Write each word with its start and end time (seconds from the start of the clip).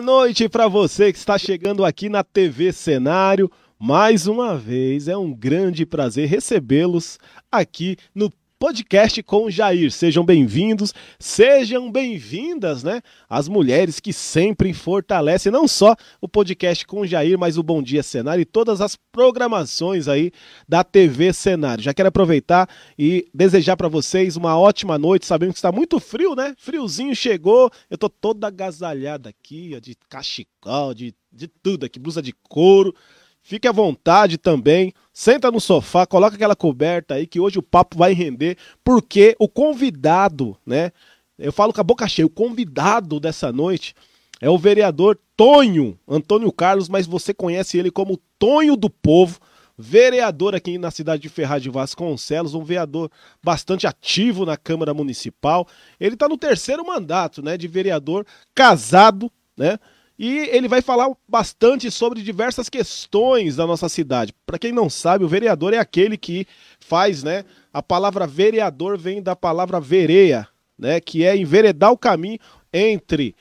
Boa 0.00 0.20
noite 0.20 0.48
para 0.48 0.66
você 0.66 1.12
que 1.12 1.18
está 1.18 1.36
chegando 1.36 1.84
aqui 1.84 2.08
na 2.08 2.24
TV 2.24 2.72
Cenário. 2.72 3.50
Mais 3.78 4.26
uma 4.26 4.56
vez, 4.56 5.08
é 5.08 5.16
um 5.16 5.30
grande 5.30 5.84
prazer 5.84 6.26
recebê-los 6.26 7.18
aqui 7.52 7.98
no 8.14 8.30
podcast 8.60 9.22
com 9.22 9.48
Jair. 9.48 9.90
Sejam 9.90 10.22
bem-vindos, 10.22 10.92
sejam 11.18 11.90
bem-vindas, 11.90 12.84
né? 12.84 13.00
As 13.26 13.48
mulheres 13.48 13.98
que 13.98 14.12
sempre 14.12 14.74
fortalecem 14.74 15.50
não 15.50 15.66
só 15.66 15.96
o 16.20 16.28
podcast 16.28 16.86
com 16.86 17.06
Jair, 17.06 17.38
mas 17.38 17.56
o 17.56 17.62
Bom 17.62 17.82
Dia 17.82 18.02
Cenário 18.02 18.42
e 18.42 18.44
todas 18.44 18.82
as 18.82 18.96
programações 19.10 20.08
aí 20.08 20.30
da 20.68 20.84
TV 20.84 21.32
Cenário. 21.32 21.82
Já 21.82 21.94
quero 21.94 22.10
aproveitar 22.10 22.68
e 22.98 23.26
desejar 23.32 23.78
para 23.78 23.88
vocês 23.88 24.36
uma 24.36 24.58
ótima 24.58 24.98
noite, 24.98 25.24
sabendo 25.24 25.52
que 25.54 25.58
está 25.58 25.72
muito 25.72 25.98
frio, 25.98 26.34
né? 26.34 26.54
Friozinho 26.58 27.16
chegou, 27.16 27.70
eu 27.88 27.96
tô 27.96 28.10
toda 28.10 28.48
agasalhada 28.48 29.30
aqui, 29.30 29.72
ó, 29.74 29.80
de 29.80 29.96
cachecol, 30.06 30.92
de, 30.92 31.14
de 31.32 31.48
tudo 31.48 31.86
aqui, 31.86 31.98
blusa 31.98 32.20
de 32.20 32.34
couro. 32.46 32.94
Fique 33.42 33.66
à 33.66 33.72
vontade 33.72 34.36
também, 34.36 34.92
senta 35.20 35.50
no 35.50 35.60
sofá, 35.60 36.06
coloca 36.06 36.34
aquela 36.34 36.56
coberta 36.56 37.12
aí 37.12 37.26
que 37.26 37.38
hoje 37.38 37.58
o 37.58 37.62
papo 37.62 37.98
vai 37.98 38.14
render, 38.14 38.56
porque 38.82 39.36
o 39.38 39.46
convidado, 39.46 40.56
né? 40.64 40.92
Eu 41.38 41.52
falo 41.52 41.74
com 41.74 41.80
a 41.82 41.84
boca 41.84 42.08
cheia, 42.08 42.24
o 42.24 42.30
convidado 42.30 43.20
dessa 43.20 43.52
noite 43.52 43.94
é 44.40 44.48
o 44.48 44.56
vereador 44.56 45.18
Tonho 45.36 45.98
Antônio 46.08 46.50
Carlos, 46.50 46.88
mas 46.88 47.06
você 47.06 47.34
conhece 47.34 47.76
ele 47.76 47.90
como 47.90 48.18
Tonho 48.38 48.74
do 48.76 48.88
Povo, 48.88 49.38
vereador 49.76 50.54
aqui 50.54 50.78
na 50.78 50.90
cidade 50.90 51.20
de 51.20 51.28
Ferraz 51.28 51.62
de 51.62 51.68
Vasconcelos, 51.68 52.54
um 52.54 52.64
vereador 52.64 53.10
bastante 53.44 53.86
ativo 53.86 54.46
na 54.46 54.56
Câmara 54.56 54.94
Municipal. 54.94 55.68
Ele 56.00 56.14
está 56.14 56.30
no 56.30 56.38
terceiro 56.38 56.82
mandato, 56.86 57.42
né, 57.42 57.58
de 57.58 57.68
vereador, 57.68 58.24
casado, 58.54 59.30
né? 59.54 59.78
E 60.22 60.50
ele 60.52 60.68
vai 60.68 60.82
falar 60.82 61.10
bastante 61.26 61.90
sobre 61.90 62.20
diversas 62.20 62.68
questões 62.68 63.56
da 63.56 63.66
nossa 63.66 63.88
cidade. 63.88 64.34
Para 64.44 64.58
quem 64.58 64.70
não 64.70 64.90
sabe, 64.90 65.24
o 65.24 65.28
vereador 65.28 65.72
é 65.72 65.78
aquele 65.78 66.18
que 66.18 66.46
faz, 66.78 67.22
né? 67.22 67.42
A 67.72 67.82
palavra 67.82 68.26
vereador 68.26 68.98
vem 68.98 69.22
da 69.22 69.34
palavra 69.34 69.80
vereia, 69.80 70.46
né? 70.78 71.00
Que 71.00 71.24
é 71.24 71.34
enveredar 71.34 71.90
o 71.90 71.96
caminho 71.96 72.38
entre 72.70 73.34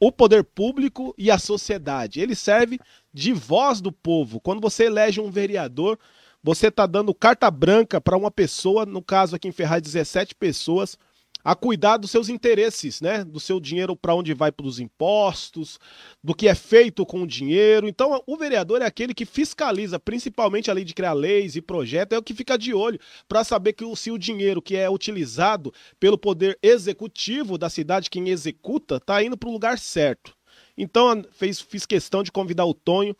o 0.00 0.10
poder 0.10 0.42
público 0.42 1.14
e 1.18 1.30
a 1.30 1.36
sociedade. 1.36 2.18
Ele 2.18 2.34
serve 2.34 2.80
de 3.12 3.34
voz 3.34 3.82
do 3.82 3.92
povo. 3.92 4.40
Quando 4.40 4.62
você 4.62 4.84
elege 4.84 5.20
um 5.20 5.30
vereador, 5.30 5.98
você 6.42 6.68
está 6.68 6.86
dando 6.86 7.12
carta 7.12 7.50
branca 7.50 8.00
para 8.00 8.16
uma 8.16 8.30
pessoa, 8.30 8.86
no 8.86 9.02
caso 9.02 9.36
aqui 9.36 9.48
em 9.48 9.52
Ferraz, 9.52 9.82
17 9.82 10.34
pessoas 10.34 10.96
a 11.44 11.54
cuidar 11.54 11.96
dos 11.96 12.10
seus 12.10 12.28
interesses, 12.28 13.00
né? 13.00 13.24
Do 13.24 13.40
seu 13.40 13.58
dinheiro 13.58 13.96
para 13.96 14.14
onde 14.14 14.32
vai 14.34 14.52
para 14.52 14.66
os 14.66 14.78
impostos, 14.78 15.78
do 16.22 16.34
que 16.34 16.48
é 16.48 16.54
feito 16.54 17.04
com 17.04 17.22
o 17.22 17.26
dinheiro. 17.26 17.88
Então, 17.88 18.22
o 18.26 18.36
vereador 18.36 18.82
é 18.82 18.86
aquele 18.86 19.14
que 19.14 19.24
fiscaliza, 19.24 19.98
principalmente 19.98 20.70
a 20.70 20.74
lei 20.74 20.84
de 20.84 20.94
criar 20.94 21.12
leis 21.12 21.56
e 21.56 21.62
projetos, 21.62 22.16
é 22.16 22.18
o 22.18 22.22
que 22.22 22.34
fica 22.34 22.56
de 22.56 22.72
olho 22.72 22.98
para 23.28 23.44
saber 23.44 23.72
que 23.72 23.84
se 23.96 24.10
o 24.10 24.18
dinheiro 24.18 24.62
que 24.62 24.76
é 24.76 24.88
utilizado 24.88 25.72
pelo 25.98 26.16
poder 26.16 26.58
executivo 26.62 27.58
da 27.58 27.68
cidade, 27.68 28.10
quem 28.10 28.28
executa, 28.28 28.96
está 28.96 29.22
indo 29.22 29.36
para 29.36 29.48
o 29.48 29.52
lugar 29.52 29.78
certo. 29.78 30.34
Então, 30.76 31.24
fez, 31.32 31.60
fiz 31.60 31.84
questão 31.84 32.22
de 32.22 32.32
convidar 32.32 32.64
o 32.64 32.74
Tonho 32.74 33.14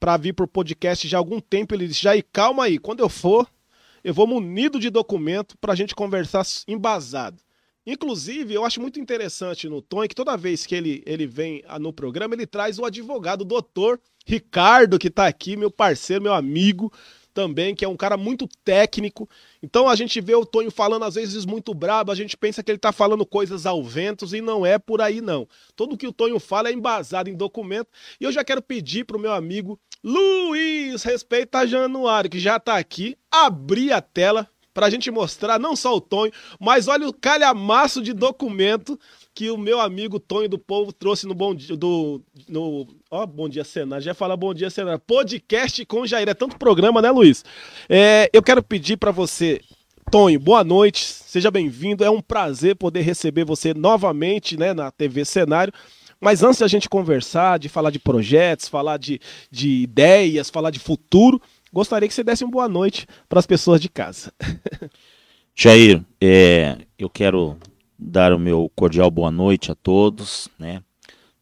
para 0.00 0.16
vir 0.16 0.32
para 0.32 0.44
o 0.44 0.48
podcast 0.48 1.06
já 1.06 1.16
há 1.16 1.20
algum 1.20 1.40
tempo. 1.40 1.74
Ele 1.74 1.86
disse: 1.86 2.02
Jair, 2.02 2.24
calma 2.32 2.64
aí, 2.64 2.78
quando 2.78 3.00
eu 3.00 3.08
for, 3.08 3.48
eu 4.02 4.14
vou 4.14 4.26
munido 4.26 4.78
de 4.78 4.90
documento 4.90 5.56
para 5.58 5.72
a 5.72 5.76
gente 5.76 5.94
conversar 5.94 6.44
embasado. 6.68 7.45
Inclusive, 7.86 8.52
eu 8.52 8.64
acho 8.64 8.80
muito 8.80 8.98
interessante 8.98 9.68
no 9.68 9.80
Tony 9.80 10.08
que 10.08 10.14
toda 10.14 10.36
vez 10.36 10.66
que 10.66 10.74
ele, 10.74 11.02
ele 11.06 11.26
vem 11.26 11.62
no 11.80 11.92
programa, 11.92 12.34
ele 12.34 12.46
traz 12.46 12.78
o 12.78 12.84
advogado, 12.84 13.42
o 13.42 13.44
doutor 13.44 14.00
Ricardo, 14.26 14.98
que 14.98 15.06
está 15.06 15.26
aqui, 15.26 15.56
meu 15.56 15.70
parceiro, 15.70 16.24
meu 16.24 16.34
amigo 16.34 16.92
também, 17.32 17.74
que 17.74 17.84
é 17.84 17.88
um 17.88 17.96
cara 17.96 18.16
muito 18.16 18.48
técnico. 18.64 19.28
Então 19.62 19.88
a 19.88 19.94
gente 19.94 20.20
vê 20.20 20.34
o 20.34 20.46
Tonho 20.46 20.70
falando 20.70 21.04
às 21.04 21.14
vezes 21.14 21.44
muito 21.44 21.74
brabo, 21.74 22.10
a 22.10 22.14
gente 22.14 22.34
pensa 22.34 22.62
que 22.62 22.70
ele 22.70 22.78
está 22.78 22.92
falando 22.92 23.26
coisas 23.26 23.66
ao 23.66 23.84
ventos 23.84 24.32
e 24.32 24.40
não 24.40 24.64
é 24.64 24.78
por 24.78 25.00
aí 25.02 25.20
não. 25.20 25.46
Tudo 25.76 25.98
que 25.98 26.08
o 26.08 26.12
Tonho 26.12 26.40
fala 26.40 26.70
é 26.70 26.72
embasado 26.72 27.28
em 27.28 27.36
documento. 27.36 27.88
E 28.18 28.24
eu 28.24 28.32
já 28.32 28.42
quero 28.42 28.62
pedir 28.62 29.04
pro 29.04 29.18
meu 29.18 29.32
amigo 29.32 29.78
Luiz, 30.02 31.02
respeita 31.02 31.66
Januário, 31.66 32.30
que 32.30 32.38
já 32.38 32.56
está 32.56 32.78
aqui, 32.78 33.16
abrir 33.30 33.92
a 33.92 34.00
tela 34.00 34.48
para 34.76 34.88
a 34.88 34.90
gente 34.90 35.10
mostrar 35.10 35.58
não 35.58 35.74
só 35.74 35.96
o 35.96 36.00
Tonho, 36.02 36.30
mas 36.60 36.86
olha 36.86 37.08
o 37.08 37.12
calhamaço 37.14 38.02
de 38.02 38.12
documento 38.12 39.00
que 39.34 39.50
o 39.50 39.56
meu 39.56 39.80
amigo 39.80 40.20
Tonho 40.20 40.50
do 40.50 40.58
Povo 40.58 40.92
trouxe 40.92 41.26
no 41.26 41.32
Bom 41.32 41.54
Dia, 41.54 41.74
do, 41.74 42.20
no, 42.46 42.86
ó, 43.10 43.24
Bom 43.24 43.48
Dia 43.48 43.64
Senado, 43.64 44.02
já 44.02 44.12
fala 44.12 44.36
Bom 44.36 44.52
Dia 44.52 44.68
Senado, 44.68 45.00
podcast 45.00 45.82
com 45.86 46.06
Jair, 46.06 46.28
é 46.28 46.34
tanto 46.34 46.58
programa, 46.58 47.00
né, 47.00 47.10
Luiz? 47.10 47.42
É, 47.88 48.28
eu 48.34 48.42
quero 48.42 48.62
pedir 48.62 48.98
para 48.98 49.10
você, 49.10 49.62
Tonho, 50.10 50.38
boa 50.38 50.62
noite, 50.62 51.06
seja 51.06 51.50
bem-vindo, 51.50 52.04
é 52.04 52.10
um 52.10 52.20
prazer 52.20 52.76
poder 52.76 53.00
receber 53.00 53.46
você 53.46 53.72
novamente, 53.72 54.58
né, 54.58 54.74
na 54.74 54.90
TV 54.90 55.24
Cenário, 55.24 55.72
mas 56.20 56.42
antes 56.42 56.60
da 56.60 56.68
gente 56.68 56.86
conversar, 56.86 57.58
de 57.58 57.70
falar 57.70 57.90
de 57.90 57.98
projetos, 57.98 58.68
falar 58.68 58.98
de, 58.98 59.20
de 59.50 59.70
ideias, 59.82 60.50
falar 60.50 60.70
de 60.70 60.78
futuro, 60.78 61.40
gostaria 61.72 62.08
que 62.08 62.14
você 62.14 62.24
desse 62.24 62.44
uma 62.44 62.50
boa 62.50 62.68
noite 62.68 63.06
para 63.28 63.38
as 63.38 63.46
pessoas 63.46 63.80
de 63.80 63.88
casa. 63.88 64.32
Jair, 65.54 66.04
é, 66.20 66.78
eu 66.98 67.08
quero 67.08 67.56
dar 67.98 68.32
o 68.32 68.38
meu 68.38 68.70
cordial 68.74 69.10
boa 69.10 69.30
noite 69.30 69.72
a 69.72 69.74
todos, 69.74 70.48
né? 70.58 70.82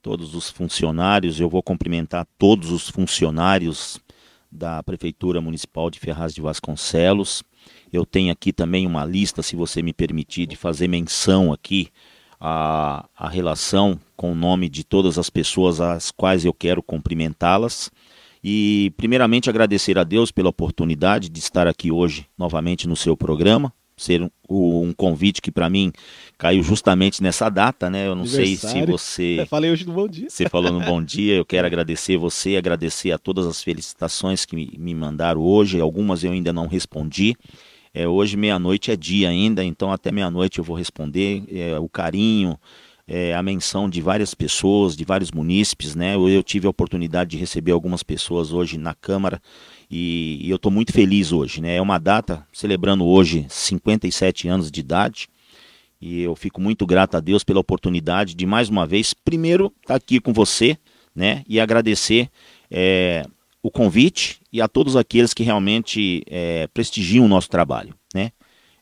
Todos 0.01 0.35
os 0.35 0.51
funcionários, 0.51 1.41
eu 1.41 1.49
vou 1.49 1.63
cumprimentar 1.63 2.27
todos 2.39 2.71
os 2.71 2.89
funcionários 2.89 3.99
da 4.53 4.83
Prefeitura 4.83 5.41
Municipal 5.41 5.91
de 5.91 5.99
Ferraz 5.99 6.33
de 6.33 6.41
Vasconcelos. 6.41 7.43
Eu 7.93 8.07
tenho 8.07 8.31
aqui 8.31 8.53
também 8.53 8.87
uma 8.87 9.05
lista, 9.05 9.43
se 9.43 9.57
você 9.57 9.83
me 9.83 9.93
permitir, 9.93 10.47
de 10.47 10.57
fazer 10.57 10.87
menção 10.87 11.53
aqui 11.53 11.89
a 12.47 13.29
relação 13.31 13.99
com 14.17 14.33
o 14.33 14.35
nome 14.35 14.69
de 14.69 14.85
todas 14.85 15.19
as 15.19 15.31
pessoas 15.31 15.81
às 15.81 16.11
quais 16.11 16.45
eu 16.45 16.53
quero 16.53 16.83
cumprimentá-las. 16.83 17.91
E, 18.47 18.93
primeiramente, 18.99 19.49
agradecer 19.49 19.99
a 19.99 20.05
Deus 20.05 20.31
pela 20.31 20.51
oportunidade 20.51 21.31
de 21.31 21.39
estar 21.39 21.67
aqui 21.67 21.91
hoje 21.91 22.27
novamente 22.37 22.87
no 22.87 22.95
seu 22.95 23.17
programa. 23.17 23.73
Ser 23.97 24.21
um, 24.21 24.29
um 24.51 24.93
convite 24.93 25.41
que 25.41 25.51
para 25.51 25.71
mim 25.71 25.91
caiu 26.37 26.63
justamente 26.63 27.23
nessa 27.23 27.49
data, 27.49 27.89
né? 27.89 28.07
Eu 28.07 28.15
não 28.15 28.27
sei 28.27 28.57
se 28.57 28.85
você. 28.85 29.41
Eu 29.41 29.47
falei 29.47 29.71
hoje 29.71 29.87
no 29.87 29.95
Bom 29.95 30.07
Dia. 30.07 30.29
Você 30.29 30.47
falou 30.47 30.71
no 30.71 30.81
Bom 30.81 31.03
Dia. 31.03 31.37
Eu 31.37 31.45
quero 31.45 31.65
agradecer 31.67 32.19
você, 32.19 32.57
agradecer 32.57 33.13
a 33.13 33.19
todas 33.19 33.47
as 33.47 33.63
felicitações 33.63 34.45
que 34.45 34.55
me 34.55 34.95
mandaram 34.95 35.41
hoje. 35.41 35.81
Algumas 35.81 36.23
eu 36.23 36.33
ainda 36.33 36.53
não 36.53 36.67
respondi. 36.67 37.35
É, 37.95 38.07
hoje, 38.07 38.37
meia-noite, 38.37 38.91
é 38.91 38.97
dia 38.97 39.29
ainda, 39.29 39.65
então 39.65 39.93
até 39.93 40.11
meia-noite 40.11 40.59
eu 40.59 40.65
vou 40.65 40.77
responder. 40.77 41.45
É, 41.49 41.79
o 41.79 41.89
carinho, 41.89 42.59
é, 43.07 43.35
a 43.35 43.43
menção 43.43 43.89
de 43.89 44.01
várias 44.01 44.35
pessoas, 44.35 44.97
de 44.97 45.05
vários 45.05 45.31
munícipes, 45.31 45.95
né? 45.95 46.15
Eu, 46.15 46.29
eu, 46.29 46.43
tive 46.43 46.67
a 46.67 46.71
oportunidade 46.71 47.31
de 47.31 47.37
receber 47.37 47.73
algumas 47.73 48.03
pessoas 48.03 48.53
hoje 48.53 48.79
na 48.79 48.95
Câmara 48.95 49.41
e, 49.91 50.39
e 50.41 50.51
eu 50.51 50.57
estou 50.57 50.73
muito 50.73 50.93
feliz 50.93 51.31
hoje, 51.31 51.61
né? 51.61 51.77
É 51.77 51.83
uma 51.83 51.99
data 51.99 52.47
celebrando 52.53 53.05
hoje 53.05 53.47
57 53.49 54.49
anos 54.49 54.71
de 54.71 54.81
idade 54.81 55.29
e 56.01 56.23
eu 56.23 56.35
fico 56.35 56.61
muito 56.61 56.87
grato 56.87 57.17
a 57.17 57.21
Deus 57.21 57.45
pela 57.45 57.61
oportunidade 57.61 58.35
de 58.35 58.47
mais 58.47 58.69
uma 58.69 58.87
vez, 58.87 59.13
primeiro, 59.13 59.67
estar 59.83 59.89
tá 59.89 59.95
aqui 59.95 60.19
com 60.19 60.33
você, 60.33 60.79
né? 61.15 61.45
E 61.47 61.61
agradecer 61.61 62.31
é, 62.71 63.25
o 63.63 63.71
convite 63.71 64.41
e 64.51 64.63
a 64.63 64.69
todos 64.69 64.97
aqueles 64.97 65.35
que 65.35 65.43
realmente 65.43 66.23
é, 66.27 66.67
prestigiam 66.69 67.27
o 67.27 67.29
nosso 67.29 67.51
trabalho, 67.51 67.95
né? 68.15 68.33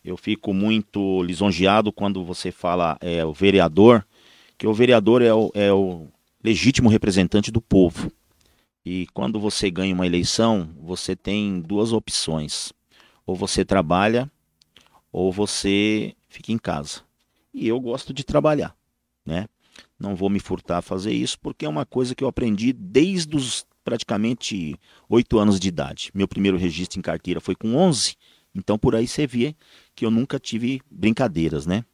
Eu 0.05 0.17
fico 0.17 0.53
muito 0.53 1.23
lisonjeado 1.23 1.93
quando 1.93 2.25
você 2.25 2.51
fala 2.51 2.97
é, 3.01 3.25
o 3.25 3.33
vereador, 3.33 4.05
que 4.63 4.67
o 4.69 4.73
vereador 4.73 5.23
é 5.23 5.35
o, 5.35 5.51
é 5.55 5.73
o 5.73 6.07
legítimo 6.41 6.89
representante 6.89 7.51
do 7.51 7.61
povo. 7.61 8.13
E 8.87 9.09
quando 9.13 9.41
você 9.41 9.69
ganha 9.69 9.93
uma 9.93 10.07
eleição, 10.07 10.71
você 10.81 11.17
tem 11.17 11.61
duas 11.61 11.93
opções. 11.93 12.73
Ou 13.27 13.35
você 13.35 13.65
trabalha, 13.65 14.31
ou 15.11 15.33
você 15.33 16.15
fica 16.29 16.53
em 16.53 16.59
casa. 16.59 17.01
E 17.53 17.67
eu 17.67 17.81
gosto 17.81 18.15
de 18.15 18.23
trabalhar, 18.23 18.73
né? 19.27 19.49
Não 19.99 20.15
vou 20.15 20.31
me 20.31 20.39
furtar 20.39 20.79
a 20.79 20.83
fazer 20.83 21.13
isso, 21.13 21.41
porque 21.41 21.67
é 21.67 21.69
uma 21.69 21.85
coisa 21.85 22.15
que 22.15 22.23
eu 22.23 22.29
aprendi 22.29 22.73
desde 22.73 23.35
os 23.35 23.67
praticamente 23.83 24.77
oito 25.09 25.41
anos 25.41 25.59
de 25.59 25.67
idade. 25.67 26.13
Meu 26.15 26.29
primeiro 26.29 26.57
registro 26.57 27.01
em 27.01 27.03
carteira 27.03 27.41
foi 27.41 27.57
com 27.57 27.75
11, 27.75 28.15
então 28.55 28.79
por 28.79 28.95
aí 28.95 29.09
você 29.09 29.27
vê 29.27 29.57
que 29.93 30.07
eu 30.07 30.11
nunca 30.13 30.39
tive 30.39 30.81
brincadeiras, 30.89 31.67
né? 31.67 31.85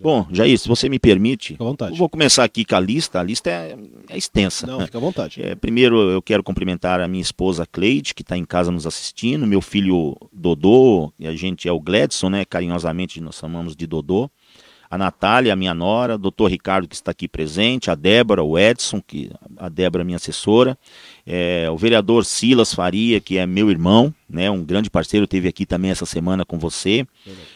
Bom, 0.00 0.26
Jair, 0.32 0.58
se 0.58 0.68
você 0.68 0.88
me 0.88 0.98
permite, 0.98 1.48
fica 1.54 1.64
à 1.64 1.66
vontade. 1.66 1.98
vou 1.98 2.08
começar 2.08 2.44
aqui 2.44 2.64
com 2.64 2.76
a 2.76 2.80
lista. 2.80 3.20
A 3.20 3.22
lista 3.22 3.50
é, 3.50 3.76
é 4.08 4.16
extensa. 4.16 4.66
Não, 4.66 4.80
fica 4.80 4.98
à 4.98 5.00
vontade. 5.00 5.42
É, 5.42 5.54
primeiro, 5.54 6.10
eu 6.10 6.22
quero 6.22 6.42
cumprimentar 6.42 7.00
a 7.00 7.08
minha 7.08 7.22
esposa 7.22 7.66
Cleide, 7.66 8.14
que 8.14 8.22
está 8.22 8.36
em 8.36 8.44
casa 8.44 8.70
nos 8.70 8.86
assistindo, 8.86 9.46
meu 9.46 9.60
filho 9.60 10.16
Dodô, 10.32 11.12
e 11.18 11.26
a 11.26 11.34
gente 11.34 11.68
é 11.68 11.72
o 11.72 11.80
Gledson, 11.80 12.30
né? 12.30 12.44
Carinhosamente 12.44 13.20
nós 13.20 13.36
chamamos 13.36 13.74
de 13.74 13.86
Dodô. 13.86 14.30
A 14.92 14.98
Natália, 14.98 15.54
a 15.54 15.56
minha 15.56 15.72
nora, 15.72 16.16
o 16.16 16.18
doutor 16.18 16.50
Ricardo, 16.50 16.86
que 16.86 16.94
está 16.94 17.12
aqui 17.12 17.26
presente, 17.26 17.90
a 17.90 17.94
Débora, 17.94 18.42
o 18.42 18.58
Edson, 18.58 19.00
que 19.00 19.30
a 19.56 19.70
Débora 19.70 20.02
é 20.02 20.04
minha 20.04 20.16
assessora, 20.16 20.76
é, 21.26 21.66
o 21.70 21.78
vereador 21.78 22.26
Silas 22.26 22.74
Faria, 22.74 23.18
que 23.18 23.38
é 23.38 23.46
meu 23.46 23.70
irmão, 23.70 24.14
né, 24.28 24.50
um 24.50 24.62
grande 24.62 24.90
parceiro, 24.90 25.26
teve 25.26 25.48
aqui 25.48 25.64
também 25.64 25.90
essa 25.90 26.04
semana 26.04 26.44
com 26.44 26.58
você, 26.58 27.06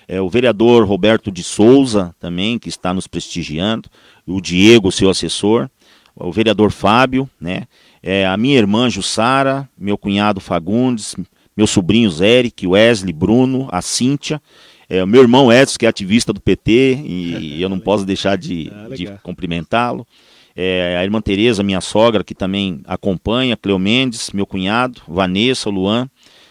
é, 0.08 0.18
o 0.18 0.30
vereador 0.30 0.88
Roberto 0.88 1.30
de 1.30 1.42
Souza, 1.42 2.16
também, 2.18 2.58
que 2.58 2.70
está 2.70 2.94
nos 2.94 3.06
prestigiando, 3.06 3.90
o 4.26 4.40
Diego, 4.40 4.90
seu 4.90 5.10
assessor, 5.10 5.68
o 6.14 6.32
vereador 6.32 6.72
Fábio, 6.72 7.28
né, 7.38 7.64
é, 8.02 8.24
a 8.26 8.34
minha 8.38 8.56
irmã 8.56 8.88
Jussara, 8.88 9.68
meu 9.76 9.98
cunhado 9.98 10.40
Fagundes, 10.40 11.14
meus 11.54 11.68
sobrinhos 11.68 12.22
Eric, 12.22 12.66
Wesley, 12.66 13.12
Bruno, 13.12 13.68
a 13.70 13.82
Cíntia, 13.82 14.40
é, 14.88 15.04
meu 15.04 15.22
irmão 15.22 15.52
Edson, 15.52 15.78
que 15.78 15.86
é 15.86 15.88
ativista 15.88 16.32
do 16.32 16.40
PT, 16.40 17.00
e 17.04 17.58
eu 17.62 17.68
não 17.68 17.78
posso 17.78 18.04
deixar 18.04 18.36
de, 18.36 18.70
ah, 18.72 18.94
de 18.94 19.06
cumprimentá-lo. 19.22 20.06
É, 20.54 20.96
a 20.98 21.04
irmã 21.04 21.20
Tereza, 21.20 21.62
minha 21.62 21.80
sogra, 21.80 22.24
que 22.24 22.34
também 22.34 22.80
acompanha, 22.86 23.56
Cleo 23.56 23.78
Mendes, 23.78 24.30
meu 24.32 24.46
cunhado, 24.46 25.02
Vanessa, 25.06 25.68
Luan, 25.68 26.08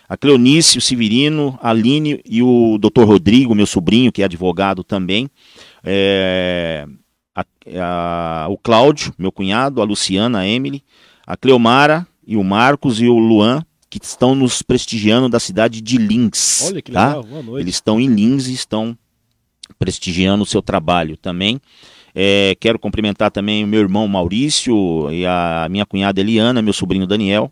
a 0.07 0.15
Cleonice, 0.15 0.77
o 0.77 0.81
Severino, 0.81 1.57
a 1.61 1.71
Aline 1.71 2.21
e 2.23 2.43
o 2.43 2.77
doutor 2.77 3.07
Rodrigo, 3.07 3.55
meu 3.55 3.65
sobrinho, 3.65 4.11
que 4.11 4.21
é 4.21 4.25
advogado 4.25 4.83
também. 4.83 5.27
É, 5.83 6.85
a, 7.33 7.45
a, 7.81 8.47
o 8.49 8.57
Cláudio, 8.57 9.13
meu 9.17 9.31
cunhado, 9.31 9.81
a 9.81 9.85
Luciana, 9.85 10.39
a 10.39 10.47
Emily, 10.47 10.83
a 11.25 11.35
Cleomara 11.35 12.05
e 12.25 12.37
o 12.37 12.43
Marcos 12.43 13.01
e 13.01 13.07
o 13.07 13.17
Luan, 13.17 13.63
que 13.99 14.05
estão 14.05 14.35
nos 14.35 14.61
prestigiando 14.61 15.29
da 15.29 15.39
cidade 15.39 15.81
de 15.81 15.97
Lins. 15.97 16.63
Olha 16.63 16.81
que 16.81 16.91
tá? 16.91 17.07
legal, 17.07 17.23
boa 17.23 17.43
noite. 17.43 17.63
Eles 17.63 17.75
estão 17.75 17.99
em 17.99 18.07
Lins 18.07 18.47
e 18.47 18.53
estão 18.53 18.97
prestigiando 19.79 20.43
o 20.43 20.45
seu 20.45 20.61
trabalho 20.61 21.17
também. 21.17 21.59
É, 22.13 22.55
quero 22.59 22.79
cumprimentar 22.79 23.31
também 23.31 23.63
o 23.63 23.67
meu 23.67 23.81
irmão 23.81 24.07
Maurício 24.07 25.11
e 25.11 25.25
a 25.25 25.67
minha 25.69 25.85
cunhada 25.85 26.19
Eliana, 26.21 26.61
meu 26.61 26.73
sobrinho 26.73 27.05
Daniel. 27.05 27.51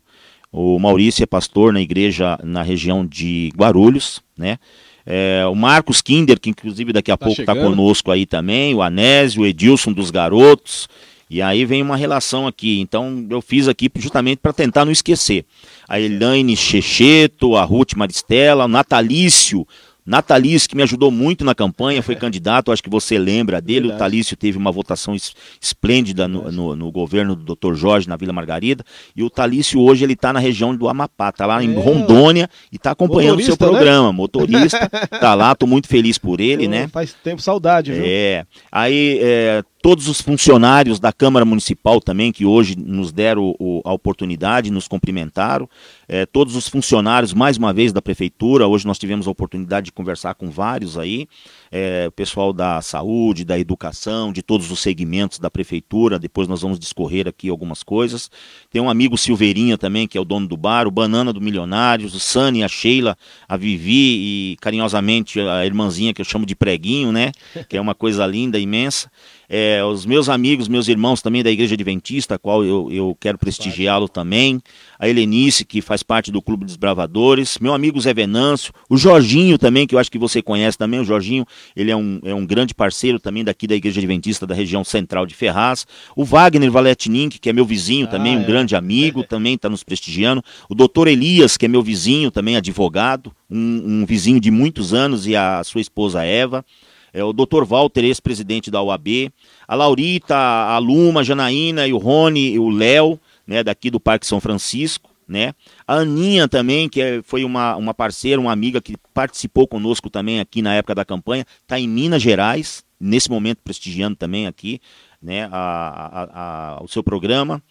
O 0.51 0.77
Maurício 0.79 1.23
é 1.23 1.25
pastor 1.25 1.73
na 1.73 1.81
igreja 1.81 2.37
na 2.43 2.61
região 2.61 3.05
de 3.05 3.51
Guarulhos, 3.55 4.21
né? 4.37 4.57
É, 5.05 5.43
o 5.49 5.55
Marcos 5.55 6.01
Kinder, 6.01 6.39
que 6.39 6.49
inclusive 6.49 6.93
daqui 6.93 7.11
a 7.11 7.17
tá 7.17 7.25
pouco 7.25 7.41
está 7.41 7.53
conosco 7.53 8.09
aí 8.09 8.25
também, 8.25 8.73
o 8.73 8.81
Anésio, 8.81 9.41
o 9.41 9.45
Edilson 9.45 9.91
dos 9.91 10.11
Garotos, 10.11 10.87
e 11.33 11.41
aí 11.41 11.65
vem 11.65 11.81
uma 11.81 11.97
relação 11.97 12.45
aqui. 12.45 12.79
Então 12.79 13.25
eu 13.27 13.41
fiz 13.41 13.67
aqui 13.67 13.89
justamente 13.95 14.37
para 14.37 14.53
tentar 14.53 14.85
não 14.85 14.91
esquecer. 14.91 15.45
A 15.89 15.99
Elaine 15.99 16.55
Checheto, 16.55 17.55
a 17.55 17.63
Ruth 17.63 17.95
Maristela, 17.95 18.65
o 18.65 18.67
Natalício, 18.67 19.65
Natalício, 20.05 20.69
que 20.69 20.75
me 20.75 20.83
ajudou 20.83 21.09
muito 21.09 21.43
na 21.45 21.55
campanha, 21.55 22.03
foi 22.03 22.13
candidato, 22.17 22.71
acho 22.71 22.83
que 22.83 22.89
você 22.89 23.17
lembra 23.17 23.59
dele. 23.59 23.87
Verdade. 23.87 23.95
O 23.95 23.99
Talício 23.99 24.37
teve 24.37 24.59
uma 24.59 24.71
votação 24.71 25.15
esplêndida 25.59 26.27
no, 26.27 26.51
no, 26.51 26.75
no, 26.75 26.91
governo 26.91 27.35
do 27.35 27.55
Dr. 27.55 27.73
Jorge, 27.73 28.07
na 28.07 28.15
Vila 28.15 28.33
Margarida. 28.33 28.83
E 29.15 29.23
o 29.23 29.29
Talício 29.29 29.79
hoje 29.81 30.03
ele 30.03 30.13
está 30.13 30.31
na 30.33 30.39
região 30.39 30.75
do 30.75 30.87
Amapá, 30.87 31.29
está 31.29 31.47
lá 31.47 31.63
em 31.63 31.73
é. 31.73 31.79
Rondônia 31.79 32.49
e 32.71 32.75
está 32.75 32.91
acompanhando 32.91 33.39
o 33.39 33.43
seu 33.43 33.53
né? 33.53 33.57
programa. 33.57 34.09
Né? 34.09 34.13
Motorista, 34.13 34.89
está 35.11 35.33
lá, 35.35 35.53
estou 35.53 35.67
muito 35.67 35.87
feliz 35.87 36.17
por 36.17 36.39
ele, 36.39 36.67
né? 36.67 36.87
Faz 36.89 37.15
tempo 37.23 37.41
saudade, 37.41 37.91
viu? 37.91 38.03
É. 38.05 38.45
Aí 38.71 39.19
é, 39.21 39.63
todos 39.83 40.07
os 40.07 40.21
funcionários 40.21 40.97
da 40.97 41.11
Câmara 41.11 41.43
Municipal 41.43 41.99
também, 41.99 42.31
que 42.31 42.45
hoje 42.45 42.73
nos 42.77 43.11
deram 43.11 43.53
o, 43.59 43.81
a 43.83 43.91
oportunidade, 43.91 44.71
nos 44.71 44.87
cumprimentaram, 44.87 45.69
é, 46.07 46.25
todos 46.25 46.55
os 46.55 46.69
funcionários, 46.69 47.33
mais 47.33 47.57
uma 47.57 47.73
vez, 47.73 47.91
da 47.91 48.01
Prefeitura, 48.01 48.65
hoje 48.65 48.87
nós 48.87 48.97
tivemos 48.97 49.27
a 49.27 49.31
oportunidade 49.31 49.87
de 49.87 49.91
conversar 49.91 50.35
com 50.35 50.49
vários 50.49 50.97
aí, 50.97 51.27
é, 51.69 52.05
o 52.07 52.11
pessoal 52.13 52.53
da 52.53 52.81
saúde, 52.81 53.43
da 53.43 53.59
educação, 53.59 54.31
de 54.31 54.41
todos 54.41 54.71
os 54.71 54.79
segmentos 54.79 55.37
da 55.37 55.49
Prefeitura, 55.49 56.17
depois 56.17 56.47
nós 56.47 56.61
vamos 56.61 56.79
discorrer 56.79 57.27
aqui 57.27 57.49
algumas 57.49 57.83
coisas. 57.83 58.31
Tem 58.71 58.81
um 58.81 58.89
amigo 58.89 59.17
Silveirinha 59.17 59.77
também, 59.77 60.07
que 60.07 60.17
é 60.17 60.21
o 60.21 60.23
dono 60.23 60.47
do 60.47 60.55
bar, 60.55 60.87
o 60.87 60.91
Banana 60.91 61.33
do 61.33 61.41
Milionários, 61.41 62.15
o 62.15 62.21
Sani, 62.21 62.63
a 62.63 62.69
Sheila, 62.69 63.17
a 63.49 63.57
Vivi 63.57 64.53
e 64.53 64.57
carinhosamente 64.61 65.41
a 65.41 65.65
irmãzinha 65.65 66.13
que 66.13 66.21
eu 66.21 66.25
chamo 66.25 66.45
de 66.45 66.55
Preguinho, 66.55 67.11
né, 67.11 67.33
que 67.67 67.75
é 67.75 67.81
uma 67.81 67.93
coisa 67.93 68.25
linda, 68.25 68.57
imensa 68.57 69.11
é, 69.55 69.85
os 69.85 70.03
meus 70.03 70.29
amigos, 70.29 70.67
meus 70.67 70.87
irmãos 70.87 71.21
também 71.21 71.43
da 71.43 71.51
Igreja 71.51 71.75
Adventista, 71.75 72.33
a 72.33 72.39
qual 72.39 72.65
eu, 72.65 72.91
eu 72.91 73.15
quero 73.19 73.37
prestigiá-lo 73.37 74.09
também, 74.09 74.59
a 74.97 75.07
Helenice, 75.07 75.63
que 75.63 75.79
faz 75.79 76.01
parte 76.01 76.31
do 76.31 76.41
Clube 76.41 76.65
dos 76.65 76.75
Bravadores, 76.75 77.59
meu 77.59 77.71
amigo 77.71 78.01
Zé 78.01 78.15
Venâncio, 78.15 78.73
o 78.89 78.97
Jorginho 78.97 79.59
também, 79.59 79.85
que 79.85 79.93
eu 79.93 79.99
acho 79.99 80.09
que 80.09 80.17
você 80.17 80.41
conhece 80.41 80.75
também, 80.75 80.99
o 80.99 81.05
Jorginho, 81.05 81.45
ele 81.75 81.91
é 81.91 81.95
um, 81.95 82.19
é 82.23 82.33
um 82.33 82.47
grande 82.47 82.73
parceiro 82.73 83.19
também 83.19 83.43
daqui 83.43 83.67
da 83.67 83.75
Igreja 83.75 83.99
Adventista 83.99 84.47
da 84.47 84.55
região 84.55 84.83
central 84.83 85.23
de 85.27 85.35
Ferraz, 85.35 85.85
o 86.15 86.25
Wagner 86.25 86.71
Valetnink, 86.71 87.37
que 87.37 87.47
é 87.47 87.53
meu 87.53 87.63
vizinho 87.63 88.07
também, 88.07 88.33
ah, 88.33 88.39
um 88.39 88.41
é. 88.41 88.45
grande 88.45 88.75
amigo, 88.75 89.21
também 89.29 89.53
está 89.53 89.69
nos 89.69 89.83
prestigiando, 89.83 90.43
o 90.67 90.73
doutor 90.73 91.07
Elias, 91.07 91.57
que 91.57 91.65
é 91.67 91.69
meu 91.69 91.83
vizinho 91.83 92.31
também, 92.31 92.55
advogado, 92.55 93.31
um, 93.47 94.01
um 94.01 94.05
vizinho 94.07 94.39
de 94.39 94.49
muitos 94.49 94.95
anos, 94.95 95.27
e 95.27 95.35
a 95.35 95.63
sua 95.63 95.79
esposa 95.79 96.23
Eva, 96.23 96.65
é, 97.13 97.23
o 97.23 97.31
Dr. 97.31 97.63
Walter, 97.63 98.03
ex-presidente 98.03 98.71
da 98.71 98.81
UAB, 98.81 99.31
a 99.67 99.75
Laurita, 99.75 100.35
a 100.35 100.77
Luma, 100.79 101.21
a 101.21 101.23
Janaína 101.23 101.87
e 101.87 101.93
o 101.93 101.97
Rony 101.97 102.53
e 102.53 102.59
o 102.59 102.69
Léo, 102.69 103.19
né, 103.45 103.63
daqui 103.63 103.91
do 103.91 103.99
Parque 103.99 104.25
São 104.25 104.41
Francisco, 104.41 105.11
né? 105.27 105.53
A 105.87 105.95
Aninha 105.95 106.47
também, 106.47 106.89
que 106.89 107.01
é, 107.01 107.21
foi 107.21 107.45
uma, 107.45 107.75
uma 107.75 107.93
parceira, 107.93 108.41
uma 108.41 108.51
amiga 108.51 108.81
que 108.81 108.97
participou 109.13 109.67
conosco 109.67 110.09
também 110.09 110.39
aqui 110.39 110.61
na 110.61 110.73
época 110.73 110.95
da 110.95 111.05
campanha, 111.05 111.45
está 111.61 111.79
em 111.79 111.87
Minas 111.87 112.21
Gerais, 112.21 112.83
nesse 112.99 113.29
momento 113.29 113.59
prestigiando 113.63 114.15
também 114.15 114.47
aqui, 114.47 114.81
né, 115.21 115.47
a, 115.51 115.51
a, 115.51 116.77
a, 116.77 116.83
o 116.83 116.87
seu 116.87 117.03
programa. 117.03 117.61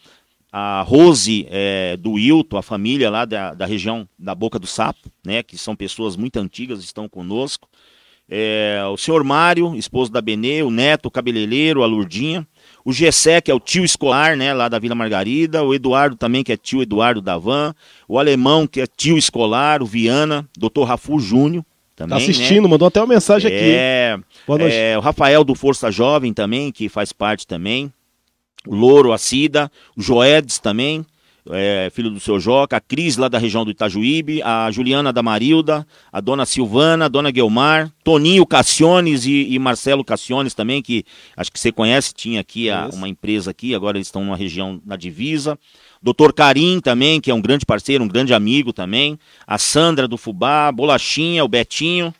A 0.54 0.82
Rose 0.82 1.46
é, 1.50 1.96
do 1.96 2.12
Wilton, 2.12 2.58
a 2.58 2.62
família 2.62 3.10
lá 3.10 3.24
da, 3.24 3.54
da 3.54 3.64
região 3.64 4.06
da 4.18 4.34
Boca 4.34 4.58
do 4.58 4.66
Sapo, 4.66 5.10
né, 5.24 5.42
que 5.42 5.56
são 5.56 5.74
pessoas 5.74 6.14
muito 6.14 6.38
antigas, 6.38 6.84
estão 6.84 7.08
conosco 7.08 7.68
é, 8.34 8.82
o 8.90 8.96
senhor 8.96 9.23
Mário, 9.23 9.75
esposo 9.76 10.11
da 10.11 10.23
Benê, 10.23 10.62
o 10.62 10.70
neto, 10.70 11.06
o 11.06 11.11
cabeleireiro, 11.11 11.82
a 11.82 11.87
Lurdinha, 11.87 12.46
o 12.82 12.90
Gessé, 12.90 13.43
que 13.43 13.50
é 13.50 13.55
o 13.55 13.61
tio 13.61 13.84
escolar, 13.84 14.38
né, 14.38 14.55
lá 14.55 14.70
da 14.70 14.79
Vila 14.79 14.94
Margarida, 14.94 15.62
o 15.62 15.75
Eduardo 15.75 16.17
também, 16.17 16.43
que 16.43 16.50
é 16.50 16.56
tio 16.56 16.81
Eduardo 16.81 17.20
da 17.20 17.37
Van, 17.37 17.75
o 18.08 18.19
Alemão, 18.19 18.67
que 18.67 18.81
é 18.81 18.86
tio 18.86 19.19
escolar, 19.19 19.82
o 19.82 19.86
Viana, 19.86 20.48
doutor 20.56 20.84
Rafu 20.84 21.20
Júnior, 21.20 21.62
também, 21.94 22.17
tá 22.17 22.24
assistindo, 22.24 22.62
né? 22.62 22.69
mandou 22.70 22.89
até 22.89 23.01
uma 23.01 23.06
mensagem 23.06 23.55
aqui. 23.55 23.74
É, 23.77 24.19
é, 24.70 24.96
o 24.96 25.03
Rafael 25.03 25.44
do 25.44 25.55
Força 25.55 25.91
Jovem 25.91 26.32
também, 26.32 26.72
que 26.72 26.89
faz 26.89 27.12
parte 27.12 27.46
também, 27.46 27.93
o 28.67 28.74
Louro, 28.74 29.12
a 29.12 29.19
Cida, 29.19 29.70
o 29.94 30.01
Joedes 30.01 30.58
também, 30.58 31.05
é, 31.51 31.91
filho 31.93 32.11
do 32.11 32.20
seu 32.20 32.39
Joca, 32.39 32.77
a 32.77 32.81
Cris 32.81 33.17
lá 33.17 33.29
da 33.29 33.39
região 33.39 33.65
do 33.65 33.70
Itajuíbe, 33.70 34.43
a 34.43 34.70
Juliana 34.70 35.13
da 35.13 35.22
Marilda, 35.22 35.87
a 36.13 36.20
dona 36.20 36.46
Silvana, 36.46 37.06
a 37.06 37.08
dona 37.08 37.31
Guilmar, 37.31 37.91
Toninho 38.05 38.46
Cassiones 38.46 39.25
e, 39.27 39.53
e, 39.53 39.58
Marcelo 39.58 40.05
Cassiones 40.05 40.55
também, 40.55 40.81
que 40.81 41.05
acho 41.37 41.51
que 41.51 41.58
você 41.58 41.72
conhece, 41.72 42.15
tinha 42.15 42.41
aqui 42.41 42.70
a, 42.70 42.89
uma 42.93 43.08
empresa 43.08 43.51
aqui, 43.51 43.75
agora 43.75 43.96
eles 43.96 44.08
estão 44.08 44.25
numa 44.25 44.37
região 44.37 44.81
na 44.87 44.96
divisa. 44.96 45.58
Doutor 46.03 46.32
Carim 46.32 46.81
também, 46.81 47.20
que 47.20 47.31
é 47.31 47.34
um 47.34 47.41
grande 47.41 47.65
parceiro, 47.65 48.03
um 48.03 48.08
grande 48.08 48.34
amigo 48.34 48.72
também. 48.72 49.17
A 49.46 49.56
Sandra 49.56 50.08
do 50.08 50.19
Fubá, 50.19 50.72
Bolachinha, 50.72 51.44
o 51.44 51.49
Betinho, 51.49 52.13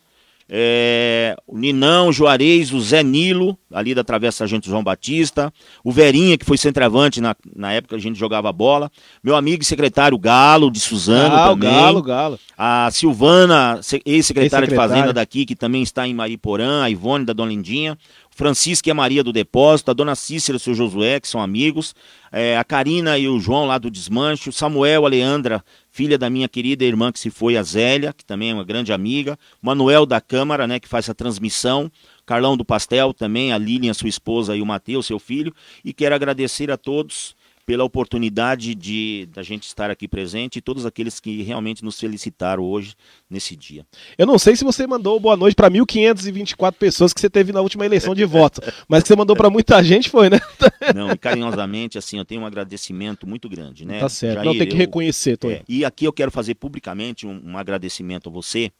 é, 0.54 1.35
o 1.47 1.56
Ninão, 1.56 2.09
o 2.09 2.12
Juarez, 2.12 2.75
o 2.75 2.80
Zé 2.80 3.02
Nilo, 3.02 3.56
ali 3.73 3.94
da 3.94 4.04
Travessa 4.04 4.38
Sargento 4.38 4.68
João 4.68 4.85
Batista, 4.85 5.50
o 5.82 5.90
Verinha, 5.90 6.37
que 6.37 6.44
foi 6.44 6.59
centroavante 6.59 7.23
na, 7.23 7.35
na 7.56 7.73
época 7.73 7.94
que 7.94 8.00
a 8.00 8.02
gente 8.02 8.18
jogava 8.18 8.52
bola, 8.52 8.92
meu 9.25 9.35
amigo 9.35 9.62
e 9.62 9.64
secretário 9.64 10.18
Galo, 10.18 10.71
de 10.71 10.78
Suzano 10.78 11.35
ah, 11.35 11.49
também. 11.49 11.71
Galo, 11.71 12.02
Galo. 12.02 12.38
A 12.56 12.90
Silvana, 12.92 13.80
ex-secretária 14.04 14.68
de 14.68 14.75
Fazenda 14.75 15.11
daqui, 15.11 15.47
que 15.47 15.56
também 15.56 15.82
está 15.82 16.06
em 16.06 16.12
Mariporã, 16.12 16.82
a 16.82 16.90
Ivone 16.90 17.25
da 17.25 17.32
Dona 17.32 17.50
Lindinha, 17.50 17.97
Francisca 18.30 18.90
e 18.90 18.92
a 18.92 18.94
Maria 18.94 19.25
do 19.25 19.32
Depósito, 19.32 19.90
a 19.90 19.94
Dona 19.94 20.14
Cícera 20.14 20.56
e 20.56 20.59
o 20.59 20.61
seu 20.61 20.75
Josué, 20.75 21.18
que 21.18 21.28
são 21.28 21.40
amigos, 21.40 21.94
é, 22.30 22.59
a 22.59 22.64
Karina 22.64 23.18
e 23.18 23.26
o 23.26 23.40
João 23.40 23.66
lá 23.66 23.78
do 23.78 23.90
Desmanche, 23.90 24.50
o 24.50 24.52
Samuel, 24.52 25.06
a 25.06 25.09
Leandra, 25.09 25.64
filha 25.92 26.16
da 26.16 26.30
minha 26.30 26.49
querida 26.49 26.84
irmã 26.84 27.12
que 27.12 27.20
se 27.20 27.28
foi, 27.30 27.54
a 27.54 27.62
Zélia, 27.62 28.14
que 28.14 28.25
também 28.25 28.50
é 28.50 28.54
uma 28.54 28.64
grande 28.64 28.94
amiga, 28.94 29.38
Manuel 29.61 30.06
da 30.06 30.22
Câmara, 30.22 30.66
né, 30.66 30.80
que 30.80 30.88
faz 30.88 31.08
a 31.11 31.14
transmissão, 31.14 31.92
Carlão 32.25 32.56
do 32.56 32.64
Pastel 32.64 33.12
também, 33.12 33.52
a 33.52 33.58
Lilian, 33.58 33.92
sua 33.92 34.08
esposa, 34.08 34.56
e 34.56 34.62
o 34.62 34.66
Matheus, 34.66 35.06
seu 35.06 35.18
filho, 35.18 35.54
e 35.84 35.92
quero 35.92 36.14
agradecer 36.14 36.70
a 36.70 36.78
todos 36.78 37.37
pela 37.64 37.85
oportunidade 37.85 38.75
de 38.75 39.28
da 39.33 39.42
gente 39.42 39.64
estar 39.64 39.90
aqui 39.90 40.09
presente 40.09 40.57
e 40.57 40.61
todos 40.61 40.85
aqueles 40.85 41.21
que 41.21 41.42
realmente 41.42 41.85
nos 41.85 41.99
felicitaram 41.99 42.62
hoje 42.62 42.95
nesse 43.31 43.54
dia. 43.54 43.87
Eu 44.19 44.26
não 44.26 44.38
sei 44.38 44.57
se 44.57 44.64
você 44.64 44.87
mandou 44.87 45.19
boa 45.21 45.37
noite 45.37 45.54
para 45.54 45.71
1.524 45.71 46.75
pessoas 46.75 47.12
que 47.12 47.21
você 47.21 47.31
teve 47.31 47.52
na 47.52 47.61
última 47.61 47.85
eleição 47.85 48.14
de 48.14 48.25
voto, 48.25 48.61
mas 48.88 49.02
que 49.02 49.09
você 49.09 49.16
mandou 49.16 49.37
para 49.37 49.49
muita 49.50 49.83
gente 49.83 50.11
foi, 50.11 50.28
né? 50.28 50.40
Não, 50.95 51.12
e 51.12 51.19
carinhosamente, 51.19 51.97
assim, 51.97 52.19
eu 52.19 52.25
tenho 52.25 52.40
um 52.40 52.47
agradecimento 52.47 53.26
muito 53.26 53.49
grande, 53.49 53.85
né? 53.85 54.00
Tá 54.00 54.09
certo, 54.09 54.35
Jair, 54.35 54.47
não 54.47 54.59
tem 54.59 54.66
que 54.66 54.76
reconhecer, 54.76 55.37
Tony. 55.37 55.54
É, 55.54 55.62
e 55.69 55.85
aqui 55.85 56.04
eu 56.04 56.12
quero 56.12 56.31
fazer 56.31 56.54
publicamente 56.54 57.26
um, 57.26 57.40
um 57.45 57.57
agradecimento 57.57 58.28
a 58.28 58.33
você, 58.33 58.73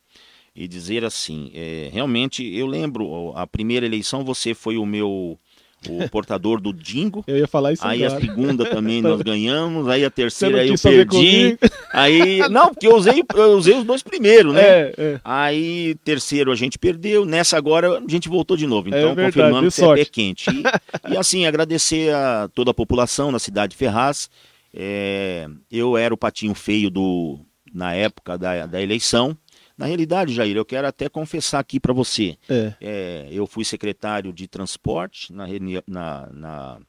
e 0.55 0.69
dizer 0.69 1.05
assim, 1.05 1.51
é, 1.55 1.89
realmente 1.93 2.45
eu 2.45 2.67
lembro, 2.67 3.33
a 3.35 3.47
primeira 3.47 3.87
eleição 3.87 4.25
você 4.25 4.53
foi 4.53 4.77
o 4.77 4.85
meu 4.85 5.39
o 5.89 6.09
portador 6.09 6.61
do 6.61 6.73
Dingo. 6.73 7.25
Eu 7.27 7.39
ia 7.39 7.49
falar 7.49 7.73
isso 7.73 7.87
Aí 7.87 8.05
agora. 8.05 8.19
a 8.19 8.21
segunda 8.21 8.65
também 8.65 9.01
nós 9.03 9.21
ganhamos, 9.23 9.89
aí 9.89 10.05
a 10.05 10.11
terceira 10.11 10.65
não 10.65 10.75
eu 10.75 10.79
perdi. 10.79 11.59
Aí, 11.93 12.39
não, 12.49 12.69
porque 12.73 12.87
eu 12.87 12.95
usei, 12.97 13.23
eu 13.35 13.53
usei 13.53 13.75
os 13.77 13.85
dois 13.85 14.03
primeiros, 14.03 14.55
né? 14.55 14.63
É, 14.63 14.95
é. 14.97 15.21
Aí, 15.25 15.95
terceiro 16.05 16.53
a 16.53 16.55
gente 16.57 16.79
perdeu, 16.79 17.25
nessa 17.25 17.57
agora 17.57 17.99
a 17.99 18.11
gente 18.11 18.29
voltou 18.29 18.57
de 18.57 18.67
novo. 18.67 18.89
É 18.89 18.99
Então, 18.99 19.15
verdade, 19.15 19.27
confirmando 19.35 19.63
deu 19.63 19.73
que 19.73 20.01
é 20.01 20.05
pé 20.05 20.11
quente. 20.11 20.51
E, 20.51 20.63
e, 21.15 21.17
assim, 21.17 21.47
agradecer 21.47 22.15
a 22.15 22.49
toda 22.55 22.71
a 22.71 22.75
população 22.75 23.31
na 23.31 23.39
cidade 23.39 23.73
de 23.73 23.77
Ferraz. 23.77 24.31
É, 24.75 25.49
eu 25.71 25.97
era 25.97 26.15
o 26.15 26.17
patinho 26.17 26.55
feio 26.55 26.91
do, 26.91 27.39
na 27.73 27.95
época 27.95 28.39
da, 28.39 28.67
da 28.67 28.81
eleição. 28.81 29.37
Na 29.77 29.87
realidade, 29.87 30.35
Jair, 30.35 30.57
eu 30.57 30.65
quero 30.65 30.87
até 30.87 31.09
confessar 31.09 31.59
aqui 31.59 31.81
para 31.81 31.93
você. 31.93 32.37
É. 32.49 32.75
É, 32.81 33.29
eu 33.31 33.47
fui 33.47 33.65
secretário 33.65 34.33
de 34.33 34.47
transporte 34.47 35.33
na, 35.33 35.47
na, 35.87 36.29
na 36.33 36.81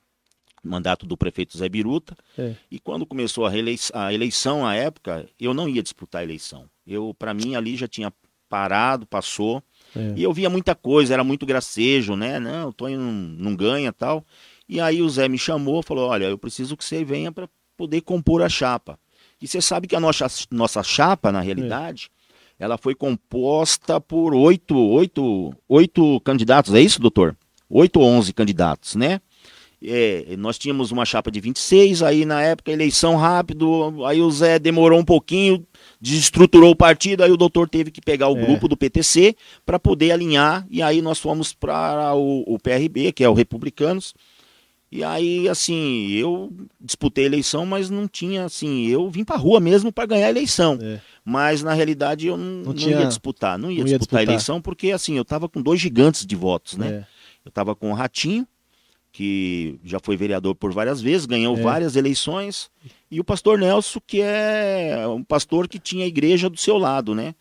mandato 0.64 1.06
do 1.06 1.18
prefeito 1.18 1.58
Zé 1.58 1.68
Biruta. 1.68 2.16
É. 2.38 2.56
E 2.72 2.80
quando 2.80 3.06
começou 3.06 3.46
a, 3.46 3.50
reeleição, 3.50 4.00
a 4.00 4.14
eleição, 4.14 4.66
à 4.66 4.76
época, 4.76 5.28
eu 5.40 5.54
não 5.54 5.68
ia 5.68 5.84
disputar 5.84 6.22
a 6.22 6.24
eleição. 6.24 6.70
Eu, 6.88 7.14
para 7.18 7.34
mim, 7.34 7.56
ali 7.56 7.76
já 7.76 7.88
tinha 7.88 8.12
parado, 8.48 9.06
passou. 9.06 9.64
É. 9.96 10.14
E 10.16 10.24
eu 10.24 10.32
via 10.32 10.50
muita 10.50 10.76
coisa, 10.76 11.14
era 11.14 11.24
muito 11.24 11.46
gracejo, 11.46 12.16
né? 12.16 12.40
Não, 12.40 12.70
o 12.70 12.74
Tonho 12.74 13.00
não, 13.00 13.12
não 13.12 13.56
ganha 13.56 13.92
tal. 13.92 14.26
E 14.68 14.80
aí 14.80 15.02
o 15.02 15.10
Zé 15.10 15.28
me 15.28 15.38
chamou, 15.38 15.84
falou: 15.84 16.10
Olha, 16.10 16.26
eu 16.26 16.38
preciso 16.38 16.78
que 16.78 16.86
você 16.86 17.04
venha 17.04 17.32
para 17.32 17.50
poder 17.76 18.02
compor 18.02 18.42
a 18.42 18.50
chapa. 18.50 18.98
E 19.42 19.48
você 19.48 19.62
sabe 19.62 19.88
que 19.88 19.96
a 19.96 20.00
nossa, 20.00 20.28
nossa 20.50 20.82
chapa, 20.82 21.32
na 21.32 21.42
realidade, 21.42 22.10
ela 22.60 22.78
foi 22.78 22.96
composta 22.96 24.00
por 24.00 24.34
oito, 24.34 24.78
oito, 24.78 25.54
oito 25.68 26.20
candidatos, 26.22 26.74
é 26.74 26.82
isso, 26.82 27.00
doutor? 27.02 27.36
Oito 27.70 28.00
ou 28.00 28.06
onze 28.06 28.32
candidatos, 28.34 28.96
né? 28.96 29.20
É, 29.86 30.36
nós 30.38 30.58
tínhamos 30.58 30.92
uma 30.92 31.04
chapa 31.04 31.30
de 31.30 31.42
26, 31.42 32.02
aí 32.04 32.24
na 32.24 32.42
época 32.42 32.72
eleição 32.72 33.18
rápido, 33.18 34.06
aí 34.06 34.22
o 34.22 34.32
Zé 34.32 34.58
demorou 34.58 34.98
um 34.98 35.04
pouquinho, 35.04 35.66
desestruturou 36.00 36.72
o 36.72 36.76
partido, 36.76 37.22
aí 37.22 37.32
o 37.32 37.36
doutor 37.36 37.68
teve 37.68 37.92
que 37.92 38.00
pegar 38.00 38.30
o 38.30 38.38
É. 38.38 38.46
grupo 38.46 38.70
do 38.70 38.78
PTC 38.78 39.36
para 39.66 39.78
poder 39.78 40.12
alinhar, 40.12 40.66
e 40.70 40.82
aí 40.82 41.02
nós 41.02 41.20
fomos 41.20 41.52
para 41.54 42.14
o, 42.16 42.46
o 42.48 42.58
PRB, 42.58 43.12
que 43.12 43.26
é 43.26 43.30
o 43.30 43.34
Republicanos. 43.34 44.14
E 44.96 45.04
aí, 45.04 45.50
assim, 45.50 46.12
eu 46.12 46.54
disputei 46.80 47.24
a 47.24 47.28
eleição, 47.28 47.66
mas 47.66 47.90
não 47.90 48.08
tinha, 48.08 48.46
assim, 48.46 48.86
eu 48.86 49.10
vim 49.10 49.24
pra 49.24 49.36
rua 49.36 49.60
mesmo 49.60 49.92
para 49.92 50.06
ganhar 50.06 50.28
a 50.28 50.30
eleição. 50.30 50.78
É. 50.80 51.02
Mas 51.26 51.64
na 51.64 51.74
realidade 51.74 52.28
eu 52.28 52.38
não, 52.38 52.64
não 52.66 52.74
tinha- 52.76 53.00
ia 53.00 53.06
disputar, 53.08 53.58
não 53.58 53.72
ia, 53.72 53.80
não 53.84 53.88
ia 53.88 53.98
disputar, 53.98 54.20
a 54.20 54.22
disputar. 54.22 54.24
eleição, 54.24 54.62
porque 54.62 54.92
assim, 54.92 55.18
eu 55.18 55.26
tava 55.26 55.50
com 55.50 55.62
dois 55.64 55.82
gigantes 55.82 56.28
de 56.28 56.36
votos, 56.36 56.78
né? 56.78 56.88
É. 56.88 57.08
Eu 57.44 57.50
estava 57.50 57.74
com 57.76 57.90
o 57.90 57.94
Ratinho, 57.96 58.48
que 59.12 59.80
já 59.84 60.00
foi 60.00 60.16
vereador 60.16 60.54
por 60.56 60.72
várias 60.72 61.02
vezes, 61.02 61.26
ganhou 61.26 61.58
É. 61.58 61.62
várias 61.62 61.96
eleições, 61.96 62.70
e 63.10 63.20
o 63.20 63.24
pastor 63.24 63.58
Nelson, 63.58 64.00
que 64.06 64.22
é 64.22 65.08
um 65.08 65.24
pastor 65.24 65.68
que 65.68 65.80
tinha 65.80 66.04
a 66.06 66.08
igreja 66.08 66.50
do 66.50 66.58
seu 66.58 66.78
lado, 66.78 67.16
né? 67.16 67.34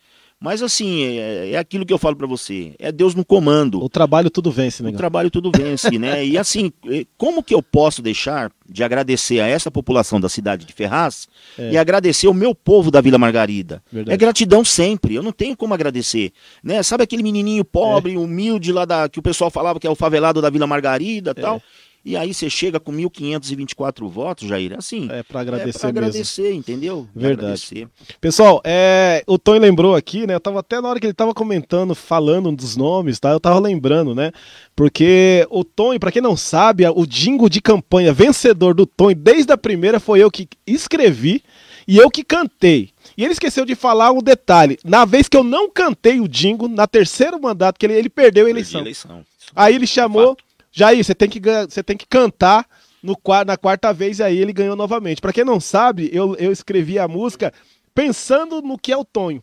Mas 0.42 0.61
assim, 0.61 1.04
é, 1.04 1.52
é 1.52 1.56
aquilo 1.56 1.87
que 1.87 1.92
eu 1.92 1.99
falo 1.99 2.16
para 2.16 2.26
você, 2.26 2.75
é 2.78 2.90
Deus 2.90 3.14
no 3.14 3.25
comando. 3.25 3.80
O 3.80 3.88
trabalho 3.88 4.28
tudo 4.28 4.50
vence, 4.50 4.82
né? 4.82 4.90
O 4.90 4.92
trabalho 4.92 5.30
tudo 5.30 5.52
vence, 5.54 5.96
né? 5.99 6.26
E 6.26 6.37
assim, 6.37 6.72
como 7.16 7.44
que 7.44 7.54
eu 7.54 7.62
posso 7.62 8.02
deixar 8.02 8.50
de 8.68 8.82
agradecer 8.82 9.38
a 9.38 9.46
essa 9.46 9.70
população 9.70 10.20
da 10.20 10.28
cidade 10.28 10.64
de 10.64 10.72
Ferraz 10.72 11.28
É. 11.56 11.72
e 11.72 11.78
agradecer 11.78 12.26
o 12.26 12.34
meu 12.34 12.54
povo 12.54 12.90
da 12.90 13.00
Vila 13.00 13.18
Margarida? 13.18 13.80
Verdade. 13.92 14.14
É 14.14 14.16
gratidão 14.16 14.64
sempre, 14.64 15.14
eu 15.14 15.22
não 15.22 15.30
tenho 15.30 15.56
como 15.56 15.75
agradecer, 15.75 16.32
né? 16.62 16.82
Sabe 16.82 17.04
aquele 17.04 17.22
menininho 17.22 17.64
pobre, 17.64 18.16
humilde 18.16 18.72
lá 18.72 18.84
da 18.84 19.08
que 19.08 19.20
o 19.20 19.22
pessoal 19.22 19.50
falava 19.50 19.78
que 19.78 19.87
é 19.87 19.90
o 19.90 19.94
favelado 19.94 20.42
da 20.42 20.50
Vila 20.50 20.66
Margarida, 20.66 21.32
e 21.37 21.40
tal? 21.40 21.62
E 22.04 22.16
aí 22.16 22.35
você 22.35 22.50
chega 22.50 22.80
com 22.80 22.90
1524 22.90 24.09
votos, 24.09 24.49
Jair, 24.49 24.75
assim, 24.76 25.09
É 25.11 25.23
pra 25.23 25.38
é 25.38 25.42
agradecer 25.42 25.78
pra 25.78 25.92
mesmo. 25.92 25.99
agradecer, 26.09 26.52
entendeu? 26.52 27.09
Pra 27.12 27.23
Verdade. 27.23 27.44
agradecer. 27.47 27.88
Pessoal, 28.21 28.61
é, 28.64 29.23
o 29.26 29.38
Tony 29.38 29.61
lembrou 29.61 29.94
aqui, 29.94 30.26
né? 30.26 30.35
Eu 30.35 30.40
tava 30.40 30.59
até 30.61 30.80
na 30.80 30.88
hora 30.88 30.99
que 30.99 31.06
ele 31.06 31.14
tava 31.14 31.32
comentando, 31.32 31.94
falando 31.94 32.50
dos 32.50 32.76
nomes, 32.76 33.21
tá? 33.21 33.30
Eu 33.30 33.38
tava 33.38 33.61
lembrando, 33.61 34.14
né? 34.14 34.32
Porque 34.75 35.47
o 35.50 35.62
Tony, 35.64 35.99
pra 35.99 36.11
quem 36.11 36.21
não 36.23 36.37
sabe, 36.37 36.85
o 36.88 37.06
jingle 37.06 37.49
de 37.49 37.61
campanha 37.61 38.12
vencedor 38.12 38.75
do 38.75 38.85
Tony 38.87 39.14
desde 39.14 39.52
a 39.52 39.56
primeira 39.59 40.00
foi 40.00 40.21
eu 40.21 40.30
que 40.30 40.49
escrevi 40.66 41.42
e 41.87 41.99
eu 41.99 42.11
que 42.11 42.25
cantei. 42.25 42.90
E 43.16 43.23
ele 43.25 43.32
esqueceu 43.32 43.64
de 43.64 43.75
falar 43.75 44.11
um 44.12 44.23
detalhe. 44.23 44.78
Na 44.85 45.04
vez 45.04 45.28
que 45.28 45.37
eu 45.37 45.44
não 45.44 45.71
cantei 45.71 46.18
o 46.21 46.26
jingle, 46.28 46.68
na 46.68 46.87
terceiro 46.87 47.40
mandato 47.40 47.78
que 47.78 47.87
ele, 47.87 47.94
ele 47.94 48.09
perdeu 48.09 48.47
a 48.47 48.50
eleição. 48.50 48.80
eleição. 48.80 49.25
Aí 49.54 49.75
ele 49.75 49.87
chamou, 49.87 50.37
Jair, 50.72 51.04
você 51.04 51.14
tem 51.14 51.28
que, 51.28 51.40
você 51.68 51.82
tem 51.82 51.96
que 51.96 52.06
cantar 52.06 52.66
no, 53.02 53.16
na 53.46 53.56
quarta 53.56 53.92
vez 53.92 54.18
e 54.18 54.22
aí 54.22 54.38
ele 54.38 54.52
ganhou 54.52 54.74
novamente. 54.74 55.20
Pra 55.20 55.32
quem 55.32 55.44
não 55.44 55.60
sabe, 55.60 56.08
eu, 56.12 56.34
eu 56.36 56.50
escrevi 56.50 56.98
a 56.98 57.06
música 57.06 57.52
pensando 57.94 58.62
no 58.62 58.78
que 58.78 58.90
é 58.92 58.96
o 58.96 59.04
Tonho. 59.04 59.42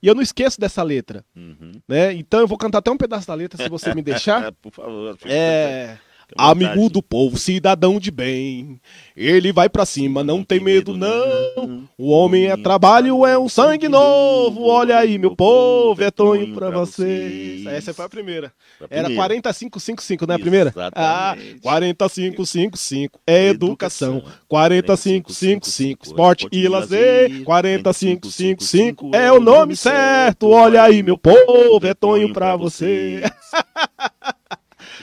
E 0.00 0.06
eu 0.06 0.14
não 0.14 0.22
esqueço 0.22 0.60
dessa 0.60 0.82
letra, 0.82 1.24
Uhum. 1.34 1.72
né? 1.88 2.12
Então 2.12 2.38
eu 2.38 2.46
vou 2.46 2.56
cantar 2.56 2.78
até 2.78 2.90
um 2.90 2.96
pedaço 2.96 3.26
da 3.26 3.34
letra, 3.34 3.60
se 3.60 3.68
você 3.68 3.92
me 3.94 4.02
deixar. 4.02 4.52
Por 4.52 4.72
favor. 4.72 5.18
É. 5.24 5.98
Vontade. 6.36 6.64
Amigo 6.64 6.90
do 6.90 7.02
povo, 7.02 7.38
cidadão 7.38 7.98
de 7.98 8.10
bem, 8.10 8.78
ele 9.16 9.50
vai 9.50 9.68
pra 9.68 9.86
cima, 9.86 10.22
não 10.22 10.44
tem 10.44 10.60
medo 10.60 10.94
não. 10.96 11.88
O 11.96 12.10
homem 12.10 12.46
é 12.46 12.56
trabalho, 12.56 13.24
é 13.24 13.38
um 13.38 13.48
sangue 13.48 13.88
novo. 13.88 14.64
Olha 14.66 14.98
aí, 14.98 15.18
meu 15.18 15.34
povo, 15.34 16.02
é 16.02 16.10
Tonho 16.10 16.54
pra 16.54 16.68
vocês. 16.70 17.64
Essa 17.66 17.94
foi 17.94 18.04
a 18.04 18.08
primeira. 18.08 18.52
Era 18.90 19.04
primeira. 19.04 19.14
4555, 19.14 20.26
não 20.26 20.34
é 20.34 20.36
a 20.36 20.38
primeira? 20.38 20.72
Ah, 20.94 21.34
Exatamente. 21.34 21.60
4555 21.62 23.20
é 23.26 23.48
educação. 23.48 24.22
4555 24.46 26.06
esporte 26.06 26.46
e 26.52 26.68
lazer. 26.68 27.42
4555 27.44 29.10
é 29.14 29.32
o 29.32 29.40
nome 29.40 29.74
certo. 29.76 30.50
Olha 30.50 30.82
aí, 30.82 31.02
meu 31.02 31.16
povo, 31.16 31.86
é 31.86 31.94
Tonho 31.94 32.32
pra 32.34 32.54
você. 32.54 33.22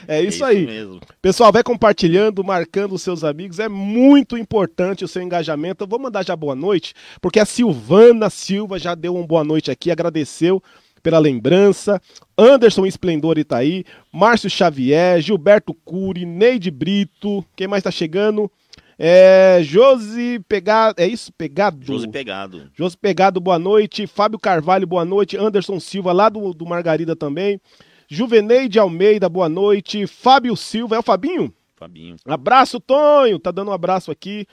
É 0.15 0.21
isso 0.21 0.43
aí. 0.43 0.65
mesmo. 0.65 0.99
Pessoal, 1.21 1.51
vai 1.51 1.63
compartilhando, 1.63 2.43
marcando 2.43 2.93
os 2.93 3.01
seus 3.01 3.23
amigos. 3.23 3.59
É 3.59 3.67
muito 3.67 4.37
importante 4.37 5.03
o 5.03 5.07
seu 5.07 5.21
engajamento. 5.21 5.83
Eu 5.83 5.87
vou 5.87 5.99
mandar 5.99 6.25
já 6.25 6.35
boa 6.35 6.55
noite, 6.55 6.93
porque 7.21 7.39
a 7.39 7.45
Silvana 7.45 8.29
Silva 8.29 8.77
já 8.79 8.95
deu 8.95 9.15
uma 9.15 9.25
boa 9.25 9.43
noite 9.43 9.71
aqui, 9.71 9.91
agradeceu 9.91 10.61
pela 11.01 11.19
lembrança. 11.19 12.01
Anderson 12.35 12.85
Esplendor 12.85 13.37
Itaí, 13.37 13.85
Márcio 14.11 14.49
Xavier, 14.49 15.21
Gilberto 15.21 15.73
Cury, 15.73 16.25
Neide 16.25 16.71
Brito. 16.71 17.45
Quem 17.55 17.67
mais 17.67 17.83
tá 17.83 17.91
chegando? 17.91 18.51
É, 18.97 19.59
Josi 19.61 20.39
Pegado. 20.47 21.01
É 21.01 21.07
isso? 21.07 21.31
Pegado? 21.33 21.85
Josi 21.85 22.07
Pegado. 22.07 22.71
Josi 22.73 22.97
Pegado, 22.97 23.39
boa 23.39 23.59
noite. 23.59 24.07
Fábio 24.07 24.39
Carvalho, 24.39 24.87
boa 24.87 25.05
noite. 25.05 25.37
Anderson 25.37 25.79
Silva, 25.79 26.11
lá 26.11 26.29
do, 26.29 26.53
do 26.53 26.65
Margarida 26.65 27.15
também. 27.15 27.59
Juveneide 28.07 28.79
Almeida, 28.79 29.27
boa 29.27 29.49
noite. 29.49 30.05
Fábio 30.07 30.55
Silva, 30.55 30.95
é 30.95 30.99
o 30.99 31.03
Fabinho? 31.03 31.53
Fabinho. 31.75 32.15
Abraço, 32.25 32.79
Tonho. 32.79 33.39
Tá 33.39 33.51
dando 33.51 33.71
um 33.71 33.73
abraço 33.73 34.11
aqui. 34.11 34.45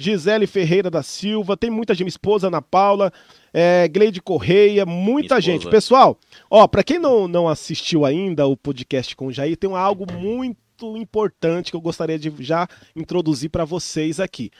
Gisele 0.00 0.46
Ferreira 0.46 0.90
da 0.90 1.02
Silva, 1.02 1.58
tem 1.58 1.68
muita 1.68 1.92
gente, 1.92 2.04
minha 2.04 2.08
esposa 2.08 2.46
Ana 2.46 2.62
Paula, 2.62 3.12
é, 3.52 3.86
Gleide 3.86 4.22
Correia, 4.22 4.86
muita 4.86 5.38
gente. 5.42 5.68
Pessoal, 5.68 6.18
ó, 6.50 6.66
pra 6.66 6.82
quem 6.82 6.98
não, 6.98 7.28
não 7.28 7.46
assistiu 7.46 8.06
ainda 8.06 8.46
o 8.46 8.56
podcast 8.56 9.14
com 9.14 9.26
o 9.26 9.32
Jair, 9.32 9.58
tem 9.58 9.70
algo 9.76 10.10
muito 10.10 10.96
importante 10.96 11.70
que 11.70 11.76
eu 11.76 11.82
gostaria 11.82 12.18
de 12.18 12.32
já 12.38 12.66
introduzir 12.96 13.50
pra 13.50 13.66
vocês 13.66 14.18
aqui. 14.18 14.50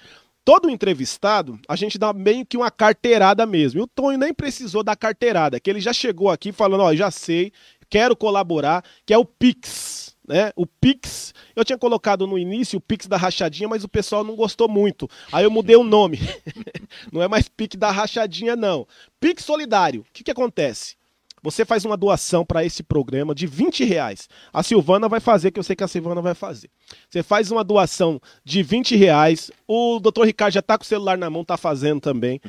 Todo 0.45 0.69
entrevistado, 0.69 1.59
a 1.67 1.75
gente 1.75 1.99
dá 1.99 2.13
meio 2.13 2.45
que 2.45 2.59
uma 2.59 2.71
carteirada 2.71 3.47
mesmo. 3.47 3.81
E 3.81 3.83
o 3.83 3.87
Tonho 3.87 4.19
nem 4.19 4.35
precisou 4.35 4.83
da 4.83 4.95
carteirada, 4.95 5.59
que 5.59 5.71
ele 5.71 5.81
já 5.81 5.95
chegou 5.95 6.29
aqui 6.29 6.53
falando, 6.53 6.83
ó, 6.83 6.95
já 6.95 7.11
sei, 7.11 7.51
quero 7.91 8.17
colaborar, 8.17 8.85
que 9.05 9.13
é 9.13 9.19
o 9.19 9.25
Pix, 9.25 10.17
né? 10.27 10.53
O 10.55 10.65
Pix, 10.65 11.35
eu 11.57 11.65
tinha 11.65 11.77
colocado 11.77 12.27
no 12.27 12.39
início 12.39 12.79
o 12.79 12.81
Pix 12.81 13.09
da 13.09 13.17
rachadinha, 13.17 13.69
mas 13.69 13.83
o 13.83 13.89
pessoal 13.89 14.23
não 14.23 14.37
gostou 14.37 14.69
muito. 14.69 15.11
Aí 15.33 15.45
eu 15.45 15.51
mudei 15.51 15.75
o 15.75 15.83
nome. 15.83 16.21
não 17.13 17.21
é 17.21 17.27
mais 17.27 17.49
Pix 17.49 17.77
da 17.77 17.91
rachadinha, 17.91 18.55
não. 18.55 18.87
Pix 19.19 19.45
solidário. 19.45 20.03
O 20.03 20.07
que, 20.13 20.23
que 20.23 20.31
acontece? 20.31 20.97
Você 21.43 21.65
faz 21.65 21.85
uma 21.85 21.97
doação 21.97 22.45
para 22.45 22.65
esse 22.65 22.83
programa 22.83 23.35
de 23.35 23.47
20 23.47 23.85
reais. 23.85 24.29
A 24.53 24.63
Silvana 24.63 25.09
vai 25.09 25.21
fazer, 25.21 25.51
que 25.51 25.59
eu 25.59 25.63
sei 25.63 25.75
que 25.75 25.83
a 25.83 25.89
Silvana 25.89 26.21
vai 26.21 26.35
fazer. 26.35 26.71
Você 27.09 27.23
faz 27.23 27.51
uma 27.51 27.65
doação 27.65 28.21
de 28.45 28.63
20 28.63 28.95
reais. 28.95 29.51
O 29.67 29.99
doutor 29.99 30.27
Ricardo 30.27 30.53
já 30.53 30.63
tá 30.63 30.77
com 30.77 30.85
o 30.85 30.87
celular 30.87 31.17
na 31.17 31.31
mão, 31.31 31.45
tá 31.45 31.57
fazendo 31.57 32.01
também. 32.01 32.41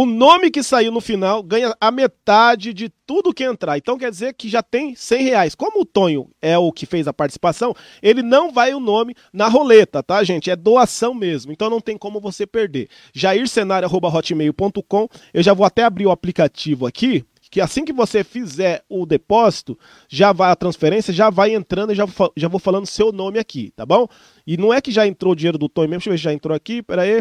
o 0.00 0.06
nome 0.06 0.48
que 0.48 0.62
saiu 0.62 0.92
no 0.92 1.00
final 1.00 1.42
ganha 1.42 1.76
a 1.80 1.90
metade 1.90 2.72
de 2.72 2.88
tudo 3.04 3.34
que 3.34 3.42
entrar. 3.42 3.76
Então 3.76 3.98
quer 3.98 4.12
dizer 4.12 4.32
que 4.32 4.48
já 4.48 4.62
tem 4.62 4.94
100 4.94 5.22
reais. 5.24 5.54
Como 5.56 5.80
o 5.80 5.84
Tonho 5.84 6.30
é 6.40 6.56
o 6.56 6.70
que 6.70 6.86
fez 6.86 7.08
a 7.08 7.12
participação, 7.12 7.74
ele 8.00 8.22
não 8.22 8.52
vai 8.52 8.72
o 8.72 8.78
nome 8.78 9.16
na 9.32 9.48
roleta, 9.48 10.00
tá, 10.00 10.22
gente? 10.22 10.52
É 10.52 10.54
doação 10.54 11.12
mesmo. 11.12 11.50
Então 11.50 11.68
não 11.68 11.80
tem 11.80 11.98
como 11.98 12.20
você 12.20 12.46
perder. 12.46 12.88
jaircenário.hotmail.com 13.12 15.08
Eu 15.34 15.42
já 15.42 15.52
vou 15.52 15.66
até 15.66 15.82
abrir 15.82 16.06
o 16.06 16.12
aplicativo 16.12 16.86
aqui, 16.86 17.24
que 17.50 17.60
assim 17.60 17.84
que 17.84 17.92
você 17.92 18.22
fizer 18.22 18.84
o 18.88 19.04
depósito, 19.04 19.76
já 20.08 20.30
vai 20.32 20.52
a 20.52 20.54
transferência, 20.54 21.12
já 21.12 21.28
vai 21.28 21.52
entrando 21.52 21.90
e 21.90 21.96
já, 21.96 22.06
já 22.36 22.46
vou 22.46 22.60
falando 22.60 22.86
seu 22.86 23.10
nome 23.10 23.40
aqui, 23.40 23.72
tá 23.74 23.84
bom? 23.84 24.06
E 24.46 24.56
não 24.56 24.72
é 24.72 24.80
que 24.80 24.92
já 24.92 25.08
entrou 25.08 25.32
o 25.32 25.36
dinheiro 25.36 25.58
do 25.58 25.68
Tonho 25.68 25.88
mesmo, 25.88 25.98
deixa 25.98 26.10
eu 26.10 26.12
ver 26.12 26.18
se 26.18 26.24
já 26.24 26.32
entrou 26.32 26.54
aqui, 26.54 26.84
pera 26.84 27.02
aí. 27.02 27.20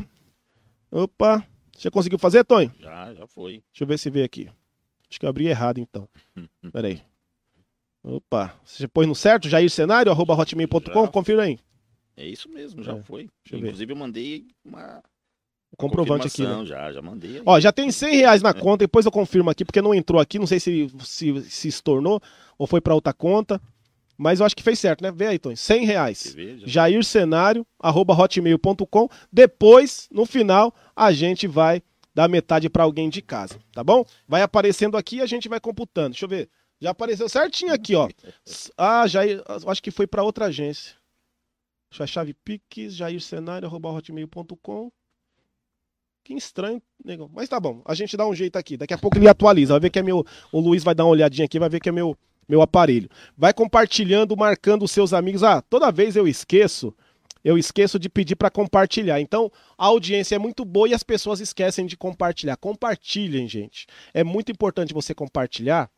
Opa, 0.91 1.43
você 1.77 1.91
conseguiu 1.91 2.17
fazer, 2.19 2.43
Tonho? 2.43 2.71
Já, 2.79 3.13
já 3.13 3.27
foi. 3.27 3.63
Deixa 3.71 3.83
eu 3.83 3.87
ver 3.87 3.97
se 3.99 4.09
veio 4.09 4.25
aqui. 4.25 4.49
Acho 5.09 5.19
que 5.19 5.25
eu 5.25 5.29
abri 5.29 5.47
errado, 5.47 5.79
então. 5.79 6.07
Pera 6.73 6.87
aí. 6.87 7.01
Opa, 8.03 8.53
você 8.63 8.87
pôs 8.87 9.07
no 9.07 9.15
certo? 9.15 9.49
Jair 9.49 9.69
Cenário, 9.69 10.11
arroba 10.11 10.33
hotmail.com? 10.33 11.07
Confira 11.07 11.43
aí. 11.43 11.59
É 12.15 12.25
isso 12.25 12.49
mesmo, 12.49 12.81
já 12.83 12.93
É, 12.95 13.03
foi. 13.03 13.29
eu 13.51 13.59
Inclusive 13.59 13.91
eu 13.91 13.97
mandei 13.97 14.47
uma 14.63 15.03
O 15.71 15.77
comprovante 15.77 16.27
aqui, 16.27 16.41
né? 16.43 16.65
Já, 16.65 16.91
já 16.91 17.01
mandei. 17.01 17.37
aí. 17.37 17.43
Ó, 17.45 17.59
já 17.59 17.71
tem 17.71 17.91
100 17.91 18.15
reais 18.15 18.41
na 18.41 18.53
conta, 18.53 18.77
depois 18.85 19.05
eu 19.05 19.11
confirmo 19.11 19.49
aqui, 19.49 19.63
porque 19.65 19.81
não 19.81 19.93
entrou 19.93 20.19
aqui, 20.21 20.39
não 20.39 20.47
sei 20.47 20.59
se 20.59 20.87
se, 21.01 21.41
se 21.49 21.67
estornou 21.67 22.21
ou 22.57 22.65
foi 22.65 22.79
pra 22.81 22.95
outra 22.95 23.13
conta. 23.13 23.61
Mas 24.17 24.39
eu 24.39 24.45
acho 24.45 24.55
que 24.55 24.63
fez 24.63 24.79
certo, 24.79 25.01
né? 25.03 25.11
Vê 25.11 25.27
aí, 25.27 25.39
Tonho. 25.39 25.55
100 25.55 25.85
reais. 25.85 26.17
Você 26.17 26.31
vê, 26.35 26.57
já- 26.59 26.67
Jair 26.67 27.03
Cenário, 27.03 27.65
arroba 27.79 28.13
hotmail.com. 28.15 29.07
Depois, 29.31 30.07
no 30.11 30.25
final, 30.25 30.73
a 30.95 31.11
gente 31.11 31.45
vai 31.47 31.83
dar 32.15 32.27
metade 32.27 32.67
pra 32.67 32.83
alguém 32.83 33.09
de 33.09 33.21
casa, 33.21 33.59
tá 33.71 33.83
bom? 33.83 34.03
Vai 34.27 34.41
aparecendo 34.41 34.97
aqui 34.97 35.17
e 35.17 35.21
a 35.21 35.27
gente 35.27 35.47
vai 35.47 35.59
computando. 35.59 36.09
Deixa 36.11 36.25
eu 36.25 36.29
ver. 36.29 36.49
Já 36.81 36.89
apareceu 36.91 37.29
certinho 37.29 37.71
aqui, 37.73 37.93
ó. 37.95 38.07
Ah, 38.77 39.05
Jair, 39.07 39.43
acho 39.67 39.83
que 39.83 39.91
foi 39.91 40.07
pra 40.07 40.23
outra 40.23 40.45
agência. 40.45 40.95
Deixa 41.91 42.01
eu 42.01 42.05
a 42.05 42.07
chave 42.07 42.33
Pix, 42.33 42.93
Jair 42.95 43.21
Cenário, 43.21 43.67
arroba 43.67 43.89
hotmail.com. 43.91 44.91
Que 46.23 46.33
estranho, 46.33 46.81
negão. 47.05 47.29
Mas 47.33 47.47
tá 47.47 47.59
bom, 47.59 47.81
a 47.85 47.93
gente 47.93 48.17
dá 48.17 48.27
um 48.27 48.35
jeito 48.35 48.57
aqui. 48.57 48.75
Daqui 48.75 48.93
a 48.93 48.97
pouco 48.97 49.17
ele 49.17 49.29
atualiza. 49.29 49.73
Vai 49.73 49.79
ver 49.81 49.89
que 49.91 49.99
é 49.99 50.03
meu. 50.03 50.25
O 50.51 50.59
Luiz 50.59 50.83
vai 50.83 50.93
dar 50.93 51.05
uma 51.05 51.11
olhadinha 51.11 51.45
aqui, 51.45 51.57
vai 51.57 51.69
ver 51.69 51.79
que 51.79 51.87
é 51.87 51.91
meu, 51.91 52.17
meu 52.47 52.61
aparelho. 52.61 53.09
Vai 53.37 53.53
compartilhando, 53.53 54.37
marcando 54.37 54.83
os 54.83 54.91
seus 54.91 55.13
amigos. 55.13 55.43
Ah, 55.43 55.61
toda 55.61 55.91
vez 55.91 56.15
eu 56.15 56.27
esqueço. 56.27 56.93
Eu 57.43 57.57
esqueço 57.57 57.97
de 57.97 58.09
pedir 58.09 58.35
para 58.35 58.49
compartilhar. 58.49 59.21
Então, 59.21 59.51
a 59.77 59.85
audiência 59.85 60.35
é 60.35 60.39
muito 60.39 60.65
boa 60.65 60.89
e 60.89 60.93
as 60.93 61.03
pessoas 61.03 61.39
esquecem 61.39 61.85
de 61.85 61.95
compartilhar. 61.95 62.57
Compartilhem, 62.57 63.47
gente. 63.47 63.85
É 64.13 64.23
muito 64.23 64.51
importante 64.51 64.93
você 64.93 65.13
compartilhar, 65.13 65.89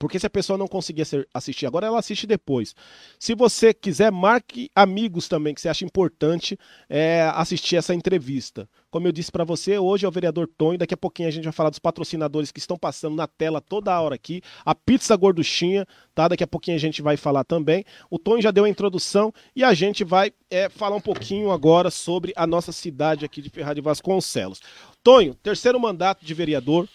porque 0.00 0.18
se 0.18 0.26
a 0.26 0.30
pessoa 0.30 0.56
não 0.56 0.66
conseguir 0.66 1.02
assi- 1.02 1.26
assistir 1.32 1.66
agora, 1.66 1.86
ela 1.86 1.98
assiste 1.98 2.26
depois. 2.26 2.74
Se 3.18 3.34
você 3.34 3.74
quiser, 3.74 4.10
marque 4.10 4.70
amigos 4.74 5.28
também, 5.28 5.54
que 5.54 5.60
você 5.60 5.68
acha 5.68 5.84
importante 5.84 6.58
é, 6.88 7.30
assistir 7.34 7.76
essa 7.76 7.94
entrevista. 7.94 8.66
Como 8.90 9.06
eu 9.06 9.12
disse 9.12 9.30
para 9.30 9.44
você, 9.44 9.78
hoje 9.78 10.06
é 10.06 10.08
o 10.08 10.10
vereador 10.10 10.48
Tonho. 10.48 10.78
Daqui 10.78 10.94
a 10.94 10.96
pouquinho 10.96 11.28
a 11.28 11.30
gente 11.30 11.44
vai 11.44 11.52
falar 11.52 11.68
dos 11.68 11.78
patrocinadores 11.78 12.50
que 12.50 12.58
estão 12.58 12.78
passando 12.78 13.14
na 13.14 13.26
tela 13.26 13.60
toda 13.60 14.00
hora 14.00 14.14
aqui. 14.14 14.40
A 14.64 14.74
Pizza 14.74 15.14
Gorduchinha, 15.14 15.86
tá? 16.14 16.28
Daqui 16.28 16.42
a 16.42 16.46
pouquinho 16.46 16.78
a 16.78 16.80
gente 16.80 17.02
vai 17.02 17.18
falar 17.18 17.44
também. 17.44 17.84
O 18.08 18.18
Tonho 18.18 18.40
já 18.40 18.50
deu 18.50 18.64
a 18.64 18.70
introdução 18.70 19.30
e 19.54 19.62
a 19.62 19.74
gente 19.74 20.02
vai 20.02 20.32
é, 20.50 20.70
falar 20.70 20.96
um 20.96 21.00
pouquinho 21.00 21.50
agora 21.50 21.90
sobre 21.90 22.32
a 22.34 22.46
nossa 22.46 22.72
cidade 22.72 23.26
aqui 23.26 23.42
de 23.42 23.50
Ferraz 23.50 23.74
de 23.74 23.82
Vasconcelos. 23.82 24.62
Tonho, 25.04 25.34
terceiro 25.34 25.78
mandato 25.78 26.24
de 26.24 26.32
vereador. 26.32 26.88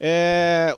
É, 0.00 0.74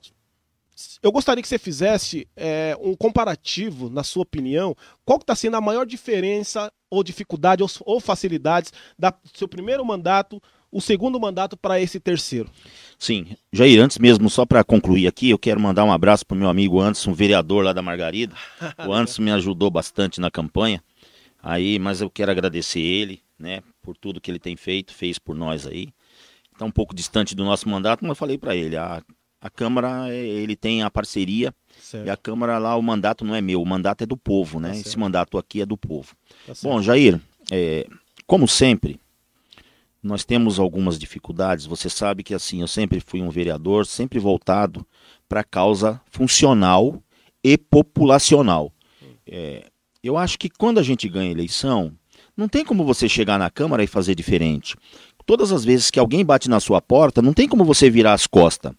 eu 1.03 1.13
gostaria 1.13 1.43
que 1.43 1.49
você 1.49 1.59
fizesse 1.59 2.27
é, 2.37 2.77
um 2.81 2.95
comparativo, 2.95 3.91
na 3.91 4.03
sua 4.03 4.23
opinião, 4.23 4.75
qual 5.05 5.19
que 5.19 5.23
está 5.25 5.35
sendo 5.35 5.57
a 5.57 5.61
maior 5.61 5.85
diferença 5.87 6.73
ou 6.91 7.03
dificuldade 7.03 7.63
ou, 7.63 7.69
ou 7.83 8.01
facilidades 8.01 8.73
da- 8.99 9.11
do 9.11 9.37
seu 9.37 9.49
primeiro 9.49 9.85
mandato, 9.85 10.41
o 10.71 10.81
segundo 10.81 11.21
mandato 11.21 11.57
para 11.57 11.81
esse 11.81 12.01
terceiro. 12.01 12.51
Sim, 12.99 13.37
Jair, 13.53 13.81
antes 13.81 13.99
mesmo, 13.99 14.29
só 14.29 14.45
para 14.45 14.65
concluir 14.65 15.07
aqui, 15.07 15.31
eu 15.31 15.39
quero 15.39 15.61
mandar 15.61 15.85
um 15.85 15.93
abraço 15.93 16.27
pro 16.27 16.37
meu 16.37 16.49
amigo 16.49 16.81
Anderson, 16.81 17.13
vereador 17.13 17.65
lá 17.65 17.73
da 17.73 17.83
Margarida. 17.83 18.35
O 18.87 18.93
Anderson 18.95 19.23
me 19.23 19.31
ajudou 19.31 19.71
bastante 19.71 20.21
na 20.21 20.31
campanha. 20.31 20.83
Aí, 21.43 21.79
mas 21.79 22.01
eu 22.01 22.09
quero 22.11 22.31
agradecer 22.31 22.81
ele, 22.81 23.23
né, 23.39 23.63
por 23.83 23.97
tudo 23.97 24.21
que 24.21 24.31
ele 24.31 24.39
tem 24.39 24.57
feito, 24.57 24.95
fez 24.95 25.19
por 25.19 25.35
nós 25.37 25.67
aí. 25.67 25.89
Está 26.53 26.65
um 26.65 26.71
pouco 26.71 26.95
distante 26.95 27.35
do 27.35 27.45
nosso 27.45 27.69
mandato, 27.69 28.01
mas 28.03 28.11
eu 28.11 28.15
falei 28.17 28.39
para 28.39 28.57
ele, 28.57 28.77
a, 28.77 29.03
a 29.45 29.51
Câmara, 29.51 30.09
eh, 30.09 30.27
ele 30.27 30.57
tem 30.57 30.83
a 30.83 30.91
parceria 30.91 31.55
e 32.03 32.09
a 32.09 32.17
Câmara 32.17 32.57
lá, 32.57 32.75
o 32.77 32.83
mandato 32.83 33.27
não 33.27 33.35
é 33.35 33.43
meu, 33.43 33.61
o 33.61 33.67
mandato 33.67 34.03
é 34.03 34.07
do 34.07 34.17
povo, 34.17 34.59
né? 34.59 34.71
Tá 34.71 34.75
Esse 34.75 34.85
certo. 34.85 35.01
mandato 35.01 35.37
aqui 35.37 35.61
é 35.61 35.67
do 35.67 35.77
povo. 35.77 36.17
Tá 36.47 36.55
certo. 36.55 36.63
Bom, 36.63 36.81
Jair, 36.81 37.21
é, 37.53 37.87
como 38.27 38.49
sempre, 38.49 38.99
nós 40.03 40.25
temos 40.25 40.59
algumas 40.59 40.99
dificuldades. 40.99 41.67
Você 41.67 41.91
sabe 41.91 42.23
que 42.23 42.33
assim, 42.33 42.63
eu 42.63 42.67
sempre 42.67 43.01
fui 43.01 43.21
um 43.21 43.29
vereador, 43.29 43.85
sempre 43.85 44.19
voltado 44.19 44.87
para 45.29 45.41
a 45.41 45.45
causa 45.45 46.01
funcional 46.11 47.03
e 47.43 47.59
populacional. 47.59 48.73
É, 49.27 49.67
eu 50.03 50.17
acho 50.17 50.39
que 50.39 50.49
quando 50.49 50.81
a 50.81 50.83
gente 50.83 51.07
ganha 51.07 51.31
eleição, 51.31 51.93
não 52.35 52.49
tem 52.49 52.65
como 52.65 52.83
você 52.83 53.11
chegar 53.11 53.39
na 53.39 53.51
Câmara 53.51 53.85
e 53.85 53.87
fazer 53.87 54.15
diferente. 54.15 54.75
Todas 55.27 55.53
as 55.53 55.65
vezes 55.65 55.91
que 55.91 55.99
alguém 55.99 56.25
bate 56.25 56.49
na 56.49 56.61
sua 56.61 56.81
porta, 56.81 57.21
não 57.21 57.35
tem 57.35 57.47
como 57.47 57.65
você 57.65 57.91
virar 57.91 58.15
as 58.15 58.27
costas. 58.27 58.73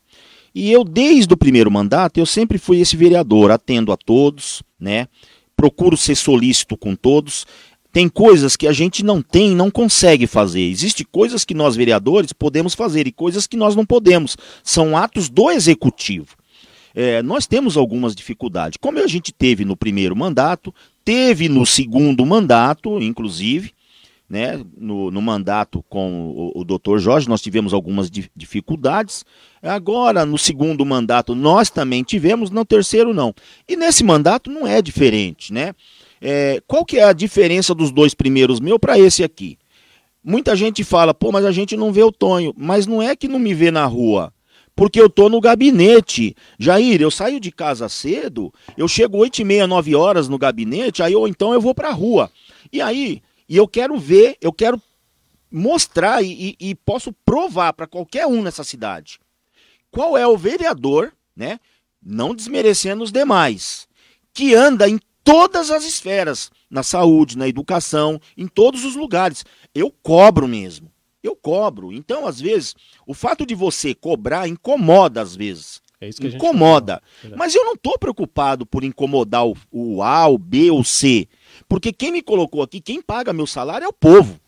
E 0.56 0.72
eu, 0.72 0.86
desde 0.86 1.34
o 1.34 1.38
primeiro 1.38 1.70
mandato, 1.70 2.18
eu 2.18 2.26
sempre 2.26 2.58
fui 2.58 2.80
esse 2.80 2.96
vereador, 2.96 3.52
atendo 3.52 3.91
a 3.91 3.98
todos, 3.98 4.63
né? 4.80 5.10
Procuro 5.54 5.98
ser 5.98 6.15
solícito 6.15 6.78
com 6.78 6.96
todos. 6.96 7.46
Tem 7.91 8.08
coisas 8.08 8.56
que 8.56 8.65
a 8.65 8.72
gente 8.72 9.04
não 9.04 9.22
tem, 9.22 9.54
não 9.54 9.70
consegue 9.70 10.26
fazer. 10.26 10.62
Existem 10.62 11.06
coisas 11.12 11.44
que 11.44 11.54
nós, 11.54 11.76
vereadores, 11.76 12.32
podemos 12.32 12.74
fazer 12.74 13.06
e 13.06 13.12
coisas 13.12 13.46
que 13.46 13.58
nós 13.58 13.76
não 13.76 13.86
podemos. 13.86 14.38
São 14.63 14.96
atos 14.96 15.28
do 15.28 15.52
executivo. 15.52 16.38
É, 16.96 17.22
nós 17.22 17.46
temos 17.46 17.76
algumas 17.76 18.15
dificuldades. 18.15 18.78
Como 18.80 18.98
a 19.00 19.08
gente 19.08 19.34
teve 19.34 19.65
no 19.65 19.76
primeiro 19.76 20.15
mandato, 20.15 20.74
teve 21.04 21.50
no 21.50 21.65
segundo 21.65 22.26
mandato, 22.26 23.02
inclusive, 23.02 23.74
né, 24.30 24.60
no, 24.78 25.12
no 25.12 25.22
mandato 25.22 25.84
com 25.88 26.32
o, 26.32 26.62
o 26.62 26.64
doutor 26.64 27.00
Jorge, 27.00 27.30
nós 27.30 27.42
tivemos 27.42 27.74
algumas 27.74 28.10
di- 28.10 28.30
dificuldades. 28.36 29.24
Agora, 29.62 30.26
no 30.26 30.38
segundo 30.38 30.86
mandato, 30.86 31.36
nós 31.36 31.70
também 31.70 32.04
tivemos, 32.04 32.50
no 32.50 32.66
terceiro, 32.66 33.14
não. 33.14 33.34
E 33.68 33.76
nesse 33.76 34.04
mandato 34.04 34.50
não 34.50 34.66
é 34.66 34.82
diferente, 34.82 35.54
né? 35.54 35.74
É, 36.22 36.62
qual 36.66 36.84
que 36.86 36.98
é 36.98 37.04
a 37.04 37.14
diferença 37.14 37.76
dos 37.76 37.92
dois 37.92 38.14
primeiros 38.14 38.60
meu 38.60 38.80
para 38.80 38.98
esse 38.98 39.24
aqui? 39.24 39.58
Muita 40.24 40.56
gente 40.56 40.84
fala, 40.84 41.14
pô, 41.14 41.32
mas 41.32 41.46
a 41.46 41.52
gente 41.52 41.78
não 41.78 41.94
vê 41.94 42.02
o 42.02 42.12
Tonho. 42.12 42.52
Mas 42.58 42.88
não 42.88 43.00
é 43.02 43.16
que 43.16 43.28
não 43.28 43.38
me 43.38 43.54
vê 43.54 43.70
na 43.70 43.86
rua. 43.86 44.34
Porque 44.76 45.00
eu 45.00 45.08
tô 45.10 45.30
no 45.30 45.40
gabinete. 45.40 46.36
Jair, 46.58 47.00
eu 47.00 47.12
saio 47.12 47.40
de 47.40 47.52
casa 47.52 47.88
cedo, 47.88 48.52
eu 48.76 48.88
chego 48.88 49.18
8 49.20 49.40
e 49.40 49.44
meia, 49.46 49.68
9 49.68 49.96
horas 49.96 50.28
no 50.28 50.38
gabinete, 50.38 51.02
aí 51.04 51.16
ou 51.16 51.28
então 51.28 51.54
eu 51.54 51.62
vou 51.62 51.76
pra 51.76 51.92
rua. 51.92 52.30
E 52.74 52.82
aí, 52.82 53.22
e 53.47 53.55
eu 53.58 53.67
quero 53.67 53.97
ver, 53.97 54.38
eu 54.41 54.51
quero 54.53 54.81
mostrar 55.51 56.21
e, 56.21 56.55
e- 56.60 56.69
e 56.69 56.75
posso 56.75 57.13
provar 57.25 57.73
para 57.73 57.88
qualquer 57.88 58.25
um 58.27 58.41
nessa 58.41 58.63
cidade 58.63 59.19
qual 59.91 60.17
é 60.17 60.27
o 60.27 60.38
vereador, 60.38 61.13
né? 61.34 61.58
Não 62.03 62.36
desmerecendo 62.36 63.01
os 63.01 63.13
demais, 63.13 63.88
que 64.34 64.53
anda 64.53 64.89
em 64.89 64.99
todas 65.23 65.71
as 65.71 65.86
esferas, 65.86 66.51
na 66.69 66.84
saúde, 66.84 67.38
na 67.38 67.47
educação, 67.47 68.19
em 68.36 68.45
todos 68.45 68.84
os 68.84 68.93
lugares. 68.97 69.45
Eu 69.73 69.89
cobro 69.89 70.49
mesmo. 70.49 70.91
Eu 71.23 71.34
cobro. 71.34 71.93
Então, 71.93 72.27
às 72.27 72.41
vezes, 72.41 72.75
o 73.08 73.13
fato 73.13 73.45
de 73.45 73.55
você 73.55 73.95
cobrar 73.95 74.49
incomoda 74.49 75.21
às 75.21 75.34
vezes. 75.34 75.81
É 76.01 76.10
isso 76.10 76.19
que 76.19 76.29
gente 76.29 76.36
Incomoda. 76.36 77.01
tá. 77.21 77.29
Mas 77.38 77.55
eu 77.55 77.63
não 77.63 77.73
estou 77.73 77.97
preocupado 77.97 78.65
por 78.65 78.84
incomodar 78.84 79.47
o, 79.47 79.55
o 79.71 80.03
A, 80.03 80.27
o 80.27 80.38
B 80.38 80.69
ou 80.71 80.81
o 80.81 80.86
C. 80.86 81.25
Porque 81.67 81.91
quem 81.91 82.12
me 82.12 82.21
colocou 82.21 82.62
aqui, 82.62 82.80
quem 82.80 83.01
paga 83.01 83.34
meu 83.34 83.47
salário 83.47 83.86
é 83.86 83.88
o 83.88 83.93
povo. 83.93 84.39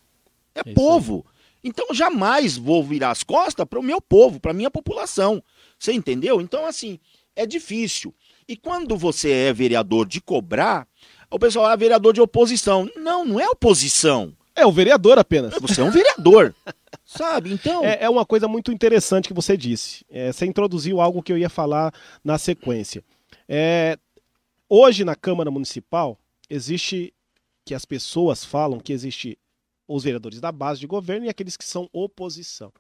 É, 0.54 0.60
isso 0.60 0.70
aí. 0.70 0.74
povo. 0.74 1.26
Então 1.64 1.94
jamais 1.94 2.58
vou 2.58 2.84
virar 2.84 3.12
as 3.12 3.24
costas 3.24 3.66
para 3.66 3.80
o 3.80 3.84
meu 3.84 4.00
povo, 4.00 4.40
para 4.40 4.52
a 4.52 4.54
minha 4.54 4.72
população. 4.72 5.44
Você 5.78 5.92
entendeu? 5.94 6.40
Então, 6.40 6.66
assim, 6.66 7.00
é 7.36 7.46
difícil. 7.46 8.14
E 8.48 8.56
quando 8.56 8.96
você 8.98 9.32
é 9.32 9.54
vereador 9.54 10.08
de 10.08 10.22
cobrar, 10.22 10.88
o 11.30 11.38
pessoal 11.38 11.70
é 11.72 11.78
vereador 11.78 12.14
de 12.14 12.22
oposição. 12.22 12.90
Não, 12.96 13.26
não 13.26 13.40
é 13.40 13.48
oposição. 13.48 14.34
É 14.56 14.66
o 14.66 14.72
vereador 14.72 15.20
apenas. 15.20 15.54
Você 15.60 15.82
é 15.82 15.84
um 15.84 15.92
vereador. 15.92 16.56
sabe? 17.06 17.52
Então. 17.52 17.84
É, 17.84 18.00
é, 18.02 18.10
uma 18.10 18.26
coisa 18.26 18.48
muito 18.48 18.72
interessante 18.72 19.28
que 19.28 19.34
você 19.34 19.56
disse. 19.56 20.06
É, 20.10 20.32
você 20.32 20.46
introduziu 20.46 21.00
algo 21.00 21.22
que 21.22 21.32
eu 21.32 21.38
ia 21.38 21.50
falar 21.50 21.94
na 22.24 22.38
sequência. 22.38 23.04
É, 23.48 23.98
hoje 24.70 25.04
na 25.04 25.16
Câmara 25.16 25.52
Municipal 25.52 26.18
existe 26.50 27.14
que 27.66 27.74
as 27.74 27.86
pessoas 27.86 28.44
falam 28.44 28.80
que 28.80 28.94
existe 28.94 29.38
os 29.88 30.04
vereadores 30.04 30.40
da 30.40 30.52
base 30.52 30.80
de 30.80 30.88
governo 30.88 31.26
e 31.26 31.30
aqueles 31.30 31.58
que 31.58 31.66
são 31.66 31.90
oposição. 31.92 32.72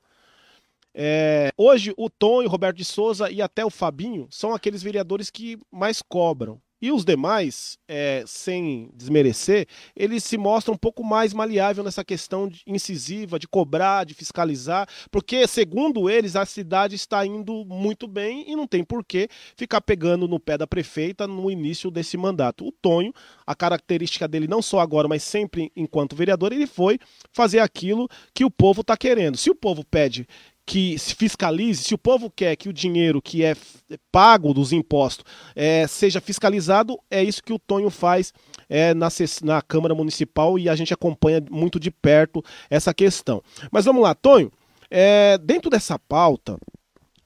É, 0.93 1.51
hoje 1.55 1.93
o 1.95 2.09
Tom 2.09 2.41
e 2.41 2.47
o 2.47 2.49
Roberto 2.49 2.77
de 2.77 2.85
Souza 2.85 3.29
e 3.29 3.41
até 3.41 3.63
o 3.63 3.69
Fabinho 3.69 4.27
são 4.31 4.53
aqueles 4.53 4.81
vereadores 4.81 5.29
que 5.29 5.57
mais 5.71 6.01
cobram. 6.01 6.59
E 6.79 6.91
os 6.91 7.03
demais, 7.03 7.77
é, 7.87 8.23
sem 8.27 8.91
desmerecer, 8.93 9.67
eles 9.95 10.23
se 10.23 10.37
mostram 10.37 10.75
um 10.75 10.77
pouco 10.77 11.03
mais 11.03 11.33
maleável 11.33 11.83
nessa 11.83 12.05
questão 12.05 12.47
de, 12.47 12.61
incisiva, 12.67 13.39
de 13.39 13.47
cobrar, 13.47 14.05
de 14.05 14.13
fiscalizar, 14.13 14.87
porque, 15.09 15.47
segundo 15.47 16.07
eles, 16.07 16.35
a 16.35 16.45
cidade 16.45 16.95
está 16.95 17.25
indo 17.25 17.65
muito 17.65 18.07
bem 18.07 18.45
e 18.47 18.55
não 18.55 18.67
tem 18.67 18.83
por 18.83 19.03
que 19.03 19.27
ficar 19.55 19.81
pegando 19.81 20.27
no 20.27 20.39
pé 20.39 20.55
da 20.55 20.67
prefeita 20.67 21.25
no 21.25 21.49
início 21.49 21.89
desse 21.89 22.15
mandato. 22.15 22.67
O 22.67 22.71
Tonho, 22.71 23.11
a 23.45 23.55
característica 23.55 24.27
dele, 24.27 24.47
não 24.47 24.61
só 24.61 24.79
agora, 24.79 25.07
mas 25.07 25.23
sempre 25.23 25.71
enquanto 25.75 26.15
vereador, 26.15 26.53
ele 26.53 26.67
foi 26.67 26.99
fazer 27.33 27.59
aquilo 27.59 28.07
que 28.35 28.45
o 28.45 28.51
povo 28.51 28.81
está 28.81 28.95
querendo. 28.95 29.35
Se 29.35 29.49
o 29.49 29.55
povo 29.55 29.83
pede 29.83 30.27
que 30.67 30.99
se 30.99 31.15
fiscalize, 31.15 31.81
se 31.81 31.95
o 31.95 31.97
povo 31.97 32.29
quer 32.29 32.53
que 32.57 32.67
o 32.67 32.73
dinheiro 32.73 33.21
que 33.21 33.41
é 33.41 33.55
pago 34.11 34.53
dos 34.53 34.73
impostos 34.73 35.23
é, 35.55 35.87
seja 35.87 36.19
fiscalizado, 36.19 36.99
é 37.09 37.23
isso 37.23 37.41
que 37.41 37.53
o 37.53 37.57
Tonho 37.57 37.89
faz 37.89 38.33
é, 38.67 38.93
na, 38.93 39.07
na 39.43 39.61
Câmara 39.61 39.95
Municipal 39.95 40.59
e 40.59 40.67
a 40.67 40.75
gente 40.75 40.93
acompanha 40.93 41.41
muito 41.49 41.79
de 41.79 41.89
perto 41.89 42.43
essa 42.69 42.93
questão. 42.93 43.41
Mas 43.71 43.85
vamos 43.85 44.03
lá, 44.03 44.13
Tonho, 44.13 44.51
é, 44.91 45.37
dentro 45.37 45.69
dessa 45.69 45.97
pauta, 45.97 46.57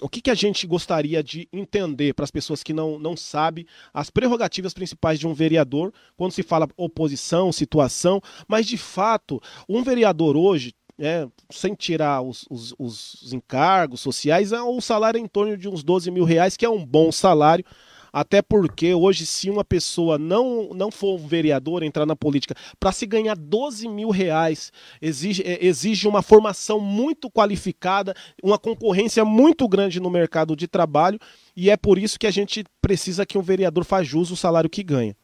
o 0.01 0.09
que, 0.09 0.19
que 0.19 0.31
a 0.31 0.35
gente 0.35 0.65
gostaria 0.65 1.23
de 1.23 1.47
entender 1.53 2.13
para 2.13 2.25
as 2.25 2.31
pessoas 2.31 2.63
que 2.63 2.73
não, 2.73 2.97
não 2.97 3.15
sabem 3.15 3.65
as 3.93 4.09
prerrogativas 4.09 4.73
principais 4.73 5.19
de 5.19 5.27
um 5.27 5.33
vereador 5.33 5.93
quando 6.17 6.31
se 6.31 6.41
fala 6.41 6.67
oposição, 6.75 7.51
situação, 7.51 8.19
mas 8.47 8.65
de 8.65 8.77
fato, 8.77 9.39
um 9.69 9.83
vereador 9.83 10.35
hoje 10.35 10.73
é, 11.01 11.27
sem 11.49 11.73
tirar 11.73 12.21
os, 12.21 12.45
os, 12.47 12.75
os, 12.77 13.33
encargos 13.33 14.01
sociais, 14.01 14.51
é 14.51 14.61
um 14.61 14.79
salário 14.79 15.19
em 15.19 15.27
torno 15.27 15.57
de 15.57 15.67
uns 15.67 15.83
12 15.83 16.11
mil 16.11 16.23
reais, 16.23 16.55
que 16.55 16.63
é 16.63 16.69
um 16.69 16.85
bom 16.85 17.11
salário. 17.11 17.65
Até 18.13 18.41
porque 18.41 18.93
hoje, 18.93 19.25
se 19.25 19.49
uma 19.49 19.63
pessoa 19.63 20.17
não, 20.17 20.69
não 20.75 20.91
for 20.91 21.15
um 21.15 21.25
vereador, 21.25 21.81
entrar 21.81 22.05
na 22.05 22.15
política, 22.15 22.53
para 22.79 22.91
se 22.91 23.07
ganhar 23.07 23.35
12 23.35 23.87
mil 23.87 24.09
reais, 24.09 24.71
exige, 25.01 25.41
é, 25.43 25.65
exige 25.65 26.07
uma 26.07 26.21
formação 26.21 26.79
muito 26.79 27.31
qualificada, 27.31 28.13
uma 28.43 28.59
concorrência 28.59 29.25
muito 29.25 29.67
grande 29.67 29.99
no 29.99 30.09
mercado 30.09 30.55
de 30.55 30.67
trabalho, 30.67 31.17
e 31.55 31.69
é 31.69 31.77
por 31.77 31.97
isso 31.97 32.19
que 32.19 32.27
a 32.27 32.31
gente 32.31 32.63
precisa 32.81 33.25
que 33.25 33.37
um 33.37 33.41
vereador 33.41 33.85
faça 33.85 34.03
jus 34.03 34.29
o 34.29 34.35
salário 34.35 34.69
que 34.69 34.83
ganha. 34.83 35.15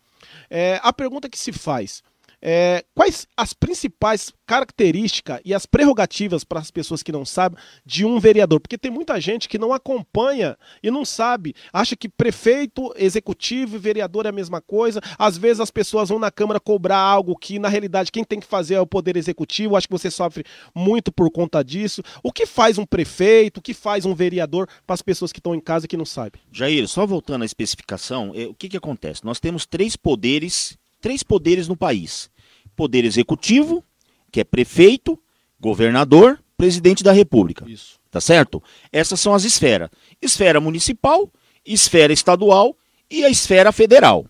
É, 0.49 0.79
a 0.81 0.91
pergunta 0.91 1.29
que 1.29 1.37
se 1.37 1.51
faz: 1.51 2.01
é, 2.41 2.83
quais 2.93 3.27
as 3.35 3.53
principais 3.53 4.31
características 4.45 5.39
e 5.43 5.53
as 5.53 5.65
prerrogativas 5.65 6.43
para 6.43 6.59
as 6.59 6.71
pessoas 6.71 7.01
que 7.01 7.11
não 7.11 7.25
sabem 7.25 7.59
de 7.85 8.05
um 8.05 8.19
vereador? 8.19 8.59
Porque 8.59 8.77
tem 8.77 8.91
muita 8.91 9.19
gente 9.19 9.49
que 9.49 9.57
não 9.57 9.73
acompanha 9.73 10.57
e 10.81 10.91
não 10.91 11.03
sabe, 11.03 11.55
acha 11.73 11.95
que 11.95 12.07
prefeito, 12.07 12.93
executivo 12.95 13.75
e 13.75 13.79
vereador 13.79 14.25
é 14.25 14.29
a 14.29 14.31
mesma 14.33 14.61
coisa. 14.61 15.01
Às 15.17 15.37
vezes 15.37 15.59
as 15.59 15.71
pessoas 15.71 16.09
vão 16.09 16.19
na 16.19 16.31
Câmara 16.31 16.59
cobrar 16.59 16.99
algo 16.99 17.35
que 17.35 17.59
na 17.59 17.69
realidade 17.69 18.11
quem 18.11 18.23
tem 18.23 18.39
que 18.39 18.47
fazer 18.47 18.75
é 18.75 18.81
o 18.81 18.87
Poder 18.87 19.17
Executivo. 19.17 19.75
Acho 19.75 19.87
que 19.87 19.93
você 19.93 20.11
sofre 20.11 20.43
muito 20.75 21.11
por 21.11 21.31
conta 21.31 21.63
disso. 21.63 22.01
O 22.23 22.31
que 22.31 22.45
faz 22.45 22.77
um 22.77 22.85
prefeito, 22.85 23.57
o 23.57 23.61
que 23.61 23.73
faz 23.73 24.05
um 24.05 24.13
vereador 24.13 24.67
para 24.85 24.93
as 24.93 25.01
pessoas 25.01 25.31
que 25.31 25.39
estão 25.39 25.55
em 25.55 25.59
casa 25.59 25.85
e 25.85 25.87
que 25.87 25.97
não 25.97 26.05
sabem? 26.05 26.41
Jair, 26.51 26.87
só 26.87 27.05
voltando 27.05 27.41
à 27.41 27.45
especificação, 27.45 28.31
é, 28.35 28.45
o 28.45 28.53
que, 28.53 28.69
que 28.69 28.77
acontece? 28.77 29.25
Nós 29.25 29.39
temos 29.39 29.65
três 29.65 29.95
poderes 29.95 30.77
três 31.07 31.23
poderes 31.23 31.69
no 31.69 31.77
país: 31.77 32.29
poder 32.75 33.05
executivo, 33.05 33.81
que 34.29 34.41
é 34.41 34.43
prefeito, 34.43 35.17
governador, 35.57 36.37
presidente 36.57 37.01
da 37.01 37.13
República. 37.13 37.63
Isso. 37.65 37.97
Tá 38.11 38.19
certo? 38.19 38.61
Essas 38.91 39.21
são 39.21 39.33
as 39.33 39.45
esferas: 39.45 39.89
esfera 40.21 40.59
municipal, 40.59 41.31
esfera 41.65 42.11
estadual 42.11 42.75
e 43.09 43.23
a 43.23 43.29
esfera 43.29 43.71
federal. 43.71 44.25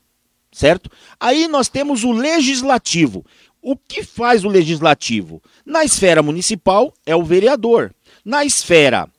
Certo? 0.51 0.91
Aí 1.19 1.47
nós 1.47 1.67
temos 1.67 2.03
o 2.03 2.11
legislativo. 2.11 3.25
O 3.59 3.75
que 3.75 4.03
faz 4.03 4.45
o 4.45 4.47
legislativo? 4.47 5.41
Na 5.65 5.83
esfera 5.83 6.21
municipal 6.21 6.93
é 7.07 7.15
o 7.15 7.23
vereador. 7.23 7.93
Na 8.23 8.45
esfera 8.45 9.09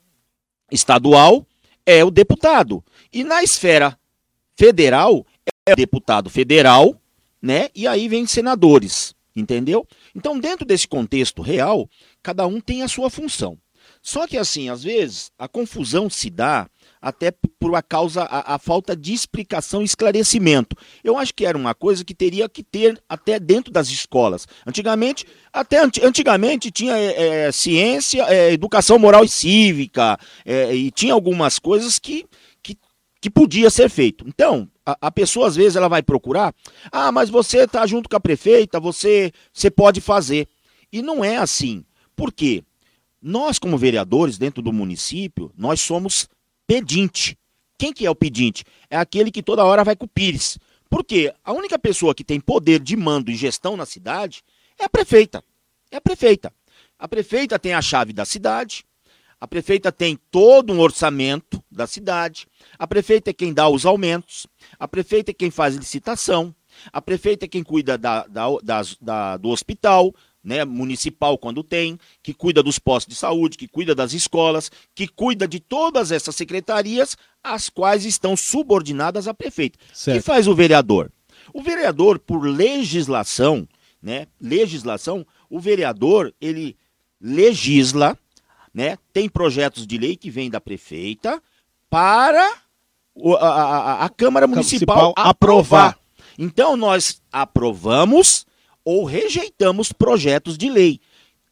estadual 0.70 1.44
é 1.84 2.04
o 2.04 2.10
deputado. 2.10 2.84
E 3.12 3.24
na 3.24 3.42
esfera 3.42 3.98
federal 4.56 5.26
é 5.66 5.72
o 5.72 5.76
deputado 5.76 6.30
federal, 6.30 6.98
né? 7.40 7.68
E 7.74 7.86
aí 7.86 8.08
vem 8.08 8.26
senadores, 8.26 9.14
entendeu? 9.34 9.86
Então, 10.14 10.38
dentro 10.38 10.66
desse 10.66 10.86
contexto 10.86 11.42
real, 11.42 11.88
cada 12.22 12.46
um 12.46 12.60
tem 12.60 12.82
a 12.82 12.88
sua 12.88 13.10
função. 13.10 13.58
Só 14.02 14.26
que 14.26 14.36
assim, 14.36 14.68
às 14.68 14.82
vezes, 14.82 15.30
a 15.38 15.48
confusão 15.48 16.08
se 16.08 16.30
dá 16.30 16.68
até 17.00 17.32
por 17.58 17.74
a 17.74 17.82
causa 17.82 18.22
a, 18.22 18.54
a, 18.54 18.58
falta 18.58 18.96
de 18.96 19.12
explicação 19.12 19.82
e 19.82 19.84
esclarecimento. 19.84 20.76
Eu 21.02 21.16
acho 21.16 21.32
que 21.34 21.46
era 21.46 21.56
uma 21.56 21.74
coisa 21.74 22.04
que 22.04 22.14
teria 22.14 22.48
que 22.48 22.62
ter 22.62 23.00
até 23.08 23.38
dentro 23.38 23.72
das 23.72 23.88
escolas. 23.88 24.46
Antigamente, 24.66 25.24
até 25.52 25.80
antigamente 26.02 26.70
tinha 26.70 26.96
é, 26.96 27.52
ciência, 27.52 28.22
é, 28.24 28.52
educação 28.52 28.98
moral 28.98 29.24
e 29.24 29.28
cívica, 29.28 30.18
é, 30.44 30.74
e 30.74 30.90
tinha 30.90 31.12
algumas 31.14 31.58
coisas 31.58 31.98
que, 31.98 32.26
que, 33.20 33.30
podia 33.30 33.70
ser 33.70 33.88
feito. 33.88 34.24
Então, 34.26 34.68
a, 34.84 34.96
a, 35.02 35.10
pessoa 35.10 35.48
às 35.48 35.56
vezes 35.56 35.76
ela 35.76 35.88
vai 35.88 36.02
procurar, 36.02 36.54
ah, 36.90 37.12
mas 37.12 37.30
você 37.30 37.64
está 37.64 37.86
junto 37.86 38.08
com 38.08 38.16
a 38.16 38.20
prefeita, 38.20 38.80
você, 38.80 39.32
você 39.52 39.70
pode 39.70 40.00
fazer. 40.00 40.48
E 40.92 41.02
não 41.02 41.24
é 41.24 41.36
assim. 41.36 41.84
Por 42.16 42.32
quê? 42.32 42.64
Nós, 43.20 43.58
como 43.58 43.76
vereadores 43.76 44.38
dentro 44.38 44.62
do 44.62 44.72
município, 44.72 45.52
nós 45.56 45.80
somos 45.80 46.28
pedinte. 46.66 47.36
Quem 47.76 47.92
que 47.92 48.06
é 48.06 48.10
o 48.10 48.14
pedinte? 48.14 48.64
É 48.90 48.96
aquele 48.96 49.30
que 49.30 49.42
toda 49.42 49.64
hora 49.64 49.84
vai 49.84 49.96
com 49.96 50.04
o 50.04 50.08
pires. 50.08 50.58
Por 50.88 51.04
quê? 51.04 51.32
A 51.44 51.52
única 51.52 51.78
pessoa 51.78 52.14
que 52.14 52.24
tem 52.24 52.40
poder 52.40 52.80
de 52.80 52.96
mando 52.96 53.30
e 53.30 53.36
gestão 53.36 53.76
na 53.76 53.84
cidade 53.84 54.42
é 54.78 54.84
a 54.84 54.88
prefeita. 54.88 55.44
É 55.90 55.96
a 55.96 56.00
prefeita. 56.00 56.52
A 56.98 57.06
prefeita 57.06 57.58
tem 57.58 57.74
a 57.74 57.82
chave 57.82 58.12
da 58.12 58.24
cidade, 58.24 58.84
a 59.40 59.46
prefeita 59.46 59.92
tem 59.92 60.18
todo 60.30 60.72
um 60.72 60.80
orçamento 60.80 61.62
da 61.70 61.86
cidade, 61.86 62.46
a 62.78 62.86
prefeita 62.86 63.30
é 63.30 63.32
quem 63.32 63.52
dá 63.52 63.68
os 63.68 63.86
aumentos, 63.86 64.46
a 64.78 64.88
prefeita 64.88 65.30
é 65.30 65.34
quem 65.34 65.50
faz 65.50 65.76
licitação, 65.76 66.54
a 66.92 67.00
prefeita 67.00 67.44
é 67.44 67.48
quem 67.48 67.62
cuida 67.62 67.96
da, 67.96 68.26
da, 68.26 68.82
da, 69.00 69.36
do 69.36 69.48
hospital, 69.48 70.14
né, 70.42 70.64
municipal 70.64 71.36
quando 71.36 71.62
tem, 71.62 71.98
que 72.22 72.32
cuida 72.32 72.62
dos 72.62 72.78
postos 72.78 73.14
de 73.14 73.20
saúde, 73.20 73.58
que 73.58 73.68
cuida 73.68 73.94
das 73.94 74.12
escolas, 74.12 74.70
que 74.94 75.06
cuida 75.06 75.46
de 75.46 75.60
todas 75.60 76.10
essas 76.10 76.34
secretarias, 76.34 77.16
as 77.42 77.68
quais 77.68 78.04
estão 78.04 78.36
subordinadas 78.36 79.28
à 79.28 79.34
prefeita. 79.34 79.78
O 80.16 80.20
que 80.20 80.20
faz 80.24 80.46
o 80.46 80.54
vereador? 80.54 81.12
O 81.52 81.62
vereador, 81.62 82.18
por 82.18 82.40
legislação, 82.46 83.68
né, 84.02 84.26
legislação, 84.40 85.26
o 85.50 85.60
vereador, 85.60 86.32
ele 86.40 86.76
legisla, 87.20 88.16
né? 88.78 88.96
Tem 89.12 89.28
projetos 89.28 89.84
de 89.84 89.98
lei 89.98 90.14
que 90.14 90.30
vêm 90.30 90.48
da 90.48 90.60
prefeita 90.60 91.42
para 91.90 92.48
a, 93.40 93.48
a, 93.48 94.04
a 94.04 94.08
Câmara 94.08 94.46
Municipal, 94.46 94.96
Municipal 94.96 95.14
aprovar. 95.16 95.88
aprovar. 95.88 95.98
Então 96.38 96.76
nós 96.76 97.20
aprovamos 97.32 98.46
ou 98.84 99.04
rejeitamos 99.04 99.92
projetos 99.92 100.56
de 100.56 100.70
lei. 100.70 101.00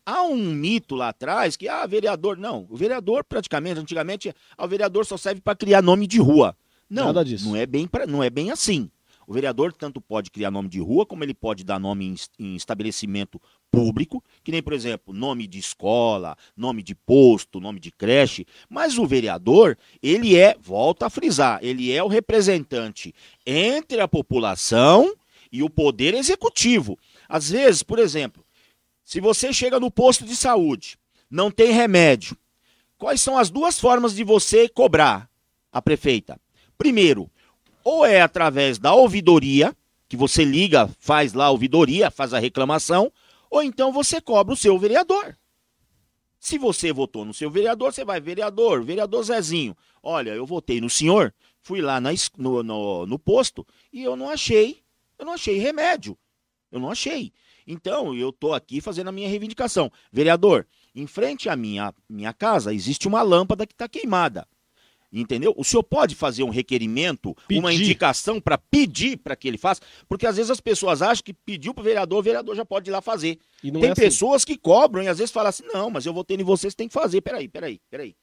Há 0.06 0.22
um 0.22 0.36
mito 0.36 0.94
lá 0.94 1.08
atrás 1.08 1.56
que, 1.56 1.68
ah, 1.68 1.84
vereador. 1.84 2.36
Não, 2.36 2.64
o 2.70 2.76
vereador 2.76 3.24
praticamente, 3.24 3.80
antigamente, 3.80 4.32
ah, 4.56 4.64
o 4.64 4.68
vereador 4.68 5.04
só 5.04 5.16
serve 5.16 5.40
para 5.40 5.56
criar 5.56 5.82
nome 5.82 6.06
de 6.06 6.20
rua. 6.20 6.56
Não, 6.88 7.06
Nada 7.06 7.24
disso. 7.24 7.48
Não 7.48 7.56
é, 7.56 7.66
bem 7.66 7.88
pra, 7.88 8.06
não 8.06 8.22
é 8.22 8.30
bem 8.30 8.52
assim. 8.52 8.88
O 9.26 9.32
vereador 9.32 9.72
tanto 9.72 10.00
pode 10.00 10.30
criar 10.30 10.52
nome 10.52 10.68
de 10.68 10.78
rua, 10.78 11.04
como 11.04 11.24
ele 11.24 11.34
pode 11.34 11.64
dar 11.64 11.80
nome 11.80 12.14
em, 12.38 12.54
estabelecimento 12.54 13.42
público, 13.70 14.22
que 14.44 14.52
nem, 14.52 14.62
por 14.62 14.72
exemplo, 14.72 15.12
nome 15.12 15.48
de 15.48 15.58
escola, 15.58 16.36
nome 16.56 16.82
de 16.82 16.94
posto, 16.94 17.58
nome 17.58 17.80
de 17.80 17.90
creche, 17.90 18.46
mas 18.68 18.96
o 18.98 19.06
vereador, 19.06 19.76
ele 20.00 20.36
é, 20.36 20.56
volta 20.60 21.06
a 21.06 21.10
frisar, 21.10 21.58
ele 21.60 21.92
é 21.92 22.02
o 22.02 22.08
representante 22.08 23.12
entre 23.44 24.00
a 24.00 24.06
população 24.06 25.12
e 25.50 25.62
o 25.62 25.68
poder 25.68 26.14
executivo. 26.14 26.96
Às 27.28 27.50
vezes, 27.50 27.82
por 27.82 27.98
exemplo, 27.98 28.44
se 29.04 29.20
você 29.20 29.52
chega 29.52 29.80
no 29.80 29.90
posto 29.90 30.24
de 30.24 30.36
saúde, 30.36 30.96
não 31.28 31.50
tem 31.50 31.72
remédio, 31.72 32.36
quais 32.96 33.20
são 33.20 33.36
as 33.36 33.50
duas 33.50 33.78
formas 33.78 34.14
de 34.14 34.22
você 34.22 34.68
cobrar 34.68 35.28
a 35.72 35.82
prefeita? 35.82 36.40
Primeiro, 36.78 37.30
ou 37.86 38.04
é 38.04 38.20
através 38.20 38.78
da 38.78 38.92
ouvidoria, 38.92 39.72
que 40.08 40.16
você 40.16 40.44
liga, 40.44 40.90
faz 40.98 41.34
lá 41.34 41.44
a 41.44 41.50
ouvidoria, 41.50 42.10
faz 42.10 42.34
a 42.34 42.38
reclamação, 42.40 43.12
ou 43.48 43.62
então 43.62 43.92
você 43.92 44.20
cobra 44.20 44.52
o 44.52 44.56
seu 44.56 44.76
vereador. 44.76 45.38
Se 46.36 46.58
você 46.58 46.92
votou 46.92 47.24
no 47.24 47.32
seu 47.32 47.48
vereador, 47.48 47.92
você 47.92 48.04
vai, 48.04 48.20
vereador, 48.20 48.82
vereador 48.82 49.22
Zezinho, 49.22 49.76
olha, 50.02 50.30
eu 50.30 50.44
votei 50.44 50.80
no 50.80 50.90
senhor, 50.90 51.32
fui 51.62 51.80
lá 51.80 52.00
na, 52.00 52.10
no, 52.36 52.60
no, 52.64 53.06
no 53.06 53.18
posto 53.20 53.64
e 53.92 54.02
eu 54.02 54.16
não 54.16 54.30
achei, 54.30 54.82
eu 55.16 55.24
não 55.24 55.34
achei 55.34 55.56
remédio. 55.56 56.18
Eu 56.72 56.80
não 56.80 56.90
achei. 56.90 57.32
Então, 57.64 58.12
eu 58.16 58.30
estou 58.30 58.52
aqui 58.52 58.80
fazendo 58.80 59.10
a 59.10 59.12
minha 59.12 59.28
reivindicação. 59.28 59.92
Vereador, 60.10 60.66
em 60.92 61.06
frente 61.06 61.48
à 61.48 61.54
minha, 61.54 61.94
minha 62.08 62.32
casa 62.32 62.74
existe 62.74 63.06
uma 63.06 63.22
lâmpada 63.22 63.64
que 63.64 63.74
está 63.74 63.88
queimada. 63.88 64.44
Entendeu? 65.12 65.54
O 65.56 65.64
senhor 65.64 65.82
pode 65.82 66.14
fazer 66.14 66.42
um 66.42 66.50
requerimento, 66.50 67.34
pedir. 67.46 67.60
uma 67.60 67.72
indicação 67.72 68.40
para 68.40 68.58
pedir 68.58 69.16
para 69.16 69.36
que 69.36 69.46
ele 69.46 69.56
faça, 69.56 69.80
porque 70.08 70.26
às 70.26 70.36
vezes 70.36 70.50
as 70.50 70.60
pessoas 70.60 71.00
acham 71.00 71.22
que 71.22 71.32
pediu 71.32 71.72
para 71.72 71.80
o 71.82 71.84
vereador, 71.84 72.18
o 72.18 72.22
vereador 72.22 72.56
já 72.56 72.64
pode 72.64 72.90
ir 72.90 72.92
lá 72.92 73.00
fazer. 73.00 73.38
Tem 73.62 73.72
é 73.84 73.92
assim. 73.92 74.00
pessoas 74.00 74.44
que 74.44 74.56
cobram 74.56 75.02
e 75.02 75.08
às 75.08 75.18
vezes 75.18 75.32
falam 75.32 75.48
assim: 75.48 75.64
não, 75.72 75.90
mas 75.90 76.06
eu 76.06 76.12
votei 76.12 76.36
em 76.36 76.42
você, 76.42 76.70
você 76.70 76.76
tem 76.76 76.88
que 76.88 76.94
fazer. 76.94 77.20
Peraí, 77.20 77.48
peraí, 77.48 77.80
peraí. 77.88 78.16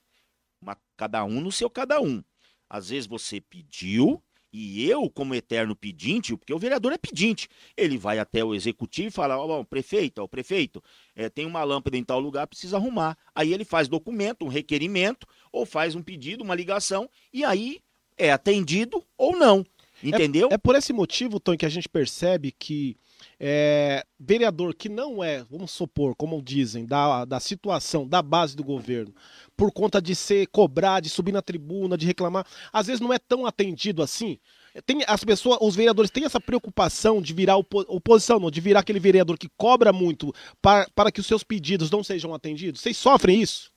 Uma, 0.62 0.78
cada 0.98 1.24
um 1.24 1.42
no 1.42 1.52
seu 1.52 1.70
cada 1.70 2.02
um. 2.02 2.24
Às 2.70 2.90
vezes 2.90 3.08
você 3.08 3.40
pediu, 3.40 4.22
e 4.54 4.88
eu, 4.88 5.10
como 5.10 5.34
eterno 5.34 5.76
pedinte, 5.76 6.38
porque 6.38 6.54
o 6.54 6.60
vereador 6.60 6.94
é 6.94 6.98
pedinte, 6.98 7.50
ele 7.76 7.98
vai 7.98 8.20
até 8.20 8.46
o 8.46 8.54
executivo 8.54 9.08
e 9.08 9.12
fala: 9.12 9.36
Ó, 9.36 9.62
oh, 9.62 9.66
prefeito, 9.66 10.22
ó, 10.22 10.28
prefeito, 10.28 10.82
é, 11.16 11.28
tem 11.28 11.46
uma 11.46 11.64
lâmpada 11.64 11.98
em 11.98 12.04
tal 12.04 12.20
lugar, 12.20 12.46
precisa 12.46 12.78
arrumar. 12.78 13.18
Aí 13.34 13.52
ele 13.52 13.66
faz 13.66 13.88
documento, 13.88 14.46
um 14.46 14.50
requerimento, 14.50 15.26
ou 15.52 15.66
faz 15.66 15.96
um 15.96 16.04
pedido, 16.04 16.44
uma 16.44 16.54
ligação, 16.54 17.10
e 17.34 17.44
aí 17.44 17.80
é 18.16 18.32
atendido 18.32 19.04
ou 19.18 19.36
não. 19.36 19.66
Entendeu? 20.04 20.50
É, 20.52 20.56
é 20.56 20.58
por 20.58 20.76
esse 20.76 20.94
motivo, 20.94 21.40
Tom, 21.40 21.58
que 21.58 21.66
a 21.66 21.70
gente 21.70 21.90
percebe 21.90 22.52
que 22.52 22.96
é, 23.40 24.06
vereador 24.20 24.76
que 24.76 24.90
não 24.90 25.24
é, 25.24 25.44
vamos 25.44 25.72
supor, 25.72 26.16
como 26.16 26.42
dizem, 26.42 26.86
da, 26.86 27.26
da 27.26 27.40
situação, 27.40 28.08
da 28.08 28.22
base 28.22 28.56
do 28.56 28.64
governo, 28.64 29.14
por 29.56 29.72
conta 29.72 30.02
de 30.02 30.16
ser 30.16 30.48
cobrar, 30.48 31.00
de 31.00 31.10
subir 31.10 31.32
na 31.32 31.42
tribuna, 31.42 31.98
de 31.98 32.06
reclamar, 32.06 32.46
às 32.72 32.88
vezes 32.88 33.00
não 33.00 33.14
é 33.14 33.20
tão 33.20 33.46
atendido 33.46 34.02
assim. 34.02 34.40
Tem, 34.86 35.04
as 35.08 35.24
pessoas, 35.24 35.60
os 35.62 35.76
vereadores 35.76 36.10
têm 36.10 36.26
essa 36.26 36.42
preocupação 36.42 37.22
de 37.22 37.34
virar 37.34 37.58
oposição, 37.58 38.40
não, 38.40 38.50
de 38.50 38.60
virar 38.60 38.80
aquele 38.80 39.00
vereador 39.00 39.38
que 39.38 39.50
cobra 39.56 39.94
muito 39.94 40.34
para, 40.62 40.90
para 40.96 41.12
que 41.12 41.20
os 41.20 41.28
seus 41.28 41.44
pedidos 41.44 41.92
não 41.92 42.04
sejam 42.04 42.34
atendidos. 42.34 42.82
Vocês 42.82 42.98
sofrem 42.98 43.42
isso? 43.42 43.72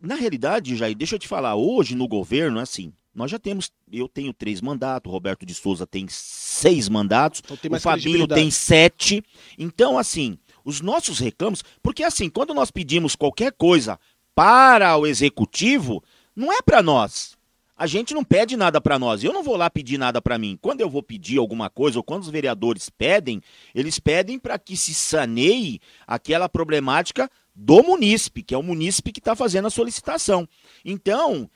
Na 0.00 0.14
realidade, 0.14 0.76
Jair, 0.76 0.96
deixa 0.96 1.14
eu 1.14 1.18
te 1.18 1.28
falar, 1.28 1.54
hoje 1.54 1.94
no 1.94 2.08
governo, 2.08 2.58
assim, 2.58 2.92
nós 3.14 3.30
já 3.30 3.38
temos, 3.38 3.70
eu 3.92 4.08
tenho 4.08 4.32
três 4.32 4.60
mandatos, 4.60 5.12
Roberto 5.12 5.44
de 5.44 5.54
Souza 5.54 5.86
tem 5.86 6.06
seis 6.08 6.88
mandatos, 6.88 7.42
então 7.44 7.76
o 7.76 7.80
Fabinho 7.80 8.26
tem 8.26 8.50
sete. 8.50 9.22
Então, 9.58 9.98
assim, 9.98 10.38
os 10.64 10.80
nossos 10.80 11.18
reclamos, 11.18 11.62
porque 11.82 12.02
assim, 12.02 12.30
quando 12.30 12.54
nós 12.54 12.70
pedimos 12.70 13.16
qualquer 13.16 13.52
coisa 13.52 13.98
para 14.40 14.96
o 14.96 15.06
executivo, 15.06 16.02
não 16.34 16.50
é 16.50 16.62
para 16.62 16.82
nós. 16.82 17.36
A 17.76 17.86
gente 17.86 18.14
não 18.14 18.24
pede 18.24 18.56
nada 18.56 18.80
para 18.80 18.98
nós. 18.98 19.22
Eu 19.22 19.34
não 19.34 19.42
vou 19.42 19.54
lá 19.54 19.68
pedir 19.68 19.98
nada 19.98 20.22
para 20.22 20.38
mim. 20.38 20.58
Quando 20.62 20.80
eu 20.80 20.88
vou 20.88 21.02
pedir 21.02 21.36
alguma 21.38 21.68
coisa, 21.68 21.98
ou 21.98 22.02
quando 22.02 22.22
os 22.22 22.30
vereadores 22.30 22.88
pedem, 22.88 23.42
eles 23.74 23.98
pedem 23.98 24.38
para 24.38 24.58
que 24.58 24.78
se 24.78 24.94
saneie 24.94 25.78
aquela 26.06 26.48
problemática 26.48 27.30
do 27.54 27.82
munícipe, 27.82 28.42
que 28.42 28.54
é 28.54 28.56
o 28.56 28.62
munícipe 28.62 29.12
que 29.12 29.18
está 29.18 29.36
fazendo 29.36 29.66
a 29.66 29.70
solicitação. 29.70 30.48
Então, 30.82 31.46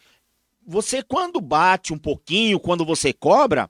você 0.67 1.03
quando 1.03 1.41
bate 1.41 1.91
um 1.91 1.99
pouquinho, 1.99 2.61
quando 2.61 2.85
você 2.85 3.15
cobra, 3.15 3.67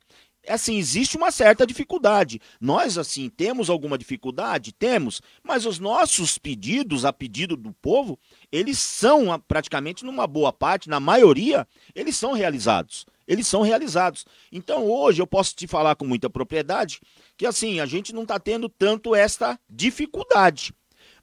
assim, 0.48 0.77
existe 0.77 1.16
uma 1.16 1.31
certa 1.31 1.66
dificuldade. 1.66 2.40
Nós, 2.61 2.98
assim, 2.98 3.29
temos 3.29 3.70
alguma 3.70 3.96
dificuldade? 3.98 4.72
Temos, 4.72 5.20
mas 5.42 5.66
os 5.66 5.79
nossos 5.79 6.38
pedidos, 6.38 7.05
a 7.05 7.12
pedido 7.12 7.57
do 7.57 7.72
povo, 7.72 8.18
eles 8.55 8.79
são 8.79 9.37
praticamente, 9.49 10.05
numa 10.05 10.29
boa 10.29 10.53
parte, 10.53 10.88
na 10.88 11.01
maioria, 11.01 11.67
eles 11.93 12.17
são 12.17 12.33
realizados. 12.35 13.05
Eles 13.27 13.49
são 13.49 13.62
realizados. 13.62 14.25
Então, 14.53 14.87
hoje, 14.88 15.21
eu 15.21 15.27
posso 15.27 15.57
te 15.57 15.67
falar 15.67 15.97
com 15.97 16.07
muita 16.07 16.31
propriedade 16.31 17.01
que, 17.37 17.47
assim, 17.47 17.81
a 17.81 17.87
gente 17.87 18.12
não 18.12 18.23
está 18.23 18.38
tendo 18.38 18.69
tanto 18.69 19.12
esta 19.12 19.59
dificuldade. 19.69 20.73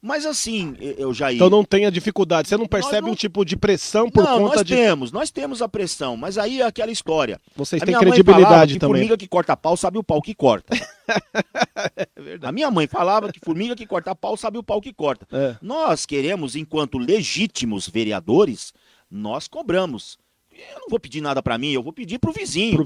Mas 0.02 0.26
assim, 0.26 0.76
eu 0.80 1.14
já 1.14 1.32
ia. 1.32 1.36
Então 1.36 1.50
não 1.50 1.64
tem 1.64 1.86
a 1.86 1.92
dificuldade. 1.92 2.50
Você 2.50 2.58
não 2.58 2.66
percebe 2.66 3.06
não... 3.06 3.12
um 3.12 3.16
tipo 3.16 3.46
de 3.46 3.56
pressão 3.56 4.10
por 4.10 4.24
não, 4.24 4.40
conta 4.40 4.56
nós 4.56 4.66
de. 4.66 4.74
Nós 4.74 4.84
temos, 4.84 5.12
nós 5.12 5.32
temos 5.32 5.62
a 5.62 5.70
pressão, 5.70 6.18
mas 6.18 6.40
aí 6.40 6.60
é 6.60 6.66
aquela 6.66 6.92
história. 6.92 7.40
Vocês 7.56 7.84
têm 7.84 7.96
credibilidade 7.96 8.74
que 8.74 8.80
também. 8.80 8.96
Formiga 8.96 9.18
que 9.18 9.28
corta 9.28 9.56
pau 9.56 9.78
sabe 9.78 10.00
o 10.00 10.04
pau 10.04 10.20
que 10.20 10.34
corta. 10.34 10.76
é 10.76 12.40
a 12.42 12.52
minha 12.52 12.72
mãe 12.72 12.88
falava 12.88 13.32
que 13.32 13.40
formiga 13.40 13.76
que 13.76 13.86
corta 13.86 14.16
pau 14.16 14.36
sabe 14.36 14.58
o 14.58 14.64
pau 14.64 14.82
que 14.82 14.92
corta. 14.92 15.28
É. 15.32 15.56
Nós 15.62 16.08
queremos, 16.08 16.56
enquanto 16.56 16.98
legítimos 16.98 17.88
vereadores, 17.88 18.74
nós 19.10 19.48
cobramos 19.48 20.18
eu 20.52 20.80
não 20.82 20.90
vou 20.90 21.00
pedir 21.00 21.22
nada 21.22 21.42
para 21.42 21.58
mim, 21.58 21.72
eu 21.72 21.82
vou 21.82 21.94
pedir 21.94 22.20
para 22.20 22.30
o 22.30 22.34
vizinho, 22.34 22.84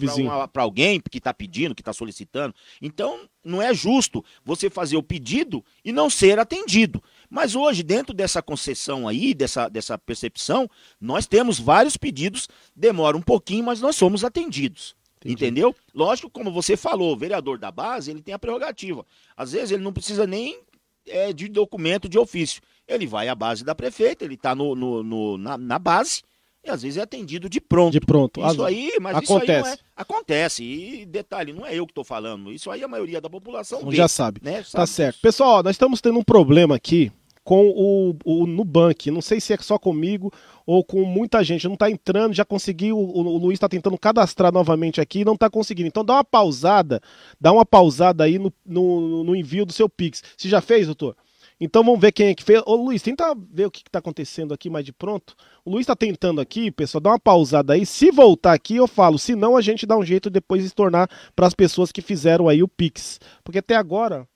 para 0.54 0.64
alguém 0.64 1.00
que 1.00 1.18
está 1.18 1.34
pedindo, 1.34 1.74
que 1.74 1.82
está 1.82 1.92
solicitando. 1.92 2.54
Então, 2.82 3.28
não 3.44 3.62
é 3.62 3.74
justo 3.74 4.24
você 4.44 4.70
fazer 4.70 4.98
o 4.98 5.04
pedido 5.04 5.64
e 5.84 5.92
não 5.92 6.10
ser 6.10 6.40
atendido. 6.40 7.02
Mas 7.30 7.56
hoje, 7.56 7.84
dentro 7.84 8.14
dessa 8.14 8.42
concessão 8.42 9.08
aí, 9.08 9.34
dessa, 9.34 9.68
dessa 9.68 9.98
percepção, 9.98 10.70
nós 11.02 11.26
temos 11.26 11.60
vários 11.60 11.98
pedidos, 11.98 12.48
demora 12.76 13.18
um 13.18 13.22
pouquinho, 13.22 13.66
mas 13.66 13.82
nós 13.82 13.96
somos 13.96 14.24
atendidos. 14.24 14.96
Entendi. 15.22 15.34
Entendeu? 15.34 15.76
Lógico, 15.94 16.30
como 16.30 16.52
você 16.52 16.78
falou, 16.78 17.14
o 17.14 17.18
vereador 17.18 17.58
da 17.58 17.72
base, 17.72 18.12
ele 18.12 18.22
tem 18.22 18.34
a 18.34 18.40
prerrogativa. 18.40 19.04
Às 19.36 19.54
vezes 19.54 19.72
ele 19.72 19.84
não 19.84 19.92
precisa 19.92 20.28
nem 20.28 20.60
é, 21.08 21.34
de 21.34 21.48
documento 21.48 22.08
de 22.08 22.20
ofício. 22.20 22.62
Ele 22.88 23.08
vai 23.08 23.28
à 23.28 23.34
base 23.34 23.64
da 23.64 23.74
prefeita, 23.74 24.24
ele 24.24 24.36
está 24.36 24.54
no, 24.54 24.76
no, 24.76 25.02
no 25.02 25.38
na, 25.38 25.58
na 25.58 25.80
base, 25.80 26.22
e 26.66 26.70
às 26.70 26.82
vezes 26.82 26.98
é 26.98 27.02
atendido 27.02 27.48
de 27.48 27.62
pronto. 27.62 27.92
De 27.92 28.00
pronto. 28.00 28.42
Isso 28.46 28.64
aí, 28.64 28.92
mas 29.00 29.18
acontece. 29.18 29.62
isso 29.62 29.68
aí 29.68 29.74
é, 29.74 29.78
acontece. 29.96 30.64
E 30.64 31.06
detalhe, 31.06 31.54
não 31.54 31.66
é 31.66 31.76
eu 31.76 31.86
que 31.86 31.92
estou 31.92 32.04
falando. 32.04 32.52
Isso 32.52 32.72
aí 32.72 32.84
a 32.84 32.88
maioria 32.88 33.22
da 33.22 33.30
população 33.30 33.86
vê, 33.88 33.96
já 33.96 34.08
sabe. 34.08 34.42
Né? 34.44 34.58
Tá 34.58 34.64
sabe 34.64 34.72
tá 34.74 34.88
certo. 34.88 35.20
Pessoal, 35.22 35.62
nós 35.62 35.76
estamos 35.76 36.02
tendo 36.02 36.18
um 36.18 36.24
problema 36.24 36.76
aqui 36.76 37.12
com 37.44 37.68
o, 37.70 38.16
o 38.26 38.48
Nubank. 38.48 39.12
Não 39.12 39.22
sei 39.22 39.40
se 39.40 39.54
é 39.54 39.58
só 39.58 39.78
comigo 39.78 40.34
ou 40.66 40.84
com 40.84 41.06
muita 41.06 41.44
gente. 41.44 41.68
Não 41.68 41.76
está 41.76 41.90
entrando, 41.90 42.34
já 42.34 42.44
conseguiu. 42.44 42.98
O, 42.98 43.20
o 43.20 43.38
Luiz 43.38 43.58
está 43.58 43.70
tentando 43.70 43.98
cadastrar 44.00 44.52
novamente 44.52 45.00
aqui 45.00 45.20
e 45.20 45.26
não 45.26 45.36
está 45.36 45.48
conseguindo. 45.48 45.88
Então 45.88 46.04
dá 46.04 46.16
uma 46.16 46.26
pausada, 46.26 47.00
dá 47.40 47.54
uma 47.54 47.66
pausada 47.66 48.24
aí 48.24 48.40
no, 48.40 48.52
no, 48.66 49.24
no 49.24 49.36
envio 49.36 49.68
do 49.68 49.72
seu 49.72 49.88
Pix. 49.88 50.24
Você 50.36 50.50
já 50.50 50.62
fez, 50.62 50.88
doutor? 50.88 51.16
Então 51.60 51.84
vamos 51.84 52.00
ver 52.00 52.12
quem 52.12 52.28
é 52.28 52.36
que 52.36 52.44
fez. 52.44 52.62
Ô 52.66 52.76
Luiz, 52.76 53.02
tenta 53.02 53.36
ver 53.50 53.66
o 53.66 53.72
que 53.72 53.84
está 53.88 54.00
acontecendo 54.00 54.54
aqui 54.54 54.70
mais 54.70 54.84
de 54.84 54.92
pronto. 54.92 55.36
O 55.64 55.72
Luiz 55.72 55.84
está 55.84 55.96
tentando 55.96 56.42
aqui, 56.42 56.70
pessoal, 56.70 57.02
dá 57.02 57.10
uma 57.12 57.20
pausada 57.20 57.74
aí. 57.74 57.86
Se 57.86 58.12
voltar 58.12 58.54
aqui, 58.54 58.76
eu 58.76 58.88
falo. 58.88 59.18
Se 59.18 59.36
não, 59.36 59.56
a 59.56 59.62
gente 59.62 59.86
dá 59.86 59.98
um 59.98 60.04
jeito 60.04 60.30
depois 60.30 60.64
de 60.64 60.74
tornar 60.74 61.10
para 61.36 61.48
as 61.48 61.54
pessoas 61.54 61.92
que 61.92 62.02
fizeram 62.02 62.50
aí 62.50 62.62
o 62.62 62.68
Pix. 62.68 63.20
Porque 63.44 63.60
até 63.60 63.76
agora. 63.76 64.28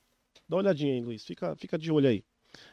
Dá 0.47 0.55
uma 0.55 0.63
olhadinha 0.63 0.93
aí, 0.93 1.01
Luiz. 1.01 1.23
Fica, 1.23 1.55
fica 1.55 1.77
de 1.77 1.91
olho 1.91 2.08
aí. 2.08 2.23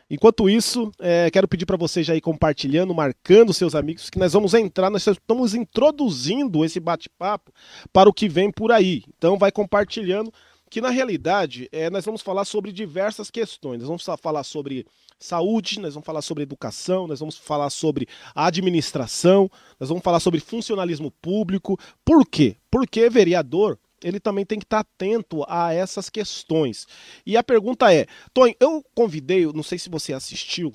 Enquanto 0.09 0.49
isso, 0.49 0.91
é, 1.01 1.29
quero 1.31 1.49
pedir 1.49 1.67
para 1.67 1.77
vocês 1.77 2.07
já 2.07 2.15
ir 2.15 2.21
compartilhando, 2.21 2.95
marcando 2.95 3.53
seus 3.53 3.75
amigos, 3.75 4.09
que 4.09 4.19
nós 4.19 4.33
vamos 4.33 4.55
entrar, 4.55 4.89
nós 4.89 5.05
estamos 5.05 5.53
introduzindo 5.53 6.65
esse 6.65 6.79
bate-papo 6.79 7.53
para 7.93 8.09
o 8.09 8.13
que 8.13 8.29
vem 8.29 8.51
por 8.51 8.71
aí. 8.71 9.03
Então 9.19 9.37
vai 9.37 9.51
compartilhando 9.51 10.33
que 10.71 10.81
na 10.81 10.91
realidade 10.91 11.69
é, 11.71 11.89
nós 11.91 12.05
vamos 12.05 12.23
falar 12.23 12.45
sobre 12.45 12.73
diversas 12.73 13.31
questões. 13.31 13.79
Nós 13.79 13.89
vamos 13.89 14.05
falar 14.21 14.43
sobre 14.43 14.87
saúde, 15.19 15.81
nós 15.81 15.95
vamos 15.95 16.07
falar 16.07 16.23
sobre 16.23 16.43
educação, 16.43 17.07
nós 17.07 17.21
vamos 17.21 17.39
falar 17.39 17.71
sobre 17.71 18.09
administração, 18.35 19.51
nós 19.79 19.89
vamos 19.89 20.05
falar 20.05 20.21
sobre 20.21 20.41
funcionalismo 20.41 21.11
público. 21.11 21.79
Por 22.05 22.27
quê? 22.27 22.57
Porque 22.71 23.09
vereador 23.09 23.79
ele 24.03 24.21
também 24.21 24.45
tem 24.45 24.59
que 24.59 24.65
estar 24.65 24.81
atento 24.81 25.43
a 25.49 25.73
essas 25.73 26.11
questões. 26.11 26.87
E 27.25 27.37
a 27.37 27.43
pergunta 27.43 27.93
é, 27.93 28.07
Tony, 28.33 28.55
eu 28.61 28.85
convidei, 28.95 29.47
não 29.47 29.63
sei 29.63 29.79
se 29.79 29.89
você 29.89 30.13
assistiu, 30.13 30.73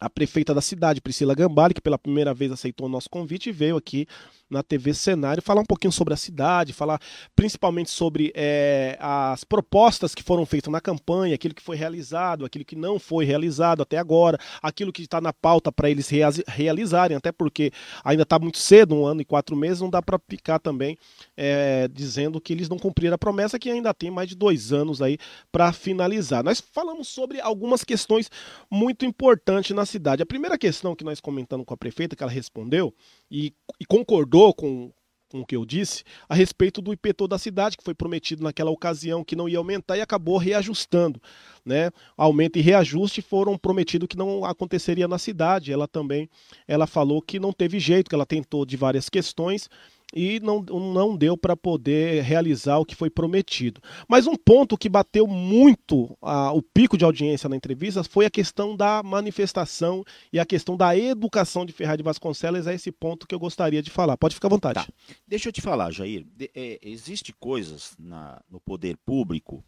a 0.00 0.08
prefeita 0.08 0.54
da 0.54 0.62
cidade, 0.62 1.00
Priscila 1.00 1.34
Gambale, 1.34 1.74
que 1.74 1.80
pela 1.80 1.98
primeira 1.98 2.32
vez 2.32 2.50
aceitou 2.50 2.86
o 2.86 2.90
nosso 2.90 3.10
convite 3.10 3.50
e 3.50 3.52
veio 3.52 3.76
aqui 3.76 4.06
na 4.50 4.62
TV 4.62 4.92
Cenário 4.92 5.42
falar 5.42 5.60
um 5.60 5.66
pouquinho 5.66 5.92
sobre 5.92 6.12
a 6.12 6.16
cidade, 6.16 6.72
falar 6.72 7.00
principalmente 7.34 7.90
sobre 7.90 8.32
é, 8.34 8.98
as 9.00 9.44
propostas 9.44 10.14
que 10.14 10.22
foram 10.22 10.44
feitas 10.44 10.70
na 10.72 10.80
campanha, 10.80 11.34
aquilo 11.34 11.54
que 11.54 11.62
foi 11.62 11.76
realizado, 11.76 12.44
aquilo 12.44 12.64
que 12.64 12.76
não 12.76 12.98
foi 12.98 13.24
realizado 13.24 13.82
até 13.82 13.96
agora, 13.96 14.38
aquilo 14.60 14.92
que 14.92 15.02
está 15.02 15.20
na 15.20 15.32
pauta 15.32 15.70
para 15.70 15.88
eles 15.88 16.10
realizarem, 16.48 17.16
até 17.16 17.30
porque 17.30 17.70
ainda 18.04 18.24
está 18.24 18.38
muito 18.38 18.58
cedo, 18.58 18.94
um 18.94 19.06
ano 19.06 19.20
e 19.20 19.24
quatro 19.24 19.56
meses, 19.56 19.80
não 19.80 19.90
dá 19.90 20.02
para 20.02 20.20
ficar 20.28 20.58
também 20.58 20.98
é, 21.36 21.88
dizendo 21.88 22.40
que 22.40 22.52
eles 22.52 22.68
não 22.68 22.78
cumpriram 22.78 23.14
a 23.14 23.18
promessa, 23.18 23.58
que 23.58 23.70
ainda 23.70 23.94
tem 23.94 24.10
mais 24.10 24.28
de 24.28 24.34
dois 24.34 24.72
anos 24.72 25.00
aí 25.00 25.16
para 25.52 25.72
finalizar. 25.72 26.42
Nós 26.42 26.60
falamos 26.60 27.08
sobre 27.08 27.40
algumas 27.40 27.84
questões 27.84 28.30
muito 28.70 29.04
importantes 29.04 29.74
na 29.74 29.86
cidade. 29.86 30.22
A 30.22 30.26
primeira 30.26 30.58
questão 30.58 30.96
que 30.96 31.04
nós 31.04 31.20
comentamos 31.20 31.64
com 31.66 31.74
a 31.74 31.76
prefeita, 31.76 32.16
que 32.16 32.22
ela 32.22 32.32
respondeu 32.32 32.94
e, 33.30 33.52
e 33.78 33.84
concordou 33.84 34.52
com, 34.52 34.92
com 35.30 35.40
o 35.40 35.46
que 35.46 35.54
eu 35.54 35.64
disse, 35.64 36.02
a 36.28 36.34
respeito 36.34 36.82
do 36.82 36.92
IPTU 36.92 37.28
da 37.28 37.38
cidade, 37.38 37.76
que 37.76 37.84
foi 37.84 37.94
prometido 37.94 38.42
naquela 38.42 38.70
ocasião 38.70 39.22
que 39.22 39.36
não 39.36 39.48
ia 39.48 39.58
aumentar 39.58 39.96
e 39.96 40.00
acabou 40.00 40.36
reajustando. 40.36 41.20
Né? 41.64 41.90
Aumento 42.16 42.58
e 42.58 42.62
reajuste 42.62 43.22
foram 43.22 43.56
prometidos 43.56 44.08
que 44.08 44.16
não 44.16 44.44
aconteceria 44.44 45.06
na 45.06 45.18
cidade. 45.18 45.72
Ela 45.72 45.86
também 45.86 46.28
ela 46.66 46.86
falou 46.86 47.22
que 47.22 47.38
não 47.38 47.52
teve 47.52 47.78
jeito, 47.78 48.08
que 48.08 48.14
ela 48.14 48.26
tentou 48.26 48.66
de 48.66 48.76
várias 48.76 49.08
questões 49.08 49.68
e 50.14 50.40
não, 50.40 50.62
não 50.62 51.16
deu 51.16 51.36
para 51.36 51.56
poder 51.56 52.22
realizar 52.22 52.78
o 52.78 52.84
que 52.84 52.94
foi 52.94 53.08
prometido. 53.08 53.80
Mas 54.08 54.26
um 54.26 54.34
ponto 54.34 54.76
que 54.76 54.88
bateu 54.88 55.26
muito 55.26 56.16
a, 56.20 56.52
o 56.52 56.62
pico 56.62 56.98
de 56.98 57.04
audiência 57.04 57.48
na 57.48 57.56
entrevista 57.56 58.02
foi 58.02 58.26
a 58.26 58.30
questão 58.30 58.76
da 58.76 59.02
manifestação 59.02 60.04
e 60.32 60.38
a 60.38 60.46
questão 60.46 60.76
da 60.76 60.96
educação 60.96 61.64
de 61.64 61.72
Ferraz 61.72 61.96
de 61.96 62.02
Vasconcelos. 62.02 62.66
É 62.66 62.74
esse 62.74 62.90
ponto 62.90 63.26
que 63.26 63.34
eu 63.34 63.38
gostaria 63.38 63.82
de 63.82 63.90
falar. 63.90 64.16
Pode 64.16 64.34
ficar 64.34 64.48
à 64.48 64.50
vontade. 64.50 64.74
Tá. 64.74 64.92
Deixa 65.26 65.48
eu 65.48 65.52
te 65.52 65.60
falar, 65.60 65.90
Jair. 65.92 66.26
De, 66.34 66.50
é, 66.54 66.78
Existem 66.82 67.34
coisas 67.38 67.94
na, 67.98 68.40
no 68.50 68.60
poder 68.60 68.96
público 69.04 69.64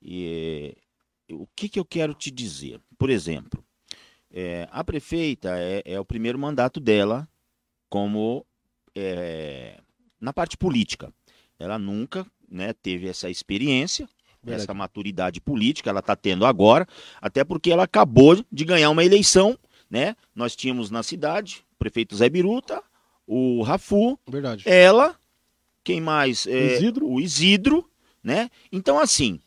e 0.00 0.76
é, 1.28 1.34
o 1.34 1.46
que, 1.54 1.68
que 1.68 1.78
eu 1.78 1.84
quero 1.84 2.14
te 2.14 2.30
dizer? 2.30 2.80
Por 2.98 3.08
exemplo, 3.08 3.64
é, 4.30 4.68
a 4.70 4.82
prefeita 4.82 5.58
é, 5.58 5.82
é 5.84 6.00
o 6.00 6.04
primeiro 6.04 6.38
mandato 6.38 6.80
dela 6.80 7.28
como 7.88 8.44
é, 8.94 9.78
na 10.20 10.32
parte 10.32 10.56
política. 10.56 11.12
Ela 11.58 11.78
nunca 11.78 12.26
né, 12.48 12.72
teve 12.72 13.08
essa 13.08 13.30
experiência, 13.30 14.08
Verdade. 14.42 14.62
essa 14.62 14.74
maturidade 14.74 15.40
política, 15.40 15.90
ela 15.90 16.00
está 16.00 16.16
tendo 16.16 16.44
agora, 16.44 16.86
até 17.20 17.44
porque 17.44 17.70
ela 17.70 17.84
acabou 17.84 18.44
de 18.50 18.64
ganhar 18.64 18.90
uma 18.90 19.04
eleição. 19.04 19.58
Né? 19.90 20.16
Nós 20.34 20.56
tínhamos 20.56 20.90
na 20.90 21.02
cidade 21.02 21.64
o 21.74 21.78
prefeito 21.78 22.16
Zé 22.16 22.28
Biruta, 22.28 22.82
o 23.26 23.62
Rafu, 23.62 24.18
Verdade. 24.26 24.64
ela, 24.66 25.16
quem 25.84 26.00
mais? 26.00 26.46
É, 26.46 26.76
Isidro. 26.76 27.08
O 27.08 27.20
Isidro, 27.20 27.88
né? 28.22 28.50
Então, 28.70 28.98
assim, 28.98 29.40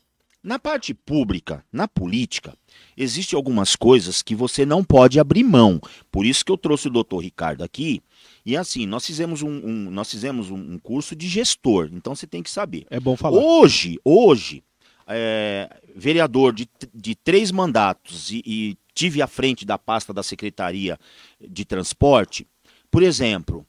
na 0.45 0.59
parte 0.59 0.93
pública, 0.93 1.65
na 1.71 1.87
política, 1.87 2.55
existem 2.95 3.35
algumas 3.35 3.75
coisas 3.75 4.21
que 4.21 4.35
você 4.35 4.65
não 4.65 4.83
pode 4.83 5.19
abrir 5.19 5.43
mão. 5.43 5.81
Por 6.11 6.25
isso 6.25 6.45
que 6.45 6.51
eu 6.51 6.57
trouxe 6.57 6.87
o 6.87 6.91
doutor 6.91 7.19
Ricardo 7.19 7.63
aqui, 7.63 8.01
e 8.45 8.55
assim, 8.55 8.85
nós 8.85 9.05
fizemos 9.05 9.41
um, 9.41 9.49
um 9.49 9.89
nós 9.89 10.11
fizemos 10.11 10.51
um, 10.51 10.77
curso 10.77 11.15
de 11.15 11.27
gestor, 11.27 11.89
então 11.91 12.13
você 12.13 12.27
tem 12.27 12.43
que 12.43 12.49
saber. 12.49 12.85
É 12.89 12.99
bom 12.99 13.15
falar. 13.17 13.39
Hoje, 13.39 13.99
hoje, 14.05 14.63
é, 15.07 15.69
vereador 15.95 16.53
de, 16.53 16.69
de 16.93 17.15
três 17.15 17.51
mandatos 17.51 18.29
e, 18.29 18.43
e 18.45 18.77
tive 18.93 19.21
à 19.21 19.27
frente 19.27 19.65
da 19.65 19.77
pasta 19.77 20.13
da 20.13 20.21
Secretaria 20.21 20.99
de 21.41 21.65
Transporte, 21.65 22.47
por 22.91 23.01
exemplo, 23.01 23.65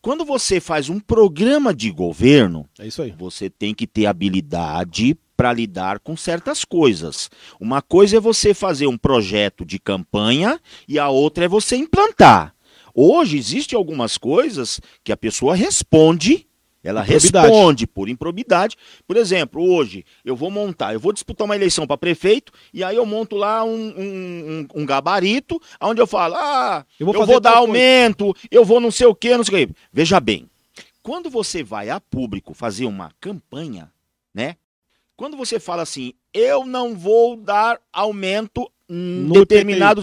quando 0.00 0.24
você 0.24 0.60
faz 0.60 0.88
um 0.88 1.00
programa 1.00 1.74
de 1.74 1.90
governo, 1.90 2.68
é 2.78 2.86
você 3.16 3.50
tem 3.50 3.74
que 3.74 3.86
ter 3.86 4.06
habilidade 4.06 5.16
para 5.36 5.52
lidar 5.52 6.00
com 6.00 6.16
certas 6.16 6.64
coisas. 6.64 7.30
Uma 7.60 7.80
coisa 7.80 8.16
é 8.16 8.20
você 8.20 8.52
fazer 8.52 8.86
um 8.86 8.98
projeto 8.98 9.64
de 9.64 9.78
campanha 9.78 10.60
e 10.86 10.98
a 10.98 11.08
outra 11.08 11.44
é 11.44 11.48
você 11.48 11.76
implantar. 11.76 12.54
Hoje 13.00 13.38
existem 13.38 13.76
algumas 13.76 14.18
coisas 14.18 14.80
que 15.04 15.12
a 15.12 15.16
pessoa 15.16 15.54
responde, 15.54 16.48
ela 16.82 17.00
responde 17.00 17.86
por 17.86 18.08
improbidade. 18.08 18.76
Por 19.06 19.16
exemplo, 19.16 19.62
hoje 19.62 20.04
eu 20.24 20.34
vou 20.34 20.50
montar, 20.50 20.94
eu 20.94 20.98
vou 20.98 21.12
disputar 21.12 21.44
uma 21.44 21.54
eleição 21.54 21.86
para 21.86 21.96
prefeito 21.96 22.52
e 22.74 22.82
aí 22.82 22.96
eu 22.96 23.06
monto 23.06 23.36
lá 23.36 23.62
um, 23.62 23.70
um, 23.70 24.66
um, 24.74 24.84
gabarito 24.84 25.62
onde 25.80 26.00
eu 26.00 26.08
falo, 26.08 26.34
ah, 26.34 26.84
eu 26.98 27.06
vou, 27.06 27.14
eu 27.14 27.24
vou 27.24 27.38
dar 27.38 27.58
aumento, 27.58 28.34
coisa. 28.34 28.48
eu 28.50 28.64
vou 28.64 28.80
não 28.80 28.90
sei 28.90 29.06
o 29.06 29.14
que, 29.14 29.36
não 29.36 29.44
sei 29.44 29.62
o 29.62 29.68
que. 29.68 29.74
Veja 29.92 30.18
bem, 30.18 30.50
quando 31.00 31.30
você 31.30 31.62
vai 31.62 31.90
a 31.90 32.00
público 32.00 32.52
fazer 32.52 32.86
uma 32.86 33.12
campanha, 33.20 33.92
né? 34.34 34.56
Quando 35.16 35.36
você 35.36 35.60
fala 35.60 35.82
assim, 35.82 36.14
eu 36.34 36.66
não 36.66 36.96
vou 36.96 37.36
dar 37.36 37.80
aumento 37.92 38.68
no 38.88 39.34
determinado. 39.34 40.02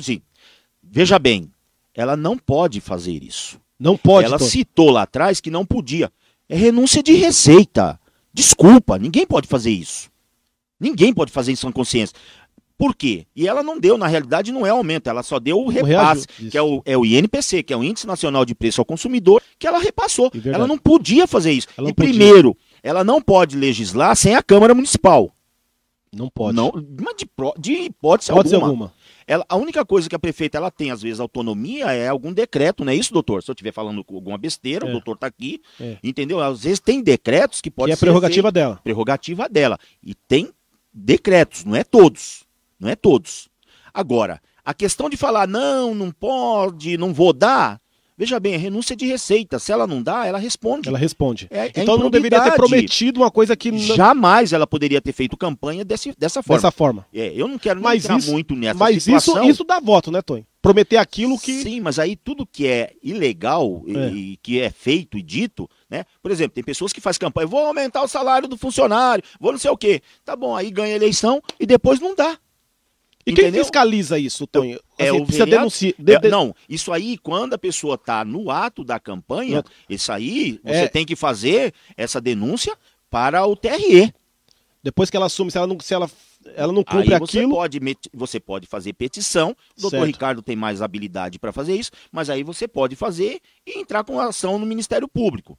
Veja 0.81 1.19
bem, 1.19 1.51
ela 1.95 2.17
não 2.17 2.37
pode 2.37 2.81
fazer 2.81 3.23
isso. 3.23 3.59
Não 3.79 3.97
pode. 3.97 4.27
Ela 4.27 4.39
citou 4.39 4.89
lá 4.89 5.03
atrás 5.03 5.39
que 5.39 5.49
não 5.49 5.65
podia. 5.65 6.11
É 6.47 6.55
renúncia 6.55 7.01
de 7.01 7.13
receita. 7.13 7.99
Desculpa, 8.33 8.97
ninguém 8.99 9.25
pode 9.25 9.47
fazer 9.47 9.71
isso. 9.71 10.09
Ninguém 10.79 11.13
pode 11.13 11.31
fazer 11.31 11.53
isso 11.53 11.65
com 11.65 11.71
consciência. 11.71 12.15
Por 12.77 12.93
quê? 12.93 13.25
E 13.33 13.47
ela 13.47 13.63
não 13.63 13.79
deu, 13.79 13.97
na 13.97 14.05
realidade, 14.05 14.51
não 14.51 14.65
é 14.65 14.69
aumento, 14.69 15.07
ela 15.07 15.23
só 15.23 15.39
deu 15.39 15.57
o 15.59 15.69
repasse, 15.69 16.27
o 16.41 16.49
que 16.49 16.57
é 16.57 16.61
o, 16.61 16.81
é 16.85 16.97
o 16.97 17.05
INPC, 17.05 17.63
que 17.63 17.71
é 17.71 17.77
o 17.77 17.83
Índice 17.83 18.05
Nacional 18.05 18.43
de 18.43 18.53
Preço 18.53 18.81
ao 18.81 18.85
Consumidor, 18.85 19.41
que 19.57 19.65
ela 19.65 19.79
repassou. 19.79 20.29
Ela 20.43 20.67
não 20.67 20.77
podia 20.77 21.25
fazer 21.25 21.53
isso. 21.53 21.67
Ela 21.77 21.89
e 21.89 21.93
primeiro, 21.93 22.55
ela 22.83 23.01
não 23.01 23.21
pode 23.21 23.55
legislar 23.55 24.13
sem 24.17 24.35
a 24.35 24.43
Câmara 24.43 24.75
Municipal. 24.75 25.31
Não 26.13 26.29
pode. 26.29 26.55
Não, 26.55 26.71
mas 27.01 27.15
de, 27.17 27.27
de 27.57 27.73
hipótese 27.85 28.31
pode 28.31 28.53
alguma. 28.53 28.67
alguma. 28.71 28.93
Ela, 29.27 29.43
a 29.49 29.55
única 29.55 29.83
coisa 29.83 30.07
que 30.07 30.15
a 30.15 30.19
prefeita 30.19 30.57
ela 30.57 30.69
tem, 30.69 30.91
às 30.91 31.01
vezes, 31.01 31.19
autonomia 31.19 31.91
é 31.91 32.07
algum 32.07 32.31
decreto, 32.31 32.85
não 32.85 32.91
é 32.91 32.95
isso, 32.95 33.11
doutor? 33.11 33.41
Se 33.41 33.49
eu 33.49 33.53
estiver 33.53 33.71
falando 33.71 34.05
alguma 34.07 34.37
besteira, 34.37 34.85
é. 34.85 34.89
o 34.89 34.91
doutor 34.91 35.15
está 35.15 35.27
aqui, 35.27 35.61
é. 35.79 35.97
entendeu? 36.03 36.39
Às 36.39 36.63
vezes 36.63 36.79
tem 36.79 37.01
decretos 37.01 37.59
que 37.59 37.71
pode 37.71 37.91
que 37.91 37.93
é 37.93 37.97
prerrogativa 37.97 38.51
dela. 38.51 38.79
Prerrogativa 38.83 39.49
dela. 39.49 39.79
E 40.03 40.13
tem 40.13 40.51
decretos, 40.93 41.65
não 41.65 41.75
é 41.75 41.83
todos. 41.83 42.43
Não 42.79 42.89
é 42.89 42.95
todos. 42.95 43.49
Agora, 43.93 44.41
a 44.63 44.73
questão 44.73 45.09
de 45.09 45.17
falar, 45.17 45.47
não, 45.47 45.95
não 45.95 46.11
pode, 46.11 46.97
não 46.97 47.13
vou 47.13 47.33
dar, 47.33 47.79
Veja 48.17 48.39
bem, 48.39 48.53
é 48.53 48.57
renúncia 48.57 48.95
de 48.95 49.05
receita. 49.05 49.59
Se 49.59 49.73
ela 49.73 49.85
não 49.85 50.01
dá, 50.01 50.25
ela 50.25 50.39
responde. 50.39 50.87
Ela 50.87 50.97
responde. 50.97 51.47
É, 51.51 51.65
é 51.65 51.71
então 51.75 51.97
não 51.97 52.09
deveria 52.09 52.41
ter 52.41 52.53
prometido 52.53 53.19
uma 53.19 53.29
coisa 53.29 53.55
que. 53.57 53.77
Jamais 53.77 54.53
ela 54.53 54.65
poderia 54.65 55.01
ter 55.01 55.11
feito 55.11 55.35
campanha 55.35 55.83
desse, 55.83 56.13
dessa 56.17 56.41
forma. 56.41 56.57
Dessa 56.57 56.71
forma. 56.71 57.05
É, 57.13 57.33
eu 57.35 57.47
não 57.47 57.57
quero 57.57 57.81
mas 57.81 58.05
entrar 58.05 58.17
isso, 58.17 58.31
muito 58.31 58.55
nessa 58.55 58.79
mas 58.79 59.03
situação. 59.03 59.33
Mas 59.35 59.43
isso, 59.43 59.51
isso 59.51 59.63
dá 59.65 59.81
voto, 59.81 60.11
né, 60.11 60.21
Tony? 60.21 60.45
Prometer 60.61 60.97
aquilo 60.97 61.37
que. 61.37 61.61
Sim, 61.61 61.81
mas 61.81 61.99
aí 61.99 62.15
tudo 62.15 62.47
que 62.47 62.65
é 62.65 62.93
ilegal 63.03 63.83
é. 63.85 64.09
e 64.11 64.37
que 64.41 64.61
é 64.61 64.69
feito 64.69 65.17
e 65.17 65.21
dito, 65.21 65.69
né? 65.89 66.05
Por 66.21 66.31
exemplo, 66.31 66.55
tem 66.55 66.63
pessoas 66.63 66.93
que 66.93 67.01
fazem 67.01 67.19
campanha, 67.19 67.47
vou 67.47 67.65
aumentar 67.65 68.01
o 68.01 68.07
salário 68.07 68.47
do 68.47 68.57
funcionário, 68.57 69.23
vou 69.39 69.51
não 69.51 69.59
sei 69.59 69.69
o 69.69 69.77
quê. 69.77 70.01
Tá 70.23 70.35
bom, 70.35 70.55
aí 70.55 70.71
ganha 70.71 70.95
eleição 70.95 71.41
e 71.59 71.65
depois 71.65 71.99
não 71.99 72.15
dá. 72.15 72.37
E 73.25 73.31
Entendeu? 73.31 73.53
quem 73.53 73.61
fiscaliza 73.63 74.19
isso, 74.19 74.45
Tonho? 74.45 74.79
É 74.99 75.09
assim, 75.09 75.17
o 75.17 75.25
precisa 75.25 75.45
denunciar. 75.47 75.93
De, 75.97 76.19
de... 76.19 76.29
Não, 76.29 76.55
isso 76.69 76.93
aí, 76.93 77.17
quando 77.17 77.53
a 77.53 77.57
pessoa 77.57 77.95
está 77.95 78.23
no 78.23 78.51
ato 78.51 78.83
da 78.83 78.99
campanha, 78.99 79.63
isso 79.89 80.11
aí, 80.11 80.59
você 80.63 80.81
é... 80.81 80.87
tem 80.87 81.05
que 81.05 81.15
fazer 81.15 81.73
essa 81.97 82.21
denúncia 82.21 82.77
para 83.09 83.43
o 83.45 83.55
TRE. 83.55 84.13
Depois 84.83 85.09
que 85.09 85.17
ela 85.17 85.25
assume, 85.25 85.49
se 85.49 85.57
ela 85.57 85.65
não, 85.65 85.79
se 85.79 85.91
ela, 85.91 86.07
ela 86.53 86.71
não 86.71 86.83
cumpre 86.83 87.15
aí 87.15 87.19
você 87.19 87.39
aquilo... 87.39 87.55
Pode, 87.55 87.79
você 88.13 88.39
pode 88.39 88.67
fazer 88.67 88.93
petição, 88.93 89.55
o 89.75 89.81
doutor 89.81 89.97
certo. 89.97 90.05
Ricardo 90.05 90.41
tem 90.43 90.55
mais 90.55 90.79
habilidade 90.83 91.39
para 91.39 91.51
fazer 91.51 91.75
isso, 91.75 91.89
mas 92.11 92.29
aí 92.29 92.43
você 92.43 92.67
pode 92.67 92.95
fazer 92.95 93.39
e 93.65 93.79
entrar 93.79 94.03
com 94.03 94.19
ação 94.19 94.59
no 94.59 94.65
Ministério 94.67 95.07
Público. 95.07 95.57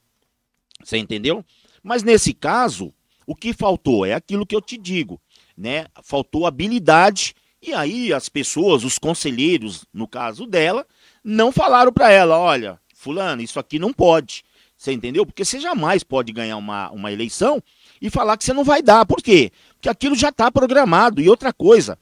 Você 0.81 0.97
entendeu? 0.97 1.43
Mas 1.83 2.03
nesse 2.03 2.33
caso, 2.33 2.93
o 3.25 3.35
que 3.35 3.51
faltou 3.51 4.05
é 4.05 4.13
aquilo 4.13 4.45
que 4.45 4.55
eu 4.55 4.61
te 4.61 4.77
digo, 4.77 5.19
né? 5.57 5.87
Faltou 6.01 6.45
habilidade 6.45 7.35
e 7.61 7.73
aí 7.73 8.13
as 8.13 8.29
pessoas, 8.29 8.83
os 8.83 8.97
conselheiros, 8.97 9.85
no 9.93 10.07
caso 10.07 10.45
dela, 10.45 10.85
não 11.23 11.51
falaram 11.51 11.91
para 11.91 12.11
ela, 12.11 12.37
olha, 12.37 12.79
fulano, 12.93 13.41
isso 13.41 13.59
aqui 13.59 13.79
não 13.79 13.91
pode. 13.91 14.43
Você 14.77 14.91
entendeu? 14.91 15.25
Porque 15.25 15.43
você 15.43 15.59
jamais 15.59 16.03
pode 16.03 16.31
ganhar 16.31 16.57
uma, 16.57 16.91
uma 16.91 17.11
eleição 17.11 17.61
e 17.99 18.09
falar 18.09 18.37
que 18.37 18.43
você 18.43 18.53
não 18.53 18.63
vai 18.63 18.81
dar. 18.81 19.05
Por 19.05 19.21
quê? 19.23 19.51
Porque 19.73 19.89
aquilo 19.89 20.15
já 20.15 20.29
está 20.29 20.51
programado. 20.51 21.19
E 21.19 21.27
outra 21.27 21.51
coisa, 21.51 21.97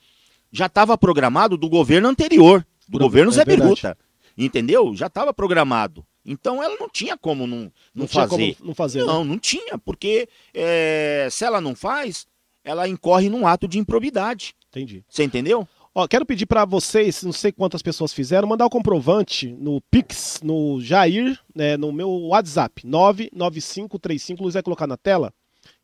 já 0.51 0.65
estava 0.65 0.97
programado 0.97 1.57
do 1.57 1.69
governo 1.69 2.09
anterior, 2.09 2.65
do 2.87 2.99
governo 2.99 3.31
é 3.31 3.35
Zé 3.35 3.45
Beruta. 3.45 3.97
Entendeu? 4.37 4.93
Já 4.93 5.07
estava 5.07 5.33
programado. 5.33 6.05
Então 6.25 6.61
ela 6.61 6.75
não 6.77 6.89
tinha 6.89 7.15
como 7.15 7.47
não, 7.47 7.57
não, 7.57 7.71
não 7.93 8.07
fazer. 8.07 8.57
não 8.61 8.73
fazer. 8.73 9.05
Não, 9.05 9.23
né? 9.23 9.29
não 9.29 9.39
tinha, 9.39 9.77
porque 9.77 10.27
é, 10.53 11.27
se 11.31 11.45
ela 11.45 11.61
não 11.61 11.75
faz, 11.75 12.27
ela 12.65 12.89
incorre 12.89 13.29
num 13.29 13.47
ato 13.47 13.67
de 13.67 13.79
improbidade. 13.79 14.53
Entendi. 14.69 15.05
Você 15.07 15.23
entendeu? 15.23 15.67
Ó, 15.93 16.05
quero 16.07 16.25
pedir 16.25 16.45
para 16.45 16.65
vocês, 16.65 17.23
não 17.23 17.31
sei 17.31 17.53
quantas 17.53 17.81
pessoas 17.81 18.11
fizeram, 18.11 18.49
mandar 18.49 18.65
o 18.65 18.69
comprovante 18.69 19.53
no 19.53 19.79
Pix, 19.89 20.41
no 20.43 20.81
Jair, 20.81 21.39
né, 21.55 21.77
no 21.77 21.93
meu 21.93 22.09
WhatsApp, 22.09 22.85
99535, 22.85 24.43
Luiz 24.43 24.55
vai 24.55 24.63
colocar 24.63 24.87
na 24.87 24.97
tela, 24.97 25.33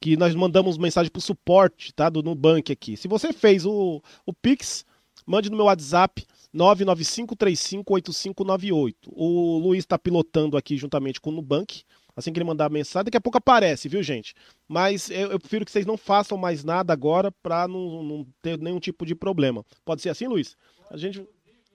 que 0.01 0.17
nós 0.17 0.35
mandamos 0.35 0.77
mensagem 0.77 1.09
pro 1.09 1.21
suporte, 1.21 1.93
tá, 1.93 2.09
do 2.09 2.21
Nubank 2.21 2.73
aqui. 2.73 2.97
Se 2.97 3.07
você 3.07 3.31
fez 3.31 3.65
o, 3.65 4.01
o 4.25 4.33
Pix, 4.33 4.85
mande 5.25 5.49
no 5.49 5.55
meu 5.55 5.67
WhatsApp, 5.67 6.25
995358598. 6.53 8.95
O 9.07 9.59
Luiz 9.59 9.85
está 9.85 9.97
pilotando 9.97 10.57
aqui 10.57 10.75
juntamente 10.75 11.21
com 11.21 11.29
o 11.29 11.33
Nubank, 11.33 11.83
assim 12.21 12.31
que 12.31 12.39
ele 12.39 12.45
mandar 12.45 12.67
a 12.67 12.69
mensagem. 12.69 13.05
Daqui 13.05 13.17
a 13.17 13.21
pouco 13.21 13.37
aparece, 13.37 13.89
viu, 13.89 14.01
gente? 14.01 14.33
Mas 14.67 15.09
eu, 15.09 15.31
eu 15.31 15.39
prefiro 15.39 15.65
que 15.65 15.71
vocês 15.71 15.85
não 15.85 15.97
façam 15.97 16.37
mais 16.37 16.63
nada 16.63 16.93
agora 16.93 17.31
para 17.31 17.67
não, 17.67 18.03
não, 18.03 18.27
ter 18.41 18.57
nenhum 18.57 18.79
tipo 18.79 19.05
de 19.05 19.13
problema. 19.13 19.65
Pode 19.83 20.01
ser 20.01 20.09
assim, 20.09 20.27
Luiz? 20.27 20.55
A 20.89 20.97
gente. 20.97 21.27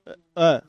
É. 0.06 0.16
é. 0.36 0.62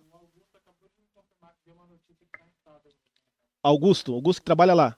Augusto, 3.63 4.13
Augusto 4.13 4.41
que 4.41 4.45
trabalha 4.45 4.73
lá. 4.73 4.97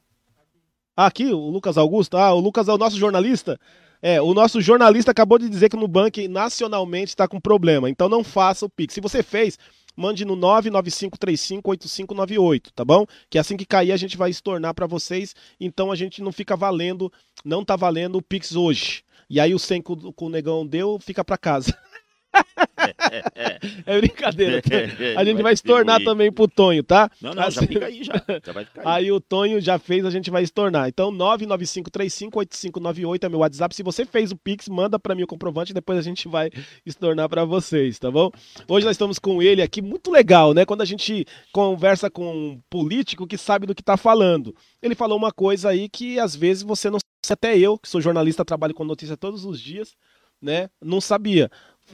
Ah, 0.95 1.05
aqui, 1.05 1.25
o 1.27 1.49
Lucas 1.49 1.77
Augusto. 1.77 2.17
Ah, 2.17 2.33
o 2.33 2.39
Lucas 2.39 2.67
é 2.67 2.73
o 2.73 2.77
nosso 2.77 2.97
jornalista. 2.97 3.59
É, 4.01 4.21
o 4.21 4.33
nosso 4.33 4.61
jornalista 4.61 5.11
acabou 5.11 5.37
de 5.37 5.49
dizer 5.49 5.69
que 5.69 5.75
no 5.75 5.83
Nubank 5.83 6.27
nacionalmente 6.27 7.09
está 7.09 7.27
com 7.27 7.39
problema. 7.39 7.89
Então 7.89 8.07
não 8.07 8.23
faça 8.23 8.65
o 8.65 8.69
Pix. 8.69 8.93
Se 8.93 9.01
você 9.01 9.21
fez, 9.21 9.57
mande 9.99 10.23
no 10.23 10.37
995358598, 10.37 12.67
tá 12.73 12.85
bom? 12.85 13.05
Que 13.29 13.37
assim 13.37 13.57
que 13.57 13.65
cair 13.65 13.91
a 13.91 13.97
gente 13.97 14.15
vai 14.15 14.29
estornar 14.29 14.73
para 14.73 14.87
vocês. 14.87 15.35
Então 15.59 15.91
a 15.91 15.95
gente 15.95 16.23
não 16.23 16.31
fica 16.31 16.55
valendo, 16.55 17.11
não 17.43 17.65
tá 17.65 17.75
valendo 17.75 18.17
o 18.17 18.21
Pix 18.21 18.55
hoje. 18.55 19.03
E 19.29 19.37
aí 19.39 19.53
o 19.53 19.59
100 19.59 19.81
que 19.81 20.23
o 20.23 20.29
negão 20.29 20.65
deu 20.65 20.97
fica 20.99 21.23
para 21.23 21.37
casa. 21.37 21.77
é 23.85 23.99
brincadeira. 23.99 24.61
A 25.17 25.25
gente 25.25 25.41
vai 25.41 25.53
estornar 25.53 26.03
também 26.03 26.31
pro 26.31 26.47
Tonho, 26.47 26.83
tá? 26.83 27.09
Não, 27.21 27.33
não, 27.33 27.49
já 27.49 27.61
fica 27.61 27.85
aí, 27.85 28.03
já. 28.03 28.13
já 28.45 28.53
vai 28.53 28.65
ficar 28.65 28.81
aí. 28.81 29.05
aí 29.05 29.11
o 29.11 29.19
Tonho 29.19 29.59
já 29.59 29.79
fez, 29.79 30.05
a 30.05 30.09
gente 30.09 30.29
vai 30.29 30.43
estornar. 30.43 30.87
Então, 30.87 31.11
995358598 31.11 33.23
é 33.23 33.29
meu 33.29 33.39
WhatsApp. 33.39 33.75
Se 33.75 33.83
você 33.83 34.05
fez 34.05 34.31
o 34.31 34.37
Pix, 34.37 34.69
manda 34.69 34.99
para 34.99 35.15
mim 35.15 35.23
o 35.23 35.27
comprovante, 35.27 35.73
depois 35.73 35.97
a 35.97 36.01
gente 36.01 36.27
vai 36.27 36.49
estornar 36.85 37.29
para 37.29 37.45
vocês, 37.45 37.97
tá 37.99 38.11
bom? 38.11 38.31
Hoje 38.67 38.85
nós 38.85 38.93
estamos 38.93 39.19
com 39.19 39.41
ele 39.41 39.61
aqui, 39.61 39.81
muito 39.81 40.11
legal, 40.11 40.53
né? 40.53 40.65
Quando 40.65 40.81
a 40.81 40.85
gente 40.85 41.25
conversa 41.51 42.09
com 42.09 42.31
um 42.31 42.61
político 42.69 43.27
que 43.27 43.37
sabe 43.37 43.65
do 43.65 43.75
que 43.75 43.83
tá 43.83 43.97
falando. 43.97 44.55
Ele 44.81 44.95
falou 44.95 45.17
uma 45.17 45.31
coisa 45.31 45.69
aí 45.69 45.89
que 45.89 46.19
às 46.19 46.35
vezes 46.35 46.63
você 46.63 46.89
não 46.89 46.99
até 47.29 47.57
eu, 47.57 47.77
que 47.77 47.87
sou 47.87 48.01
jornalista, 48.01 48.45
trabalho 48.45 48.73
com 48.73 48.83
notícia 48.83 49.15
todos 49.15 49.45
os 49.45 49.61
dias, 49.61 49.95
né? 50.41 50.69
Não 50.81 50.99
sabia 50.99 51.51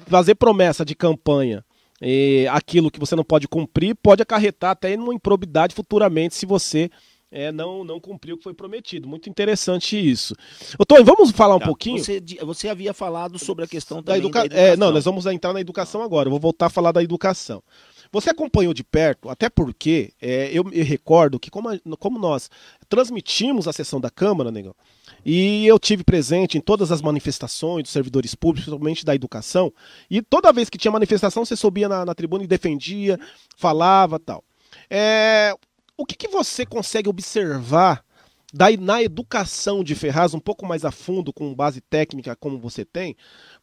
fazer 0.07 0.35
promessa 0.35 0.85
de 0.85 0.95
campanha 0.95 1.63
e 2.01 2.47
aquilo 2.51 2.91
que 2.91 2.99
você 2.99 3.15
não 3.15 3.23
pode 3.23 3.47
cumprir 3.47 3.95
pode 3.95 4.21
acarretar 4.21 4.71
até 4.71 4.93
em 4.93 4.97
uma 4.97 5.13
improbidade 5.13 5.73
futuramente 5.73 6.35
se 6.35 6.45
você 6.45 6.89
é, 7.31 7.51
não, 7.51 7.83
não 7.83 7.99
cumpriu 7.99 8.35
o 8.35 8.37
que 8.37 8.43
foi 8.43 8.53
prometido. 8.53 9.07
Muito 9.07 9.29
interessante 9.29 9.97
isso. 9.97 10.33
Ô, 10.79 10.85
Tony, 10.85 11.03
vamos 11.03 11.31
falar 11.31 11.55
um 11.55 11.59
tá, 11.59 11.65
pouquinho? 11.65 12.01
Você, 12.01 12.21
você 12.41 12.69
havia 12.69 12.93
falado 12.93 13.37
sobre 13.37 13.65
a 13.65 13.67
questão 13.67 14.01
da, 14.01 14.17
educa... 14.17 14.39
da 14.39 14.45
educação. 14.45 14.65
É, 14.65 14.77
não, 14.77 14.91
nós 14.91 15.03
vamos 15.03 15.25
entrar 15.25 15.51
na 15.51 15.59
educação 15.59 16.01
agora. 16.01 16.27
Eu 16.27 16.31
vou 16.31 16.39
voltar 16.39 16.67
a 16.67 16.69
falar 16.69 16.91
da 16.93 17.03
educação. 17.03 17.61
Você 18.11 18.29
acompanhou 18.29 18.73
de 18.73 18.83
perto, 18.83 19.29
até 19.29 19.49
porque 19.49 20.13
é, 20.21 20.49
eu 20.53 20.63
me 20.63 20.81
recordo 20.81 21.39
que, 21.39 21.49
como, 21.49 21.69
a, 21.69 21.77
como 21.99 22.17
nós 22.17 22.49
transmitimos 22.87 23.67
a 23.67 23.73
sessão 23.73 23.99
da 23.99 24.09
Câmara, 24.09 24.51
negão, 24.51 24.75
e 25.25 25.65
eu 25.65 25.79
tive 25.79 26.03
presente 26.03 26.57
em 26.57 26.61
todas 26.61 26.91
as 26.91 27.01
manifestações 27.01 27.83
dos 27.83 27.91
servidores 27.91 28.35
públicos, 28.35 28.65
principalmente 28.65 29.03
da 29.03 29.15
educação. 29.15 29.73
E 30.09 30.21
toda 30.21 30.53
vez 30.53 30.69
que 30.69 30.77
tinha 30.77 30.91
manifestação, 30.91 31.43
você 31.43 31.55
subia 31.55 31.89
na, 31.89 32.05
na 32.05 32.13
tribuna 32.13 32.43
e 32.43 32.47
defendia, 32.47 33.19
falava 33.57 34.19
tal. 34.19 34.43
É, 34.89 35.55
o 35.97 36.05
que, 36.05 36.15
que 36.15 36.27
você 36.27 36.65
consegue 36.65 37.09
observar 37.09 38.05
daí 38.53 38.77
na 38.77 39.01
educação 39.01 39.83
de 39.83 39.95
Ferraz, 39.95 40.33
um 40.33 40.39
pouco 40.39 40.65
mais 40.65 40.85
a 40.85 40.91
fundo, 40.91 41.33
com 41.33 41.53
base 41.53 41.81
técnica 41.81 42.35
como 42.35 42.59
você 42.59 42.85
tem, 42.85 43.15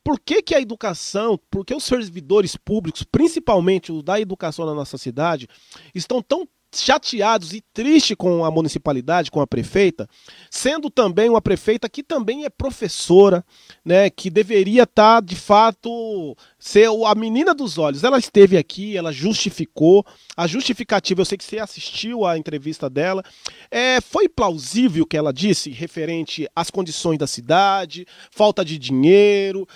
por 0.02 0.18
que, 0.20 0.42
que 0.42 0.54
a 0.54 0.60
educação, 0.60 1.38
por 1.50 1.64
que 1.64 1.74
os 1.74 1.84
servidores 1.84 2.56
públicos, 2.56 3.02
principalmente 3.02 3.92
os 3.92 4.02
da 4.02 4.20
educação 4.20 4.66
na 4.66 4.74
nossa 4.74 4.98
cidade, 4.98 5.48
estão 5.94 6.20
tão 6.20 6.46
chateados 6.74 7.52
e 7.52 7.62
tristes 7.72 8.16
com 8.16 8.44
a 8.44 8.50
municipalidade, 8.50 9.30
com 9.30 9.40
a 9.40 9.46
prefeita, 9.46 10.08
sendo 10.50 10.90
também 10.90 11.28
uma 11.28 11.42
prefeita 11.42 11.88
que 11.88 12.02
também 12.02 12.44
é 12.44 12.50
professora, 12.50 13.44
né, 13.84 14.08
que 14.08 14.30
deveria 14.30 14.84
estar 14.84 15.16
tá, 15.16 15.20
de 15.20 15.36
fato 15.36 16.36
ser 16.58 16.88
a 17.06 17.14
menina 17.14 17.54
dos 17.54 17.78
olhos. 17.78 18.04
Ela 18.04 18.18
esteve 18.18 18.56
aqui, 18.56 18.96
ela 18.96 19.12
justificou. 19.12 20.04
A 20.36 20.46
justificativa, 20.46 21.20
eu 21.20 21.24
sei 21.24 21.36
que 21.36 21.44
você 21.44 21.58
assistiu 21.58 22.24
à 22.24 22.38
entrevista 22.38 22.88
dela. 22.88 23.22
É, 23.70 24.00
foi 24.00 24.28
plausível 24.28 25.04
o 25.04 25.06
que 25.06 25.16
ela 25.16 25.32
disse 25.32 25.70
referente 25.70 26.48
às 26.54 26.70
condições 26.70 27.18
da 27.18 27.26
cidade, 27.26 28.06
falta 28.30 28.64
de 28.64 28.78
dinheiro. 28.78 29.66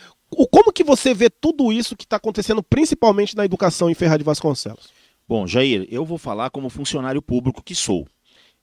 Como 0.51 0.72
que 0.72 0.82
você 0.82 1.14
vê 1.14 1.30
tudo 1.30 1.72
isso 1.72 1.97
que 1.97 2.05
está 2.05 2.16
acontecendo, 2.16 2.62
principalmente 2.62 3.36
na 3.36 3.44
educação 3.44 3.88
em 3.88 3.94
Ferraz 3.94 4.18
de 4.18 4.24
Vasconcelos? 4.24 4.95
Bom, 5.29 5.45
Jair, 5.45 5.89
eu 5.91 6.05
vou 6.05 6.18
falar 6.18 6.51
como 6.51 6.70
funcionário 6.70 7.20
público 7.20 7.61
que 7.61 7.74
sou. 7.74 8.07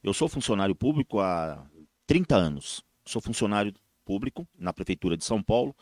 Eu 0.01 0.13
sou 0.13 0.29
funcionário 0.29 0.73
público 0.73 1.19
há 1.19 1.65
30 2.07 2.37
anos. 2.37 2.81
Sou 3.05 3.21
funcionário 3.21 3.73
público 4.05 4.47
na 4.57 4.71
Prefeitura 4.71 5.17
de 5.17 5.25
São 5.25 5.43
Paulo 5.43 5.75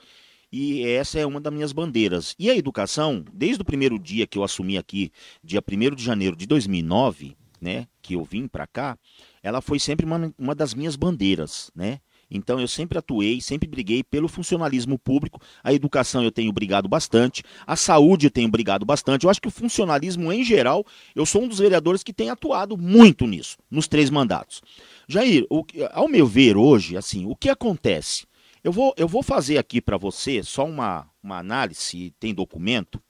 e 0.52 0.84
essa 0.84 1.20
é 1.20 1.26
uma 1.26 1.40
das 1.40 1.54
minhas 1.54 1.72
bandeiras. 1.72 2.36
E 2.40 2.50
a 2.50 2.56
educação, 2.56 3.24
desde 3.32 3.62
o 3.62 3.66
primeiro 3.66 4.00
dia 4.00 4.26
que 4.26 4.40
eu 4.40 4.44
assumi 4.44 4.76
aqui, 4.76 5.12
dia 5.44 5.62
1 5.62 5.96
de 5.96 6.04
janeiro 6.04 6.36
de 6.36 6.48
2009, 6.48 7.38
né, 7.62 7.88
que 8.02 8.16
eu 8.16 8.24
vim 8.24 8.48
para 8.48 8.66
cá, 8.66 8.98
ela 9.44 9.62
foi 9.62 9.78
sempre 9.78 10.04
uma, 10.04 10.34
uma 10.36 10.56
das 10.56 10.74
minhas 10.74 10.96
bandeiras, 10.96 11.70
né? 11.76 12.00
Então 12.32 12.60
eu 12.60 12.68
sempre 12.68 12.98
atuei, 12.98 13.42
sempre 13.42 13.68
briguei 13.68 14.04
pelo 14.04 14.30
funcionalismo 14.30 14.98
público. 14.98 15.40
A 15.62 15.74
educação 15.74 16.24
eu 16.24 16.32
tenho 16.32 16.52
brigado 16.54 16.88
bastante, 16.88 17.44
a 17.68 17.76
saúde 17.76 18.28
eu 18.28 18.32
tenho 18.32 18.50
brigado 18.50 18.86
bastante. 18.86 19.26
Eu 19.26 19.30
acho 19.30 19.42
que 19.42 19.50
o 19.50 19.52
funcionalismo 19.52 20.32
em 20.32 20.44
geral, 20.44 20.86
eu 21.14 21.26
sou 21.26 21.44
um 21.44 21.48
dos 21.48 21.60
vereadores 21.60 22.02
que 22.02 22.14
tem 22.14 22.30
atuado 22.30 22.78
muito 22.78 23.28
nisso, 23.28 23.58
nos 23.70 23.88
três 23.88 24.10
mandatos. 24.10 24.62
Jair, 25.08 25.46
o, 25.50 25.66
ao 25.92 26.08
meu 26.08 26.26
ver 26.26 26.56
hoje, 26.56 26.96
assim, 26.96 27.26
o 27.26 27.36
que 27.36 27.50
acontece? 27.50 28.26
Eu 28.64 28.72
vou, 28.72 28.94
eu 28.96 29.08
vou 29.08 29.22
fazer 29.22 29.58
aqui 29.58 29.82
para 29.82 29.98
você 29.98 30.42
só 30.44 30.66
uma, 30.66 31.10
uma 31.22 31.40
análise, 31.40 32.14
tem 32.20 32.34
documento. 32.34 33.02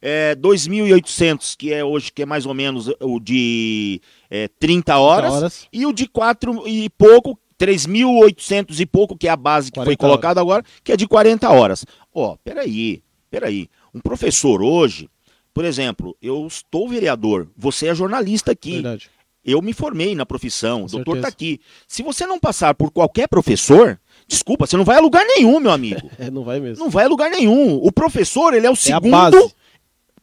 É, 0.03 0.35
2.800, 0.35 1.55
que 1.55 1.71
é 1.71 1.85
hoje, 1.85 2.11
que 2.11 2.23
é 2.23 2.25
mais 2.25 2.47
ou 2.47 2.55
menos 2.55 2.91
o 2.99 3.19
de 3.19 4.01
é, 4.31 4.47
30 4.59 4.97
horas, 4.97 5.29
30 5.29 5.37
horas. 5.37 5.67
E 5.71 5.85
o 5.85 5.93
de 5.93 6.07
4 6.07 6.67
e 6.67 6.89
pouco, 6.89 7.37
3.800 7.59 8.79
e 8.79 8.85
pouco, 8.87 9.15
que 9.15 9.27
é 9.27 9.31
a 9.31 9.35
base 9.35 9.71
que 9.71 9.83
foi 9.83 9.95
colocada 9.95 10.41
agora, 10.41 10.63
que 10.83 10.91
é 10.91 10.97
de 10.97 11.07
40 11.07 11.47
horas. 11.51 11.85
Ó, 12.11 12.31
oh, 12.31 12.37
peraí, 12.43 13.03
peraí. 13.29 13.69
Um 13.93 13.99
professor 13.99 14.63
hoje, 14.63 15.07
por 15.53 15.63
exemplo, 15.65 16.17
eu 16.19 16.47
estou 16.47 16.89
vereador, 16.89 17.47
você 17.55 17.87
é 17.87 17.95
jornalista 17.95 18.51
aqui. 18.51 18.73
Verdade. 18.73 19.09
Eu 19.43 19.61
me 19.61 19.73
formei 19.73 20.15
na 20.15 20.25
profissão, 20.25 20.83
o 20.83 20.87
doutor 20.87 21.17
está 21.17 21.27
aqui. 21.27 21.59
Se 21.87 22.03
você 22.03 22.27
não 22.27 22.39
passar 22.39 22.75
por 22.75 22.91
qualquer 22.91 23.27
professor, 23.27 23.99
Desculpa, 24.31 24.65
você 24.65 24.77
não 24.77 24.85
vai 24.85 24.95
a 24.97 25.01
lugar 25.01 25.25
nenhum, 25.25 25.59
meu 25.59 25.71
amigo. 25.71 26.09
É, 26.17 26.31
não 26.31 26.43
vai 26.43 26.59
mesmo. 26.61 26.81
Não 26.83 26.89
vai 26.89 27.03
a 27.05 27.07
lugar 27.09 27.29
nenhum. 27.29 27.75
O 27.83 27.91
professor, 27.91 28.53
ele 28.53 28.65
é 28.65 28.69
o 28.69 28.73
É 28.73 28.75
segundo. 28.77 29.51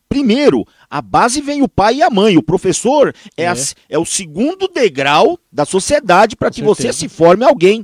Primeiro, 0.09 0.66
a 0.88 1.02
base 1.02 1.42
vem 1.42 1.61
o 1.62 1.68
pai 1.68 1.96
e 1.96 2.02
a 2.02 2.09
mãe. 2.09 2.38
O 2.38 2.42
professor 2.42 3.14
é, 3.36 3.42
É. 3.42 3.48
a- 3.48 3.54
é 3.90 3.98
o 3.98 4.06
segundo 4.06 4.66
degrau 4.66 5.38
da 5.52 5.66
sociedade 5.66 6.34
para 6.34 6.50
que 6.50 6.62
você 6.62 6.82
certeza. 6.84 6.98
se 7.00 7.09
forme 7.09 7.44
alguém. 7.44 7.82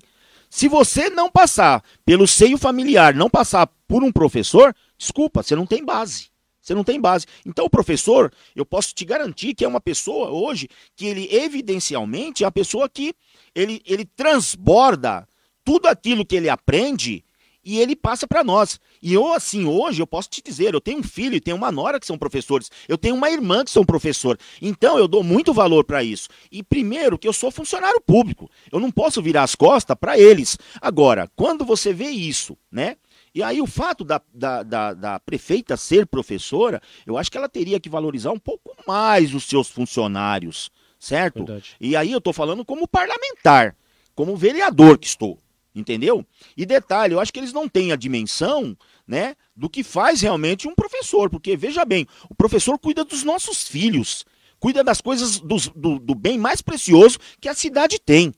Se 0.48 0.66
você 0.66 1.10
não 1.10 1.30
passar 1.30 1.82
pelo 2.06 2.26
seio 2.26 2.56
familiar, 2.56 3.12
não 3.14 3.28
passar 3.28 3.66
por 3.86 4.02
um 4.02 4.10
professor, 4.10 4.74
desculpa, 4.96 5.42
você 5.42 5.54
não 5.54 5.66
tem 5.66 5.84
base. 5.84 6.28
Você 6.62 6.74
não 6.74 6.82
tem 6.84 6.98
base. 6.98 7.26
Então, 7.44 7.66
o 7.66 7.70
professor, 7.70 8.32
eu 8.56 8.64
posso 8.64 8.94
te 8.94 9.04
garantir 9.04 9.52
que 9.54 9.62
é 9.66 9.68
uma 9.68 9.80
pessoa 9.80 10.30
hoje 10.30 10.66
que 10.96 11.04
ele 11.04 11.28
evidencialmente 11.30 12.42
é 12.42 12.46
a 12.46 12.50
pessoa 12.50 12.88
que 12.88 13.12
ele, 13.54 13.82
ele 13.84 14.06
transborda 14.06 15.28
tudo 15.64 15.86
aquilo 15.86 16.26
que 16.26 16.36
ele 16.36 16.48
aprende 16.48 17.24
e 17.64 17.78
ele 17.80 17.96
passa 17.96 18.28
para 18.28 18.44
nós. 18.44 18.78
E 19.02 19.14
eu, 19.14 19.32
assim, 19.32 19.64
hoje, 19.64 20.02
eu 20.02 20.06
posso 20.06 20.28
te 20.28 20.42
dizer, 20.42 20.74
eu 20.74 20.80
tenho 20.80 20.98
um 20.98 21.02
filho 21.02 21.34
e 21.34 21.40
tenho 21.40 21.56
uma 21.56 21.72
nora 21.72 21.98
que 21.98 22.06
são 22.06 22.18
professores, 22.18 22.70
eu 22.86 22.98
tenho 22.98 23.14
uma 23.14 23.30
irmã 23.30 23.64
que 23.64 23.70
são 23.70 23.84
professor. 23.84 24.38
Então, 24.60 24.98
eu 24.98 25.08
dou 25.08 25.22
muito 25.22 25.52
valor 25.52 25.84
para 25.84 26.04
isso. 26.04 26.28
E 26.52 26.62
primeiro, 26.62 27.18
que 27.18 27.26
eu 27.26 27.32
sou 27.32 27.50
funcionário 27.50 28.00
público, 28.00 28.50
eu 28.70 28.78
não 28.78 28.90
posso 28.90 29.22
virar 29.22 29.42
as 29.42 29.54
costas 29.54 29.96
para 29.98 30.18
eles. 30.18 30.58
Agora, 30.80 31.30
quando 31.34 31.64
você 31.64 31.92
vê 31.92 32.10
isso, 32.10 32.56
né? 32.70 32.96
E 33.34 33.42
aí, 33.42 33.60
o 33.60 33.66
fato 33.66 34.04
da, 34.04 34.20
da, 34.32 34.62
da, 34.62 34.94
da 34.94 35.20
prefeita 35.20 35.76
ser 35.76 36.06
professora, 36.06 36.80
eu 37.04 37.18
acho 37.18 37.30
que 37.30 37.36
ela 37.36 37.48
teria 37.48 37.80
que 37.80 37.88
valorizar 37.88 38.30
um 38.30 38.38
pouco 38.38 38.76
mais 38.86 39.34
os 39.34 39.44
seus 39.44 39.68
funcionários, 39.68 40.70
certo? 41.00 41.38
Verdade. 41.44 41.74
E 41.80 41.96
aí 41.96 42.12
eu 42.12 42.18
estou 42.18 42.32
falando 42.32 42.64
como 42.64 42.86
parlamentar, 42.86 43.74
como 44.14 44.36
vereador 44.36 44.96
que 44.98 45.08
estou, 45.08 45.40
entendeu? 45.74 46.24
E 46.56 46.64
detalhe, 46.64 47.14
eu 47.14 47.20
acho 47.20 47.32
que 47.32 47.40
eles 47.40 47.52
não 47.52 47.68
têm 47.68 47.92
a 47.92 47.96
dimensão, 47.96 48.76
né, 49.06 49.34
do 49.54 49.68
que 49.68 49.82
faz 49.82 50.20
realmente 50.20 50.68
um 50.68 50.74
professor, 50.74 51.28
porque 51.28 51.56
veja 51.56 51.84
bem, 51.84 52.06
o 52.30 52.34
professor 52.34 52.78
cuida 52.78 53.04
dos 53.04 53.22
nossos 53.22 53.68
filhos, 53.68 54.24
cuida 54.58 54.82
das 54.84 55.00
coisas 55.00 55.38
dos- 55.40 55.68
do, 55.68 55.98
do 55.98 56.14
bem 56.14 56.38
mais 56.38 56.62
precioso 56.62 57.18
que 57.40 57.48
a 57.48 57.54
cidade 57.54 57.98
tem. 57.98 58.32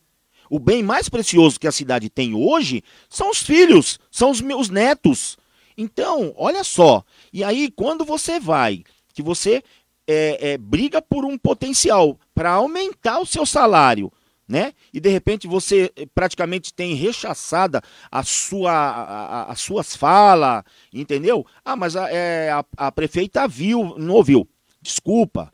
O 0.49 0.59
bem 0.59 0.82
mais 0.82 1.09
precioso 1.09 1.59
que 1.59 1.66
a 1.66 1.72
cidade 1.72 2.09
tem 2.09 2.34
hoje 2.34 2.82
são 3.09 3.30
os 3.30 3.43
filhos, 3.43 3.99
são 4.11 4.30
os 4.30 4.41
meus 4.41 4.68
netos. 4.68 5.37
Então, 5.76 6.32
olha 6.37 6.64
só. 6.64 7.05
E 7.32 7.45
aí, 7.45 7.70
quando 7.70 8.05
você 8.05 8.41
vai, 8.41 8.82
que 9.12 9.22
você 9.22 9.62
é, 10.07 10.53
é, 10.53 10.59
briga 10.59 11.03
por 11.03 11.24
um 11.24 11.37
potencial 11.37 12.18
para 12.34 12.53
aumentar 12.53 13.18
o 13.18 13.26
seu 13.26 13.45
salário, 13.45 14.12
né? 14.49 14.72
E 14.92 15.01
de 15.01 15.09
repente 15.09 15.47
você 15.47 15.90
eh, 15.97 16.07
praticamente 16.14 16.72
tem 16.72 16.94
rechaçada 16.94 17.82
a 18.11 18.22
sua, 18.22 18.72
a, 18.72 19.53
as 19.53 19.61
suas 19.61 19.97
falas, 19.97 20.62
entendeu? 20.92 21.44
Ah, 21.64 21.76
mas 21.76 21.97
a, 21.97 22.09
é, 22.11 22.51
a, 22.51 22.64
a 22.76 22.92
prefeita 22.92 23.49
viu, 23.49 23.97
não 23.99 24.14
ouviu. 24.14 24.49
Desculpa. 24.80 25.53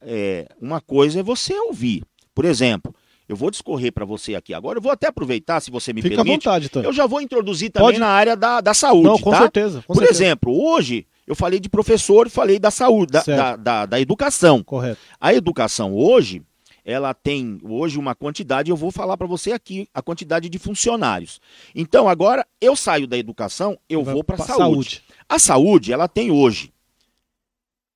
É, 0.00 0.46
uma 0.60 0.80
coisa 0.80 1.20
é 1.20 1.22
você 1.22 1.54
ouvir. 1.54 2.02
Por 2.34 2.46
exemplo, 2.46 2.94
eu 3.28 3.36
vou 3.36 3.50
discorrer 3.50 3.92
para 3.92 4.04
você 4.04 4.34
aqui 4.34 4.54
agora. 4.54 4.78
Eu 4.78 4.82
vou 4.82 4.90
até 4.90 5.06
aproveitar, 5.08 5.60
se 5.60 5.70
você 5.70 5.92
me 5.92 6.00
Fica 6.00 6.14
à 6.14 6.24
permite. 6.24 6.44
vontade, 6.44 6.68
Tony. 6.68 6.86
Eu 6.86 6.92
já 6.92 7.06
vou 7.06 7.20
introduzir 7.20 7.70
também 7.70 7.88
Pode. 7.88 8.00
na 8.00 8.08
área 8.08 8.34
da, 8.34 8.60
da 8.60 8.72
saúde. 8.72 9.04
Não, 9.04 9.18
com 9.18 9.30
tá? 9.30 9.38
certeza. 9.42 9.84
Com 9.86 9.92
Por 9.94 10.00
certeza. 10.00 10.24
exemplo, 10.24 10.52
hoje 10.52 11.06
eu 11.26 11.36
falei 11.36 11.60
de 11.60 11.68
professor 11.68 12.26
e 12.26 12.30
falei 12.30 12.58
da 12.58 12.72
saúde, 12.72 13.12
da, 13.12 13.22
da, 13.22 13.56
da, 13.56 13.86
da 13.86 14.00
educação. 14.00 14.64
Correto. 14.64 14.98
A 15.20 15.32
educação 15.32 15.94
hoje, 15.94 16.42
ela 16.90 17.14
tem 17.14 17.58
hoje 17.62 17.98
uma 17.98 18.14
quantidade, 18.14 18.70
eu 18.70 18.76
vou 18.76 18.90
falar 18.90 19.16
para 19.16 19.26
você 19.26 19.52
aqui, 19.52 19.88
a 19.94 20.02
quantidade 20.02 20.48
de 20.48 20.58
funcionários. 20.58 21.40
Então, 21.74 22.08
agora 22.08 22.46
eu 22.60 22.74
saio 22.74 23.06
da 23.06 23.16
educação, 23.16 23.78
eu 23.88 24.02
Vai 24.02 24.14
vou 24.14 24.24
para 24.24 24.36
pra 24.36 24.46
saúde. 24.46 24.62
saúde. 24.62 25.02
A 25.28 25.38
saúde, 25.38 25.92
ela 25.92 26.08
tem 26.08 26.30
hoje 26.30 26.72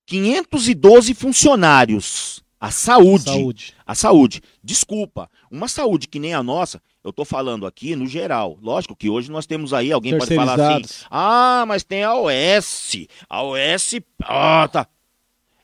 512 0.07 1.15
funcionários. 1.15 2.43
A 2.61 2.71
saúde, 2.71 3.25
Saúde. 3.25 3.75
a 3.87 3.95
saúde. 3.95 4.43
Desculpa, 4.63 5.29
uma 5.51 5.69
saúde 5.69 6.09
que 6.09 6.19
nem 6.19 6.33
a 6.33 6.43
nossa, 6.43 6.81
eu 7.03 7.13
tô 7.13 7.23
falando 7.23 7.67
aqui 7.67 7.95
no 7.95 8.07
geral. 8.07 8.57
Lógico 8.63 8.97
que 8.97 9.11
hoje 9.11 9.31
nós 9.31 9.45
temos 9.45 9.75
aí, 9.75 9.93
alguém 9.93 10.17
pode 10.17 10.35
falar 10.35 10.55
assim, 10.59 10.83
ah, 11.11 11.65
mas 11.69 11.85
tem 11.85 12.05
a 12.05 12.15
OS. 12.15 13.07
A 13.29 13.43
OS. 13.43 14.01
Ah, 14.23 14.67
tá. 14.73 14.87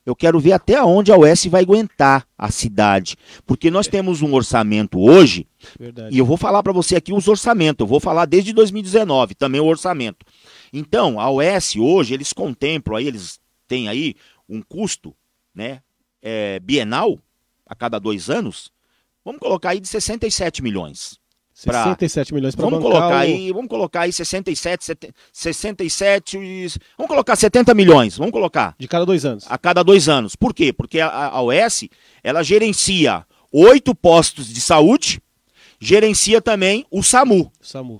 Eu 0.05 0.15
quero 0.15 0.39
ver 0.39 0.53
até 0.53 0.83
onde 0.83 1.11
a 1.11 1.17
OS 1.17 1.45
vai 1.45 1.61
aguentar 1.61 2.27
a 2.37 2.49
cidade. 2.49 3.15
Porque 3.45 3.69
nós 3.69 3.87
temos 3.87 4.21
um 4.21 4.33
orçamento 4.33 4.99
hoje, 4.99 5.47
Verdade. 5.79 6.15
e 6.15 6.17
eu 6.17 6.25
vou 6.25 6.37
falar 6.37 6.63
para 6.63 6.73
você 6.73 6.95
aqui 6.95 7.13
os 7.13 7.27
orçamentos. 7.27 7.83
Eu 7.83 7.87
vou 7.87 7.99
falar 7.99 8.25
desde 8.25 8.51
2019, 8.51 9.35
também 9.35 9.61
o 9.61 9.65
orçamento. 9.65 10.25
Então, 10.73 11.19
a 11.19 11.29
OS 11.29 11.75
hoje, 11.75 12.13
eles 12.13 12.33
contemplam 12.33 12.97
aí, 12.97 13.07
eles 13.07 13.39
têm 13.67 13.87
aí 13.87 14.15
um 14.49 14.61
custo, 14.61 15.15
né, 15.53 15.81
é, 16.21 16.59
bienal, 16.59 17.19
a 17.65 17.75
cada 17.75 17.99
dois 17.99 18.29
anos, 18.29 18.69
vamos 19.23 19.39
colocar 19.39 19.69
aí 19.69 19.79
de 19.79 19.87
67 19.87 20.61
milhões. 20.61 21.20
Pra- 21.65 21.83
67 21.83 22.33
milhões 22.33 22.55
para 22.55 22.65
Vamos 22.65 22.79
colocar 22.79 23.07
o- 23.09 23.13
aí, 23.13 23.51
vamos 23.51 23.67
colocar 23.69 24.01
aí 24.01 24.11
67, 24.13 24.83
70, 24.85 25.13
67, 25.31 26.37
e- 26.37 26.67
vamos 26.97 27.09
colocar 27.09 27.35
70 27.35 27.73
milhões, 27.73 28.17
vamos 28.17 28.31
colocar 28.31 28.75
de 28.79 28.87
cada 28.87 29.05
dois 29.05 29.25
anos. 29.25 29.45
a 29.49 29.57
cada 29.57 29.83
dois 29.83 30.07
anos. 30.09 30.35
Por 30.35 30.53
quê? 30.53 30.71
Porque 30.73 30.99
a, 30.99 31.09
a 31.09 31.41
OS, 31.41 31.89
ela 32.23 32.43
gerencia 32.43 33.25
oito 33.51 33.93
postos 33.93 34.47
de 34.47 34.61
saúde, 34.61 35.21
gerencia 35.79 36.41
também 36.41 36.85
o 36.91 37.01
SAMU. 37.03 37.51
SAMU. 37.61 37.99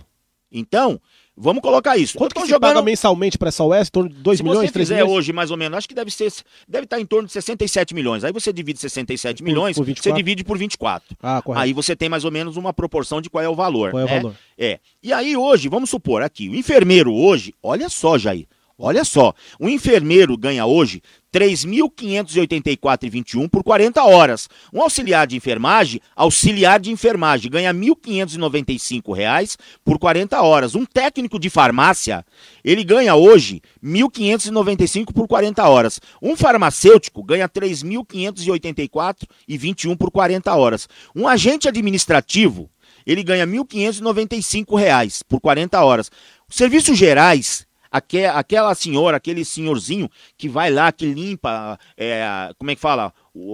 Então, 0.52 1.00
vamos 1.36 1.62
colocar 1.62 1.98
isso. 1.98 2.18
Quanto 2.18 2.36
que 2.36 2.46
se 2.46 2.60
paga 2.60 2.82
mensalmente 2.82 3.38
para 3.38 3.50
essa 3.50 3.64
OS? 3.64 3.88
Em 3.88 3.92
torno 3.92 4.10
de 4.10 4.16
2 4.16 4.38
se 4.38 4.44
milhões, 4.44 4.68
você 4.68 4.74
3 4.74 4.88
fizer 4.90 5.02
milhões? 5.02 5.18
hoje, 5.18 5.34
mais 5.34 5.52
ou 5.52 5.58
menos, 5.58 5.78
acho 5.78 5.88
que 5.88 5.96
deve 5.96 6.12
ser, 6.12 6.32
deve 6.68 6.84
estar 6.86 7.00
em 7.00 7.06
torno 7.06 7.28
de 7.28 7.34
67 7.34 7.94
milhões. 7.94 8.24
Aí 8.24 8.32
você 8.32 8.52
divide 8.54 8.80
67 8.80 9.38
Por- 9.38 9.44
milhões, 9.44 9.76
por 9.76 9.84
você 9.84 9.92
24? 9.92 10.18
divide 10.24 10.44
por 10.44 10.58
24. 10.58 11.16
Ah, 11.22 11.42
correto. 11.42 11.64
Aí 11.64 11.74
você 11.74 11.96
tem 11.96 12.10
mais 12.10 12.24
ou 12.26 12.32
menos 12.32 12.58
uma 12.58 12.74
proporção 12.74 13.22
de 13.22 13.30
qual 13.30 13.44
é 13.44 13.50
o 13.50 13.56
valor. 13.56 13.92
Qual 13.92 14.02
é 14.02 14.06
o 14.06 14.08
né? 14.08 14.16
valor? 14.22 14.36
É. 14.58 14.80
E 15.02 15.12
aí 15.14 15.36
hoje, 15.36 15.68
vamos 15.70 15.90
supor 15.90 16.22
aqui, 16.22 16.50
o 16.50 16.56
enfermeiro 16.56 17.14
hoje, 17.14 17.54
olha 17.64 17.90
só, 17.90 18.18
Jair, 18.18 18.48
olha 18.78 19.04
só, 19.04 19.34
o 19.60 19.68
enfermeiro 19.70 20.38
ganha 20.38 20.66
hoje 20.66 21.02
3.584,21 21.34 23.50
por 23.50 23.64
40 23.64 24.04
horas. 24.04 24.50
Um 24.74 24.82
auxiliar 24.82 25.26
de 25.26 25.38
enfermagem, 25.38 26.02
auxiliar 26.16 26.80
de 26.80 26.92
enfermagem, 26.92 27.50
ganha 27.50 27.74
1.595 27.74 29.16
reais 29.16 29.58
por 29.84 29.98
40 29.98 30.40
horas. 30.42 30.76
Um 30.76 30.86
técnico 30.86 31.40
de 31.40 31.50
farmácia, 31.50 32.24
ele 32.64 32.84
ganha 32.84 33.16
hoje 33.16 33.60
R$ 33.82 33.90
1.595 33.90 35.12
por 35.14 35.28
40 35.28 35.68
horas. 35.68 36.00
Um 36.22 36.36
farmacêutico 36.36 37.24
ganha 37.24 37.46
R$ 37.46 37.62
3.584,21 37.62 39.98
por 39.98 40.12
40 40.12 40.54
horas. 40.54 40.88
Um 41.16 41.28
agente 41.28 41.68
administrativo, 41.68 42.70
ele 43.06 43.24
ganha 43.24 43.48
1.595 43.48 44.78
reais 44.78 45.24
por 45.24 45.40
40 45.40 45.82
horas. 45.84 46.12
Os 46.50 46.56
serviços 46.56 46.98
gerais, 46.98 47.66
aque- 47.92 48.26
aquela 48.26 48.74
senhora, 48.74 49.18
aquele 49.18 49.44
senhorzinho 49.44 50.10
que 50.38 50.48
vai 50.48 50.72
lá, 50.72 50.90
que 50.92 51.06
limpa, 51.06 51.78
é, 51.98 52.52
como 52.58 52.72
é 52.72 52.76
que 52.76 52.82
fala? 52.82 53.14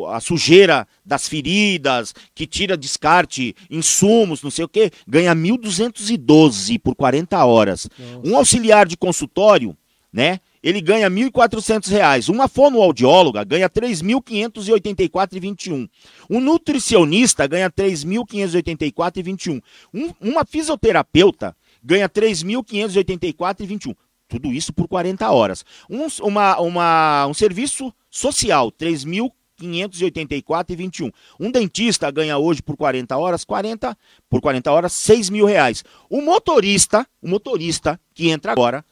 A 0.10 0.20
sujeira 0.20 0.88
das 1.06 1.28
feridas, 1.28 2.14
que 2.36 2.46
tira 2.48 2.76
descarte, 2.78 3.56
insumos, 3.70 4.42
não 4.44 4.52
sei 4.52 4.66
o 4.66 4.70
quê, 4.70 4.92
ganha 5.08 5.34
1.212 5.36 6.78
por 6.80 6.96
40 6.96 7.44
horas. 7.46 7.88
Nossa. 7.98 8.28
Um 8.28 8.36
auxiliar 8.38 8.86
de 8.88 8.96
consultório, 8.98 9.76
né? 10.14 10.40
Ele 10.64 10.82
ganha 10.82 11.10
1.400 11.10 11.88
reais. 11.90 12.28
Uma 12.28 12.48
fonoaudióloga 12.48 13.44
ganha 13.44 13.68
R$ 13.68 13.70
3.584,21. 13.70 15.88
Um 16.30 16.40
nutricionista 16.42 17.48
ganha 17.48 17.68
R$ 17.68 17.72
3.584,21. 17.72 19.62
Um, 19.94 20.12
uma 20.20 20.44
fisioterapeuta 20.46 21.56
ganha 21.84 22.06
R$ 22.06 22.10
3.584,21. 22.10 23.96
Tudo 24.28 24.52
isso 24.52 24.74
por 24.74 24.88
40 24.88 25.30
horas. 25.32 25.64
Um, 25.90 26.08
uma, 26.22 26.60
uma, 26.60 27.28
um 27.28 27.34
serviço 27.34 27.94
social, 28.10 28.68
R$ 28.68 28.74
3.584,21. 28.88 31.14
Um 31.40 31.50
dentista 31.50 32.12
ganha 32.12 32.38
hoje 32.38 32.62
por 32.62 32.76
40 32.76 33.18
horas, 33.18 33.46
40, 33.46 33.98
por 34.30 34.42
40 34.42 34.72
horas, 34.72 34.92
6 34.94 35.30
mil 35.30 35.46
reais. 35.46 35.84
O 36.10 36.22
motorista, 36.22 37.08
o 37.22 37.30
motorista 37.30 37.98
que 38.14 38.30
entra 38.30 38.52
agora, 38.52 38.84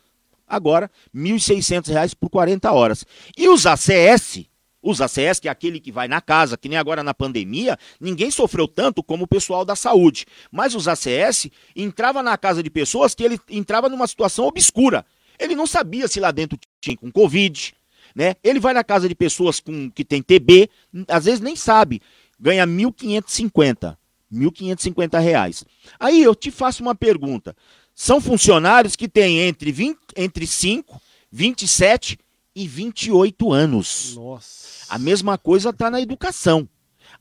agora, 0.47 0.89
1.600 1.13 1.89
reais 1.89 2.13
por 2.13 2.29
40 2.29 2.71
horas. 2.71 3.05
E 3.37 3.49
os 3.49 3.65
ACS, 3.65 4.45
os 4.81 5.01
ACS, 5.01 5.39
que 5.39 5.47
é 5.47 5.51
aquele 5.51 5.79
que 5.79 5.91
vai 5.91 6.07
na 6.07 6.21
casa, 6.21 6.55
que 6.55 6.69
nem 6.69 6.77
agora 6.77 7.03
na 7.03 7.13
pandemia, 7.13 7.77
ninguém 7.99 8.29
sofreu 8.29 8.67
tanto 8.67 9.03
como 9.03 9.23
o 9.23 9.27
pessoal 9.27 9.65
da 9.65 9.75
saúde. 9.75 10.25
Mas 10.51 10.75
os 10.75 10.87
ACS 10.87 11.49
entrava 11.75 12.21
na 12.21 12.37
casa 12.37 12.61
de 12.61 12.69
pessoas 12.69 13.15
que 13.15 13.23
ele 13.23 13.39
entrava 13.49 13.89
numa 13.89 14.07
situação 14.07 14.45
obscura. 14.45 15.03
Ele 15.39 15.55
não 15.55 15.67
sabia 15.67 16.07
se 16.07 16.19
lá 16.19 16.31
dentro 16.31 16.57
tinha 16.81 16.97
com 16.97 17.11
Covid, 17.11 17.73
né? 18.15 18.35
Ele 18.43 18.59
vai 18.59 18.73
na 18.73 18.83
casa 18.83 19.07
de 19.09 19.15
pessoas 19.15 19.59
com 19.59 19.89
que 19.91 20.05
tem 20.05 20.21
TB, 20.21 20.69
às 21.07 21.25
vezes 21.25 21.41
nem 21.41 21.55
sabe. 21.55 22.01
Ganha 22.39 22.65
1.550. 22.65 23.97
1.550 24.31 25.19
reais. 25.19 25.63
Aí 25.99 26.21
eu 26.21 26.35
te 26.35 26.51
faço 26.51 26.81
uma 26.81 26.95
pergunta. 26.95 27.55
São 27.93 28.19
funcionários 28.19 28.95
que 28.95 29.07
têm 29.07 29.39
entre, 29.39 29.71
20, 29.71 29.97
entre 30.17 30.45
5, 30.45 31.01
27 31.31 32.19
e 32.55 32.67
28 32.67 33.51
anos. 33.51 34.15
Nossa. 34.15 34.85
A 34.89 34.97
mesma 34.97 35.37
coisa 35.37 35.69
está 35.69 35.89
na 35.89 36.01
educação. 36.01 36.67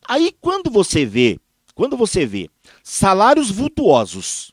Aí 0.06 0.34
quando 0.40 0.70
você 0.70 1.04
vê, 1.04 1.38
quando 1.74 1.96
você 1.96 2.24
vê 2.26 2.50
salários 2.82 3.50
vultuosos, 3.50 4.52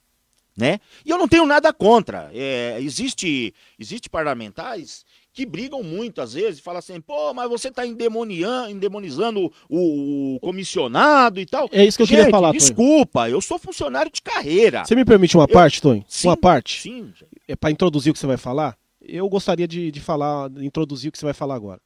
né? 0.58 0.80
E 1.06 1.10
eu 1.10 1.18
não 1.18 1.28
tenho 1.28 1.46
nada 1.46 1.72
contra. 1.74 2.30
É, 2.34 2.78
existe, 2.82 3.54
existe 3.80 4.10
parlamentares 4.10 5.06
que 5.34 5.46
brigam 5.46 5.82
muito 5.82 6.22
às 6.22 6.34
vezes, 6.34 6.60
falam 6.60 6.80
assim, 6.80 7.00
pô, 7.00 7.34
mas 7.34 7.50
você 7.50 7.70
está 7.70 7.86
endemonizando 7.86 9.52
o, 9.70 10.36
o, 10.36 10.40
comissionado 10.42 11.40
e 11.40 11.46
tal. 11.46 11.70
É 11.72 11.86
isso 11.86 11.98
que 11.98 12.04
eu 12.04 12.08
Gente, 12.08 12.18
queria 12.18 12.32
falar, 12.32 12.52
Desculpa, 12.52 13.30
eu 13.30 13.40
sou 13.40 13.58
funcionário 13.58 14.12
de 14.12 14.22
carreira. 14.22 14.84
Você 14.84 14.96
me 14.96 15.06
permite 15.06 15.38
uma 15.38 15.46
eu, 15.46 15.54
parte, 15.54 15.82
Tony? 15.82 16.06
Sim, 16.08 16.28
uma 16.28 16.38
parte? 16.38 16.82
Sim. 16.82 17.14
É 17.48 17.56
para 17.56 17.72
introduzir 17.72 18.12
o 18.12 18.14
que 18.14 18.20
você 18.20 18.28
vai 18.28 18.38
falar? 18.38 18.78
Eu 19.02 19.28
gostaria 19.30 19.68
de, 19.68 19.90
de 19.90 20.00
falar, 20.02 20.50
de 20.50 20.66
introduzir 20.66 21.10
o 21.10 21.12
que 21.12 21.18
você 21.18 21.26
vai 21.26 21.34
falar 21.34 21.56
agora. 21.56 21.80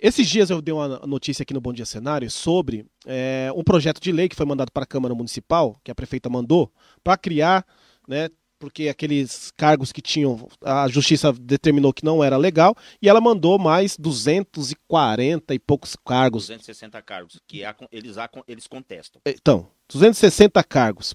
Esses 0.00 0.28
dias 0.28 0.48
eu 0.48 0.62
dei 0.62 0.72
uma 0.72 1.00
notícia 1.00 1.42
aqui 1.42 1.52
no 1.52 1.60
Bom 1.60 1.72
Dia 1.72 1.84
Cenário 1.84 2.30
sobre 2.30 2.86
é, 3.04 3.50
um 3.54 3.64
projeto 3.64 4.00
de 4.00 4.12
lei 4.12 4.28
que 4.28 4.36
foi 4.36 4.46
mandado 4.46 4.70
para 4.70 4.84
a 4.84 4.86
Câmara 4.86 5.14
Municipal, 5.14 5.80
que 5.82 5.90
a 5.90 5.94
prefeita 5.94 6.30
mandou, 6.30 6.72
para 7.02 7.16
criar 7.16 7.66
né, 8.06 8.28
porque 8.60 8.88
aqueles 8.88 9.52
cargos 9.56 9.90
que 9.90 10.00
tinham, 10.00 10.48
a 10.62 10.86
justiça 10.86 11.32
determinou 11.32 11.92
que 11.92 12.04
não 12.04 12.22
era 12.22 12.36
legal, 12.36 12.76
e 13.02 13.08
ela 13.08 13.20
mandou 13.20 13.58
mais 13.58 13.96
240 13.96 15.52
e 15.52 15.58
poucos 15.58 15.96
cargos. 15.96 16.44
260 16.44 17.02
cargos, 17.02 17.40
que 17.46 17.62
eles, 17.90 18.16
eles 18.46 18.66
contestam. 18.68 19.20
Então, 19.26 19.68
260 19.88 20.62
cargos. 20.62 21.12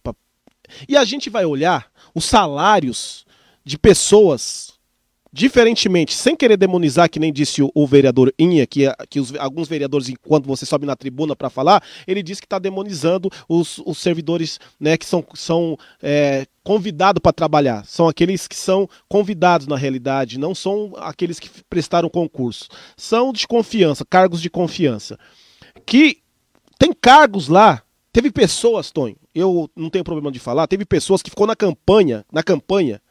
E 0.88 0.98
a 0.98 1.06
gente 1.06 1.30
vai 1.30 1.46
olhar 1.46 1.90
os 2.14 2.26
salários 2.26 3.26
de 3.64 3.78
pessoas 3.78 4.74
Diferentemente, 5.36 6.14
sem 6.14 6.36
querer 6.36 6.58
demonizar, 6.58 7.10
que 7.10 7.20
nem 7.20 7.34
disse 7.34 7.64
o, 7.64 7.72
o 7.74 7.88
vereador 7.88 8.32
Inha, 8.38 8.68
que, 8.68 8.84
que 9.10 9.20
os, 9.20 9.34
alguns 9.38 9.68
vereadores, 9.68 10.08
enquanto 10.08 10.46
você 10.46 10.64
sobe 10.64 10.86
na 10.86 10.96
tribuna 10.96 11.36
para 11.36 11.50
falar, 11.50 11.84
ele 12.06 12.22
disse 12.22 12.40
que 12.40 12.46
está 12.46 12.60
demonizando 12.60 13.32
os, 13.50 13.80
os 13.80 13.98
servidores 13.98 14.60
né, 14.80 14.96
que 14.96 15.08
são, 15.08 15.26
são 15.34 15.76
é, 16.04 16.46
convidados 16.64 17.20
para 17.20 17.34
trabalhar. 17.34 17.84
São 17.84 18.08
aqueles 18.08 18.48
que 18.48 18.56
são 18.56 18.88
convidados 19.10 19.66
na 19.66 19.76
realidade, 19.76 20.38
não 20.38 20.54
são 20.54 20.94
aqueles 20.98 21.40
que 21.40 21.50
prestaram 21.68 22.10
concurso. 22.10 22.68
São 22.96 23.34
de 23.34 23.48
confiança, 23.48 24.06
cargos 24.06 24.40
de 24.40 24.52
confiança. 24.52 25.18
Que 25.84 26.20
tem 26.78 26.94
cargos 26.94 27.48
lá. 27.48 27.82
Teve 28.12 28.32
pessoas, 28.32 28.92
Tony, 28.92 29.18
eu 29.34 29.68
não 29.76 29.90
tenho 29.90 30.04
problema 30.04 30.32
de 30.32 30.38
falar, 30.38 30.68
teve 30.68 30.86
pessoas 30.86 31.24
que 31.24 31.32
ficou 31.32 31.48
na 31.48 31.56
campanha, 31.56 32.24
na 32.32 32.44
campanha, 32.44 33.02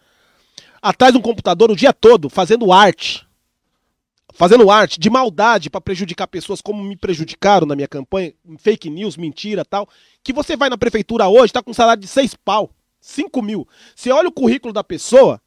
atrás 0.82 1.12
de 1.12 1.18
um 1.18 1.22
computador 1.22 1.70
o 1.70 1.76
dia 1.76 1.92
todo 1.92 2.28
fazendo 2.28 2.72
arte. 2.72 3.26
Fazendo 4.34 4.70
arte 4.70 4.98
de 4.98 5.08
maldade 5.08 5.70
para 5.70 5.80
prejudicar 5.80 6.26
pessoas 6.26 6.60
como 6.60 6.82
me 6.82 6.96
prejudicaram 6.96 7.66
na 7.66 7.76
minha 7.76 7.86
campanha, 7.86 8.34
fake 8.58 8.90
news, 8.90 9.16
mentira 9.16 9.64
tal. 9.64 9.88
Que 10.24 10.32
você 10.32 10.56
vai 10.56 10.68
na 10.68 10.78
prefeitura 10.78 11.28
hoje, 11.28 11.52
tá 11.52 11.62
com 11.62 11.70
um 11.70 11.74
salário 11.74 12.00
de 12.00 12.08
seis 12.08 12.34
pau, 12.34 12.70
cinco 13.00 13.40
mil. 13.42 13.68
Você 13.94 14.10
olha 14.10 14.28
o 14.28 14.32
currículo 14.32 14.72
da 14.72 14.82
pessoa, 14.82 15.40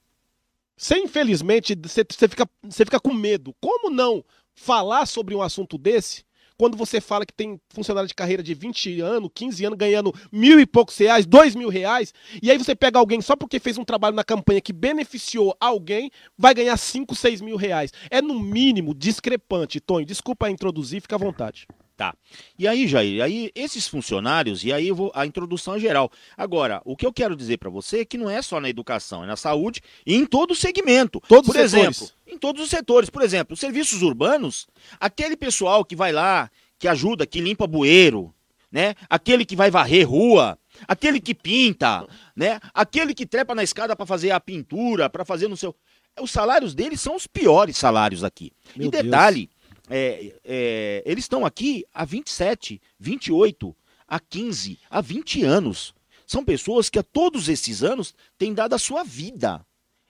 você 0.78 0.98
infelizmente, 0.98 1.76
você, 1.76 2.06
você, 2.10 2.28
fica, 2.28 2.48
você 2.64 2.86
fica 2.86 3.00
com 3.00 3.14
medo. 3.14 3.56
Como 3.60 3.90
não 3.90 4.24
falar 4.54 5.06
sobre 5.06 5.36
um 5.36 5.42
assunto 5.42 5.78
desse 5.78 6.25
quando 6.58 6.78
você 6.78 7.02
fala 7.02 7.26
que 7.26 7.34
tem 7.34 7.60
funcionário 7.70 8.08
de 8.08 8.14
carreira 8.14 8.42
de 8.42 8.54
20 8.54 9.02
anos, 9.02 9.30
15 9.34 9.66
anos, 9.66 9.78
ganhando 9.78 10.14
mil 10.32 10.60
e 10.60 10.66
poucos 10.66 10.98
reais, 10.98 11.26
dois 11.26 11.56
mil 11.56 11.70
reais, 11.70 12.14
e 12.42 12.50
aí 12.50 12.58
você 12.58 12.76
pega 12.76 13.00
alguém 13.00 13.22
só 13.22 13.36
porque 13.36 13.60
fez 13.60 13.78
um 13.78 13.84
trabalho 13.84 14.16
na 14.16 14.24
campanha 14.24 14.62
que 14.62 14.74
beneficiou 14.74 15.56
alguém, 15.60 16.12
vai 16.38 16.54
ganhar 16.54 16.78
5, 16.78 17.16
6 17.16 17.42
mil 17.42 17.58
reais. 17.58 17.92
É 18.10 18.22
no 18.22 18.40
mínimo 18.40 18.94
discrepante, 18.94 19.80
Tony. 19.80 20.06
Desculpa 20.06 20.50
introduzir, 20.50 21.02
fica 21.02 21.16
à 21.16 21.20
vontade. 21.20 21.68
Tá. 21.98 22.14
E 22.60 22.68
aí, 22.68 22.90
Jair, 22.90 23.24
aí 23.24 23.52
esses 23.56 23.88
funcionários, 23.88 24.66
e 24.66 24.74
aí 24.74 24.90
eu 24.90 24.96
vou 24.96 25.12
a 25.16 25.26
introdução 25.26 25.80
geral. 25.80 26.12
Agora, 26.36 26.82
o 26.84 26.96
que 26.96 27.06
eu 27.06 27.14
quero 27.14 27.38
dizer 27.38 27.58
para 27.58 27.70
você 27.70 28.00
é 28.00 28.06
que 28.06 28.18
não 28.18 28.30
é 28.30 28.42
só 28.42 28.60
na 28.60 28.70
educação, 28.70 29.24
é 29.24 29.28
na 29.28 29.38
saúde 29.38 29.82
e 30.06 30.14
em 30.14 30.26
todo 30.26 30.52
o 30.52 30.56
segmento. 30.56 31.22
Todos 31.26 31.48
Por 31.48 31.56
exemplo, 31.56 32.10
em 32.28 32.38
todos 32.38 32.62
os 32.62 32.70
setores. 32.70 33.10
Por 33.10 33.22
exemplo, 33.22 33.54
os 33.54 33.62
serviços 33.62 34.02
urbanos, 34.02 34.68
aquele 35.00 35.38
pessoal 35.38 35.86
que 35.86 35.96
vai 35.96 36.12
lá, 36.12 36.52
que 36.78 36.88
ajuda, 36.88 37.26
que 37.26 37.40
limpa 37.40 37.66
bueiro, 37.66 38.34
né? 38.70 38.94
Aquele 39.10 39.46
que 39.46 39.56
vai 39.56 39.72
varrer 39.72 40.10
rua, 40.10 40.60
aquele 40.86 41.22
que 41.22 41.34
pinta, 41.34 42.06
né? 42.36 42.60
Aquele 42.74 43.14
que 43.14 43.26
trepa 43.26 43.56
na 43.56 43.64
escada 43.64 43.96
para 43.96 44.06
fazer 44.06 44.32
a 44.32 44.40
pintura, 44.40 45.10
para 45.10 45.24
fazer 45.24 45.48
no 45.48 45.56
seu 45.56 45.74
os 46.22 46.32
salários 46.32 46.74
deles 46.74 47.02
são 47.02 47.16
os 47.16 47.28
piores 47.28 47.78
salários 47.78 48.24
aqui. 48.24 48.52
Meu 48.76 48.88
e 48.88 48.92
detalhe, 48.92 49.50
é, 49.90 50.34
é, 50.44 51.04
eles 51.06 51.26
estão 51.26 51.46
aqui 51.46 51.86
há 51.94 52.06
27, 52.06 52.82
28, 53.00 53.76
há 54.08 54.20
15, 54.20 54.80
há 54.90 55.02
20 55.02 55.44
anos. 55.44 55.94
São 56.26 56.44
pessoas 56.44 56.90
que 56.90 57.00
a 57.00 57.04
todos 57.04 57.50
esses 57.50 57.84
anos 57.84 58.14
têm 58.38 58.54
dado 58.54 58.74
a 58.74 58.80
sua 58.80 59.04
vida. 59.04 59.66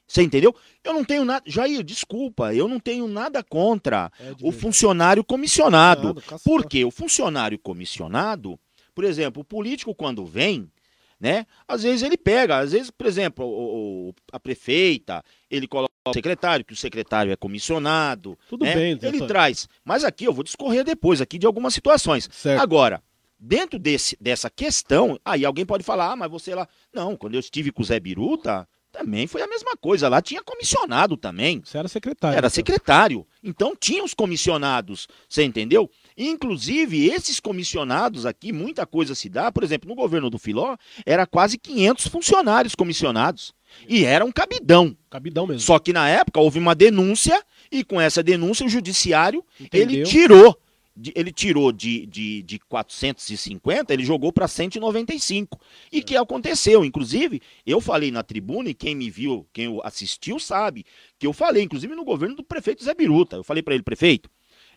Você 0.07 0.21
entendeu? 0.21 0.55
Eu 0.83 0.93
não 0.93 1.03
tenho 1.03 1.25
nada. 1.25 1.43
Jair, 1.47 1.83
desculpa, 1.83 2.53
eu 2.53 2.67
não 2.67 2.79
tenho 2.79 3.07
nada 3.07 3.43
contra 3.43 4.11
é 4.19 4.33
o 4.41 4.51
funcionário 4.51 5.23
comissionado. 5.23 6.21
Porque 6.43 6.85
o 6.85 6.91
funcionário 6.91 7.57
comissionado, 7.57 8.59
por 8.93 9.03
exemplo, 9.03 9.41
o 9.41 9.45
político, 9.45 9.95
quando 9.95 10.25
vem, 10.25 10.69
né? 11.19 11.45
Às 11.67 11.83
vezes 11.83 12.03
ele 12.03 12.17
pega, 12.17 12.57
às 12.57 12.71
vezes, 12.71 12.91
por 12.91 13.07
exemplo, 13.07 13.45
o, 13.45 14.09
o, 14.09 14.13
a 14.31 14.39
prefeita, 14.39 15.23
ele 15.49 15.67
coloca 15.67 15.93
o 16.07 16.13
secretário, 16.13 16.65
que 16.65 16.73
o 16.73 16.77
secretário 16.77 17.31
é 17.31 17.35
comissionado. 17.35 18.37
Tudo 18.47 18.63
né? 18.63 18.75
bem, 18.75 18.99
Ele 19.01 19.25
traz. 19.25 19.67
Mas 19.83 20.03
aqui 20.03 20.25
eu 20.25 20.33
vou 20.33 20.43
discorrer 20.43 20.83
depois 20.83 21.21
aqui 21.21 21.37
de 21.37 21.45
algumas 21.45 21.73
situações. 21.73 22.29
Certo. 22.31 22.61
Agora, 22.61 23.01
dentro 23.39 23.79
desse, 23.79 24.15
dessa 24.19 24.49
questão, 24.49 25.19
aí 25.25 25.45
alguém 25.45 25.65
pode 25.65 25.83
falar, 25.83 26.11
ah, 26.11 26.15
mas 26.15 26.29
você 26.29 26.53
lá. 26.53 26.67
Não, 26.93 27.15
quando 27.15 27.33
eu 27.33 27.39
estive 27.39 27.71
com 27.71 27.81
o 27.81 27.85
Zé 27.85 27.99
Biruta, 27.99 28.67
também 28.91 29.27
foi 29.27 29.41
a 29.41 29.47
mesma 29.47 29.75
coisa. 29.75 30.07
Lá 30.07 30.21
tinha 30.21 30.41
comissionado 30.41 31.17
também. 31.17 31.61
Você 31.63 31.77
era 31.77 31.87
secretário. 31.87 32.37
Era 32.37 32.47
então. 32.47 32.55
secretário. 32.55 33.27
Então 33.43 33.75
tinha 33.75 34.03
os 34.03 34.13
comissionados, 34.13 35.07
você 35.27 35.43
entendeu? 35.43 35.89
Inclusive, 36.17 37.07
esses 37.09 37.39
comissionados 37.39 38.25
aqui, 38.25 38.53
muita 38.53 38.85
coisa 38.85 39.13
se 39.13 39.27
dá. 39.27 39.51
Por 39.51 39.63
exemplo, 39.63 39.89
no 39.89 39.95
governo 39.95 40.29
do 40.29 40.39
Filó, 40.39 40.77
era 41.05 41.25
quase 41.25 41.57
500 41.57 42.07
funcionários 42.07 42.75
comissionados. 42.75 43.53
E 43.87 44.05
era 44.05 44.23
um 44.23 44.31
cabidão. 44.31 44.95
Cabidão 45.09 45.45
mesmo. 45.45 45.59
Só 45.61 45.77
que 45.79 45.91
na 45.91 46.07
época 46.07 46.39
houve 46.39 46.59
uma 46.59 46.73
denúncia, 46.73 47.43
e 47.69 47.83
com 47.83 47.99
essa 47.99 48.23
denúncia 48.23 48.65
o 48.65 48.69
judiciário, 48.69 49.43
Entendeu? 49.59 49.97
ele 49.99 50.03
tirou 50.03 50.57
ele 51.13 51.31
tirou 51.31 51.73
de, 51.73 52.05
de, 52.05 52.41
de 52.43 52.59
450, 52.59 53.93
ele 53.93 54.05
jogou 54.05 54.31
para 54.31 54.47
195. 54.47 55.59
E 55.91 56.01
que 56.01 56.15
aconteceu? 56.15 56.85
Inclusive, 56.85 57.41
eu 57.65 57.81
falei 57.81 58.11
na 58.11 58.23
tribuna, 58.23 58.69
e 58.69 58.73
quem 58.73 58.95
me 58.95 59.09
viu, 59.09 59.45
quem 59.51 59.77
assistiu, 59.83 60.39
sabe, 60.39 60.85
que 61.19 61.27
eu 61.27 61.33
falei, 61.33 61.63
inclusive 61.63 61.93
no 61.93 62.05
governo 62.05 62.35
do 62.35 62.43
prefeito 62.43 62.83
Zé 62.83 62.93
Biruta. 62.93 63.35
Eu 63.35 63.43
falei 63.43 63.61
para 63.61 63.73
ele, 63.73 63.83
prefeito, 63.83 64.29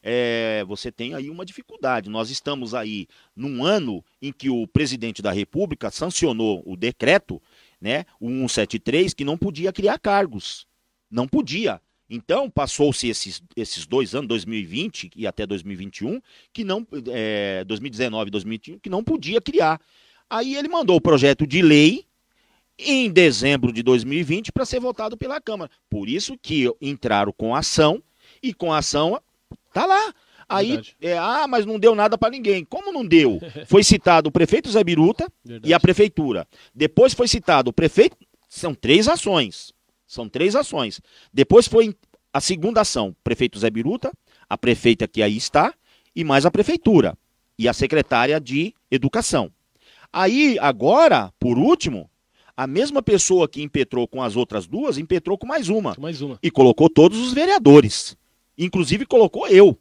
é, 0.03 0.65
você 0.67 0.91
tem 0.91 1.15
aí 1.15 1.31
uma 1.31 1.45
dificuldade. 1.45 2.09
Nós 2.11 2.31
estamos 2.31 2.75
aí 2.75 3.07
num 3.35 3.65
ano 3.65 4.05
em 4.21 4.33
que 4.33 4.51
o 4.51 4.67
presidente 4.67 5.23
da 5.23 5.33
República 5.33 5.91
sancionou 5.91 6.63
o 6.67 6.77
decreto, 6.77 7.41
né, 7.81 8.05
o 8.21 8.29
173, 8.29 9.15
que 9.15 9.25
não 9.25 9.39
podia 9.39 9.73
criar 9.73 9.99
cargos. 9.99 10.67
Não 11.11 11.27
podia. 11.27 11.81
Então, 12.11 12.49
passou-se 12.49 13.09
esses, 13.09 13.43
esses 13.55 13.87
dois 13.87 14.15
anos, 14.15 14.29
2020 14.29 15.11
e 15.15 15.27
até 15.27 15.47
2021, 15.47 16.21
que 16.53 16.65
não, 16.65 16.87
é, 17.13 17.65
2019 17.65 18.29
e 18.29 18.31
2021, 18.31 18.79
que 18.79 18.89
não 18.89 19.05
podia 19.05 19.41
criar. 19.41 19.79
Aí 20.31 20.57
ele 20.57 20.69
mandou 20.69 20.97
o 20.97 21.01
projeto 21.01 21.47
de 21.47 21.61
lei 21.61 22.07
em 22.79 23.11
dezembro 23.11 23.73
de 23.73 23.83
2020 23.83 24.53
para 24.53 24.65
ser 24.65 24.81
votado 24.81 25.17
pela 25.17 25.41
Câmara. 25.41 25.71
Por 25.91 26.09
isso 26.09 26.39
que 26.41 26.73
entraram 26.81 27.33
com 27.33 27.55
ação 27.55 28.03
e 28.43 28.55
com 28.55 28.73
ação 28.73 29.21
tá 29.73 29.87
lá. 29.87 30.15
Aí, 30.49 30.81
é, 31.01 31.19
ah, 31.19 31.47
mas 31.47 31.67
não 31.67 31.79
deu 31.79 31.95
nada 31.95 32.17
para 32.17 32.31
ninguém. 32.31 32.65
Como 32.65 32.91
não 32.93 33.07
deu? 33.07 33.39
Foi 33.69 33.85
citado 33.85 34.31
o 34.31 34.33
prefeito 34.33 34.71
Zé 34.71 34.83
Biruta 34.83 35.31
Verdade. 35.45 35.71
e 35.71 35.75
a 35.75 35.81
prefeitura. 35.81 36.49
Depois 36.75 37.13
foi 37.13 37.29
citado 37.29 37.69
o 37.69 37.73
prefeito. 37.73 38.17
São 38.49 38.75
três 38.75 39.09
ações. 39.09 39.75
São 40.07 40.27
três 40.27 40.57
ações. 40.57 41.03
Depois 41.31 41.69
foi 41.69 41.95
a 42.33 42.41
segunda 42.41 42.81
ação, 42.81 43.15
prefeito 43.23 43.59
Zé 43.59 43.69
Biruta, 43.69 44.11
a 44.49 44.57
prefeita 44.57 45.07
que 45.07 45.23
aí 45.23 45.37
está, 45.37 45.75
e 46.17 46.25
mais 46.25 46.47
a 46.47 46.51
prefeitura 46.51 47.17
e 47.59 47.69
a 47.69 47.73
secretária 47.73 48.41
de 48.41 48.75
educação. 48.91 49.51
Aí, 50.11 50.57
agora, 50.61 51.31
por 51.39 51.59
último, 51.59 52.09
a 52.57 52.67
mesma 52.67 53.03
pessoa 53.03 53.49
que 53.49 53.63
impetrou 53.63 54.09
com 54.09 54.23
as 54.23 54.35
outras 54.35 54.67
duas, 54.67 54.97
impetrou 54.97 55.37
com 55.37 55.47
mais 55.47 55.69
uma. 55.69 55.95
Mais 55.99 56.23
uma. 56.23 56.39
E 56.43 56.51
colocou 56.51 56.89
todos 56.89 57.19
os 57.19 57.33
vereadores. 57.33 58.17
Inclusive 58.59 59.07
colocou 59.07 59.47
eu. 59.49 59.79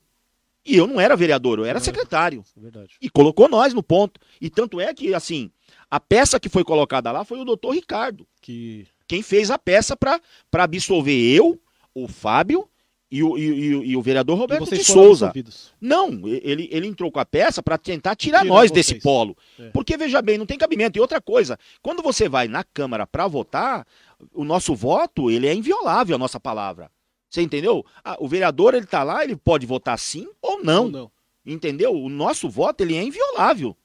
E 0.66 0.76
eu 0.76 0.86
não 0.86 1.00
era 1.00 1.16
vereador, 1.16 1.60
eu 1.60 1.66
era 1.66 1.80
É. 1.80 1.82
secretário. 1.82 2.44
Verdade. 2.56 2.96
E 3.02 3.10
colocou 3.10 3.48
nós 3.50 3.74
no 3.74 3.82
ponto. 3.82 4.20
E 4.40 4.50
tanto 4.50 4.80
é 4.82 4.94
que, 4.94 5.14
assim, 5.14 5.50
a 5.90 6.00
peça 6.00 6.40
que 6.40 6.50
foi 6.50 6.64
colocada 6.64 7.12
lá 7.12 7.24
foi 7.24 7.40
o 7.40 7.46
doutor 7.46 7.72
Ricardo. 7.74 8.28
Que 8.42 8.86
Quem 9.08 9.22
fez 9.22 9.50
a 9.50 9.58
peça 9.58 9.96
para 9.96 10.20
absolver 10.54 11.18
eu, 11.34 11.58
o 11.96 12.10
Fábio 12.10 12.68
e 13.10 13.24
o, 13.24 13.38
e, 13.38 13.42
e- 13.44 13.92
e 13.92 13.96
o 13.96 14.02
vereador 14.02 14.38
Roberto 14.38 14.70
de 14.70 14.84
Souza. 14.84 15.32
Não, 15.80 16.28
ele, 16.28 16.68
ele 16.70 16.88
entrou 16.88 17.10
com 17.10 17.20
a 17.22 17.26
peça 17.26 17.64
para 17.64 17.78
tentar 17.78 18.18
tirar 18.18 18.40
Tirar 18.42 18.50
nós 18.54 18.70
vocês. 18.70 18.72
desse 18.88 18.96
polo. 19.02 19.38
É. 19.58 19.70
Porque, 19.70 19.96
veja 19.96 20.22
bem, 20.22 20.38
não 20.38 20.46
tem 20.46 20.58
cabimento. 20.58 20.98
E 20.98 21.02
outra 21.02 21.22
coisa, 21.22 21.58
quando 21.82 22.04
você 22.04 22.28
vai 22.28 22.50
na 22.50 22.66
Câmara 22.66 23.08
para 23.08 23.26
votar, 23.30 23.88
o 24.34 24.44
nosso 24.44 24.76
voto, 24.76 25.32
ele 25.32 25.48
é 25.48 25.54
inviolável, 25.54 26.16
a 26.18 26.20
nossa 26.20 26.38
palavra. 26.42 26.92
Você 27.30 27.42
entendeu? 27.42 27.86
Ah, 28.04 28.16
o 28.20 28.28
vereador, 28.28 28.74
ele 28.74 28.86
tá 28.86 29.04
lá, 29.04 29.24
ele 29.24 29.36
pode 29.36 29.66
votar 29.66 29.98
sim 30.00 30.28
ou 30.42 30.64
não. 30.64 30.86
Ou 30.86 30.92
não. 30.92 31.12
Entendeu? 31.46 31.94
O 31.94 32.10
nosso 32.10 32.50
voto, 32.50 32.82
ele 32.82 32.96
é 32.96 33.04
inviolável. 33.04 33.76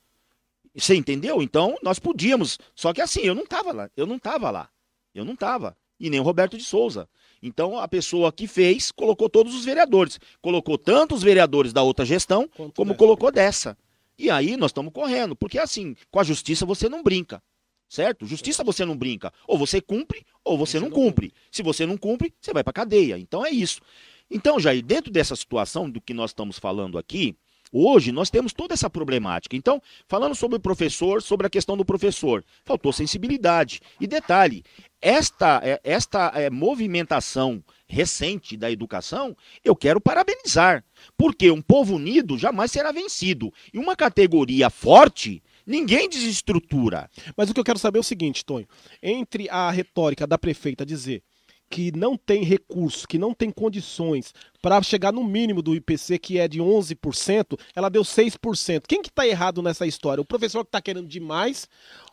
Você 0.74 0.94
entendeu? 0.94 1.42
Então, 1.42 1.76
nós 1.82 1.98
podíamos. 1.98 2.58
Só 2.74 2.92
que 2.92 3.00
assim, 3.00 3.20
eu 3.20 3.34
não 3.34 3.44
tava 3.46 3.72
lá. 3.72 3.90
Eu 3.96 4.06
não 4.06 4.18
tava 4.18 4.50
lá. 4.50 4.68
Eu 5.14 5.24
não 5.24 5.36
tava. 5.36 5.76
E 6.00 6.08
nem 6.08 6.18
o 6.18 6.22
Roberto 6.22 6.56
de 6.56 6.64
Souza. 6.64 7.08
Então, 7.42 7.78
a 7.78 7.86
pessoa 7.86 8.32
que 8.32 8.46
fez, 8.46 8.90
colocou 8.90 9.28
todos 9.28 9.54
os 9.54 9.64
vereadores. 9.64 10.18
Colocou 10.40 10.78
tanto 10.78 11.14
os 11.14 11.22
vereadores 11.22 11.72
da 11.72 11.82
outra 11.82 12.04
gestão, 12.04 12.48
Quanto 12.56 12.74
como 12.74 12.90
dessa. 12.90 12.98
colocou 12.98 13.30
dessa. 13.30 13.76
E 14.18 14.30
aí 14.30 14.56
nós 14.56 14.70
estamos 14.70 14.92
correndo, 14.92 15.34
porque 15.34 15.58
assim, 15.58 15.96
com 16.10 16.20
a 16.20 16.24
justiça 16.24 16.64
você 16.64 16.88
não 16.88 17.02
brinca. 17.02 17.42
Certo? 17.92 18.24
Justiça 18.24 18.64
você 18.64 18.86
não 18.86 18.96
brinca. 18.96 19.30
Ou 19.46 19.58
você 19.58 19.78
cumpre, 19.78 20.24
ou 20.42 20.56
você, 20.56 20.78
Você 20.78 20.80
não 20.80 20.88
não 20.88 20.96
cumpre. 20.96 21.30
Se 21.50 21.62
você 21.62 21.84
não 21.84 21.98
cumpre, 21.98 22.32
você 22.40 22.50
vai 22.50 22.64
para 22.64 22.72
cadeia. 22.72 23.18
Então 23.18 23.44
é 23.44 23.50
isso. 23.50 23.82
Então, 24.30 24.58
Jair, 24.58 24.82
dentro 24.82 25.12
dessa 25.12 25.36
situação 25.36 25.90
do 25.90 26.00
que 26.00 26.14
nós 26.14 26.30
estamos 26.30 26.58
falando 26.58 26.96
aqui, 26.96 27.36
hoje 27.70 28.10
nós 28.10 28.30
temos 28.30 28.54
toda 28.54 28.72
essa 28.72 28.88
problemática. 28.88 29.54
Então, 29.54 29.78
falando 30.08 30.34
sobre 30.34 30.56
o 30.56 30.60
professor, 30.60 31.20
sobre 31.20 31.46
a 31.46 31.50
questão 31.50 31.76
do 31.76 31.84
professor, 31.84 32.42
faltou 32.64 32.94
sensibilidade. 32.94 33.82
E 34.00 34.06
detalhe, 34.06 34.64
esta, 34.98 35.60
é, 35.62 35.78
esta 35.84 36.32
é, 36.34 36.48
movimentação 36.48 37.62
recente 37.86 38.56
da 38.56 38.70
educação, 38.70 39.36
eu 39.62 39.76
quero 39.76 40.00
parabenizar. 40.00 40.82
Porque 41.14 41.50
um 41.50 41.60
povo 41.60 41.96
unido 41.96 42.38
jamais 42.38 42.72
será 42.72 42.90
vencido. 42.90 43.52
E 43.70 43.78
uma 43.78 43.94
categoria 43.94 44.70
forte, 44.70 45.42
ninguém 45.66 46.08
desestrutura. 46.08 47.10
Mas 47.36 47.50
o 47.50 47.54
que 47.54 47.60
eu 47.60 47.64
quero 47.64 47.78
saber 47.78 47.98
é 47.98 48.00
o 48.00 48.04
seguinte, 48.04 48.44
Tonho. 48.44 48.66
Entre 49.02 49.48
a 49.48 49.70
retórica 49.70 50.26
da 50.26 50.38
prefeita 50.38 50.84
dizer 50.86 51.22
que 51.72 51.90
não 51.96 52.18
tem 52.18 52.44
recurso, 52.44 53.08
que 53.08 53.16
não 53.16 53.32
tem 53.32 53.50
condições 53.50 54.34
para 54.60 54.82
chegar 54.82 55.10
no 55.10 55.24
mínimo 55.24 55.62
do 55.62 55.74
IPC, 55.74 56.18
que 56.18 56.38
é 56.38 56.46
de 56.46 56.60
11%, 56.60 57.58
ela 57.74 57.88
deu 57.88 58.02
6%. 58.02 58.82
Quem 58.86 59.00
que 59.00 59.10
tá 59.10 59.26
errado 59.26 59.62
nessa 59.62 59.86
história? 59.86 60.20
O 60.20 60.24
professor 60.24 60.66
que 60.66 60.70
tá 60.70 60.82
querendo 60.82 61.08
demais 61.08 61.66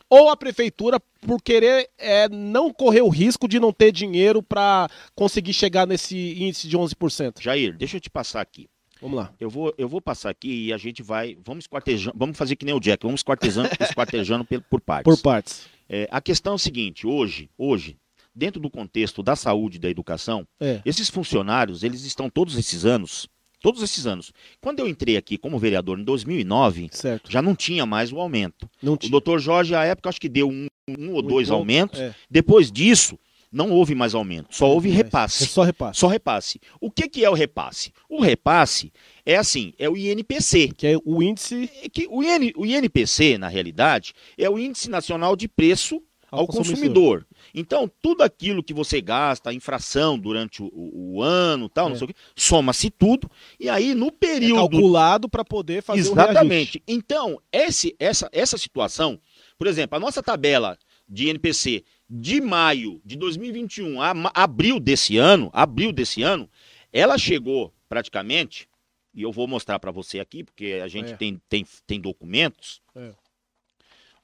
ou 0.08 0.30
a 0.30 0.36
prefeitura 0.36 0.98
por 1.20 1.42
querer 1.42 1.90
é, 1.98 2.26
não 2.30 2.72
correr 2.72 3.02
o 3.02 3.10
risco 3.10 3.46
de 3.46 3.60
não 3.60 3.70
ter 3.70 3.92
dinheiro 3.92 4.42
para 4.42 4.88
conseguir 5.14 5.52
chegar 5.52 5.86
nesse 5.86 6.42
índice 6.42 6.66
de 6.66 6.78
11%? 6.78 7.42
Jair, 7.42 7.76
deixa 7.76 7.98
eu 7.98 8.00
te 8.00 8.08
passar 8.08 8.40
aqui. 8.40 8.66
Vamos 9.00 9.16
lá. 9.16 9.32
Eu 9.40 9.48
vou, 9.48 9.74
eu 9.78 9.88
vou 9.88 10.00
passar 10.00 10.30
aqui 10.30 10.66
e 10.66 10.72
a 10.72 10.76
gente 10.78 11.02
vai. 11.02 11.36
Vamos 11.44 11.64
esquartejando. 11.64 12.16
Vamos 12.18 12.36
fazer 12.36 12.56
que 12.56 12.64
nem 12.64 12.74
o 12.74 12.80
Jack, 12.80 13.04
vamos 13.04 13.20
esquartejando, 13.20 13.68
esquartejando 13.80 14.44
por 14.68 14.80
partes. 14.80 15.04
Por 15.14 15.22
partes. 15.22 15.66
É, 15.88 16.06
a 16.10 16.20
questão 16.20 16.52
é 16.52 16.56
o 16.56 16.58
seguinte: 16.58 17.06
hoje, 17.06 17.48
hoje, 17.56 17.96
dentro 18.34 18.60
do 18.60 18.70
contexto 18.70 19.22
da 19.22 19.34
saúde 19.34 19.76
e 19.76 19.80
da 19.80 19.88
educação, 19.90 20.46
É. 20.60 20.80
esses 20.84 21.08
funcionários, 21.08 21.82
eles 21.82 22.04
estão 22.04 22.28
todos 22.30 22.56
esses 22.56 22.84
anos, 22.84 23.26
todos 23.60 23.82
esses 23.82 24.06
anos. 24.06 24.32
Quando 24.60 24.80
eu 24.80 24.88
entrei 24.88 25.16
aqui 25.16 25.36
como 25.38 25.58
vereador 25.58 25.98
em 25.98 26.04
2009, 26.04 26.88
Certo. 26.92 27.30
já 27.30 27.40
não 27.42 27.54
tinha 27.54 27.84
mais 27.86 28.12
o 28.12 28.20
aumento. 28.20 28.68
Não 28.82 28.92
O 28.92 28.96
tinha. 28.96 29.10
doutor 29.10 29.40
Jorge, 29.40 29.74
à 29.74 29.84
época, 29.84 30.08
acho 30.10 30.20
que 30.20 30.28
deu 30.28 30.48
um, 30.48 30.66
um 30.88 31.12
ou 31.12 31.22
dois 31.22 31.48
Muito, 31.48 31.58
aumentos. 31.58 31.98
É. 32.00 32.14
Depois 32.30 32.70
disso, 32.70 33.18
não 33.52 33.70
houve 33.70 33.94
mais 33.94 34.14
aumento, 34.14 34.54
só 34.54 34.70
houve 34.70 34.90
É, 34.90 34.94
repasse. 34.94 35.44
É 35.44 35.46
só 35.46 35.62
repasse. 35.62 35.98
Só 36.00 36.06
repasse. 36.06 36.60
O 36.80 36.90
que, 36.90 37.08
que 37.08 37.24
é 37.24 37.30
o 37.30 37.34
repasse? 37.34 37.92
O 38.08 38.20
repasse 38.20 38.92
é 39.26 39.36
assim, 39.36 39.72
é 39.78 39.88
o 39.88 39.96
INPC. 39.96 40.72
Que 40.76 40.86
é 40.88 40.96
o 41.04 41.22
índice 41.22 41.70
É 41.82 41.88
que 41.88 42.06
o, 42.08 42.22
IN, 42.22 42.52
o 42.56 42.64
INPC, 42.64 43.38
na 43.38 43.48
realidade, 43.48 44.12
é 44.38 44.48
o 44.48 44.58
Índice 44.58 44.88
Nacional 44.88 45.34
de 45.34 45.48
Preço 45.48 46.00
ao, 46.30 46.46
consumidor. 46.46 47.26
Então, 47.52 47.90
tudo 48.00 48.22
aquilo 48.22 48.62
que 48.62 48.72
você 48.72 49.00
gasta, 49.00 49.50
a 49.50 49.54
infração 49.54 50.16
durante 50.16 50.62
o, 50.62 50.66
o- 50.66 51.16
o 51.16 51.22
ano, 51.22 51.68
tal, 51.68 51.88
não 51.88 51.96
É. 51.96 51.98
sei 51.98 52.04
o 52.04 52.08
quê, 52.08 52.14
soma-se 52.36 52.88
tudo, 52.88 53.28
e 53.58 53.68
aí 53.68 53.94
no 53.96 54.06
É 54.06 54.10
período 54.12 54.70
calculado 54.70 55.28
para 55.28 55.44
poder 55.44 55.82
fazer 55.82 56.02
o. 56.08 56.12
Exatamente. 56.12 56.80
Então, 56.86 57.40
esse, 57.52 57.96
essa, 57.98 58.28
essa 58.32 58.56
situação, 58.56 59.18
por 59.58 59.66
exemplo, 59.66 59.96
a 59.96 60.00
nossa 60.00 60.22
tabela 60.22 60.78
de 61.08 61.28
INPC 61.28 61.82
de 62.10 62.40
maio 62.40 63.00
de 63.04 63.16
2021 63.16 64.02
a 64.02 64.12
abril 64.34 64.80
desse 64.80 65.16
ano, 65.16 65.48
abril 65.52 65.92
desse 65.92 66.22
ano, 66.22 66.50
ela 66.92 67.16
chegou 67.16 67.72
praticamente, 67.88 68.68
e 69.14 69.22
eu 69.22 69.30
vou 69.30 69.46
mostrar 69.46 69.78
para 69.78 69.92
você 69.92 70.18
aqui, 70.18 70.42
porque 70.42 70.80
a 70.82 70.88
gente 70.88 71.12
É. 71.12 71.16
tem, 71.16 71.40
tem, 71.48 71.64
tem 71.86 72.00
documentos. 72.00 72.82
É. 72.96 73.12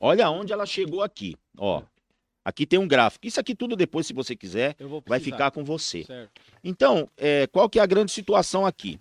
Olha 0.00 0.28
onde 0.30 0.52
ela 0.52 0.66
chegou 0.66 1.02
aqui, 1.02 1.36
ó. 1.56 1.82
Aqui 2.44 2.64
tem 2.64 2.78
um 2.78 2.86
gráfico. 2.86 3.26
Isso 3.26 3.40
aqui 3.40 3.54
tudo 3.56 3.74
depois, 3.74 4.06
se 4.06 4.12
você 4.12 4.36
quiser, 4.36 4.76
vai 5.04 5.18
ficar 5.18 5.50
com 5.50 5.64
você. 5.64 6.04
Certo. 6.04 6.40
Então, 6.62 7.10
é, 7.16 7.46
qual 7.48 7.68
que 7.68 7.78
é 7.78 7.82
a 7.82 7.86
grande 7.86 8.12
situação 8.12 8.64
aqui? 8.64 9.00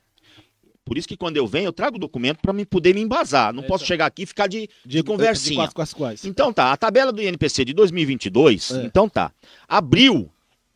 Por 0.85 0.97
isso 0.99 1.07
que 1.07 1.17
quando 1.17 1.35
eu 1.35 1.47
venho, 1.47 1.65
eu 1.65 1.73
trago 1.73 1.97
o 1.97 1.99
documento 1.99 2.37
para 2.41 2.53
me 2.53 2.63
poder 2.63 2.93
me 2.93 3.01
embasar. 3.01 3.51
Não 3.51 3.63
É 3.63 3.65
posso 3.67 3.83
isso. 3.83 3.87
chegar 3.87 4.05
aqui 4.05 4.21
e 4.21 4.25
ficar 4.27 4.45
de, 4.47 4.69
de 4.85 4.97
De 4.97 5.03
conversinha. 5.03 5.55
quase, 5.57 5.73
quase, 5.73 5.95
quase. 5.95 6.29
Então 6.29 6.53
tá, 6.53 6.71
a 6.71 6.77
tabela 6.77 7.11
do 7.11 7.21
INPC 7.23 7.65
de 7.65 7.73
2022, 7.73 8.69
É. 8.71 8.85
então 8.85 9.09
tá. 9.09 9.31
Abril, 9.67 10.29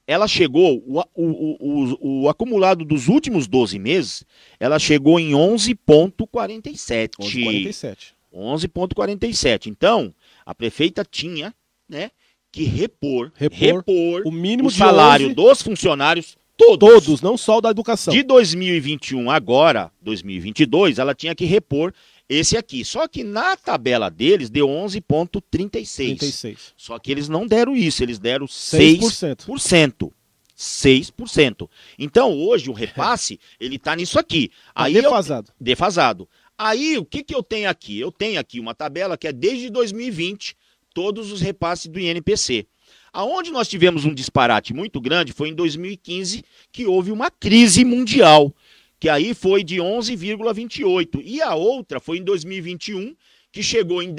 ela 0.07 0.28
chegou, 0.28 0.84
o, 0.88 0.99
o, 1.14 1.57
o, 1.60 2.22
o, 2.24 2.30
acumulado 2.30 2.84
dos 2.84 3.07
últimos 3.07 3.45
12 3.47 3.78
meses, 3.78 4.26
ela 4.60 4.80
chegou 4.80 5.20
em 5.20 5.32
11,47. 5.32 7.10
11,47. 7.20 7.97
11,47. 8.34 9.68
Então, 9.68 10.14
a 10.45 10.55
prefeita 10.55 11.05
tinha, 11.10 11.53
né, 11.88 12.10
que 12.51 12.64
repor, 12.64 13.32
Repor 13.36 13.84
O 14.26 14.32
mínimo 14.32 14.70
o 14.70 14.72
de 14.72 14.78
salário 14.80 15.28
11, 15.28 15.36
dos 15.36 15.62
funcionários 15.62 16.36
todos. 16.66 17.05
todos, 17.05 17.22
não 17.22 17.38
só 17.38 17.57
o 17.57 17.62
da 17.62 17.70
educação. 17.72 18.14
De 18.14 18.22
2021 18.24 19.32
agora, 19.32 19.91
2022, 20.01 20.99
ela 20.99 21.16
tinha 21.16 21.34
que 21.34 21.45
repor 21.45 21.93
esse 22.28 22.55
aqui. 22.55 22.86
Só 22.86 23.07
que 23.07 23.24
na 23.24 23.55
tabela 23.57 24.10
deles 24.10 24.49
deu 24.49 24.68
11,36. 24.68 26.18
36. 26.20 26.74
Só 26.78 26.99
que 26.99 27.12
eles 27.12 27.28
não 27.28 27.47
deram 27.47 27.76
isso, 27.76 28.03
eles 28.03 28.20
deram 28.20 28.45
6%. 28.45 29.45
6%. 29.47 30.12
6%. 30.57 31.70
Então 31.97 32.38
hoje 32.38 32.70
o 32.70 32.74
repasse, 32.74 33.39
ele 33.60 33.80
tá 33.80 33.95
nisso 33.95 34.20
aqui. 34.20 34.49
Tá 34.49 34.55
Aí 34.84 34.95
eu- 34.95 35.03
defasado. 35.03 35.51
defasado. 35.60 36.30
Aí 36.57 36.97
o 36.97 37.05
que, 37.05 37.24
que 37.24 37.34
eu 37.34 37.41
tenho 37.41 37.70
aqui? 37.70 37.97
Eu 37.99 38.12
tenho 38.12 38.38
aqui 38.39 38.60
uma 38.60 38.76
tabela 38.76 39.18
que 39.18 39.28
é 39.28 39.32
desde 39.32 39.70
2020, 39.70 40.57
todos 40.93 41.32
os 41.32 41.39
repasses 41.39 41.88
do 41.88 41.97
INPC. 41.99 42.68
Aonde 43.12 43.51
nós 43.51 43.68
tivemos 43.68 44.05
um 44.05 44.14
disparate 44.14 44.74
muito 44.74 44.99
grande 45.01 45.34
foi 45.34 45.49
em 45.49 45.53
2015, 45.55 46.43
que 46.72 46.86
houve 46.86 47.12
uma 47.12 47.30
crise 47.32 47.84
mundial, 47.84 48.53
que 48.99 49.10
aí 49.10 49.34
foi 49.34 49.64
de 49.64 49.78
11,28. 49.78 51.22
E 51.24 51.41
a 51.41 51.55
outra 51.55 51.99
foi 51.99 52.18
em 52.20 52.24
2021, 52.24 53.16
que 53.51 53.64
chegou 53.64 54.01
em 54.03 54.14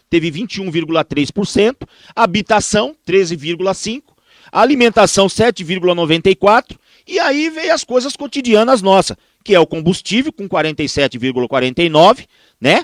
teve 0.10 0.32
21,3%, 0.32 1.76
habitação, 2.16 2.96
13,5%, 3.06 4.04
alimentação, 4.52 5.28
7,94%, 5.28 6.78
e 7.08 7.20
aí 7.20 7.50
veio 7.50 7.74
as 7.74 7.84
coisas 7.84 8.16
cotidianas 8.16 8.82
nossas, 8.82 9.18
que 9.44 9.56
é 9.56 9.60
o 9.60 9.68
combustível, 9.68 10.32
com 10.32 10.48
47,49%, 10.48 12.28
né? 12.60 12.84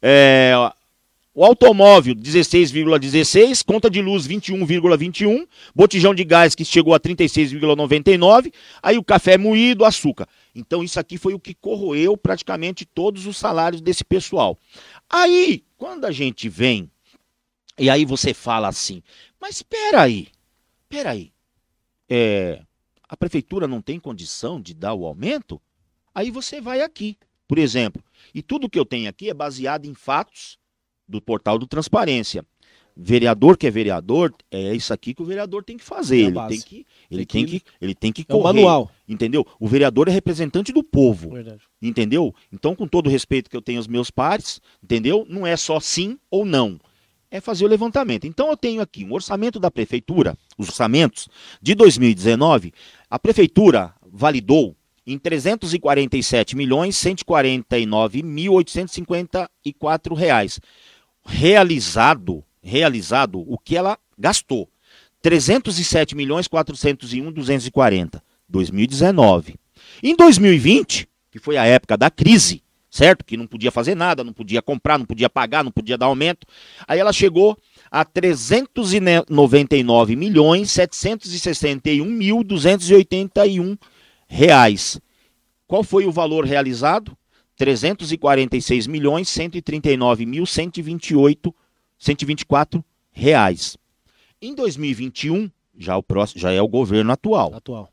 É, 0.00 0.54
o 1.36 1.44
automóvel, 1.44 2.14
16,16, 2.14 3.62
conta 3.62 3.90
de 3.90 4.00
luz, 4.00 4.26
21,21, 4.26 5.46
botijão 5.74 6.14
de 6.14 6.24
gás, 6.24 6.54
que 6.54 6.64
chegou 6.64 6.94
a 6.94 6.98
36,99, 6.98 8.50
aí 8.82 8.96
o 8.96 9.04
café 9.04 9.36
moído, 9.36 9.84
açúcar. 9.84 10.26
Então, 10.54 10.82
isso 10.82 10.98
aqui 10.98 11.18
foi 11.18 11.34
o 11.34 11.38
que 11.38 11.52
corroeu 11.52 12.16
praticamente 12.16 12.86
todos 12.86 13.26
os 13.26 13.36
salários 13.36 13.82
desse 13.82 14.02
pessoal. 14.02 14.58
Aí, 15.10 15.62
quando 15.76 16.06
a 16.06 16.10
gente 16.10 16.48
vem, 16.48 16.90
e 17.78 17.90
aí 17.90 18.06
você 18.06 18.32
fala 18.32 18.68
assim, 18.68 19.02
mas 19.38 19.56
espera 19.56 20.00
aí, 20.00 20.28
espera 20.88 21.10
aí, 21.10 21.32
é, 22.08 22.62
a 23.08 23.16
prefeitura 23.16 23.66
não 23.66 23.82
tem 23.82 23.98
condição 23.98 24.60
de 24.60 24.72
dar 24.72 24.94
o 24.94 25.04
aumento? 25.04 25.60
Aí 26.14 26.30
você 26.30 26.60
vai 26.60 26.80
aqui, 26.80 27.16
por 27.48 27.58
exemplo, 27.58 28.02
e 28.34 28.40
tudo 28.42 28.70
que 28.70 28.78
eu 28.78 28.84
tenho 28.86 29.08
aqui 29.08 29.28
é 29.28 29.34
baseado 29.34 29.84
em 29.86 29.94
fatos 29.94 30.58
do 31.08 31.20
portal 31.20 31.58
do 31.58 31.66
Transparência. 31.66 32.44
Vereador 32.98 33.58
que 33.58 33.66
é 33.66 33.70
vereador, 33.70 34.34
é 34.50 34.74
isso 34.74 34.90
aqui 34.90 35.12
que 35.12 35.20
o 35.20 35.26
vereador 35.26 35.62
tem 35.62 35.76
que 35.76 35.84
fazer. 35.84 36.16
É 36.22 36.26
ele 36.28 36.48
tem 36.48 36.60
que, 36.62 36.86
ele 37.10 37.26
Tem 37.26 37.42
tem 37.42 37.44
que- 37.46 37.60
que, 37.60 37.66
ele 37.78 37.94
tem 37.94 38.12
que 38.12 38.22
É 38.22 38.34
o 38.34 38.38
correr, 38.40 38.54
manual. 38.54 38.90
entendeu? 39.06 39.46
O 39.60 39.68
vereador 39.68 40.08
é 40.08 40.10
representante 40.10 40.72
do 40.72 40.82
povo, 40.82 41.28
Verdade. 41.30 41.60
entendeu? 41.82 42.34
Então, 42.50 42.74
com 42.74 42.88
todo 42.88 43.08
o 43.08 43.10
respeito 43.10 43.50
que 43.50 43.56
eu 43.56 43.60
tenho 43.60 43.78
aos 43.78 43.86
meus 43.86 44.10
pares, 44.10 44.62
entendeu? 44.82 45.26
Não 45.28 45.46
é 45.46 45.58
só 45.58 45.78
sim 45.78 46.18
ou 46.30 46.46
não. 46.46 46.80
É 47.30 47.40
fazer 47.40 47.64
o 47.64 47.68
levantamento. 47.68 48.26
Então, 48.26 48.48
eu 48.48 48.56
tenho 48.56 48.80
aqui 48.80 49.04
um 49.04 49.12
orçamento 49.12 49.58
da 49.58 49.70
prefeitura, 49.70 50.36
os 50.56 50.68
orçamentos 50.68 51.28
de 51.60 51.74
2019, 51.74 52.72
a 53.10 53.18
prefeitura 53.18 53.94
validou 54.10 54.76
em 55.06 55.18
347 55.18 56.56
milhões 56.56 56.96
149 56.96 58.22
mil 58.22 58.52
854 58.54 60.14
reais. 60.14 60.60
Realizado, 61.24 62.44
realizado 62.62 63.44
o 63.46 63.58
que 63.58 63.76
ela 63.76 63.98
gastou. 64.18 64.68
307 65.22 66.14
milhões 66.14 66.48
401 66.48 67.32
240, 67.32 68.22
2019. 68.48 69.54
Em 70.02 70.14
2020, 70.14 71.08
que 71.30 71.38
foi 71.38 71.56
a 71.56 71.66
época 71.66 71.96
da 71.96 72.10
crise, 72.10 72.62
certo? 72.96 73.24
Que 73.24 73.36
não 73.36 73.46
podia 73.46 73.70
fazer 73.70 73.94
nada, 73.94 74.24
não 74.24 74.32
podia 74.32 74.60
comprar, 74.62 74.98
não 74.98 75.04
podia 75.04 75.28
pagar, 75.28 75.62
não 75.62 75.70
podia 75.70 75.98
dar 75.98 76.06
aumento. 76.06 76.46
Aí 76.88 76.98
ela 76.98 77.12
chegou 77.12 77.54
a 77.90 78.02
399 78.04 80.16
milhões 80.16 80.70
761 80.70 82.06
mil 82.06 82.42
281 82.42 83.76
reais. 84.26 84.98
Qual 85.66 85.84
foi 85.84 86.06
o 86.06 86.12
valor 86.12 86.46
realizado? 86.46 87.14
346 87.56 88.86
milhões 88.86 89.28
139 89.28 90.24
mil 90.24 90.46
128 90.46 91.54
124 91.98 92.82
reais. 93.12 93.76
Em 94.40 94.54
2021, 94.54 95.50
já 95.78 95.94
o 95.96 96.02
próximo, 96.02 96.40
já 96.40 96.52
é 96.52 96.60
o 96.60 96.68
governo 96.68 97.12
atual 97.12 97.54
Atual. 97.54 97.90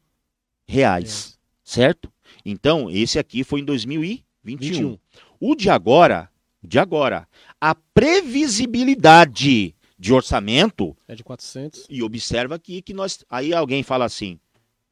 reais, 0.65 1.37
certo? 1.63 2.09
Então, 2.45 2.89
esse 2.89 3.19
aqui 3.19 3.43
foi 3.43 3.59
em 3.59 3.65
2021. 3.65 4.25
21. 4.43 4.97
O 5.39 5.55
de 5.55 5.69
agora, 5.69 6.29
de 6.67 6.77
agora, 6.77 7.25
a 7.61 7.73
previsibilidade 7.73 9.73
de 9.97 10.13
orçamento 10.13 10.95
É 11.07 11.15
de 11.15 11.23
400. 11.23 11.85
e 11.89 12.03
observa 12.03 12.55
aqui 12.55 12.81
que 12.81 12.93
nós 12.93 13.23
aí 13.29 13.53
alguém 13.53 13.83
fala 13.83 14.05
assim: 14.05 14.39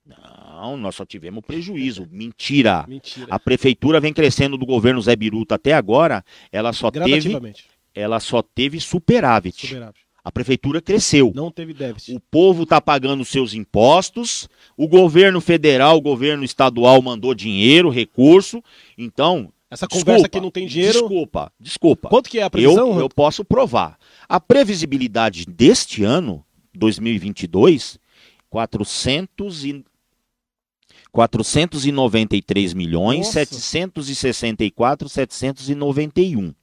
"Não, 0.06 0.78
nós 0.78 0.96
só 0.96 1.06
tivemos 1.06 1.44
prejuízo". 1.46 2.08
Mentira. 2.12 2.86
Mentira. 2.88 3.28
A 3.30 3.40
prefeitura 3.40 4.00
vem 4.00 4.14
crescendo 4.14 4.58
do 4.58 4.66
governo 4.66 5.02
Zé 5.02 5.16
Biruta 5.16 5.56
até 5.56 5.74
agora, 5.74 6.24
ela 6.52 6.74
só 6.74 6.90
teve 6.90 7.56
ela 7.94 8.20
só 8.20 8.42
teve 8.42 8.80
superávit. 8.80 9.68
Superávit. 9.68 10.06
A 10.24 10.32
prefeitura 10.32 10.82
cresceu. 10.82 11.32
Não 11.36 11.52
teve 11.52 11.72
déficit. 11.72 12.16
O 12.16 12.20
povo 12.20 12.64
está 12.64 12.82
pagando 12.82 13.24
seus 13.24 13.54
impostos, 13.54 14.50
o 14.76 14.88
governo 14.88 15.40
federal, 15.40 15.98
o 15.98 16.02
governo 16.02 16.44
estadual 16.44 17.00
mandou 17.00 17.36
dinheiro, 17.36 17.92
recurso. 17.92 18.64
Então, 18.98 19.54
Essa 19.76 19.88
desculpa, 19.88 20.06
conversa 20.06 20.30
que 20.30 20.40
não 20.40 20.50
tem 20.50 20.66
dinheiro. 20.66 21.00
Desculpa, 21.00 21.52
desculpa. 21.60 22.10
Quanto 22.10 22.30
que 22.30 22.40
é 22.40 22.44
a 22.44 22.50
previsão? 22.50 22.94
Eu, 22.94 23.02
eu 23.02 23.10
posso 23.10 23.44
provar. 23.44 24.00
A 24.28 24.40
previsibilidade 24.40 25.46
deste 25.46 26.02
ano, 26.04 26.44
2022, 26.74 28.00
400 28.50 29.66
e 29.66 29.86
493 31.12 32.74
milhões 32.74 33.20
Nossa. 33.20 33.32
764 33.34 35.10
791. 35.10 36.54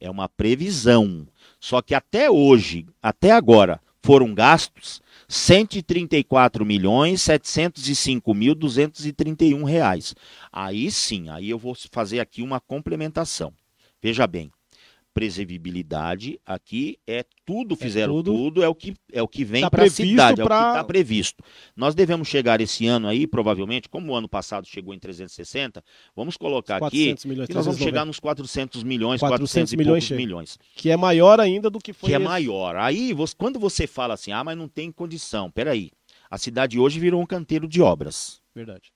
É 0.00 0.08
uma 0.08 0.28
previsão. 0.28 1.26
Só 1.58 1.82
que 1.82 1.94
até 1.94 2.30
hoje, 2.30 2.86
até 3.02 3.32
agora, 3.32 3.80
foram 4.02 4.32
gastos 4.32 5.02
134 5.32 6.62
milhões 6.62 7.22
705 7.22 8.34
mil 8.34 8.54
231 8.54 9.64
reais. 9.64 10.14
Aí 10.52 10.90
sim, 10.90 11.30
aí 11.30 11.48
eu 11.48 11.58
vou 11.58 11.74
fazer 11.90 12.20
aqui 12.20 12.42
uma 12.42 12.60
complementação. 12.60 13.50
Veja 14.02 14.26
bem, 14.26 14.52
previsibilidade 15.12 16.38
aqui 16.44 16.98
é 17.06 17.24
tudo, 17.44 17.76
fizeram 17.76 18.14
tudo. 18.14 18.32
tudo, 18.32 18.62
é 18.62 18.68
o 18.68 18.74
que 18.74 18.94
é 19.12 19.22
o 19.22 19.28
que 19.28 19.44
vem 19.44 19.62
Tá 19.62 19.70
para 19.70 19.84
a 19.84 19.90
cidade, 19.90 20.40
é 20.40 20.44
o 20.44 20.48
que 20.48 20.52
está 20.54 20.84
previsto. 20.84 21.42
Nós 21.76 21.94
devemos 21.94 22.28
chegar 22.28 22.60
esse 22.60 22.86
ano 22.86 23.08
aí, 23.08 23.26
provavelmente, 23.26 23.88
como 23.88 24.12
o 24.12 24.14
ano 24.16 24.28
passado 24.28 24.66
chegou 24.66 24.94
em 24.94 24.98
360, 24.98 25.82
vamos 26.14 26.36
colocar 26.36 26.76
aqui 26.76 27.14
400 27.14 27.24
milhões. 27.24 27.48
nós 27.48 27.64
vamos 27.66 27.78
390, 27.78 27.84
chegar 27.90 28.04
nos 28.04 28.20
400 28.20 28.82
milhões, 28.82 29.20
400 29.20 29.50
400 29.52 29.72
e 29.72 29.76
milhões 29.76 30.10
milhões 30.10 30.58
Que 30.74 30.90
é 30.90 30.96
maior 30.96 31.40
ainda 31.40 31.68
do 31.70 31.78
que 31.78 31.92
foi. 31.92 32.08
que 32.10 32.14
é 32.14 32.18
esse. 32.18 32.24
maior. 32.24 32.76
Aí, 32.76 33.12
você- 33.12 33.34
quando 33.36 33.58
você 33.58 33.86
fala 33.86 34.14
assim, 34.14 34.32
ah, 34.32 34.44
mas 34.44 34.56
não 34.56 34.68
tem 34.68 34.90
condição, 34.90 35.50
peraí. 35.50 35.90
A 36.30 36.38
cidade 36.38 36.78
hoje 36.78 36.98
virou 36.98 37.20
um 37.20 37.26
canteiro 37.26 37.68
de 37.68 37.82
obras. 37.82 38.40
Verdade. 38.54 38.90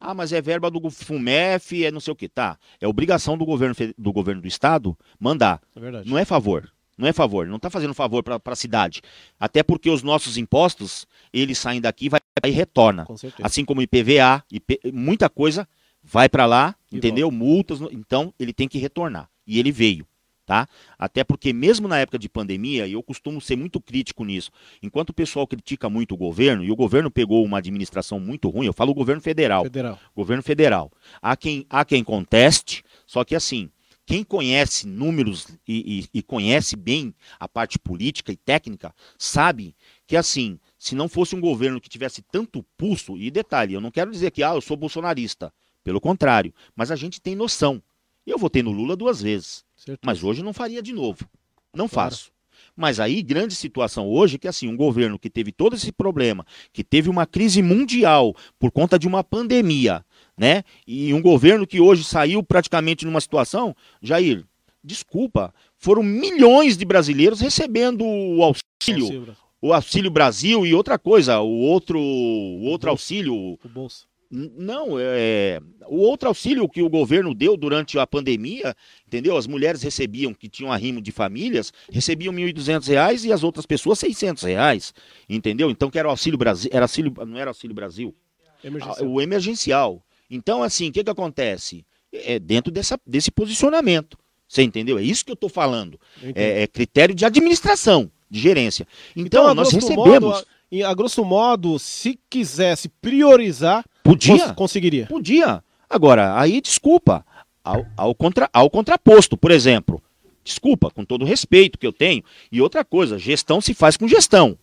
Ah, 0.00 0.14
mas 0.14 0.32
é 0.32 0.40
verba 0.40 0.70
do 0.70 0.90
FUMEF, 0.90 1.84
é 1.84 1.90
não 1.90 2.00
sei 2.00 2.12
o 2.12 2.16
que. 2.16 2.28
Tá, 2.28 2.58
é 2.80 2.86
obrigação 2.86 3.36
do 3.38 3.44
governo, 3.44 3.74
do 3.96 4.12
governo 4.12 4.42
do 4.42 4.48
estado 4.48 4.96
mandar. 5.18 5.60
É. 5.76 6.04
Não 6.04 6.18
é 6.18 6.24
favor. 6.24 6.70
Não 6.98 7.06
é 7.06 7.12
favor. 7.12 7.46
Não 7.46 7.56
está 7.56 7.68
fazendo 7.68 7.92
favor 7.92 8.22
para 8.22 8.40
a 8.44 8.56
cidade. 8.56 9.02
Até 9.38 9.62
porque 9.62 9.90
os 9.90 10.02
nossos 10.02 10.38
impostos, 10.38 11.06
eles 11.32 11.58
saem 11.58 11.80
daqui 11.80 12.08
vai, 12.08 12.20
e 12.44 12.50
retorna. 12.50 13.04
Com. 13.04 13.16
Assim 13.42 13.64
como 13.66 13.82
IPVA, 13.82 14.42
IP, 14.50 14.80
muita 14.92 15.28
coisa 15.28 15.68
vai 16.02 16.28
para 16.28 16.46
lá, 16.46 16.74
E 16.90 16.96
entendeu? 16.96 17.30
Multas, 17.30 17.80
no- 17.80 17.90
então 17.92 18.32
ele 18.38 18.52
tem 18.52 18.66
que 18.66 18.78
retornar. 18.78 19.28
E 19.46 19.58
ele 19.58 19.70
veio, 19.70 20.06
tá? 20.46 20.68
Até 20.96 21.24
porque 21.24 21.52
mesmo 21.52 21.88
na 21.88 21.98
época 21.98 22.18
de 22.18 22.28
pandemia, 22.28 22.86
e 22.86 22.92
eu 22.92 23.02
costumo 23.02 23.40
ser 23.40 23.56
muito 23.56 23.80
crítico 23.80 24.24
nisso, 24.24 24.50
enquanto 24.80 25.10
o 25.10 25.12
pessoal 25.12 25.46
critica 25.46 25.90
muito 25.90 26.14
o 26.14 26.16
governo, 26.16 26.64
e 26.64 26.70
o 26.70 26.76
governo 26.76 27.10
pegou 27.10 27.44
uma 27.44 27.58
administração 27.58 28.20
muito 28.20 28.48
ruim, 28.48 28.66
eu 28.66 28.72
falo 28.72 28.92
o 28.92 28.94
governo 28.94 29.20
federal, 29.20 29.64
Federal. 29.64 29.98
governo 30.14 30.42
federal. 30.42 30.92
Há 31.20 31.36
quem, 31.36 31.66
há 31.68 31.84
quem 31.84 32.04
conteste, 32.04 32.84
só 33.04 33.24
que 33.24 33.34
assim, 33.34 33.68
quem 34.06 34.22
conhece 34.22 34.86
números 34.86 35.48
e, 35.66 36.06
e, 36.12 36.18
e, 36.18 36.22
conhece 36.22 36.76
bem 36.76 37.12
a 37.40 37.48
parte 37.48 37.76
política 37.76 38.30
e 38.30 38.36
técnica, 38.36 38.94
sabe 39.18 39.74
que 40.06 40.16
assim, 40.16 40.60
se 40.78 40.94
não 40.94 41.08
fosse 41.08 41.34
um 41.34 41.40
governo 41.40 41.80
que 41.80 41.88
tivesse 41.88 42.22
tanto 42.22 42.64
pulso, 42.76 43.18
e 43.18 43.32
detalhe, 43.32 43.74
eu 43.74 43.80
não 43.80 43.90
quero 43.90 44.12
dizer 44.12 44.30
que 44.30 44.44
ah, 44.44 44.54
eu 44.54 44.60
sou 44.60 44.76
bolsonarista, 44.76 45.52
pelo 45.82 46.00
contrário, 46.00 46.54
mas 46.76 46.92
a 46.92 46.96
gente 46.96 47.20
tem 47.20 47.34
noção. 47.34 47.82
Eu 48.24 48.38
votei 48.38 48.62
no 48.62 48.70
Lula 48.70 48.94
duas 48.96 49.20
vezes, 49.20 49.64
certo. 49.86 50.00
mas 50.04 50.22
hoje 50.24 50.42
não 50.42 50.52
faria 50.52 50.82
de 50.82 50.92
novo. 50.92 51.28
Não 51.74 51.88
claro. 51.88 52.10
faço. 52.10 52.32
Mas 52.74 53.00
aí, 53.00 53.22
grande 53.22 53.54
situação 53.54 54.08
hoje, 54.08 54.38
que 54.38 54.48
assim, 54.48 54.68
um 54.68 54.76
governo 54.76 55.18
que 55.18 55.30
teve 55.30 55.52
todo 55.52 55.76
esse 55.76 55.92
problema, 55.92 56.44
que 56.72 56.84
teve 56.84 57.08
uma 57.08 57.26
crise 57.26 57.62
mundial 57.62 58.34
por 58.58 58.70
conta 58.70 58.98
de 58.98 59.06
uma 59.06 59.24
pandemia, 59.24 60.04
né? 60.36 60.62
E 60.86 61.12
um 61.14 61.22
governo 61.22 61.66
que 61.66 61.80
hoje 61.80 62.04
saiu 62.04 62.42
praticamente 62.42 63.06
numa 63.06 63.20
situação, 63.20 63.74
Jair, 64.02 64.44
desculpa, 64.84 65.54
foram 65.78 66.02
milhões 66.02 66.76
de 66.76 66.84
brasileiros 66.84 67.40
recebendo 67.40 68.04
o 68.04 68.42
auxílio, 68.42 69.34
o 69.60 69.72
auxílio 69.72 70.10
Brasil 70.10 70.66
e 70.66 70.74
outra 70.74 70.98
coisa, 70.98 71.40
o 71.40 71.60
outro, 71.60 71.98
o 71.98 72.64
outro 72.64 72.90
auxílio, 72.90 73.34
o 73.34 73.68
bolso. 73.68 74.06
Não, 74.36 74.98
é, 74.98 75.60
o 75.88 75.96
outro 75.96 76.28
auxílio 76.28 76.68
que 76.68 76.82
o 76.82 76.90
governo 76.90 77.34
deu 77.34 77.56
durante 77.56 77.98
a 77.98 78.06
pandemia, 78.06 78.76
entendeu? 79.06 79.34
As 79.34 79.46
mulheres 79.46 79.82
recebiam, 79.82 80.34
que 80.34 80.46
tinham 80.46 80.70
arrimo 80.70 81.00
de 81.00 81.10
famílias, 81.10 81.72
recebiam 81.90 82.34
R$ 82.34 82.52
1.200 82.52 83.24
e 83.24 83.32
as 83.32 83.42
outras 83.42 83.64
pessoas 83.64 83.98
600 83.98 84.42
reais, 84.42 84.92
entendeu? 85.26 85.70
Então 85.70 85.90
que 85.90 85.98
era 85.98 86.06
o 86.06 86.10
auxílio 86.10 86.38
Brasil, 86.38 86.70
era 86.70 86.84
auxílio, 86.84 87.14
não 87.26 87.38
era 87.38 87.50
auxílio 87.50 87.74
Brasil, 87.74 88.14
emergencial. 88.62 89.08
o 89.08 89.20
emergencial. 89.22 90.02
Então 90.30 90.62
assim, 90.62 90.90
o 90.90 90.92
que 90.92 91.02
que 91.02 91.10
acontece? 91.10 91.86
É 92.12 92.38
dentro 92.38 92.70
dessa, 92.70 93.00
desse 93.06 93.30
posicionamento, 93.30 94.18
você 94.46 94.62
entendeu? 94.62 94.98
É 94.98 95.02
isso 95.02 95.24
que 95.24 95.30
eu 95.30 95.34
estou 95.34 95.48
falando. 95.48 95.98
É, 96.34 96.62
é, 96.62 96.66
critério 96.66 97.14
de 97.14 97.24
administração, 97.24 98.10
de 98.30 98.38
gerência. 98.38 98.86
Então, 99.16 99.44
então 99.44 99.54
nós 99.54 99.72
recebemos... 99.72 100.20
Modo, 100.20 100.32
a, 100.32 100.90
a 100.90 100.94
grosso 100.94 101.24
modo, 101.24 101.78
se 101.78 102.18
quisesse 102.28 102.88
priorizar 102.88 103.84
Podia? 104.06 104.38
Cons 104.38 104.52
conseguiria. 104.52 105.06
Podia. 105.06 105.62
Agora, 105.88 106.38
aí, 106.38 106.60
desculpa, 106.60 107.24
ao, 107.62 107.84
ao, 107.96 108.14
contra, 108.14 108.48
ao 108.52 108.70
contraposto, 108.70 109.36
por 109.36 109.50
exemplo. 109.50 110.02
Desculpa, 110.44 110.90
com 110.90 111.04
todo 111.04 111.22
o 111.22 111.26
respeito 111.26 111.78
que 111.78 111.86
eu 111.86 111.92
tenho. 111.92 112.22
E 112.50 112.60
outra 112.60 112.84
coisa, 112.84 113.18
gestão 113.18 113.60
se 113.60 113.74
faz 113.74 113.96
com 113.96 114.06
gestão. 114.06 114.56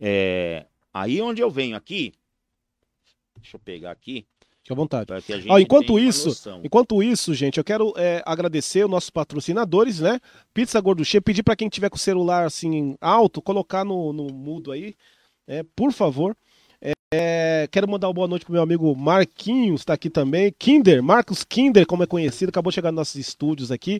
É, 0.00 0.66
aí 0.92 1.20
onde 1.22 1.40
eu 1.40 1.50
venho 1.50 1.76
aqui, 1.76 2.12
deixa 3.36 3.56
eu 3.56 3.60
pegar 3.60 3.92
aqui. 3.92 4.26
Fique 4.68 4.72
à 4.72 4.76
vontade. 4.76 5.10
Enquanto 5.60 5.98
isso, 5.98 6.60
enquanto 6.62 7.02
isso, 7.02 7.32
gente, 7.32 7.58
eu 7.58 7.64
quero 7.64 7.94
é, 7.96 8.22
agradecer 8.26 8.84
os 8.84 8.90
nossos 8.90 9.08
patrocinadores, 9.08 10.00
né? 10.00 10.20
Pizza 10.52 10.80
Gorduchê, 10.80 11.20
pedir 11.20 11.42
para 11.42 11.56
quem 11.56 11.68
tiver 11.68 11.88
com 11.88 11.96
o 11.96 11.98
celular 11.98 12.44
assim 12.44 12.96
alto, 13.00 13.40
colocar 13.40 13.84
no, 13.84 14.12
no 14.12 14.24
mudo 14.32 14.70
aí, 14.70 14.94
é, 15.46 15.62
por 15.74 15.92
favor. 15.92 16.36
É, 17.10 17.66
quero 17.72 17.88
mandar 17.88 18.06
uma 18.08 18.12
boa 18.12 18.28
noite 18.28 18.44
pro 18.44 18.52
meu 18.52 18.60
amigo 18.60 18.94
Marquinhos, 18.94 19.82
tá 19.82 19.94
aqui 19.94 20.10
também. 20.10 20.54
Kinder, 20.58 21.02
Marcos 21.02 21.42
Kinder, 21.42 21.86
como 21.86 22.02
é 22.02 22.06
conhecido, 22.06 22.50
acabou 22.50 22.70
de 22.70 22.74
chegar 22.74 22.92
nos 22.92 22.98
nossos 22.98 23.14
estúdios 23.16 23.72
aqui. 23.72 23.98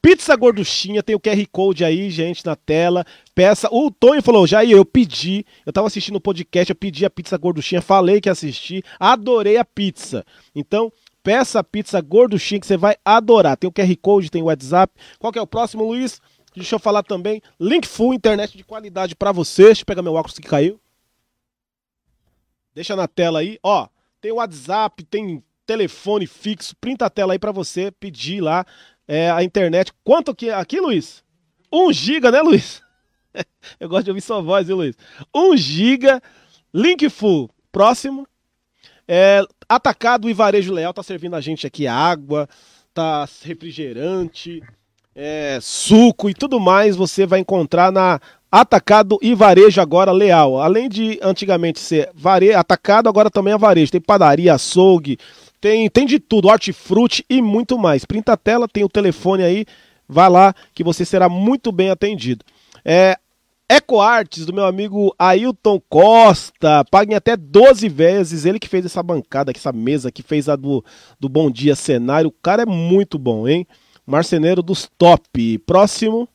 Pizza 0.00 0.34
Gorduchinha, 0.34 1.02
tem 1.02 1.14
o 1.14 1.20
QR 1.20 1.46
Code 1.52 1.84
aí, 1.84 2.08
gente, 2.08 2.46
na 2.46 2.56
tela. 2.56 3.04
Peça. 3.34 3.68
O 3.70 3.90
Tonho 3.90 4.22
falou, 4.22 4.46
Jair, 4.46 4.70
eu 4.70 4.86
pedi, 4.86 5.44
eu 5.66 5.72
tava 5.72 5.86
assistindo 5.86 6.16
o 6.16 6.20
podcast, 6.20 6.70
eu 6.70 6.76
pedi 6.76 7.04
a 7.04 7.10
pizza 7.10 7.36
Gorduchinha, 7.36 7.82
falei 7.82 8.22
que 8.22 8.30
assisti, 8.30 8.82
adorei 8.98 9.58
a 9.58 9.64
pizza. 9.64 10.24
Então, 10.54 10.90
peça 11.22 11.58
a 11.58 11.64
pizza 11.64 12.00
Gorduchinha 12.00 12.58
que 12.58 12.66
você 12.66 12.78
vai 12.78 12.96
adorar. 13.04 13.58
Tem 13.58 13.68
o 13.68 13.72
QR 13.72 13.94
Code, 14.00 14.30
tem 14.30 14.40
o 14.40 14.46
WhatsApp. 14.46 14.94
Qual 15.18 15.30
que 15.30 15.38
é 15.38 15.42
o 15.42 15.46
próximo, 15.46 15.84
Luiz? 15.84 16.22
Deixa 16.54 16.76
eu 16.76 16.78
falar 16.78 17.02
também. 17.02 17.42
Link 17.60 17.86
Full, 17.86 18.14
internet 18.14 18.56
de 18.56 18.64
qualidade 18.64 19.14
para 19.14 19.30
você. 19.30 19.64
Deixa 19.64 19.82
eu 19.82 19.86
pegar 19.86 20.00
meu 20.00 20.14
óculos 20.14 20.38
que 20.38 20.48
caiu. 20.48 20.80
Deixa 22.76 22.94
na 22.94 23.08
tela 23.08 23.38
aí, 23.38 23.58
ó. 23.62 23.88
Tem 24.20 24.30
WhatsApp, 24.30 25.02
tem 25.04 25.42
telefone 25.64 26.26
fixo, 26.26 26.76
printa 26.78 27.06
a 27.06 27.10
tela 27.10 27.32
aí 27.32 27.38
para 27.38 27.50
você 27.50 27.90
pedir 27.90 28.42
lá 28.42 28.66
é, 29.08 29.30
a 29.30 29.42
internet. 29.42 29.94
Quanto 30.04 30.34
que 30.34 30.50
é 30.50 30.54
aqui, 30.54 30.78
Luiz? 30.78 31.24
1 31.72 31.90
giga, 31.94 32.30
né, 32.30 32.42
Luiz? 32.42 32.82
Eu 33.80 33.88
gosto 33.88 34.04
de 34.04 34.10
ouvir 34.10 34.20
sua 34.20 34.42
voz, 34.42 34.66
viu, 34.66 34.76
Luiz? 34.76 34.94
1 35.34 35.56
giga, 35.56 36.22
link 36.72 37.08
full. 37.08 37.48
Próximo. 37.72 38.28
É, 39.08 39.40
atacado 39.66 40.28
e 40.28 40.34
Varejo 40.34 40.74
Leal 40.74 40.92
tá 40.92 41.02
servindo 41.02 41.34
a 41.34 41.40
gente 41.40 41.66
aqui 41.66 41.86
água, 41.86 42.46
tá 42.92 43.26
refrigerante, 43.42 44.62
é, 45.14 45.58
suco 45.62 46.28
e 46.28 46.34
tudo 46.34 46.60
mais 46.60 46.94
você 46.94 47.24
vai 47.24 47.40
encontrar 47.40 47.90
na 47.90 48.20
Atacado 48.58 49.18
e 49.20 49.34
varejo 49.34 49.82
agora 49.82 50.10
leal. 50.10 50.58
Além 50.58 50.88
de 50.88 51.20
antigamente 51.22 51.78
ser 51.78 52.08
vare... 52.14 52.54
atacado, 52.54 53.06
agora 53.06 53.30
também 53.30 53.52
é 53.52 53.58
varejo. 53.58 53.92
Tem 53.92 54.00
padaria, 54.00 54.54
açougue, 54.54 55.18
tem, 55.60 55.90
tem 55.90 56.06
de 56.06 56.18
tudo, 56.18 56.48
hortifruti 56.48 57.22
e 57.28 57.42
muito 57.42 57.76
mais. 57.76 58.06
Printa 58.06 58.32
a 58.32 58.36
tela, 58.36 58.66
tem 58.66 58.82
o 58.82 58.88
telefone 58.88 59.42
aí, 59.42 59.66
vai 60.08 60.30
lá 60.30 60.54
que 60.72 60.82
você 60.82 61.04
será 61.04 61.28
muito 61.28 61.70
bem 61.70 61.90
atendido. 61.90 62.46
É, 62.82 63.18
EcoArtes, 63.68 64.46
do 64.46 64.54
meu 64.54 64.64
amigo 64.64 65.14
Ailton 65.18 65.78
Costa, 65.86 66.82
paguem 66.90 67.14
até 67.14 67.36
12 67.36 67.90
vezes. 67.90 68.46
Ele 68.46 68.58
que 68.58 68.68
fez 68.68 68.86
essa 68.86 69.02
bancada, 69.02 69.52
essa 69.54 69.70
mesa, 69.70 70.10
que 70.10 70.22
fez 70.22 70.48
a 70.48 70.56
do, 70.56 70.82
do 71.20 71.28
Bom 71.28 71.50
Dia 71.50 71.76
Cenário. 71.76 72.30
O 72.30 72.42
cara 72.42 72.62
é 72.62 72.66
muito 72.66 73.18
bom, 73.18 73.46
hein? 73.46 73.66
Marceneiro 74.06 74.62
dos 74.62 74.88
top. 74.96 75.58
Próximo. 75.58 76.26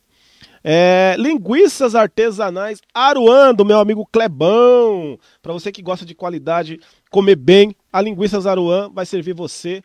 É, 0.64 1.16
linguiças 1.18 1.95
artesanais 1.95 2.82
Aruan, 2.93 3.53
do 3.53 3.66
meu 3.66 3.80
amigo 3.80 4.07
Clebão. 4.12 5.18
Para 5.41 5.53
você 5.53 5.72
que 5.72 5.82
gosta 5.82 6.05
de 6.05 6.14
qualidade, 6.14 6.80
comer 7.09 7.36
bem, 7.36 7.76
a 7.91 8.01
linguiças 8.01 8.45
Aruan 8.45 8.89
vai 8.93 9.05
servir 9.05 9.34
você 9.34 9.82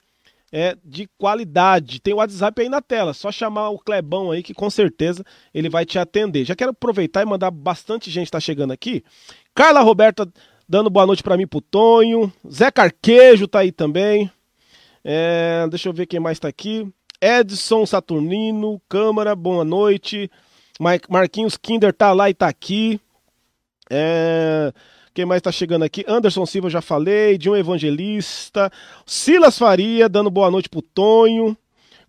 é, 0.53 0.77
de 0.85 1.09
qualidade. 1.19 2.01
Tem 2.01 2.15
o 2.15 2.19
WhatsApp 2.19 2.61
aí 2.63 2.69
na 2.69 2.81
tela, 2.81 3.15
só 3.15 3.33
chamar 3.33 3.71
o 3.71 3.79
Clebão 3.79 4.31
aí 4.31 4.43
que 4.43 4.55
com 4.55 4.71
certeza 4.71 5.25
ele 5.53 5.69
vai 5.69 5.85
te 5.85 5.99
atender. 5.99 6.45
Já 6.45 6.55
quero 6.55 6.71
aproveitar 6.71 7.23
e 7.23 7.27
mandar 7.27 7.51
bastante 7.51 8.11
gente 8.11 8.31
tá 8.31 8.41
chegando 8.41 8.73
aqui. 8.73 9.03
Carla 9.55 9.81
Roberta 9.81 10.29
dando 10.69 10.91
boa 10.91 11.07
noite 11.07 11.23
para 11.23 11.37
mim 11.37 11.47
pro 11.47 11.61
Tonho. 11.61 12.33
Zé 12.51 12.71
Carquejo 12.71 13.49
tá 13.49 13.61
aí 13.61 13.73
também. 13.73 14.31
É, 15.05 15.67
deixa 15.71 15.89
eu 15.89 15.93
ver 15.93 16.07
quem 16.07 16.21
mais 16.21 16.39
tá 16.39 16.49
aqui. 16.49 16.87
Edson 17.21 17.87
Saturnino, 17.87 18.81
Câmara, 18.89 19.35
boa 19.35 19.65
noite. 19.65 20.31
Marquinhos 20.79 21.57
Kinder 21.57 21.93
tá 21.93 22.13
lá 22.13 22.29
e 22.29 22.35
tá 22.35 22.49
aqui. 22.49 23.01
É... 23.91 24.73
Quem 25.15 25.25
mais 25.25 25.41
tá 25.41 25.51
chegando 25.51 25.83
aqui? 25.83 26.05
Anderson 26.07 26.45
Silva, 26.45 26.69
já 26.69 26.83
falei. 26.83 27.39
De 27.39 27.49
um 27.49 27.57
evangelista. 27.57 28.71
Silas 29.07 29.59
Faria, 29.59 30.09
dando 30.09 30.31
boa 30.31 30.51
noite 30.51 30.69
pro 30.69 30.83
Tonho. 30.83 31.57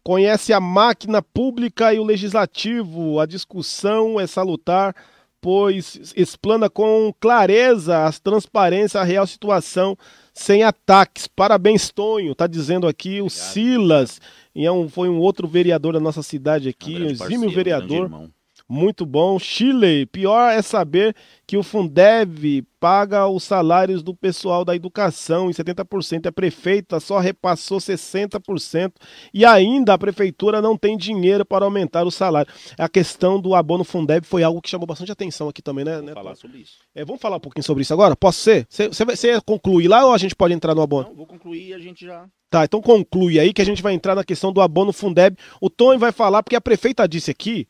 Conhece 0.04 0.52
a 0.52 0.60
máquina 0.60 1.22
pública 1.22 1.94
e 1.94 2.00
o 2.00 2.04
legislativo. 2.04 3.20
A 3.20 3.26
discussão 3.26 4.20
é 4.20 4.28
salutar, 4.28 4.94
pois 5.40 6.14
explana 6.18 6.70
com 6.70 7.14
clareza 7.20 8.06
as 8.06 8.20
transparência, 8.20 9.00
a 9.00 9.06
real 9.06 9.26
situação, 9.26 9.98
sem 10.34 10.64
ataques. 10.64 11.28
Parabéns, 11.28 11.90
Tonho. 11.90 12.36
Tá 12.36 12.46
dizendo 12.46 12.88
aqui 12.88 13.22
o 13.22 13.30
Silas. 13.30 14.20
E 14.54 14.66
é 14.66 14.72
um, 14.72 14.90
foi 14.90 15.08
um 15.08 15.20
outro 15.20 15.48
vereador 15.48 15.94
da 15.94 16.00
nossa 16.00 16.24
cidade 16.24 16.68
aqui, 16.68 16.96
um 16.96 17.06
exímio 17.06 17.50
vereador. 17.50 18.30
Muito 18.70 19.06
bom. 19.06 19.40
Chile, 19.40 20.06
pior 20.08 20.52
é 20.52 20.62
saber 20.62 21.16
que 21.46 21.56
o 21.56 21.64
Fundeb 21.64 22.66
paga 22.80 23.26
os 23.26 23.44
salários 23.44 24.04
do 24.04 24.14
pessoal 24.14 24.66
da 24.66 24.76
educação 24.76 25.50
em 25.50 25.54
70%. 25.54 26.28
A 26.28 26.32
prefeita 26.32 27.00
só 27.00 27.18
repassou 27.18 27.78
60% 27.78 28.92
e 29.34 29.46
ainda 29.46 29.94
a 29.94 29.98
prefeitura 29.98 30.62
não 30.62 30.78
tem 30.78 30.98
dinheiro 30.98 31.46
para 31.46 31.64
aumentar 31.64 32.06
o 32.06 32.12
salário. 32.12 32.52
A 32.78 32.90
questão 32.90 33.40
do 33.40 33.56
abono 33.56 33.86
Fundeb 33.86 34.26
foi 34.26 34.44
algo 34.44 34.62
que 34.62 34.70
chamou 34.70 34.86
bastante 34.86 35.14
atenção 35.14 35.48
aqui 35.48 35.62
também, 35.62 35.86
né? 35.86 35.94
Vamos 35.94 36.08
né, 36.08 36.14
falar 36.14 36.36
sobre 36.36 36.58
isso. 36.60 36.80
É, 36.94 37.06
vamos 37.06 37.22
falar 37.22 37.38
um 37.38 37.42
pouquinho 37.42 37.64
sobre 37.64 37.84
isso 37.84 37.94
agora? 37.94 38.18
Posso 38.18 38.40
ser? 38.40 38.68
Você 38.70 39.42
conclui 39.46 39.88
lá 39.88 40.06
ou 40.06 40.14
a 40.14 40.18
gente 40.18 40.36
pode 40.36 40.54
entrar 40.54 40.76
no 40.76 40.82
abono? 40.82 41.08
Não, 41.08 41.16
vou 41.16 41.26
concluir 41.26 41.70
e 41.70 41.74
a 41.74 41.80
gente 41.80 42.06
já... 42.06 42.26
Tá, 42.50 42.64
então 42.64 42.82
conclui 42.82 43.40
aí 43.40 43.52
que 43.52 43.62
a 43.62 43.66
gente 43.66 43.84
vai 43.84 43.94
entrar 43.94 44.16
na 44.16 44.24
questão 44.24 44.54
do 44.54 44.62
abono 44.62 44.94
Fundeb. 44.94 45.38
O 45.60 45.70
Tony 45.70 45.98
vai 45.98 46.14
falar, 46.14 46.42
porque 46.42 46.56
a 46.56 46.62
prefeita 46.62 47.06
disse 47.06 47.30
aqui 47.30 47.68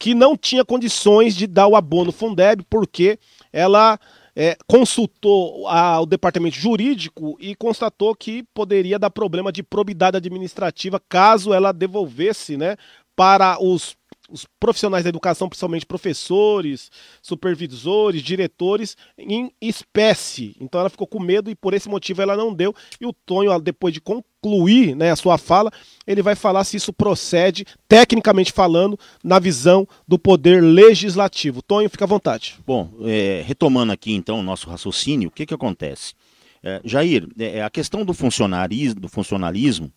que 0.00 0.14
não 0.14 0.34
tinha 0.34 0.64
condições 0.64 1.36
de 1.36 1.46
dar 1.46 1.66
o 1.66 1.76
abono 1.76 2.10
Fundeb, 2.10 2.64
porque 2.70 3.18
ela 3.52 4.00
é, 4.34 4.56
consultou 4.66 5.68
a, 5.68 6.00
o 6.00 6.06
departamento 6.06 6.56
jurídico 6.56 7.36
e 7.38 7.54
constatou 7.54 8.14
que 8.16 8.42
poderia 8.54 8.98
dar 8.98 9.10
problema 9.10 9.52
de 9.52 9.62
probidade 9.62 10.16
administrativa 10.16 10.98
caso 11.06 11.52
ela 11.52 11.70
devolvesse 11.70 12.56
né, 12.56 12.76
para 13.14 13.62
os 13.62 13.94
os 14.30 14.46
profissionais 14.58 15.04
da 15.04 15.08
educação, 15.08 15.48
principalmente 15.48 15.84
professores, 15.84 16.90
supervisores, 17.20 18.22
diretores, 18.22 18.96
em 19.18 19.52
espécie. 19.60 20.56
Então 20.60 20.80
ela 20.80 20.90
ficou 20.90 21.06
com 21.06 21.20
medo 21.20 21.50
e 21.50 21.54
por 21.54 21.74
esse 21.74 21.88
motivo 21.88 22.22
ela 22.22 22.36
não 22.36 22.54
deu. 22.54 22.74
E 23.00 23.06
o 23.06 23.12
Tonho, 23.12 23.58
depois 23.60 23.92
de 23.92 24.00
concluir 24.00 24.94
né, 24.94 25.10
a 25.10 25.16
sua 25.16 25.36
fala, 25.36 25.70
ele 26.06 26.22
vai 26.22 26.34
falar 26.34 26.64
se 26.64 26.76
isso 26.76 26.92
procede, 26.92 27.66
tecnicamente 27.88 28.52
falando, 28.52 28.98
na 29.22 29.38
visão 29.38 29.86
do 30.06 30.18
poder 30.18 30.62
legislativo. 30.62 31.62
Tonho, 31.62 31.90
fica 31.90 32.04
à 32.04 32.08
vontade. 32.08 32.56
Bom, 32.66 32.90
é, 33.02 33.42
retomando 33.44 33.92
aqui 33.92 34.12
então 34.12 34.38
o 34.38 34.42
nosso 34.42 34.68
raciocínio, 34.68 35.28
o 35.28 35.32
que, 35.32 35.46
que 35.46 35.54
acontece? 35.54 36.14
É, 36.62 36.80
Jair, 36.84 37.26
é, 37.38 37.62
a 37.62 37.70
questão 37.70 38.04
do 38.04 38.12
funcionalismo, 38.12 39.00
do 39.00 39.08
funcionalismo 39.08 39.90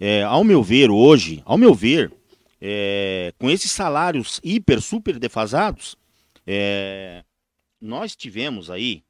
é, 0.00 0.22
ao 0.22 0.44
meu 0.44 0.62
ver 0.62 0.90
hoje, 0.90 1.42
ao 1.44 1.58
meu 1.58 1.74
ver, 1.74 2.12
é, 2.60 3.32
com 3.38 3.50
esses 3.50 3.70
salários 3.70 4.40
hiper, 4.42 4.80
super 4.80 5.18
defasados, 5.18 5.96
é, 6.46 7.24
nós 7.80 8.16
tivemos 8.16 8.70
aí, 8.70 9.02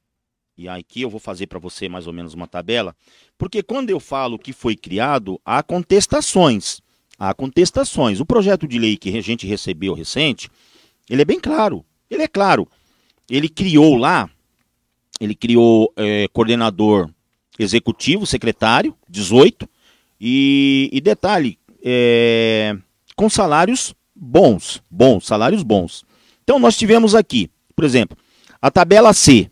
e 0.57 0.69
aqui 0.69 1.03
eu 1.03 1.11
vou 1.11 1.21
fazer 1.21 1.47
para 1.47 1.59
você 1.59 1.89
mais 1.89 2.07
ou 2.07 2.13
menos 2.13 2.35
uma 2.35 2.47
tabela, 2.47 2.95
porque 3.37 3.63
quando 3.63 3.91
eu 3.91 4.01
falo 4.01 4.39
que 4.39 4.53
foi 4.53 4.77
criado, 4.77 5.41
há 5.45 5.63
contestações. 5.63 6.81
Há 7.19 7.35
contestações. 7.35 8.21
O 8.21 8.27
projeto 8.27 8.67
de 8.67 8.79
lei 8.79 8.97
que 8.97 9.17
a 9.17 9.23
gente 9.23 9.47
recebeu 9.47 9.93
recente, 9.93 10.49
ele 11.11 11.23
é 11.23 11.25
bem 11.25 11.41
claro. 11.41 11.85
Ele 12.11 12.23
é 12.23 12.29
claro. 12.29 12.69
Ele 13.29 13.49
criou 13.49 13.97
lá, 13.97 14.31
ele 15.21 15.35
criou 15.35 15.93
é, 15.97 16.29
coordenador 16.29 17.11
executivo, 17.59 18.25
secretário, 18.25 18.97
18, 19.09 19.69
e, 20.21 20.89
e 20.93 21.01
detalhe, 21.01 21.59
é, 21.83 22.77
com 23.19 23.29
salários 23.29 23.93
bons, 24.15 24.81
bons, 24.89 25.27
salários 25.27 25.65
bons. 25.65 26.05
Então 26.45 26.57
nós 26.61 26.77
tivemos 26.77 27.17
aqui, 27.17 27.51
por 27.75 27.85
exemplo, 27.85 28.17
a 28.63 28.71
tabela 28.71 29.13
C. 29.13 29.51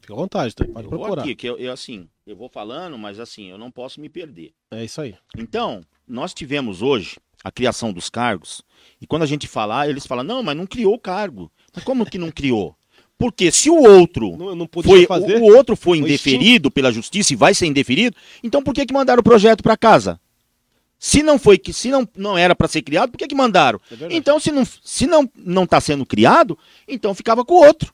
Fica 0.00 0.14
à 0.14 0.16
vontade, 0.16 0.54
tá? 0.54 0.64
pode 0.64 0.86
eu 0.86 0.88
procurar. 0.88 1.22
Aqui, 1.22 1.34
que 1.34 1.48
eu, 1.48 1.58
eu, 1.58 1.72
assim, 1.72 2.08
eu 2.24 2.36
vou 2.36 2.48
falando, 2.48 2.96
mas 2.96 3.18
assim, 3.18 3.50
eu 3.50 3.58
não 3.58 3.72
posso 3.72 4.00
me 4.00 4.08
perder. 4.08 4.54
É 4.70 4.84
isso 4.84 5.00
aí. 5.00 5.16
Então, 5.36 5.80
nós 6.06 6.32
tivemos 6.32 6.80
hoje 6.80 7.16
a 7.42 7.50
criação 7.50 7.92
dos 7.92 8.08
cargos, 8.08 8.62
e 9.00 9.06
quando 9.06 9.22
a 9.22 9.26
gente 9.26 9.48
falar, 9.48 9.88
eles 9.88 10.06
falam, 10.06 10.22
não, 10.22 10.44
mas 10.44 10.56
não 10.56 10.64
criou 10.64 10.94
o 10.94 10.98
cargo. 10.98 11.50
Mas 11.74 11.82
como 11.82 12.08
que 12.08 12.18
não 12.18 12.30
criou? 12.30 12.75
Porque 13.18 13.50
se 13.50 13.70
o 13.70 13.76
outro 13.82 14.36
Não, 14.36 14.54
não 14.54 14.68
foi, 14.82 15.06
fazer. 15.06 15.40
o, 15.40 15.44
outro 15.56 15.74
foi 15.74 15.98
indeferido 15.98 16.70
pela 16.70 16.92
justiça 16.92 17.32
e 17.32 17.36
vai 17.36 17.54
ser 17.54 17.66
indeferido, 17.66 18.14
então 18.42 18.62
por 18.62 18.74
que 18.74 18.84
que 18.84 18.92
mandaram 18.92 19.20
o 19.20 19.24
projeto 19.24 19.62
para 19.62 19.76
casa? 19.76 20.20
Se 20.98 21.22
não 21.22 21.38
foi 21.38 21.56
que 21.58 21.72
se 21.72 21.88
não, 21.90 22.06
não 22.16 22.36
era 22.38 22.54
para 22.54 22.68
ser 22.68 22.82
criado, 22.82 23.10
por 23.10 23.18
que 23.18 23.26
que 23.26 23.34
mandaram? 23.34 23.80
É 23.90 24.08
então 24.10 24.38
se 24.40 24.50
não 24.52 24.64
se 24.64 25.06
não 25.06 25.30
não 25.36 25.66
tá 25.66 25.80
sendo 25.80 26.04
criado, 26.06 26.58
então 26.86 27.14
ficava 27.14 27.44
com 27.44 27.54
o 27.54 27.66
outro. 27.66 27.92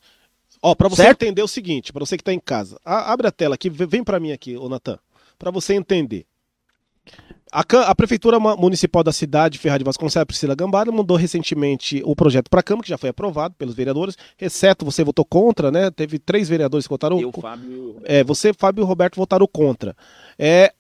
Ó, 0.60 0.74
pra 0.74 0.88
você 0.88 1.02
Certo? 1.02 1.22
entender 1.22 1.42
o 1.42 1.48
seguinte, 1.48 1.92
pra 1.92 2.00
você 2.00 2.16
que 2.16 2.22
tá 2.22 2.32
em 2.32 2.38
casa, 2.40 2.80
a- 2.84 3.12
abre 3.12 3.26
a 3.26 3.32
tela 3.32 3.54
aqui, 3.56 3.68
vem 3.68 4.04
pra 4.04 4.20
mim 4.20 4.30
aqui, 4.32 4.56
ô 4.56 4.68
Natan, 4.68 4.98
pra 5.38 5.50
você 5.50 5.74
entender. 5.74 6.24
A, 7.53 7.61
a 7.61 7.94
Prefeitura 7.94 8.40
Municipal 8.40 9.05
da 9.05 9.12
cidade, 9.12 9.59
Ferraz 9.59 9.78
de 9.78 9.84
Vasconcelos, 9.84 10.26
Priscila 10.26 10.55
Gambara, 10.55 10.90
mandou 10.90 11.18
recentemente 11.18 12.00
o 12.05 12.16
projeto 12.16 12.48
pra 12.48 12.62
Câmara, 12.62 12.82
que 12.82 12.88
já 12.88 12.96
foi 12.96 13.11
aprovado 13.11 13.55
pelos 13.59 13.74
vereadores, 13.74 14.16
exceto 14.40 14.86
você 14.86 15.05
votou 15.05 15.24
contra, 15.24 15.70
né? 15.70 15.90
Teve 15.90 16.18
três 16.18 16.48
vereadores 16.48 16.86
que 16.86 16.90
votaram 16.90 17.20
Eu, 17.20 17.30
Fábio, 17.30 17.96
é, 18.05 18.24
você, 18.24 18.55
Fábio 18.55 18.82
e 18.82 18.86
Roberto 18.86 19.16
votaram 19.16 19.46
contra. 19.46 19.94
É, 20.38 20.72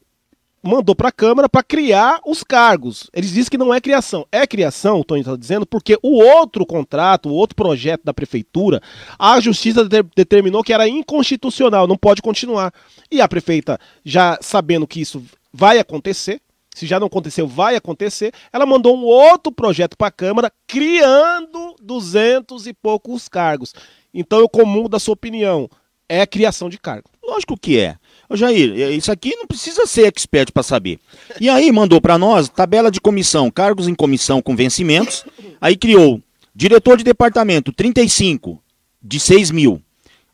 mandou 0.62 0.94
para 0.94 1.08
a 1.08 1.12
Câmara 1.12 1.46
para 1.46 1.62
criar 1.62 2.20
os 2.24 2.42
cargos. 2.42 3.10
Eles 3.12 3.32
dizem 3.32 3.50
que 3.50 3.58
não 3.58 3.74
é 3.74 3.78
criação. 3.78 4.26
É 4.32 4.46
criação, 4.46 5.00
o 5.00 5.04
Tony 5.04 5.20
está 5.20 5.36
dizendo, 5.36 5.66
porque 5.66 5.98
o 6.02 6.22
outro 6.22 6.64
contrato, 6.64 7.28
o 7.28 7.34
outro 7.34 7.54
projeto 7.54 8.02
da 8.02 8.14
Prefeitura, 8.14 8.80
a 9.18 9.38
Justiça 9.40 9.84
de- 9.84 10.04
determinou 10.16 10.62
que 10.64 10.72
era 10.72 10.88
inconstitucional, 10.88 11.86
não 11.86 11.98
pode 11.98 12.22
continuar. 12.22 12.72
E 13.10 13.20
a 13.20 13.28
prefeita, 13.28 13.78
já 14.02 14.38
sabendo 14.40 14.86
que 14.86 15.02
isso 15.02 15.22
vai 15.52 15.78
acontecer, 15.78 16.40
se 16.74 16.86
já 16.86 16.98
não 16.98 17.06
aconteceu, 17.06 17.46
vai 17.46 17.76
acontecer, 17.76 18.32
ela 18.52 18.66
mandou 18.66 18.96
um 18.96 19.04
outro 19.04 19.52
projeto 19.52 19.96
para 19.96 20.08
a 20.08 20.12
Câmara, 20.12 20.52
criando 20.66 21.76
duzentos 21.82 22.66
e 22.66 22.72
poucos 22.72 23.28
cargos. 23.28 23.74
Então 24.12 24.38
eu 24.38 24.48
comungo 24.48 24.88
da 24.88 24.98
sua 24.98 25.14
opinião. 25.14 25.68
É 26.08 26.26
criação 26.26 26.68
de 26.68 26.78
cargo. 26.78 27.08
Lógico 27.22 27.56
que 27.56 27.78
é. 27.78 27.96
Ô 28.28 28.36
Jair, 28.36 28.78
é, 28.80 28.90
isso 28.90 29.10
aqui 29.10 29.34
não 29.36 29.46
precisa 29.46 29.86
ser 29.86 30.06
expert 30.06 30.52
para 30.52 30.62
saber. 30.62 30.98
E 31.40 31.48
aí 31.48 31.70
mandou 31.72 32.00
para 32.00 32.18
nós 32.18 32.48
tabela 32.48 32.90
de 32.90 33.00
comissão, 33.00 33.50
cargos 33.50 33.88
em 33.88 33.94
comissão 33.94 34.42
com 34.42 34.56
vencimentos. 34.56 35.24
Aí 35.60 35.76
criou 35.76 36.20
diretor 36.54 36.98
de 36.98 37.04
departamento, 37.04 37.72
35, 37.72 38.62
de 39.02 39.18
6 39.18 39.50
mil. 39.50 39.82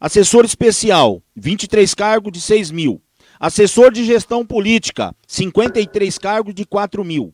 Assessor 0.01 0.45
especial, 0.45 1.23
23 1.37 1.93
cargos 1.95 2.33
de 2.33 2.41
6 2.41 2.71
mil. 2.71 3.01
Assessor 3.41 3.93
de 3.93 4.05
gestão 4.05 4.45
política, 4.45 5.15
53 5.27 6.19
cargos 6.19 6.55
de 6.55 6.65
4 6.65 7.05
mil. 7.05 7.33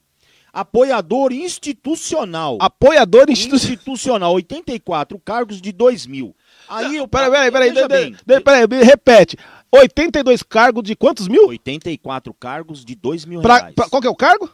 Apoiador 0.52 1.32
institucional. 1.32 2.58
Apoiador 2.60 3.28
institucional. 3.28 3.56
institucional, 3.74 4.34
84 4.34 5.18
cargos 5.18 5.60
de 5.60 5.72
2 5.72 6.06
mil. 6.06 6.36
Aí 6.68 6.96
eu. 6.96 7.08
Peraí, 7.08 7.30
peraí, 7.50 7.72
peraí. 7.72 8.16
Peraí, 8.42 8.84
repete. 8.84 9.36
82 9.72 10.42
cargos 10.44 10.84
de 10.84 10.94
quantos 10.94 11.26
mil? 11.26 11.48
84 11.48 12.32
cargos 12.34 12.84
de 12.84 12.94
2 12.94 13.24
mil 13.24 13.40
Pra, 13.42 13.56
reais. 13.58 13.74
pra- 13.74 13.88
qual 13.88 14.00
que 14.00 14.06
é 14.06 14.10
o 14.10 14.14
cargo? 14.14 14.48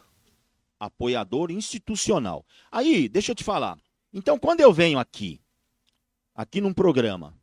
Apoiador 0.79 1.51
institucional. 1.51 2.45
Aí, 2.73 3.07
deixa 3.09 3.33
eu 3.33 3.35
te 3.37 3.45
falar. 3.45 3.77
Então, 4.15 4.39
quando 4.39 4.61
eu 4.61 4.73
venho 4.73 4.99
aqui, 4.99 5.39
aqui 6.35 6.61
num 6.63 6.73
programa, 6.73 7.35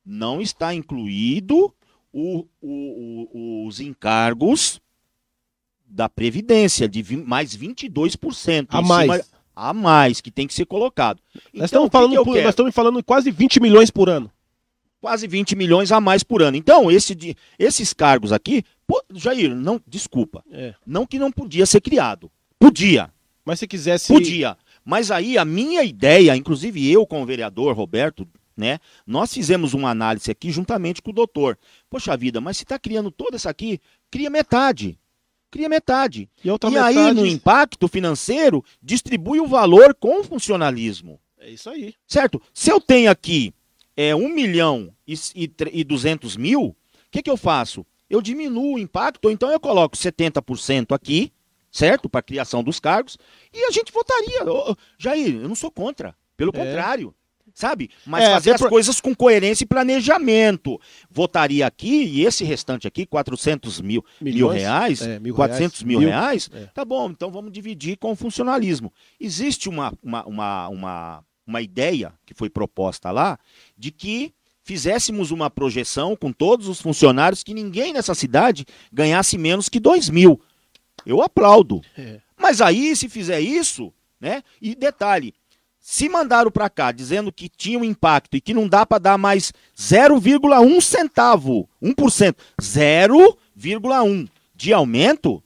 não 0.06 0.42
está 0.42 0.74
incluído 0.74 1.74
o- 2.12 2.46
o- 2.62 3.28
o- 3.34 3.68
os 3.68 3.80
encargos 3.80 4.80
da 5.86 6.08
Previdência, 6.10 6.88
de 6.88 7.04
mais 7.18 7.56
22%. 7.56 8.68
A 8.76 8.82
mais. 8.82 9.12
cima- 9.12 9.33
a 9.56 9.74
mais, 9.74 10.20
que 10.22 10.32
tem 10.32 10.48
que 10.48 10.54
ser 10.54 10.66
colocado. 10.66 11.20
Nós 11.54 11.70
Então, 11.72 11.86
estamos 11.86 11.88
o 11.88 11.90
que 11.90 11.98
falando, 11.98 12.18
que 12.18 12.24
por- 12.24 12.38
nós 12.42 12.50
estamos 12.50 12.76
falando 12.76 13.00
em 13.00 13.04
quase 13.04 13.32
20 13.32 13.60
milhões 13.60 13.90
por 13.92 14.10
ano. 14.10 14.32
quase 15.02 15.28
20 15.28 15.54
milhões 15.54 15.92
a 15.92 16.00
mais 16.00 16.24
por 16.24 16.42
ano. 16.42 16.56
Então, 16.56 16.90
esse 16.90 17.36
esses 17.60 17.92
cargos 17.92 18.32
aqui, 18.32 18.64
pô, 18.88 19.04
Jair, 19.14 19.54
não, 19.54 19.78
desculpa, 19.86 20.42
É. 20.50 20.74
não 20.88 21.06
que 21.06 21.20
não 21.20 21.30
podia 21.30 21.66
ser 21.66 21.82
criado. 21.82 22.32
Podia, 22.58 23.12
Mas 23.44 23.60
se 23.60 23.68
quisesse. 23.68 24.08
podia. 24.14 24.56
Mas 24.86 25.12
aí 25.12 25.38
a 25.38 25.44
minha 25.44 25.84
ideia, 25.84 26.34
inclusive 26.38 26.90
eu 26.90 27.06
como 27.06 27.26
vereador, 27.26 27.76
Roberto, 27.76 28.26
né? 28.56 28.80
Nós 29.06 29.34
fizemos 29.34 29.74
uma 29.74 29.90
análise 29.90 30.32
aqui 30.32 30.50
juntamente 30.52 31.02
com 31.02 31.12
o 31.12 31.14
doutor. 31.14 31.58
Poxa 31.90 32.16
vida, 32.16 32.40
mas 32.40 32.56
se 32.56 32.64
está 32.64 32.80
criando 32.80 33.12
toda 33.12 33.36
essa 33.36 33.50
aqui, 33.50 33.82
cria 34.10 34.30
metade. 34.30 34.98
Cria 35.54 35.70
metade. 35.70 36.28
E, 36.44 36.50
E 36.50 36.52
metade... 36.52 36.98
aí, 36.98 37.14
no 37.14 37.28
impacto 37.28 37.88
financeiro, 37.88 38.66
distribui 38.82 39.40
o 39.40 39.46
valor 39.46 39.94
com 39.94 40.24
funcionalismo. 40.24 41.20
É 41.40 41.52
isso 41.52 41.70
aí. 41.70 41.94
Certo? 42.08 42.42
Se 42.52 42.72
eu 42.72 42.82
tenho 42.82 43.12
aqui 43.12 43.54
é, 43.96 44.16
1 44.16 44.30
milhão 44.30 44.92
e, 45.08 45.14
e, 45.36 45.52
e 45.72 45.84
200 45.84 46.36
mil, 46.38 46.62
o 46.64 46.76
que, 47.12 47.22
que 47.22 47.30
eu 47.30 47.38
faço? 47.38 47.86
Eu 48.10 48.20
diminuo 48.20 48.74
o 48.74 48.80
impacto, 48.80 49.26
ou 49.26 49.32
então 49.32 49.52
eu 49.52 49.60
coloco 49.60 49.96
70% 49.96 50.92
aqui, 50.96 51.32
certo? 51.72 52.10
Para 52.10 52.22
a 52.22 52.24
criação 52.24 52.64
dos 52.64 52.80
cargos, 52.80 53.16
e 53.54 53.64
a 53.66 53.70
gente 53.70 53.92
votaria. 53.94 54.52
Ô, 54.52 54.76
Jair, 54.98 55.36
eu 55.36 55.48
não 55.48 55.56
sou 55.56 55.70
contra. 55.70 56.16
Pelo 56.36 56.50
É. 56.56 56.58
contrário. 56.66 57.14
Sabe? 57.54 57.90
Mas 58.06 58.24
É, 58.24 58.34
fazer 58.34 58.52
as 58.56 58.62
coisas 58.62 59.00
com 59.00 59.14
coerência 59.14 59.64
e 59.64 59.68
planejamento. 59.68 60.80
Votaria 61.10 61.68
aqui, 61.68 62.04
e 62.06 62.26
esse 62.26 62.44
restante 62.44 62.88
aqui, 62.88 63.06
400 63.06 63.80
mil, 63.82 64.04
mil 64.20 64.48
reais, 64.48 65.02
É, 65.02 65.20
mil 65.20 65.36
400 65.36 65.80
reais. 65.80 65.84
mil, 65.84 66.00
Mil. 66.00 66.10
reais, 66.10 66.50
É. 66.54 66.66
tá 66.74 66.84
bom, 66.84 67.10
então 67.12 67.30
vamos 67.32 67.52
dividir 67.52 67.98
com 67.98 68.12
o 68.12 68.16
funcionalismo. 68.16 68.92
Existe 69.20 69.70
uma, 69.70 69.94
uma, 70.02 70.26
uma, 70.26 70.68
uma, 70.70 71.24
uma 71.46 71.62
ideia 71.62 72.12
que 72.26 72.34
foi 72.34 72.50
proposta 72.50 73.12
lá 73.12 73.38
de 73.78 73.92
que 73.92 74.34
fizéssemos 74.64 75.30
uma 75.30 75.50
projeção 75.50 76.16
com 76.16 76.32
todos 76.32 76.68
os 76.68 76.82
funcionários 76.82 77.44
que 77.44 77.54
ninguém 77.54 77.94
nessa 77.94 78.16
cidade 78.16 78.66
ganhasse 78.92 79.38
menos 79.38 79.70
que 79.70 79.80
2 79.80 80.10
mil. 80.10 80.42
Eu 81.06 81.22
aplaudo. 81.22 81.82
É. 81.98 82.20
Mas 82.38 82.62
aí, 82.62 82.96
se 82.96 83.10
fizer 83.10 83.42
isso, 83.42 83.94
né? 84.20 84.42
E 84.62 84.74
detalhe, 84.74 85.34
se 85.86 86.08
mandaram 86.08 86.50
para 86.50 86.70
cá 86.70 86.94
dizendo 86.94 87.30
que 87.30 87.50
tinha 87.50 87.78
um 87.78 87.84
impacto 87.84 88.38
e 88.38 88.42
que 88.42 88.54
não 88.54 88.70
dá 88.70 88.86
para 88.86 89.00
dar 89.00 89.18
mais 89.18 89.52
0,1 89.78 90.80
centavo, 90.80 91.70
1%, 91.82 92.36
0,1 92.62 94.30
de 94.56 94.72
aumento, 94.72 95.44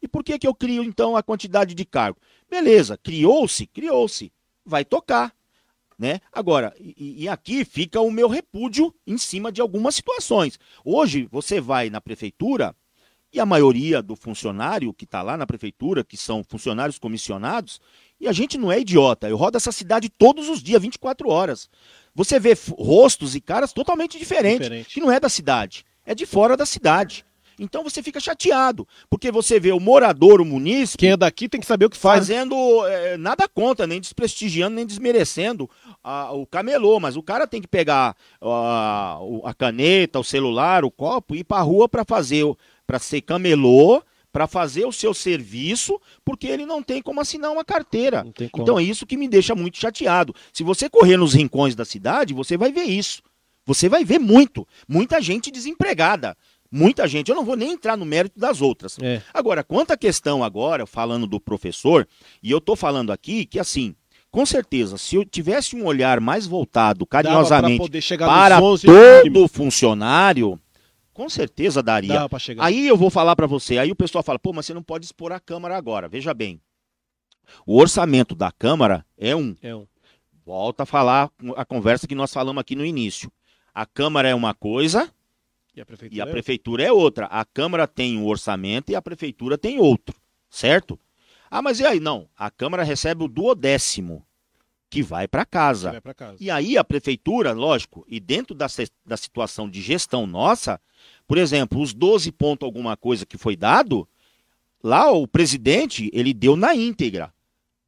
e 0.00 0.08
por 0.08 0.24
que 0.24 0.38
que 0.38 0.48
eu 0.48 0.54
crio 0.54 0.82
então 0.82 1.14
a 1.14 1.22
quantidade 1.22 1.74
de 1.74 1.84
cargo? 1.84 2.18
Beleza, 2.48 2.96
criou-se, 2.96 3.66
criou-se, 3.66 4.32
vai 4.64 4.82
tocar, 4.82 5.30
né? 5.98 6.20
Agora, 6.32 6.74
e, 6.80 7.24
e 7.24 7.28
aqui 7.28 7.62
fica 7.62 8.00
o 8.00 8.10
meu 8.10 8.28
repúdio 8.28 8.94
em 9.06 9.18
cima 9.18 9.52
de 9.52 9.60
algumas 9.60 9.94
situações. 9.94 10.58
Hoje 10.86 11.28
você 11.30 11.60
vai 11.60 11.90
na 11.90 12.00
prefeitura 12.00 12.74
e 13.30 13.38
a 13.38 13.44
maioria 13.44 14.00
do 14.00 14.16
funcionário 14.16 14.94
que 14.94 15.04
está 15.04 15.20
lá 15.20 15.36
na 15.36 15.46
prefeitura, 15.46 16.02
que 16.02 16.16
são 16.16 16.42
funcionários 16.42 16.98
comissionados, 16.98 17.78
e 18.20 18.28
a 18.28 18.32
gente 18.32 18.56
não 18.58 18.70
é 18.72 18.80
idiota. 18.80 19.28
Eu 19.28 19.36
rodo 19.36 19.56
essa 19.56 19.72
cidade 19.72 20.08
todos 20.08 20.48
os 20.48 20.62
dias, 20.62 20.80
24 20.82 21.28
horas. 21.28 21.68
Você 22.14 22.38
vê 22.40 22.56
rostos 22.78 23.34
e 23.34 23.40
caras 23.40 23.72
totalmente 23.72 24.18
diferentes, 24.18 24.60
Diferente. 24.66 24.94
que 24.94 25.00
não 25.00 25.10
é 25.12 25.20
da 25.20 25.28
cidade, 25.28 25.84
é 26.04 26.14
de 26.14 26.24
fora 26.24 26.56
da 26.56 26.64
cidade. 26.64 27.24
Então 27.58 27.82
você 27.82 28.02
fica 28.02 28.20
chateado, 28.20 28.86
porque 29.08 29.30
você 29.32 29.58
vê 29.58 29.72
o 29.72 29.80
morador, 29.80 30.42
o 30.42 30.44
munícipe, 30.44 30.98
Quem 30.98 31.12
é 31.12 31.16
daqui 31.16 31.48
tem 31.48 31.58
que 31.58 31.66
saber 31.66 31.86
o 31.86 31.90
que 31.90 31.96
faz. 31.96 32.18
fazendo 32.20 32.54
eh, 32.86 33.16
nada 33.16 33.48
contra, 33.48 33.86
nem 33.86 33.98
desprestigiando, 33.98 34.76
nem 34.76 34.84
desmerecendo 34.84 35.68
ah, 36.04 36.32
o 36.32 36.46
camelô, 36.46 37.00
mas 37.00 37.16
o 37.16 37.22
cara 37.22 37.46
tem 37.46 37.62
que 37.62 37.66
pegar 37.68 38.14
o- 38.42 39.42
a 39.44 39.54
caneta, 39.54 40.18
o 40.20 40.24
celular, 40.24 40.84
o 40.84 40.90
copo 40.90 41.34
e 41.34 41.38
ir 41.38 41.44
pra 41.44 41.60
rua 41.62 41.88
para 41.88 42.04
fazer, 42.04 42.44
para 42.86 42.98
ser 42.98 43.22
camelô, 43.22 44.02
para 44.36 44.46
fazer 44.46 44.84
o 44.84 44.92
seu 44.92 45.14
serviço, 45.14 45.98
porque 46.22 46.46
ele 46.46 46.66
não 46.66 46.82
tem 46.82 47.00
como 47.00 47.22
assinar 47.22 47.50
uma 47.50 47.64
carteira. 47.64 48.22
Então 48.60 48.78
é 48.78 48.82
isso 48.82 49.06
que 49.06 49.16
me 49.16 49.26
deixa 49.26 49.54
muito 49.54 49.78
chateado. 49.78 50.34
Se 50.52 50.62
você 50.62 50.90
correr 50.90 51.16
nos 51.16 51.32
rincões 51.32 51.74
da 51.74 51.86
cidade, 51.86 52.34
você 52.34 52.54
vai 52.54 52.70
ver 52.70 52.82
isso. 52.82 53.22
Você 53.64 53.88
vai 53.88 54.04
ver 54.04 54.18
muito, 54.18 54.68
muita 54.86 55.22
gente 55.22 55.50
desempregada. 55.50 56.36
Muita 56.70 57.08
gente, 57.08 57.30
eu 57.30 57.34
não 57.34 57.46
vou 57.46 57.56
nem 57.56 57.72
entrar 57.72 57.96
no 57.96 58.04
mérito 58.04 58.38
das 58.38 58.60
outras. 58.60 58.98
É. 59.00 59.22
Agora, 59.32 59.64
quanto 59.64 59.92
à 59.92 59.96
questão 59.96 60.44
agora, 60.44 60.84
falando 60.84 61.26
do 61.26 61.40
professor, 61.40 62.06
e 62.42 62.50
eu 62.50 62.58
estou 62.58 62.76
falando 62.76 63.12
aqui 63.12 63.46
que 63.46 63.58
assim, 63.58 63.94
com 64.30 64.44
certeza, 64.44 64.98
se 64.98 65.16
eu 65.16 65.24
tivesse 65.24 65.74
um 65.74 65.86
olhar 65.86 66.20
mais 66.20 66.46
voltado 66.46 67.06
carinhosamente 67.06 67.78
para 68.18 68.60
nos 68.60 68.84
11 68.84 68.86
todo 69.32 69.48
funcionário, 69.48 70.60
com 71.16 71.30
certeza 71.30 71.82
daria. 71.82 72.12
Dava 72.12 72.28
pra 72.28 72.38
chegar. 72.38 72.62
Aí 72.62 72.86
eu 72.86 72.94
vou 72.96 73.08
falar 73.08 73.34
para 73.34 73.46
você, 73.46 73.78
aí 73.78 73.90
o 73.90 73.96
pessoal 73.96 74.22
fala, 74.22 74.38
pô, 74.38 74.52
mas 74.52 74.66
você 74.66 74.74
não 74.74 74.82
pode 74.82 75.06
expor 75.06 75.32
a 75.32 75.40
Câmara 75.40 75.74
agora. 75.74 76.08
Veja 76.10 76.34
bem, 76.34 76.60
o 77.66 77.78
orçamento 77.80 78.34
da 78.34 78.52
Câmara 78.52 79.04
é 79.16 79.34
um. 79.34 79.56
É 79.62 79.74
um. 79.74 79.86
Volta 80.44 80.82
a 80.82 80.86
falar 80.86 81.30
a 81.56 81.64
conversa 81.64 82.06
que 82.06 82.14
nós 82.14 82.32
falamos 82.32 82.60
aqui 82.60 82.76
no 82.76 82.84
início. 82.84 83.32
A 83.74 83.86
Câmara 83.86 84.28
é 84.28 84.34
uma 84.34 84.52
coisa 84.52 85.10
E 85.74 85.80
a 85.80 85.86
prefeitura? 85.86 86.18
e 86.18 86.20
a 86.20 86.28
é- 86.28 86.30
prefeitura 86.30 86.82
é 86.84 86.92
outra. 86.92 87.26
A 87.26 87.44
Câmara 87.46 87.86
tem 87.88 88.18
um 88.18 88.26
orçamento 88.26 88.92
e 88.92 88.94
a 88.94 89.00
prefeitura 89.00 89.56
tem 89.56 89.78
outro, 89.78 90.14
certo? 90.50 91.00
Ah, 91.50 91.62
mas 91.62 91.80
e 91.80 91.86
aí? 91.86 91.98
Não, 91.98 92.28
a 92.36 92.50
Câmara 92.50 92.82
recebe 92.82 93.24
o 93.24 93.28
duodécimo, 93.28 94.22
que 94.88 95.02
vai 95.02 95.26
para 95.26 95.44
casa. 95.44 96.00
Casa. 96.16 96.36
E 96.40 96.50
aí 96.50 96.78
a 96.78 96.84
prefeitura, 96.84 97.52
lógico, 97.52 98.04
e 98.08 98.20
dentro 98.20 98.54
da, 98.54 98.66
da 99.04 99.16
situação 99.16 99.68
de 99.68 99.80
gestão 99.80 100.26
nossa, 100.26 100.80
por 101.26 101.38
exemplo, 101.38 101.80
os 101.80 101.92
12 101.92 102.30
pontos 102.32 102.64
alguma 102.64 102.96
coisa 102.96 103.26
que 103.26 103.36
foi 103.36 103.56
dado, 103.56 104.08
lá 104.82 105.10
o 105.10 105.26
presidente, 105.26 106.08
ele 106.12 106.32
deu 106.32 106.56
na 106.56 106.74
íntegra. 106.74 107.32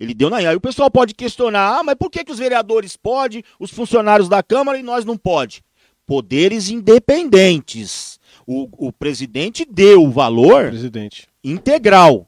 Ele 0.01 0.15
deu 0.15 0.31
na 0.31 0.37
Aí 0.37 0.55
o 0.55 0.61
pessoal 0.61 0.91
pode 0.91 1.15
questionar, 1.15 1.79
ah, 1.79 1.83
mas 1.83 1.97
por 1.97 2.11
que, 2.11 2.25
que 2.25 2.31
os 2.33 2.39
vereadores 2.39 2.97
podem, 2.97 3.43
os 3.59 3.71
funcionários 3.71 4.29
da 4.29 4.43
Câmara 4.43 4.79
e 4.79 4.83
nós 4.83 5.05
não 5.05 5.17
pode? 5.17 5.63
Poderes 6.07 6.69
independentes. 6.71 8.19
O, 8.47 8.89
o 8.89 8.93
presidente 8.93 9.67
deu 9.69 10.05
o 10.05 10.11
valor 10.11 10.69
Presidente. 10.71 11.27
integral. 11.45 12.27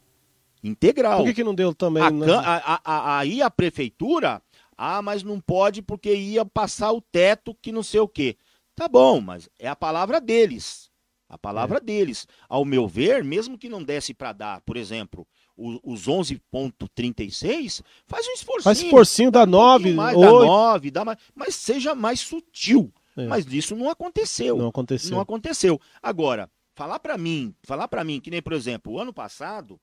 Integral. 0.63 1.19
Por 1.19 1.27
que, 1.29 1.35
que 1.35 1.45
não 1.45 1.55
deu 1.55 1.75
também? 1.75 2.03
A 2.03 2.11
né? 2.11 2.27
Cã- 2.27 2.41
a- 2.41 2.57
a- 2.75 2.81
a- 2.85 3.19
aí 3.21 3.41
a 3.41 3.51
prefeitura, 3.51 4.43
ah, 4.83 5.03
mas 5.03 5.23
não 5.23 5.39
pode 5.39 5.83
porque 5.83 6.15
ia 6.15 6.43
passar 6.43 6.91
o 6.91 7.03
teto 7.03 7.55
que 7.61 7.71
não 7.71 7.83
sei 7.83 8.01
o 8.01 8.09
quê. 8.09 8.35
Tá 8.75 8.89
bom, 8.89 9.21
mas 9.21 9.47
é 9.59 9.69
a 9.69 9.77
palavra 9.77 10.19
deles. 10.23 10.89
A 11.29 11.37
palavra 11.37 11.77
É. 11.77 11.81
deles. 11.81 12.27
Ao 12.49 12.65
meu 12.65 12.89
ver, 12.89 13.23
mesmo 13.23 13.59
que 13.59 13.69
não 13.69 13.83
desse 13.85 14.15
para 14.15 14.33
dar, 14.33 14.61
por 14.63 14.79
exemplo, 14.79 15.27
os 15.55 16.09
11.36, 16.09 17.83
faz 18.07 18.27
um 18.27 18.33
esforço. 18.33 18.65
Faz 18.65 18.81
esforcinho, 18.81 19.31
dá 19.31 19.45
9, 19.45 19.93
mais, 19.93 20.19
dá 20.19 20.33
8. 20.33 20.47
9, 20.47 20.91
dá 20.91 21.05
mais, 21.05 21.19
mas 21.35 21.55
seja 21.55 21.95
mais 21.95 22.21
sutil. 22.21 22.91
É. 23.17 23.27
Mas 23.27 23.45
isso 23.53 23.77
não 23.77 23.91
aconteceu. 23.91 24.57
Não 24.57 24.69
aconteceu. 24.69 25.11
Não 25.11 25.21
aconteceu. 25.21 25.79
Agora, 26.03 26.51
falar 26.75 26.99
para 27.01 27.19
mim, 27.19 27.55
falar 27.65 27.87
para 27.87 28.03
mim 28.03 28.19
que 28.19 28.31
nem, 28.31 28.41
por 28.41 28.55
exemplo, 28.55 28.95
o 28.95 28.99
ano 28.99 29.13
passado, 29.13 29.79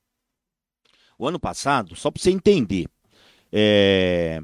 o 1.20 1.28
ano 1.28 1.40
passado, 1.40 1.96
só 1.96 2.10
para 2.10 2.22
você 2.22 2.32
entender, 2.32 2.88
é, 3.52 4.42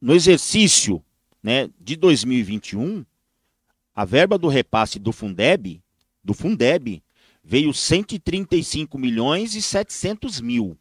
no 0.00 0.14
exercício, 0.14 1.02
né, 1.42 1.68
de 1.80 1.96
2021, 1.96 3.04
a 3.94 4.04
verba 4.04 4.38
do 4.38 4.48
repasse 4.48 4.98
do 4.98 5.12
Fundeb, 5.12 5.82
do 6.22 6.34
Fundeb, 6.34 7.02
veio 7.42 7.72
135 7.72 8.98
milhões 8.98 9.54
e 9.54 9.62
700 9.62 10.40
mil. 10.40 10.78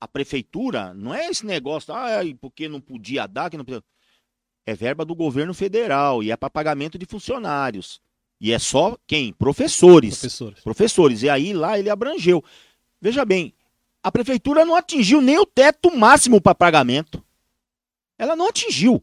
A 0.00 0.08
prefeitura 0.08 0.94
não 0.94 1.14
é 1.14 1.26
esse 1.26 1.44
negócio, 1.44 1.94
ah, 1.94 2.20
porque 2.40 2.68
não 2.68 2.80
podia 2.80 3.26
dar, 3.26 3.50
que 3.50 3.56
não 3.56 3.64
podia 3.64 3.82
é 4.64 4.74
verba 4.74 5.04
do 5.04 5.14
governo 5.14 5.52
federal 5.52 6.22
e 6.22 6.30
é 6.30 6.36
para 6.36 6.48
pagamento 6.48 6.98
de 6.98 7.04
funcionários. 7.06 8.00
E 8.40 8.52
é 8.52 8.58
só 8.58 8.96
quem? 9.06 9.32
Professores. 9.32 10.18
Professores. 10.18 10.60
Professores. 10.62 11.22
E 11.22 11.28
aí 11.28 11.52
lá 11.52 11.78
ele 11.78 11.90
abrangeu. 11.90 12.42
Veja 13.00 13.24
bem, 13.24 13.52
a 14.02 14.10
prefeitura 14.10 14.64
não 14.64 14.74
atingiu 14.74 15.20
nem 15.20 15.38
o 15.38 15.46
teto 15.46 15.96
máximo 15.96 16.40
para 16.40 16.54
pagamento. 16.54 17.24
Ela 18.22 18.36
não 18.36 18.48
atingiu. 18.48 19.02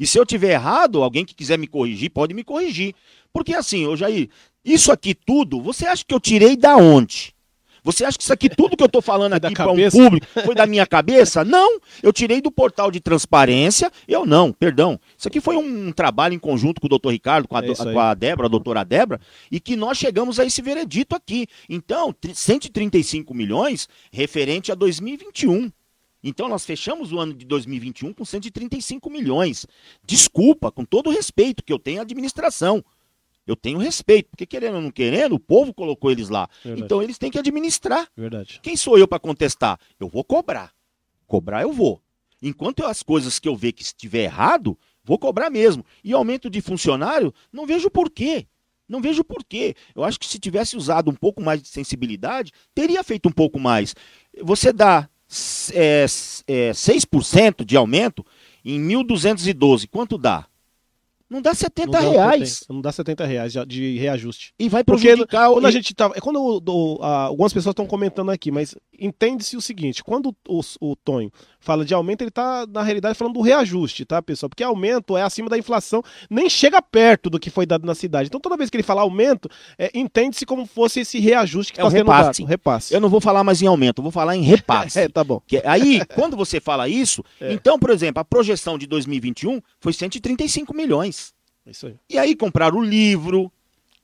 E 0.00 0.06
se 0.06 0.18
eu 0.18 0.26
tiver 0.26 0.50
errado, 0.54 1.02
alguém 1.02 1.24
que 1.24 1.34
quiser 1.34 1.56
me 1.56 1.68
corrigir, 1.68 2.10
pode 2.10 2.34
me 2.34 2.42
corrigir. 2.42 2.94
Porque 3.32 3.54
assim, 3.54 3.86
ô 3.86 3.94
Jair, 3.96 4.28
isso 4.64 4.90
aqui 4.90 5.14
tudo, 5.14 5.60
você 5.60 5.86
acha 5.86 6.04
que 6.04 6.12
eu 6.12 6.18
tirei 6.18 6.56
da 6.56 6.76
onde? 6.76 7.32
Você 7.84 8.04
acha 8.04 8.18
que 8.18 8.24
isso 8.24 8.32
aqui, 8.32 8.48
tudo 8.48 8.76
que 8.76 8.82
eu 8.82 8.86
estou 8.88 9.00
falando 9.00 9.34
aqui 9.46 9.54
para 9.54 9.70
um 9.70 9.76
público, 10.02 10.26
foi 10.44 10.56
da 10.56 10.66
minha 10.66 10.84
cabeça? 10.84 11.44
Não, 11.44 11.78
eu 12.02 12.12
tirei 12.12 12.40
do 12.40 12.50
portal 12.50 12.90
de 12.90 12.98
transparência. 12.98 13.92
Eu 14.08 14.26
não, 14.26 14.52
perdão. 14.52 14.98
Isso 15.16 15.28
aqui 15.28 15.40
foi 15.40 15.56
um 15.56 15.92
trabalho 15.92 16.34
em 16.34 16.38
conjunto 16.38 16.80
com 16.80 16.88
o 16.88 16.90
doutor 16.90 17.10
Ricardo, 17.10 17.46
com 17.46 17.56
a, 17.56 17.60
É 17.60 17.62
do- 17.62 17.68
com 17.92 18.00
a 18.00 18.12
Débora, 18.14 18.48
a 18.48 18.50
doutora 18.50 18.84
Débora, 18.84 19.20
e 19.52 19.60
que 19.60 19.76
nós 19.76 19.96
chegamos 19.98 20.40
a 20.40 20.44
esse 20.44 20.60
veredito 20.60 21.14
aqui. 21.14 21.46
Então, 21.70 22.12
tri- 22.12 22.34
135 22.34 23.32
milhões 23.32 23.88
referente 24.12 24.72
a 24.72 24.74
2021. 24.74 25.70
Então, 26.22 26.48
nós 26.48 26.64
fechamos 26.64 27.12
o 27.12 27.18
ano 27.18 27.32
de 27.34 27.44
2021 27.44 28.12
com 28.12 28.24
135 28.24 29.08
milhões. 29.10 29.66
Desculpa, 30.04 30.72
com 30.72 30.84
todo 30.84 31.08
o 31.08 31.12
respeito 31.12 31.62
que 31.62 31.72
eu 31.72 31.78
tenho 31.78 32.00
à 32.00 32.02
administração. 32.02 32.84
Eu 33.46 33.54
tenho 33.54 33.78
respeito, 33.78 34.30
porque 34.30 34.44
querendo 34.44 34.76
ou 34.76 34.82
não 34.82 34.90
querendo, 34.90 35.36
o 35.36 35.40
povo 35.40 35.72
colocou 35.72 36.10
eles 36.10 36.28
lá. 36.28 36.48
Verdade. 36.64 36.82
Então, 36.84 37.02
eles 37.02 37.16
têm 37.16 37.30
que 37.30 37.38
administrar. 37.38 38.08
Verdade. 38.16 38.58
Quem 38.62 38.76
sou 38.76 38.98
eu 38.98 39.06
para 39.06 39.20
contestar? 39.20 39.78
Eu 40.00 40.08
vou 40.08 40.24
cobrar. 40.24 40.72
Cobrar 41.26 41.62
eu 41.62 41.72
vou. 41.72 42.02
Enquanto 42.42 42.84
as 42.84 43.02
coisas 43.02 43.38
que 43.38 43.48
eu 43.48 43.56
ver 43.56 43.72
que 43.72 43.82
estiver 43.82 44.24
errado, 44.24 44.76
vou 45.04 45.18
cobrar 45.18 45.48
mesmo. 45.48 45.84
E 46.02 46.12
aumento 46.12 46.50
de 46.50 46.60
funcionário, 46.60 47.32
não 47.52 47.66
vejo 47.66 47.88
porquê. 47.88 48.46
Não 48.88 49.00
vejo 49.00 49.24
porquê. 49.24 49.74
Eu 49.94 50.04
acho 50.04 50.18
que 50.18 50.26
se 50.26 50.38
tivesse 50.38 50.76
usado 50.76 51.10
um 51.10 51.14
pouco 51.14 51.40
mais 51.40 51.62
de 51.62 51.68
sensibilidade, 51.68 52.52
teria 52.74 53.02
feito 53.02 53.28
um 53.28 53.32
pouco 53.32 53.58
mais. 53.58 53.94
Você 54.42 54.72
dá 54.72 55.08
é, 55.72 56.06
é, 56.46 56.70
6% 56.70 57.64
de 57.64 57.76
aumento 57.76 58.24
em 58.64 58.80
1.212, 58.88 59.88
quanto 59.88 60.18
dá? 60.18 60.46
Não 61.28 61.42
dá 61.42 61.54
70 61.54 62.00
não 62.00 62.10
reais. 62.12 62.64
não 62.68 62.80
dá 62.80 62.92
70 62.92 63.24
reais 63.26 63.52
de 63.66 63.98
reajuste. 63.98 64.54
E 64.58 64.68
vai 64.68 64.84
prejudicar... 64.84 65.46
Porque 65.46 65.54
quando 65.54 65.66
a 65.66 65.70
gente 65.70 65.94
tá, 65.94 66.10
é 66.14 66.20
quando 66.20 66.40
o, 66.40 66.62
o, 66.64 67.02
a, 67.02 67.24
algumas 67.24 67.52
pessoas 67.52 67.72
estão 67.72 67.86
comentando 67.86 68.30
aqui, 68.30 68.52
mas 68.52 68.76
entende-se 68.98 69.56
o 69.56 69.60
seguinte, 69.60 70.04
quando 70.04 70.34
o, 70.48 70.60
o, 70.80 70.96
Tonho 70.96 71.30
fala 71.58 71.84
de 71.84 71.92
aumento, 71.92 72.22
ele 72.22 72.28
está 72.28 72.64
na 72.66 72.82
realidade 72.82 73.18
falando 73.18 73.34
do 73.34 73.40
reajuste, 73.40 74.04
tá, 74.04 74.22
pessoal? 74.22 74.48
Porque 74.48 74.62
aumento 74.62 75.16
é 75.16 75.22
acima 75.22 75.48
da 75.48 75.58
inflação, 75.58 76.02
nem 76.30 76.48
chega 76.48 76.80
perto 76.80 77.28
do 77.28 77.40
que 77.40 77.50
foi 77.50 77.66
dado 77.66 77.84
na 77.84 77.94
cidade. 77.94 78.28
Então 78.28 78.40
toda 78.40 78.56
vez 78.56 78.70
que 78.70 78.76
ele 78.76 78.84
fala 78.84 79.02
aumento, 79.02 79.48
é, 79.76 79.90
entende-se 79.94 80.46
como 80.46 80.64
fosse 80.64 81.00
esse 81.00 81.18
reajuste 81.18 81.72
que 81.72 81.80
está 81.80 81.88
é 81.88 81.90
sendo 81.90 82.10
repasse. 82.10 82.42
dado. 82.42 82.48
Repasse. 82.48 82.94
Eu 82.94 83.00
não 83.00 83.08
vou 83.08 83.20
falar 83.20 83.42
mais 83.42 83.60
em 83.60 83.66
aumento, 83.66 83.98
eu 83.98 84.04
vou 84.04 84.12
falar 84.12 84.36
em 84.36 84.42
repasse. 84.42 84.98
é, 85.00 85.08
tá 85.08 85.24
bom. 85.24 85.40
Que, 85.46 85.60
aí, 85.64 86.02
quando 86.14 86.36
você 86.36 86.60
fala 86.60 86.88
isso, 86.88 87.24
é. 87.40 87.52
então, 87.52 87.78
por 87.78 87.90
exemplo, 87.90 88.20
a 88.20 88.24
projeção 88.24 88.78
de 88.78 88.86
2021 88.86 89.60
foi 89.80 89.92
135 89.92 90.74
milhões. 90.74 91.15
É 91.66 91.70
isso 91.70 91.86
aí. 91.86 91.94
E 92.08 92.18
aí 92.18 92.36
compraram 92.36 92.78
o 92.78 92.84
livro, 92.84 93.50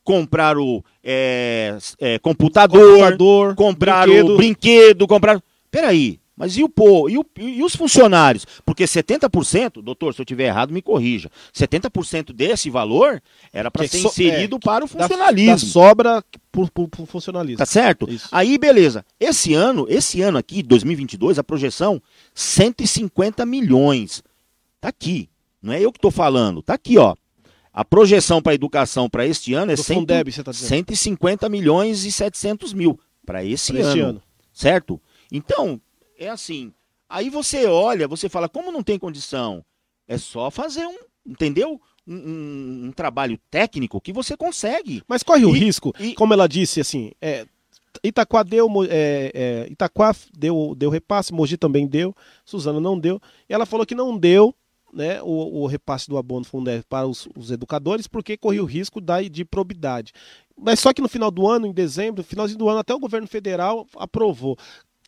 compraram 0.02 0.84
é, 1.02 1.78
é, 2.00 2.18
computador, 2.18 2.80
computador, 2.80 3.54
compraram 3.54 4.12
brinquedo. 4.12 4.36
brinquedo, 4.36 5.06
compraram. 5.06 5.42
Peraí, 5.70 6.20
mas 6.36 6.56
e 6.56 6.64
o 6.64 6.68
pô, 6.68 7.08
e, 7.08 7.18
o, 7.18 7.24
e 7.38 7.62
os 7.62 7.76
funcionários? 7.76 8.44
Porque 8.64 8.84
70%, 8.84 9.80
doutor, 9.80 10.12
se 10.12 10.20
eu 10.20 10.24
tiver 10.24 10.46
errado, 10.46 10.72
me 10.72 10.82
corrija. 10.82 11.30
70% 11.54 12.32
desse 12.32 12.68
valor 12.68 13.22
era 13.52 13.70
para 13.70 13.86
ser 13.86 13.98
so, 13.98 14.08
inserido 14.08 14.56
é, 14.56 14.58
para 14.58 14.84
o 14.84 14.88
funcionalismo. 14.88 15.46
Da, 15.46 15.52
da 15.52 15.58
sobra 15.58 16.24
por, 16.50 16.68
por, 16.70 16.88
funcionalismo. 17.06 17.58
Tá 17.58 17.66
certo? 17.66 18.10
Isso. 18.10 18.28
Aí, 18.32 18.58
beleza. 18.58 19.04
Esse 19.20 19.54
ano, 19.54 19.86
esse 19.88 20.20
ano 20.20 20.36
aqui, 20.36 20.62
2022, 20.64 21.38
a 21.38 21.44
projeção 21.44 22.02
150 22.34 23.46
milhões. 23.46 24.22
Tá 24.80 24.88
aqui. 24.88 25.28
Não 25.62 25.72
é 25.72 25.80
eu 25.80 25.92
que 25.92 25.98
estou 25.98 26.10
falando. 26.10 26.60
Tá 26.60 26.74
aqui, 26.74 26.98
ó. 26.98 27.14
A 27.72 27.84
projeção 27.84 28.42
para 28.42 28.52
a 28.52 28.54
educação 28.54 29.08
para 29.08 29.26
este 29.26 29.54
ano 29.54 29.72
é 29.72 29.76
cento, 29.76 30.00
Fundeb, 30.00 30.42
tá 30.44 30.52
150 30.52 31.48
milhões 31.48 32.04
e 32.04 32.12
700 32.12 32.74
mil 32.74 33.00
para 33.24 33.42
esse, 33.42 33.76
ano, 33.78 34.02
ano. 34.04 34.22
Certo? 34.52 35.00
Então, 35.30 35.80
é 36.18 36.28
assim. 36.28 36.72
Aí 37.08 37.30
você 37.30 37.66
olha, 37.66 38.06
você 38.06 38.28
fala, 38.28 38.48
como 38.48 38.70
não 38.70 38.82
tem 38.82 38.98
condição? 38.98 39.64
É 40.06 40.18
só 40.18 40.50
fazer 40.50 40.86
um, 40.86 40.98
entendeu? 41.26 41.80
Um, 42.06 42.14
um, 42.14 42.86
um 42.86 42.92
trabalho 42.92 43.38
técnico 43.50 44.00
que 44.00 44.12
você 44.12 44.36
consegue. 44.36 45.02
Mas 45.08 45.22
corre 45.22 45.44
o 45.46 45.50
risco, 45.50 45.94
e... 45.98 46.14
como 46.14 46.34
ela 46.34 46.46
disse, 46.48 46.80
assim, 46.80 47.12
é, 47.22 47.46
Itaquá 48.02 48.42
deu, 48.42 48.68
é, 48.88 49.30
é, 49.34 49.66
Itaquá 49.70 50.14
deu, 50.36 50.74
deu 50.76 50.90
repasse, 50.90 51.32
Mogi 51.32 51.56
também 51.56 51.86
deu, 51.86 52.14
Suzano 52.44 52.80
não 52.80 52.98
deu. 52.98 53.20
E 53.48 53.54
ela 53.54 53.64
falou 53.64 53.86
que 53.86 53.94
não 53.94 54.16
deu 54.18 54.54
né, 54.92 55.22
o, 55.22 55.62
o, 55.62 55.66
repasse 55.66 56.08
do 56.08 56.18
abono 56.18 56.44
Fundeb 56.44 56.84
para 56.88 57.06
os, 57.06 57.28
os, 57.36 57.50
educadores, 57.50 58.06
porque 58.06 58.36
corria 58.36 58.62
o 58.62 58.66
risco 58.66 59.00
da, 59.00 59.22
de 59.22 59.44
probidade. 59.44 60.12
Mas 60.56 60.80
só 60.80 60.92
que 60.92 61.00
no 61.00 61.08
final 61.08 61.30
do 61.30 61.48
ano, 61.48 61.66
em 61.66 61.72
dezembro, 61.72 62.22
finalzinho 62.22 62.58
do 62.58 62.68
ano, 62.68 62.80
até 62.80 62.94
o 62.94 63.00
governo 63.00 63.26
federal 63.26 63.86
aprovou. 63.96 64.56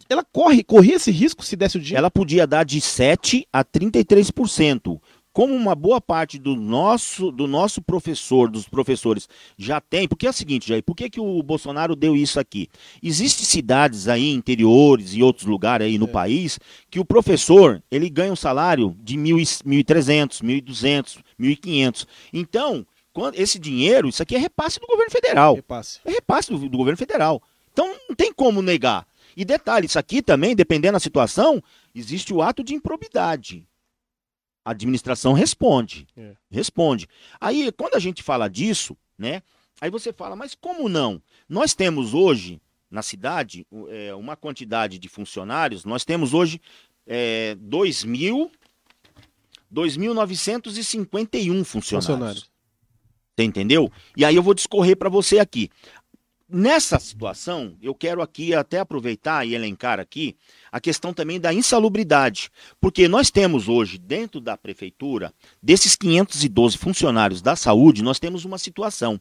Ela 0.08 0.24
corre, 0.24 0.62
corria 0.62 0.96
esse 0.96 1.10
risco 1.10 1.44
se 1.44 1.56
desse 1.56 1.76
o 1.76 1.80
dinheiro? 1.80 1.98
Ela 1.98 2.10
podia 2.10 2.46
dar 2.46 2.64
de 2.64 2.80
7% 2.80 3.46
a 3.52 3.64
33% 3.64 5.00
como 5.34 5.52
uma 5.52 5.74
boa 5.74 6.00
parte 6.00 6.38
do 6.38 6.54
nosso, 6.54 7.32
do 7.32 7.48
nosso 7.48 7.82
professor, 7.82 8.48
dos 8.48 8.68
professores, 8.68 9.28
já 9.58 9.80
tem, 9.80 10.06
porque 10.06 10.28
é 10.28 10.30
o 10.30 10.32
seguinte, 10.32 10.68
Jair, 10.68 10.82
por 10.84 10.94
que, 10.94 11.10
que 11.10 11.20
o 11.20 11.42
Bolsonaro 11.42 11.96
deu 11.96 12.14
isso 12.14 12.38
aqui? 12.38 12.68
Existem 13.02 13.44
cidades 13.44 14.06
aí, 14.06 14.30
interiores 14.30 15.12
e 15.12 15.24
outros 15.24 15.44
lugares 15.44 15.88
aí 15.88 15.98
no 15.98 16.06
é. 16.06 16.08
país, 16.08 16.60
que 16.88 17.00
o 17.00 17.04
professor, 17.04 17.82
ele 17.90 18.08
ganha 18.08 18.32
um 18.32 18.36
salário 18.36 18.96
de 19.02 19.16
1.300, 19.16 20.40
1.200, 20.40 21.18
1.500. 21.38 22.06
Então, 22.32 22.86
quando, 23.12 23.34
esse 23.34 23.58
dinheiro, 23.58 24.08
isso 24.08 24.22
aqui 24.22 24.36
é 24.36 24.38
repasse 24.38 24.78
do 24.78 24.86
governo 24.86 25.10
federal. 25.10 25.56
Repasse. 25.56 25.98
É 26.04 26.12
repasse 26.12 26.48
do, 26.48 26.68
do 26.68 26.78
governo 26.78 26.96
federal. 26.96 27.42
Então, 27.72 27.92
não 28.08 28.14
tem 28.14 28.32
como 28.32 28.62
negar. 28.62 29.04
E 29.36 29.44
detalhe, 29.44 29.86
isso 29.86 29.98
aqui 29.98 30.22
também, 30.22 30.54
dependendo 30.54 30.92
da 30.92 31.00
situação, 31.00 31.60
existe 31.92 32.32
o 32.32 32.40
ato 32.40 32.62
de 32.62 32.72
improbidade. 32.72 33.66
A 34.64 34.70
administração 34.70 35.32
responde. 35.32 36.06
É. 36.16 36.34
Responde. 36.50 37.06
Aí, 37.40 37.70
quando 37.72 37.94
a 37.94 37.98
gente 37.98 38.22
fala 38.22 38.48
disso, 38.48 38.96
né? 39.18 39.42
Aí 39.80 39.90
você 39.90 40.12
fala, 40.12 40.34
mas 40.34 40.54
como 40.54 40.88
não? 40.88 41.20
Nós 41.48 41.74
temos 41.74 42.14
hoje, 42.14 42.60
na 42.90 43.02
cidade, 43.02 43.66
é, 43.88 44.14
uma 44.14 44.36
quantidade 44.36 44.98
de 44.98 45.08
funcionários, 45.08 45.84
nós 45.84 46.04
temos 46.04 46.32
hoje 46.32 46.60
é, 47.06 47.56
2.000, 47.56 48.50
2.951 49.72 51.64
funcionários. 51.64 52.06
funcionários. 52.06 52.50
Você 53.36 53.44
entendeu? 53.44 53.90
E 54.16 54.24
aí 54.24 54.36
eu 54.36 54.42
vou 54.42 54.54
discorrer 54.54 54.96
para 54.96 55.08
você 55.08 55.38
aqui. 55.38 55.68
Nessa 56.48 57.00
situação, 57.00 57.76
eu 57.82 57.94
quero 57.94 58.22
aqui 58.22 58.54
até 58.54 58.78
aproveitar 58.78 59.44
e 59.44 59.54
elencar 59.54 59.98
aqui 59.98 60.36
a 60.74 60.80
questão 60.80 61.14
também 61.14 61.38
da 61.38 61.54
insalubridade, 61.54 62.50
porque 62.80 63.06
nós 63.06 63.30
temos 63.30 63.68
hoje 63.68 63.96
dentro 63.96 64.40
da 64.40 64.56
prefeitura, 64.56 65.32
desses 65.62 65.94
512 65.94 66.76
funcionários 66.76 67.40
da 67.40 67.54
saúde, 67.54 68.02
nós 68.02 68.18
temos 68.18 68.44
uma 68.44 68.58
situação. 68.58 69.20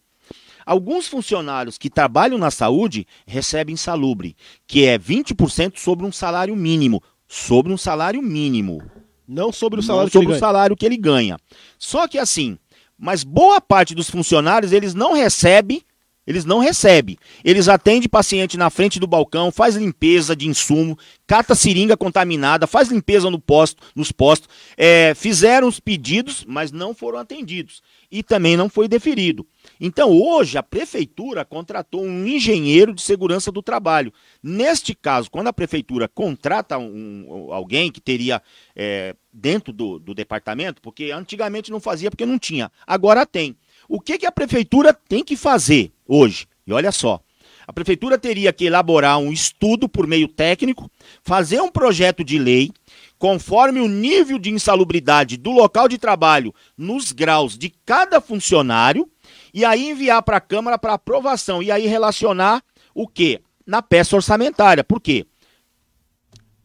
Alguns 0.66 1.08
funcionários 1.08 1.78
que 1.78 1.92
trabalham 1.92 2.40
na 2.40 2.50
saúde 2.50 3.06
recebem 3.28 3.74
insalubre, 3.74 4.36
que 4.66 4.84
é 4.84 4.98
20% 4.98 5.78
sobre 5.78 6.08
um 6.08 6.12
salário 6.12 6.56
mínimo, 6.56 7.04
sobre 7.28 7.72
um 7.72 7.78
salário 7.78 8.24
mínimo. 8.24 8.82
Não 9.28 9.52
sobre 9.52 9.80
o 9.80 9.84
salário, 9.84 10.06
Não 10.12 10.12
sobre 10.12 10.34
o 10.36 10.40
salário 10.40 10.76
que 10.76 10.88
ele 10.88 10.98
ganha. 10.98 11.38
Só 11.78 12.08
que 12.08 12.18
assim, 12.18 12.58
mas 12.98 13.24
boa 13.24 13.62
parte 13.62 13.94
dos 13.94 14.10
funcionários 14.10 14.72
eles 14.72 14.96
não 14.96 15.14
recebem 15.14 15.84
eles 16.26 16.46
não 16.46 16.60
recebem. 16.60 17.18
Eles 17.44 17.68
atendem 17.68 18.08
paciente 18.08 18.58
na 18.58 18.70
frente 18.70 19.00
do 19.00 19.08
balcão, 19.08 19.52
faz 19.52 19.76
limpeza 19.76 20.36
de 20.36 20.48
insumo, 20.48 20.98
cata 21.28 21.54
seringa 21.54 21.98
contaminada, 21.98 22.66
faz 22.66 22.90
limpeza 22.90 23.30
no 23.30 23.40
posto, 23.40 23.84
nos 23.96 24.12
postos. 24.12 24.50
É, 24.78 25.14
fizeram 25.14 25.68
os 25.68 25.80
pedidos, 25.80 26.46
mas 26.48 26.72
não 26.72 26.94
foram 26.94 27.20
atendidos. 27.20 27.82
E 28.10 28.24
também 28.24 28.56
não 28.56 28.70
foi 28.70 28.88
deferido. 28.88 29.46
Então, 29.80 30.12
hoje, 30.12 30.58
a 30.58 30.64
prefeitura 30.64 31.44
contratou 31.44 32.04
um 32.04 32.28
engenheiro 32.28 32.94
de 32.94 33.02
segurança 33.02 33.52
do 33.52 33.62
trabalho. 33.62 34.14
Neste 34.42 34.94
caso, 34.94 35.32
quando 35.32 35.48
a 35.48 35.54
prefeitura 35.54 36.08
contrata 36.08 36.78
um, 36.78 37.52
alguém 37.52 37.92
que 37.92 38.00
teria 38.00 38.42
é, 38.76 39.16
dentro 39.32 39.74
do, 39.74 40.00
do 40.00 40.14
departamento, 40.14 40.82
porque 40.82 41.12
antigamente 41.12 41.72
não 41.72 41.80
fazia 41.80 42.10
porque 42.10 42.26
não 42.26 42.38
tinha, 42.38 42.72
agora 42.86 43.26
tem. 43.26 43.56
O 43.90 44.00
que, 44.00 44.18
que 44.18 44.26
a 44.26 44.32
prefeitura 44.32 44.94
tem 44.94 45.24
que 45.24 45.36
fazer 45.36 45.92
hoje? 46.08 46.48
E 46.66 46.74
olha 46.74 46.92
só, 46.92 47.20
a 47.66 47.74
prefeitura 47.74 48.18
teria 48.18 48.52
que 48.52 48.66
elaborar 48.66 49.18
um 49.18 49.32
estudo 49.32 49.88
por 49.88 50.06
meio 50.06 50.28
técnico, 50.28 50.90
fazer 51.24 51.62
um 51.62 51.70
projeto 51.70 52.24
de 52.24 52.38
lei, 52.38 52.72
conforme 53.18 53.80
o 53.80 53.88
nível 53.88 54.38
de 54.38 54.50
insalubridade 54.50 55.38
do 55.38 55.52
local 55.52 55.88
de 55.88 55.98
trabalho 55.98 56.54
nos 56.78 57.12
graus 57.12 57.58
de 57.58 57.70
cada 57.86 58.20
funcionário, 58.20 59.10
e 59.54 59.64
aí 59.64 59.90
enviar 59.90 60.22
para 60.24 60.38
a 60.38 60.42
Câmara 60.42 60.78
para 60.78 60.94
aprovação. 60.94 61.64
E 61.64 61.72
aí 61.72 61.88
relacionar 61.88 62.64
o 62.94 63.08
quê? 63.08 63.42
Na 63.66 63.82
peça 63.82 64.16
orçamentária. 64.16 64.84
Por 64.84 65.00
quê? 65.00 65.26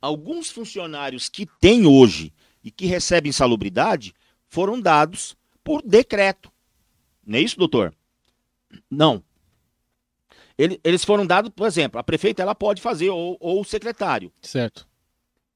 Alguns 0.00 0.50
funcionários 0.50 1.28
que 1.28 1.46
têm 1.60 1.86
hoje 1.86 2.32
e 2.64 2.70
que 2.70 2.86
recebem 2.86 3.30
insalubridade 3.30 4.14
foram 4.48 4.80
dados 4.80 5.36
por 5.62 5.82
decreto. 5.82 6.50
Não 7.24 7.38
é 7.38 7.42
isso, 7.42 7.58
doutor? 7.58 7.94
Não. 8.90 9.22
Ele, 10.58 10.80
eles 10.82 11.04
foram 11.04 11.24
dados, 11.24 11.50
por 11.54 11.66
exemplo, 11.66 12.00
a 12.00 12.02
prefeita 12.02 12.42
ela 12.42 12.54
pode 12.54 12.82
fazer, 12.82 13.08
ou, 13.10 13.36
ou 13.38 13.60
o 13.60 13.64
secretário. 13.64 14.32
Certo. 14.42 14.86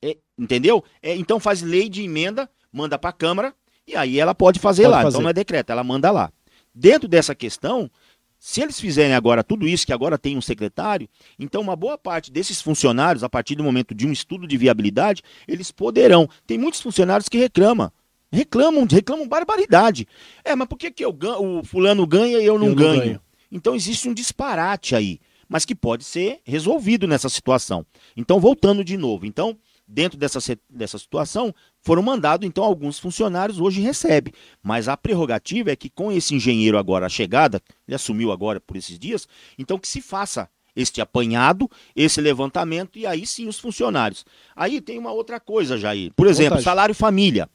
É, 0.00 0.16
entendeu? 0.38 0.84
É, 1.02 1.16
então 1.16 1.40
faz 1.40 1.60
lei 1.60 1.88
de 1.88 2.02
emenda, 2.02 2.48
manda 2.72 2.96
para 2.96 3.10
a 3.10 3.12
Câmara, 3.12 3.52
e 3.86 3.96
aí 3.96 4.20
ela 4.20 4.34
pode 4.34 4.60
fazer 4.60 4.82
pode 4.82 4.92
lá. 4.92 5.02
Fazer. 5.02 5.16
Então 5.16 5.22
não 5.22 5.30
é 5.30 5.32
decreto, 5.32 5.70
ela 5.70 5.82
manda 5.82 6.10
lá. 6.10 6.32
Dentro 6.72 7.08
dessa 7.08 7.34
questão, 7.34 7.90
se 8.38 8.60
eles 8.60 8.80
fizerem 8.80 9.14
agora 9.14 9.42
tudo 9.44 9.68
isso, 9.68 9.86
que 9.86 9.92
agora 9.92 10.16
tem 10.16 10.36
um 10.36 10.40
secretário, 10.40 11.08
então 11.38 11.60
uma 11.60 11.76
boa 11.76 11.98
parte 11.98 12.30
desses 12.30 12.62
funcionários, 12.62 13.24
a 13.24 13.28
partir 13.28 13.56
do 13.56 13.64
momento 13.64 13.94
de 13.94 14.06
um 14.06 14.12
estudo 14.12 14.46
de 14.46 14.56
viabilidade, 14.56 15.22
eles 15.46 15.70
poderão. 15.70 16.28
Tem 16.46 16.56
muitos 16.56 16.80
funcionários 16.80 17.28
que 17.28 17.38
reclamam. 17.38 17.90
Reclamam, 18.32 18.86
reclamam 18.90 19.28
barbaridade. 19.28 20.08
É, 20.42 20.56
mas 20.56 20.66
por 20.66 20.78
que, 20.78 20.90
que 20.90 21.04
eu 21.04 21.12
ganho, 21.12 21.58
o 21.58 21.64
fulano 21.64 22.06
ganha 22.06 22.38
e 22.38 22.46
eu 22.46 22.58
não, 22.58 22.68
eu 22.68 22.74
ganho? 22.74 22.92
não 22.92 22.98
ganho? 23.00 23.20
Então 23.52 23.74
existe 23.74 24.08
um 24.08 24.14
disparate 24.14 24.96
aí, 24.96 25.20
mas 25.48 25.66
que 25.66 25.74
pode 25.74 26.02
ser 26.02 26.40
resolvido 26.44 27.06
nessa 27.06 27.28
situação. 27.28 27.84
Então, 28.16 28.40
voltando 28.40 28.82
de 28.82 28.96
novo. 28.96 29.26
Então, 29.26 29.56
dentro 29.86 30.18
dessa, 30.18 30.38
dessa 30.70 30.98
situação, 30.98 31.54
foram 31.82 32.02
mandados, 32.02 32.48
então, 32.48 32.64
alguns 32.64 32.98
funcionários 32.98 33.60
hoje 33.60 33.82
recebem. 33.82 34.32
Mas 34.62 34.88
a 34.88 34.96
prerrogativa 34.96 35.70
é 35.70 35.76
que 35.76 35.90
com 35.90 36.10
esse 36.10 36.34
engenheiro 36.34 36.78
agora, 36.78 37.04
a 37.04 37.10
chegada, 37.10 37.60
ele 37.86 37.94
assumiu 37.94 38.32
agora 38.32 38.58
por 38.58 38.76
esses 38.78 38.98
dias, 38.98 39.28
então 39.58 39.78
que 39.78 39.86
se 39.86 40.00
faça 40.00 40.48
este 40.74 41.02
apanhado, 41.02 41.70
esse 41.94 42.18
levantamento 42.18 42.98
e 42.98 43.06
aí 43.06 43.26
sim 43.26 43.46
os 43.46 43.58
funcionários. 43.58 44.24
Aí 44.56 44.80
tem 44.80 44.98
uma 44.98 45.12
outra 45.12 45.38
coisa, 45.38 45.76
Jair. 45.76 46.12
Por 46.16 46.26
exemplo, 46.26 46.52
Vontade. 46.52 46.64
salário 46.64 46.94
família. 46.94 47.46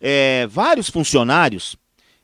É, 0.00 0.48
vários 0.48 0.90
funcionários, 0.90 1.76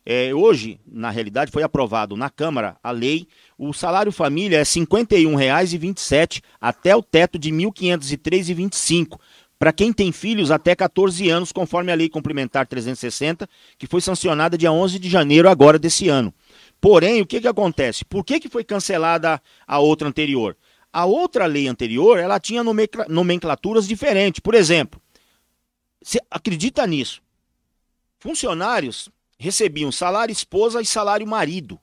é, 0.06 0.32
hoje, 0.32 0.78
na 0.86 1.10
realidade, 1.10 1.50
foi 1.50 1.64
aprovado 1.64 2.16
na 2.16 2.30
Câmara 2.30 2.76
a 2.80 2.92
lei, 2.92 3.26
o 3.58 3.72
salário 3.72 4.12
família 4.12 4.58
é 4.58 4.60
R$ 4.60 4.64
51,27 4.64 6.40
até 6.60 6.94
o 6.94 7.02
teto 7.02 7.36
de 7.36 7.50
R$ 7.50 7.56
1.503,25 7.56 9.18
para 9.58 9.72
quem 9.72 9.92
tem 9.92 10.12
filhos 10.12 10.50
até 10.50 10.76
14 10.76 11.28
anos, 11.28 11.50
conforme 11.50 11.90
a 11.90 11.94
Lei 11.94 12.08
Complementar 12.08 12.66
360, 12.66 13.48
que 13.78 13.86
foi 13.86 14.00
sancionada 14.00 14.56
dia 14.56 14.70
11 14.70 14.98
de 14.98 15.08
janeiro 15.08 15.48
agora 15.48 15.78
desse 15.78 16.08
ano. 16.08 16.32
Porém, 16.80 17.22
o 17.22 17.26
que, 17.26 17.40
que 17.40 17.48
acontece? 17.48 18.04
Por 18.04 18.22
que, 18.22 18.38
que 18.38 18.50
foi 18.50 18.62
cancelada 18.62 19.40
a 19.66 19.78
outra 19.78 20.06
anterior? 20.06 20.56
A 20.92 21.04
outra 21.04 21.46
lei 21.46 21.68
anterior, 21.68 22.18
ela 22.18 22.38
tinha 22.38 22.62
nomenclaturas 23.08 23.88
diferentes. 23.88 24.40
Por 24.40 24.54
exemplo, 24.54 25.00
você 26.02 26.20
acredita 26.30 26.86
nisso? 26.86 27.22
Funcionários 28.18 29.10
recebiam 29.38 29.92
salário 29.92 30.32
esposa 30.32 30.80
e 30.80 30.86
salário 30.86 31.26
marido. 31.26 31.78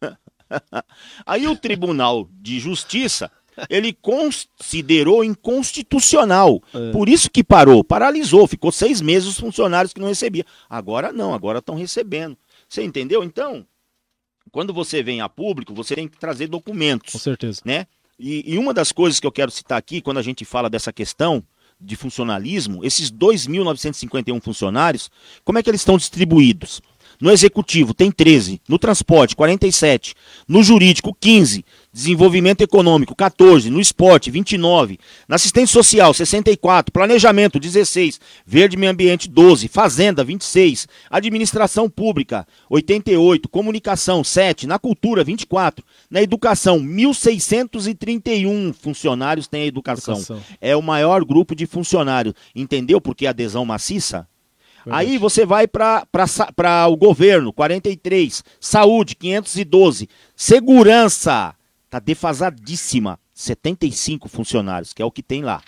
Aí 1.26 1.46
o 1.46 1.56
Tribunal 1.56 2.28
de 2.32 2.58
Justiça 2.58 3.30
ele 3.68 3.92
considerou 3.92 5.24
inconstitucional. 5.24 6.62
É. 6.72 6.92
Por 6.92 7.08
isso 7.08 7.30
que 7.30 7.44
parou, 7.44 7.84
paralisou, 7.84 8.46
ficou 8.46 8.72
seis 8.72 9.00
meses 9.00 9.28
os 9.28 9.38
funcionários 9.38 9.92
que 9.92 10.00
não 10.00 10.08
recebiam. 10.08 10.44
Agora 10.68 11.12
não, 11.12 11.34
agora 11.34 11.58
estão 11.58 11.76
recebendo. 11.76 12.36
Você 12.68 12.82
entendeu? 12.82 13.22
Então, 13.22 13.66
quando 14.50 14.72
você 14.72 15.02
vem 15.02 15.20
a 15.20 15.28
público, 15.28 15.74
você 15.74 15.94
tem 15.94 16.08
que 16.08 16.18
trazer 16.18 16.48
documentos. 16.48 17.12
Com 17.12 17.18
certeza. 17.18 17.60
Né? 17.64 17.86
E, 18.18 18.54
e 18.54 18.58
uma 18.58 18.74
das 18.74 18.92
coisas 18.92 19.20
que 19.20 19.26
eu 19.26 19.32
quero 19.32 19.50
citar 19.50 19.78
aqui, 19.78 20.00
quando 20.00 20.18
a 20.18 20.22
gente 20.22 20.44
fala 20.44 20.70
dessa 20.70 20.92
questão 20.92 21.42
de 21.80 21.96
funcionalismo, 21.96 22.84
esses 22.84 23.10
2.951 23.10 24.40
funcionários, 24.40 25.10
como 25.44 25.58
é 25.58 25.62
que 25.62 25.68
eles 25.68 25.80
estão 25.80 25.98
distribuídos? 25.98 26.80
No 27.24 27.32
executivo 27.32 27.94
tem 27.94 28.10
13, 28.12 28.60
no 28.68 28.78
transporte 28.78 29.34
47, 29.34 30.14
no 30.46 30.62
jurídico 30.62 31.16
15, 31.18 31.64
desenvolvimento 31.90 32.60
econômico 32.60 33.16
14, 33.16 33.70
no 33.70 33.80
esporte 33.80 34.30
29, 34.30 34.98
na 35.26 35.36
assistência 35.36 35.72
social 35.72 36.12
64, 36.12 36.92
planejamento 36.92 37.58
16, 37.58 38.20
verde 38.44 38.76
meio 38.76 38.92
ambiente 38.92 39.26
12, 39.26 39.68
fazenda 39.68 40.22
26, 40.22 40.86
administração 41.08 41.88
pública 41.88 42.46
88, 42.68 43.48
comunicação 43.48 44.22
7, 44.22 44.66
na 44.66 44.78
cultura 44.78 45.24
24, 45.24 45.82
na 46.10 46.20
educação 46.20 46.78
1631 46.78 48.74
funcionários 48.74 49.48
têm 49.48 49.62
a 49.62 49.66
educação. 49.66 50.16
educação. 50.16 50.42
É 50.60 50.76
o 50.76 50.82
maior 50.82 51.24
grupo 51.24 51.54
de 51.54 51.64
funcionários. 51.64 52.34
Entendeu 52.54 53.00
por 53.00 53.14
que 53.14 53.26
adesão 53.26 53.64
maciça? 53.64 54.28
Aí 54.90 55.18
você 55.18 55.46
vai 55.46 55.66
para 55.66 56.88
o 56.88 56.96
governo, 56.96 57.52
43. 57.52 58.44
Saúde, 58.60 59.14
512. 59.14 60.08
Segurança, 60.36 61.54
tá 61.88 61.98
defasadíssima. 61.98 63.18
75 63.34 64.28
funcionários, 64.28 64.92
que 64.92 65.02
é 65.02 65.04
o 65.04 65.10
que 65.10 65.22
tem 65.22 65.42
lá. 65.42 65.62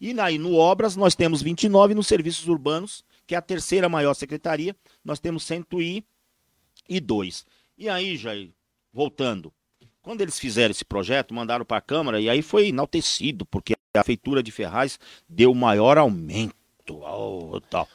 E 0.00 0.18
aí 0.20 0.38
no 0.38 0.54
Obras 0.54 0.94
nós 0.94 1.16
temos 1.16 1.42
29, 1.42 1.94
nos 1.94 2.06
Serviços 2.06 2.46
Urbanos, 2.46 3.04
que 3.26 3.34
é 3.34 3.38
a 3.38 3.42
terceira 3.42 3.88
maior 3.88 4.14
secretaria, 4.14 4.76
nós 5.04 5.18
temos 5.18 5.42
102. 5.42 7.44
E 7.76 7.88
aí, 7.88 8.16
Jair, 8.16 8.50
voltando, 8.92 9.52
quando 10.00 10.20
eles 10.20 10.38
fizeram 10.38 10.70
esse 10.70 10.84
projeto, 10.84 11.34
mandaram 11.34 11.64
para 11.64 11.78
a 11.78 11.82
Câmara, 11.82 12.20
e 12.20 12.30
aí 12.30 12.40
foi 12.40 12.68
enaltecido, 12.68 13.44
porque 13.44 13.74
a 13.94 14.04
Feitura 14.04 14.42
de 14.42 14.52
Ferraz 14.52 14.98
deu 15.28 15.52
maior 15.52 15.98
aumento. 15.98 16.54
Oh, 16.88 17.60
tal. 17.68 17.88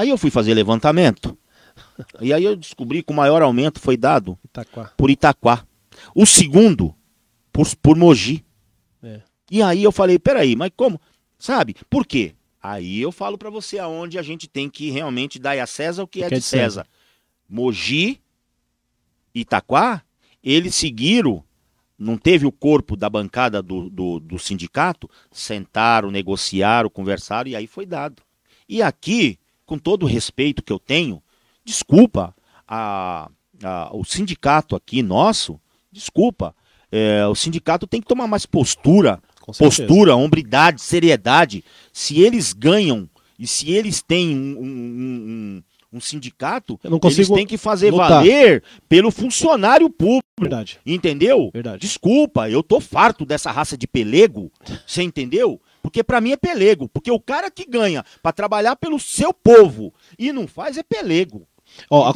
Aí 0.00 0.08
eu 0.08 0.16
fui 0.16 0.30
fazer 0.30 0.54
levantamento. 0.54 1.36
E 2.20 2.32
aí 2.32 2.44
eu 2.44 2.56
descobri 2.56 3.02
que 3.02 3.12
o 3.12 3.14
maior 3.14 3.42
aumento 3.42 3.78
foi 3.78 3.96
dado 3.96 4.38
Itaquá. 4.44 4.92
por 4.96 5.10
Itaquá. 5.10 5.66
O 6.14 6.24
segundo, 6.24 6.94
por, 7.52 7.66
por 7.76 7.96
Mogi. 7.96 8.44
É. 9.02 9.20
E 9.50 9.62
aí 9.62 9.82
eu 9.82 9.92
falei, 9.92 10.18
peraí, 10.18 10.56
mas 10.56 10.70
como? 10.74 11.00
Sabe? 11.38 11.76
Por 11.88 12.06
quê? 12.06 12.34
Aí 12.62 13.00
eu 13.00 13.12
falo 13.12 13.36
para 13.36 13.50
você 13.50 13.78
aonde 13.78 14.18
a 14.18 14.22
gente 14.22 14.48
tem 14.48 14.68
que 14.68 14.90
realmente 14.90 15.38
dar 15.38 15.58
a 15.58 15.66
César 15.66 16.02
o 16.02 16.08
que, 16.08 16.20
o 16.20 16.24
é, 16.24 16.28
que 16.28 16.34
é 16.34 16.38
de 16.38 16.44
César. 16.44 16.62
César. 16.62 16.86
Mogi, 17.48 18.20
Itaquá, 19.34 20.02
eles 20.42 20.74
seguiram, 20.74 21.44
não 21.98 22.16
teve 22.16 22.46
o 22.46 22.52
corpo 22.52 22.96
da 22.96 23.10
bancada 23.10 23.62
do, 23.62 23.90
do, 23.90 24.20
do 24.20 24.38
sindicato, 24.38 25.08
sentaram, 25.30 26.10
negociaram, 26.10 26.88
conversaram 26.88 27.50
e 27.50 27.56
aí 27.56 27.66
foi 27.66 27.84
dado. 27.84 28.22
E 28.66 28.82
aqui, 28.82 29.38
com 29.70 29.78
todo 29.78 30.02
o 30.02 30.06
respeito 30.06 30.64
que 30.64 30.72
eu 30.72 30.80
tenho, 30.80 31.22
desculpa, 31.64 32.34
a, 32.66 33.30
a, 33.62 33.90
o 33.96 34.04
sindicato 34.04 34.74
aqui 34.74 35.00
nosso, 35.00 35.60
desculpa, 35.92 36.56
é, 36.90 37.24
o 37.28 37.36
sindicato 37.36 37.86
tem 37.86 38.00
que 38.00 38.08
tomar 38.08 38.26
mais 38.26 38.44
postura, 38.44 39.22
postura, 39.56 40.16
hombridade, 40.16 40.82
seriedade. 40.82 41.64
Se 41.92 42.20
eles 42.20 42.52
ganham 42.52 43.08
e 43.38 43.46
se 43.46 43.70
eles 43.70 44.02
têm 44.02 44.36
um, 44.36 44.60
um, 44.60 45.62
um, 45.92 45.98
um 45.98 46.00
sindicato, 46.00 46.80
eles 47.04 47.28
têm 47.28 47.46
que 47.46 47.56
fazer 47.56 47.92
lutar. 47.92 48.10
valer 48.10 48.64
pelo 48.88 49.12
funcionário 49.12 49.88
público. 49.88 50.24
Verdade. 50.40 50.80
Entendeu? 50.84 51.48
Verdade. 51.52 51.80
Desculpa, 51.80 52.50
eu 52.50 52.60
tô 52.60 52.80
farto 52.80 53.24
dessa 53.24 53.52
raça 53.52 53.78
de 53.78 53.86
pelego. 53.86 54.50
Você 54.84 55.04
entendeu? 55.04 55.60
Porque 55.82 56.02
para 56.02 56.20
mim 56.20 56.32
é 56.32 56.36
pelego. 56.36 56.88
Porque 56.88 57.10
o 57.10 57.20
cara 57.20 57.50
que 57.50 57.64
ganha 57.64 58.04
para 58.22 58.32
trabalhar 58.32 58.76
pelo 58.76 58.98
seu 58.98 59.32
povo 59.32 59.92
e 60.18 60.32
não 60.32 60.46
faz 60.46 60.76
é 60.76 60.82
pelego. 60.82 61.46
Ó, 61.88 62.12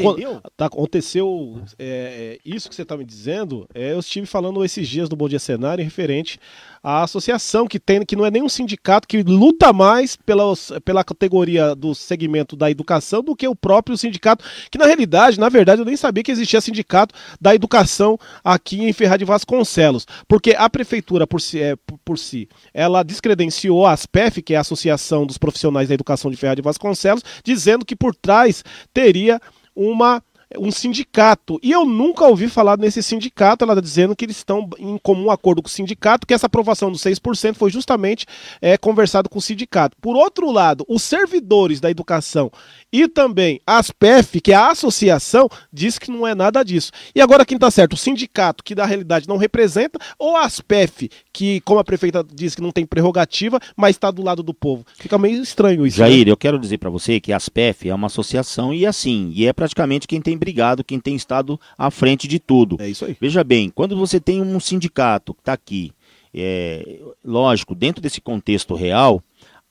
tá, 0.57 0.67
aconteceu 0.67 1.63
é, 1.79 2.37
é, 2.37 2.39
isso 2.45 2.69
que 2.69 2.75
você 2.75 2.83
está 2.83 2.97
me 2.97 3.05
dizendo. 3.05 3.69
É, 3.75 3.93
eu 3.93 4.01
estive 4.01 4.27
falando 4.27 4.65
esses 4.65 4.89
dias 4.89 5.09
do 5.09 5.17
Bom 5.17 5.29
Dia 5.29 5.39
Cenário 5.39 5.85
referente 5.85 6.39
à 6.85 7.03
associação 7.03 7.67
que 7.67 7.81
tem, 7.81 8.05
que 8.05 8.15
não 8.15 8.27
é 8.27 8.31
nem 8.31 8.43
um 8.43 8.49
sindicato 8.49 9.09
que 9.09 9.23
luta 9.23 9.73
mais 9.73 10.17
pela, 10.17 10.53
pela 10.85 11.03
categoria 11.03 11.75
do 11.75 11.95
segmento 11.95 12.55
da 12.55 12.71
educação 12.71 13.23
do 13.23 13.35
que 13.35 13.49
o 13.49 13.57
próprio 13.57 13.97
sindicato, 13.97 14.45
que 14.71 14.77
na 14.77 14.85
realidade, 14.85 15.41
na 15.41 15.49
verdade, 15.49 15.81
eu 15.81 15.87
nem 15.87 15.97
sabia 15.97 16.23
que 16.23 16.31
existia 16.31 16.61
sindicato 16.61 17.15
da 17.41 17.55
educação 17.55 18.19
aqui 18.45 18.85
em 18.85 18.93
Ferraz 18.93 19.19
de 19.19 19.25
Vasconcelos, 19.25 20.07
porque 20.29 20.55
a 20.57 20.69
prefeitura 20.69 21.27
por 21.27 21.41
si, 21.41 21.59
é, 21.59 21.75
por 22.05 22.19
si 22.19 22.47
ela 22.75 23.03
descredenciou 23.03 23.87
a 23.87 23.93
ASPEF, 23.93 24.43
que 24.43 24.53
é 24.53 24.59
a 24.59 24.61
Associação 24.61 25.25
dos 25.25 25.39
Profissionais 25.39 25.89
da 25.89 25.95
Educação 25.95 26.31
de 26.31 26.37
Ferraz 26.37 26.57
de 26.57 26.63
Vasconcelos, 26.63 27.23
dizendo 27.43 27.85
que 27.85 27.97
por 27.97 28.15
trás 28.15 28.63
teria 28.93 29.41
uma 29.75 30.23
um 30.59 30.71
sindicato. 30.71 31.59
E 31.63 31.73
eu 31.73 31.85
nunca 31.85 32.25
ouvi 32.25 32.49
falar 32.49 32.79
nesse 32.79 33.03
sindicato, 33.03 33.65
ela 33.65 33.75
está 33.75 33.81
dizendo 33.81 34.15
que 34.15 34.25
eles 34.25 34.37
estão 34.37 34.69
em 34.79 34.99
comum 34.99 35.31
acordo 35.31 35.63
com 35.63 35.69
o 35.69 35.71
sindicato, 35.71 36.27
que 36.27 36.35
essa 36.35 36.47
aprovação 36.47 36.91
dos 36.91 37.03
6% 37.03 37.55
foi 37.55 37.71
justamente 37.71 38.27
é, 38.61 38.77
conversado 38.77 39.29
com 39.29 39.39
o 39.39 39.43
sindicato. 39.43 39.97
Por 40.01 40.17
outro 40.17 40.51
lado, 40.51 40.85
os 40.89 41.03
servidores 41.03 41.81
da 41.81 41.91
educação 41.91 42.51
e 42.93 43.09
também 43.09 43.61
a 43.67 43.79
ASPEF, 43.79 44.41
que 44.41 44.53
é 44.53 44.57
a 44.57 44.71
associação, 44.71 45.49
diz 45.73 45.99
que 45.99 46.11
não 46.11 46.27
é 46.27 46.35
nada 46.35 46.63
disso. 46.63 46.93
E 47.15 47.21
agora 47.21 47.45
quem 47.45 47.57
está 47.57 47.71
certo? 47.71 47.95
O 47.95 47.97
sindicato, 47.97 48.63
que 48.63 48.75
na 48.75 48.85
realidade 48.85 49.29
não 49.29 49.37
representa, 49.37 49.99
ou 50.19 50.37
a 50.37 50.45
ASPEF, 50.45 51.11
que, 51.35 51.61
como 51.63 51.81
a 51.81 51.85
prefeita 51.85 52.25
diz 52.25 52.55
que 52.55 52.63
não 52.63 52.71
tem 52.71 52.87
prerrogativa, 52.87 53.59
mas 53.77 53.97
está 53.97 54.09
do 54.13 54.23
lado 54.23 54.41
do 54.41 54.55
povo. 54.55 54.87
Fica 54.97 55.19
meio 55.19 55.43
estranho 55.43 55.85
isso. 55.85 55.99
Jair, 55.99 56.25
né? 56.25 56.31
eu 56.31 56.37
quero 56.37 56.61
dizer 56.61 56.79
para 56.79 56.89
você 56.89 57.19
que 57.19 57.33
a 57.33 57.37
ASPEF 57.37 57.89
é 57.89 57.95
uma 57.95 58.07
associação 58.07 58.73
e 58.73 58.87
assim, 58.87 59.33
e 59.35 59.45
é 59.45 59.53
praticamente 59.53 60.07
quem 60.07 60.23
tem 60.23 60.39
brigado, 60.39 60.85
quem 60.85 61.01
tem 61.01 61.17
estado 61.17 61.61
à 61.77 61.91
frente 61.91 62.29
de 62.29 62.39
tudo. 62.39 62.77
É 62.79 62.89
isso 62.89 63.05
aí. 63.05 63.17
Veja 63.21 63.43
bem, 63.43 63.69
quando 63.69 63.97
você 63.97 64.21
tem 64.21 64.41
um 64.41 64.61
sindicato 64.61 65.35
que 65.35 65.41
está 65.41 65.53
aqui, 65.53 65.93
é, 66.33 67.01
lógico, 67.25 67.75
dentro 67.75 68.01
desse 68.01 68.21
contexto 68.21 68.77
real, 68.77 69.21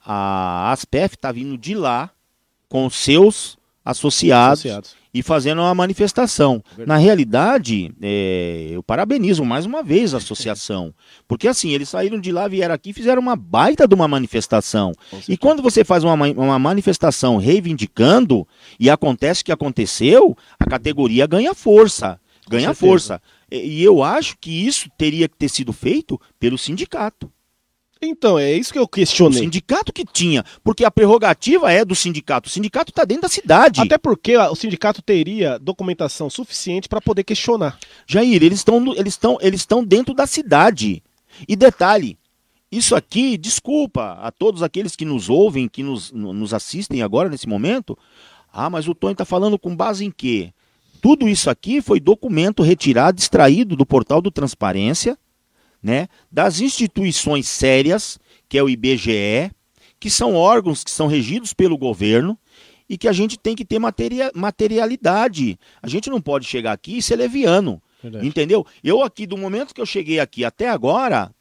a 0.05 0.69
ASPEF 0.73 1.15
está 1.15 1.31
vindo 1.31 1.57
de 1.57 1.73
lá 1.75 2.11
com 2.67 2.89
seus 2.89 3.57
associados, 3.83 4.61
associados. 4.61 4.95
e 5.13 5.21
fazendo 5.21 5.59
uma 5.59 5.73
manifestação. 5.75 6.63
Verdade. 6.69 6.87
Na 6.87 6.97
realidade, 6.97 7.93
é, 8.01 8.69
eu 8.71 8.81
parabenizo 8.81 9.43
mais 9.43 9.65
uma 9.65 9.83
vez 9.83 10.13
a 10.13 10.17
associação, 10.17 10.93
porque 11.27 11.47
assim, 11.47 11.71
eles 11.71 11.89
saíram 11.89 12.19
de 12.19 12.31
lá, 12.31 12.47
vieram 12.47 12.73
aqui 12.73 12.91
e 12.91 12.93
fizeram 12.93 13.21
uma 13.21 13.35
baita 13.35 13.87
de 13.87 13.93
uma 13.93 14.07
manifestação. 14.07 14.93
E 15.27 15.35
quando 15.35 15.61
você 15.61 15.83
faz 15.83 16.03
uma, 16.03 16.13
uma 16.13 16.59
manifestação 16.59 17.37
reivindicando, 17.37 18.47
e 18.79 18.89
acontece 18.89 19.41
o 19.41 19.45
que 19.45 19.51
aconteceu, 19.51 20.37
a 20.59 20.65
categoria 20.65 21.27
ganha 21.27 21.53
força. 21.53 22.19
Ganha 22.49 22.73
força. 22.73 23.21
E, 23.51 23.79
e 23.79 23.83
eu 23.83 24.03
acho 24.03 24.37
que 24.39 24.65
isso 24.65 24.89
teria 24.97 25.27
que 25.27 25.37
ter 25.37 25.49
sido 25.49 25.71
feito 25.71 26.19
pelo 26.39 26.57
sindicato. 26.57 27.31
Então, 28.05 28.37
é 28.39 28.51
isso 28.53 28.71
que 28.73 28.79
eu 28.79 28.83
O 28.83 28.87
questionei. 28.87 29.39
sindicato 29.39 29.91
que 29.93 30.05
tinha, 30.05 30.43
porque 30.63 30.83
a 30.85 30.91
prerrogativa 30.91 31.71
é 31.71 31.83
do 31.85 31.95
sindicato. 31.95 32.47
O 32.47 32.51
sindicato 32.51 32.91
está 32.91 33.03
dentro 33.05 33.23
da 33.23 33.29
cidade. 33.29 33.81
Até 33.81 33.97
porque 33.97 34.35
o 34.37 34.55
sindicato 34.55 35.01
teria 35.01 35.57
documentação 35.59 36.29
suficiente 36.29 36.87
para 36.89 37.01
poder 37.01 37.23
questionar. 37.23 37.77
Jair, 38.07 38.43
eles 38.43 38.59
estão 38.59 38.93
eles 38.95 39.13
estão 39.13 39.37
eles 39.41 39.61
estão 39.61 39.83
dentro 39.83 40.13
da 40.13 40.27
cidade. 40.27 41.01
E 41.47 41.55
detalhe, 41.55 42.17
isso 42.71 42.95
aqui, 42.95 43.37
desculpa 43.37 44.17
a 44.21 44.31
todos 44.31 44.61
aqueles 44.63 44.95
que 44.95 45.05
nos 45.05 45.29
ouvem, 45.29 45.67
que 45.67 45.83
nos, 45.83 46.11
no- 46.11 46.33
nos 46.33 46.53
assistem 46.53 47.01
agora 47.01 47.29
nesse 47.29 47.47
momento. 47.47 47.97
Ah, 48.51 48.69
mas 48.69 48.87
o 48.87 48.93
Tony 48.95 49.13
está 49.13 49.25
falando 49.25 49.57
com 49.57 49.75
base 49.75 50.05
em 50.05 50.11
quê? 50.11 50.51
Tudo 51.01 51.27
isso 51.27 51.49
aqui 51.49 51.81
foi 51.81 51.99
documento 51.99 52.63
retirado, 52.63 53.19
extraído 53.19 53.75
do 53.75 53.85
portal 53.85 54.21
do 54.21 54.31
Transparência, 54.31 55.17
né? 55.83 56.07
Das 56.31 56.61
instituições 56.61 57.47
sérias, 57.47 58.17
que 58.47 58.57
é 58.57 58.63
o 58.63 58.69
IBGE, 58.69 59.51
que 59.99 60.09
são 60.09 60.33
órgãos 60.35 60.83
que 60.83 60.91
são 60.91 61.07
regidos 61.07 61.53
pelo 61.53 61.77
governo 61.77 62.37
e 62.89 62.97
que 62.97 63.07
a 63.07 63.13
gente 63.13 63.37
tem 63.37 63.55
que 63.55 63.65
ter 63.65 63.79
materia- 63.79 64.31
materialidade. 64.33 65.57
A 65.81 65.87
gente 65.87 66.09
não 66.09 66.21
pode 66.21 66.45
chegar 66.45 66.71
aqui 66.73 66.97
e 66.97 67.01
ser 67.01 67.15
leviano. 67.17 67.81
Entendeu? 68.25 68.65
Eu 68.83 69.01
aqui, 69.01 69.25
do 69.25 69.37
momento 69.37 69.73
que 69.73 69.79
eu 69.79 69.85
cheguei 69.85 70.19
aqui 70.19 70.43
até 70.43 70.67
agora, 70.67 71.31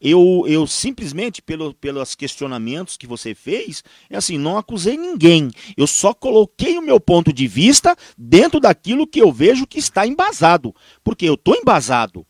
eu, 0.00 0.44
eu 0.46 0.66
simplesmente, 0.66 1.42
pelo, 1.42 1.74
pelos 1.74 2.14
questionamentos 2.14 2.96
que 2.96 3.06
você 3.06 3.34
fez, 3.34 3.82
é 4.10 4.16
assim, 4.16 4.38
não 4.38 4.56
acusei 4.56 4.96
ninguém. 4.96 5.50
Eu 5.76 5.86
só 5.86 6.12
coloquei 6.14 6.78
o 6.78 6.82
meu 6.82 7.00
ponto 7.00 7.32
de 7.32 7.46
vista 7.48 7.96
dentro 8.16 8.60
daquilo 8.60 9.06
que 9.06 9.20
eu 9.20 9.32
vejo 9.32 9.66
que 9.66 9.78
está 9.78 10.06
embasado. 10.06 10.74
Porque 11.02 11.24
eu 11.26 11.34
estou 11.34 11.56
embasado. 11.56 12.24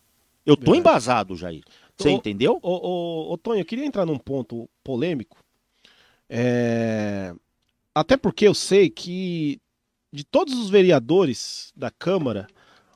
Eu 0.45 0.57
Verdade. 0.57 0.79
embasado, 0.79 1.37
Jair. 1.37 1.63
Você 1.97 2.11
Ô, 2.11 2.13
entendeu? 2.13 2.59
Ô, 2.63 2.71
ô, 2.71 3.33
ô, 3.33 3.39
Tonho, 3.39 3.61
eu 3.61 3.65
queria 3.65 3.85
entrar 3.85 4.05
num 4.05 4.19
ponto 4.19 4.69
polêmico. 4.83 5.39
É, 6.29 7.35
Até 7.95 8.17
porque 8.17 8.47
eu 8.47 8.55
sei 8.55 8.89
que 8.91 9.61
de 10.13 10.25
todos 10.25 10.55
os 10.55 10.69
vereadores 10.69 11.73
da 11.75 11.91
Câmara, 11.91 12.47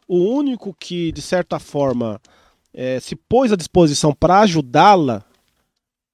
o 0.07 0.19
único 0.19 0.75
que, 0.75 1.11
de 1.13 1.23
certa 1.23 1.59
forma, 1.59 2.21
é, 2.73 3.01
se 3.01 3.17
pôs 3.17 3.53
à 3.53 3.57
disposição 3.57 4.13
para 4.15 4.41
ajudá-la 4.41 5.25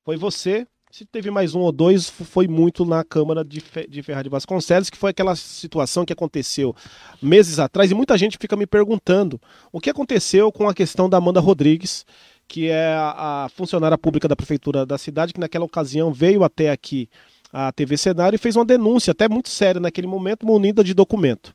foi 0.04 0.16
você. 0.16 0.66
Se 0.92 1.06
teve 1.06 1.30
mais 1.30 1.54
um 1.54 1.60
ou 1.60 1.72
dois, 1.72 2.10
foi 2.10 2.46
muito 2.46 2.84
na 2.84 3.02
Câmara 3.02 3.42
de, 3.42 3.60
Fe 3.60 3.88
de 3.88 4.02
Ferraz 4.02 4.24
de 4.24 4.28
Vasconcelos, 4.28 4.90
que 4.90 4.98
foi 4.98 5.08
aquela 5.08 5.34
situação 5.34 6.04
que 6.04 6.12
aconteceu 6.12 6.76
meses 7.22 7.58
atrás, 7.58 7.90
e 7.90 7.94
muita 7.94 8.18
gente 8.18 8.36
fica 8.38 8.54
me 8.56 8.66
perguntando 8.66 9.40
o 9.72 9.80
que 9.80 9.88
aconteceu 9.88 10.52
com 10.52 10.68
a 10.68 10.74
questão 10.74 11.08
da 11.08 11.16
Amanda 11.16 11.40
Rodrigues, 11.40 12.04
que 12.46 12.68
é 12.68 12.92
a, 12.92 13.44
a 13.44 13.48
funcionária 13.48 13.96
pública 13.96 14.28
da 14.28 14.36
prefeitura 14.36 14.84
da 14.84 14.98
cidade, 14.98 15.32
que 15.32 15.40
naquela 15.40 15.64
ocasião 15.64 16.12
veio 16.12 16.44
até 16.44 16.70
aqui 16.70 17.08
a 17.50 17.72
TV 17.72 17.96
Cenário 17.96 18.36
e 18.36 18.38
fez 18.38 18.54
uma 18.54 18.64
denúncia, 18.66 19.12
até 19.12 19.30
muito 19.30 19.48
séria 19.48 19.80
naquele 19.80 20.06
momento, 20.06 20.44
munida 20.44 20.84
de 20.84 20.92
documento. 20.92 21.54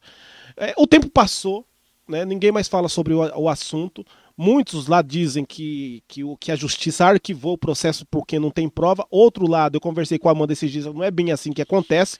É, 0.57 0.73
o 0.75 0.87
tempo 0.87 1.11
passou, 1.11 1.63
né, 2.09 2.25
ninguém 2.25 2.51
mais 2.51 2.67
fala 2.67 2.89
sobre 2.89 3.13
o, 3.13 3.19
o 3.19 3.47
assunto. 3.47 4.03
Muitos 4.37 4.87
lá 4.87 5.01
dizem 5.01 5.43
que, 5.43 6.03
que, 6.07 6.23
o, 6.23 6.37
que 6.37 6.51
a 6.51 6.55
justiça 6.55 7.05
arquivou 7.05 7.53
o 7.53 7.57
processo 7.57 8.05
porque 8.05 8.37
não 8.37 8.51
tem 8.51 8.69
prova. 8.69 9.05
Outro 9.09 9.49
lado, 9.49 9.75
eu 9.75 9.81
conversei 9.81 10.19
com 10.19 10.29
a 10.29 10.31
Amanda 10.31 10.53
esses 10.53 10.71
dias, 10.71 10.85
não 10.85 11.03
é 11.03 11.09
bem 11.09 11.31
assim 11.31 11.51
que 11.51 11.61
acontece. 11.61 12.19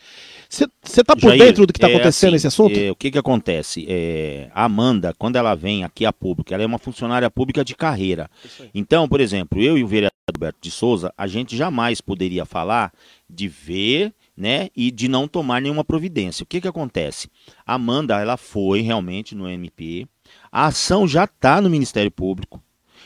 Você 0.49 1.03
tá 1.03 1.15
por 1.15 1.29
Jair, 1.29 1.43
dentro 1.43 1.67
do 1.67 1.73
que 1.73 1.77
está 1.77 1.89
é 1.89 1.95
acontecendo 1.95 2.29
assim, 2.29 2.33
nesse 2.33 2.47
assunto? 2.47 2.75
é, 2.75 2.91
o 2.91 2.95
que 2.95 3.11
que 3.11 3.19
acontece? 3.19 3.85
É, 3.87 4.49
a 4.53 4.65
Amanda, 4.65 5.13
quando 5.17 5.35
ela 5.35 5.53
vem 5.53 5.83
aqui 5.83 6.05
a 6.05 6.11
público, 6.11 6.51
ela 6.53 6.63
é 6.63 6.65
uma 6.65 6.79
funcionária 6.79 7.29
pública 7.29 7.63
de 7.63 7.75
carreira. 7.75 8.29
Então, 8.73 9.07
por 9.07 9.21
exemplo, 9.21 9.61
eu 9.61 9.77
e 9.77 9.83
o 9.83 9.87
vereador 9.87 10.17
Alberto 10.33 10.59
de 10.61 10.69
Souza, 10.69 11.13
a 11.17 11.25
gente 11.25 11.55
jamais 11.55 12.01
poderia 12.01 12.45
falar 12.45 12.91
de 13.29 13.47
ver, 13.47 14.13
né, 14.35 14.69
e 14.75 14.91
de 14.91 15.07
não 15.07 15.27
tomar 15.27 15.61
nenhuma 15.61 15.85
providência. 15.85 16.43
O 16.43 16.45
que 16.45 16.59
que 16.59 16.67
acontece? 16.67 17.29
A 17.65 17.75
Amanda, 17.75 18.19
ela 18.19 18.35
foi 18.35 18.81
realmente 18.81 19.33
no 19.33 19.49
MP, 19.49 20.05
a 20.51 20.65
ação 20.67 21.07
já 21.07 21.23
está 21.25 21.61
no 21.61 21.69
Ministério 21.69 22.11
Público. 22.11 22.61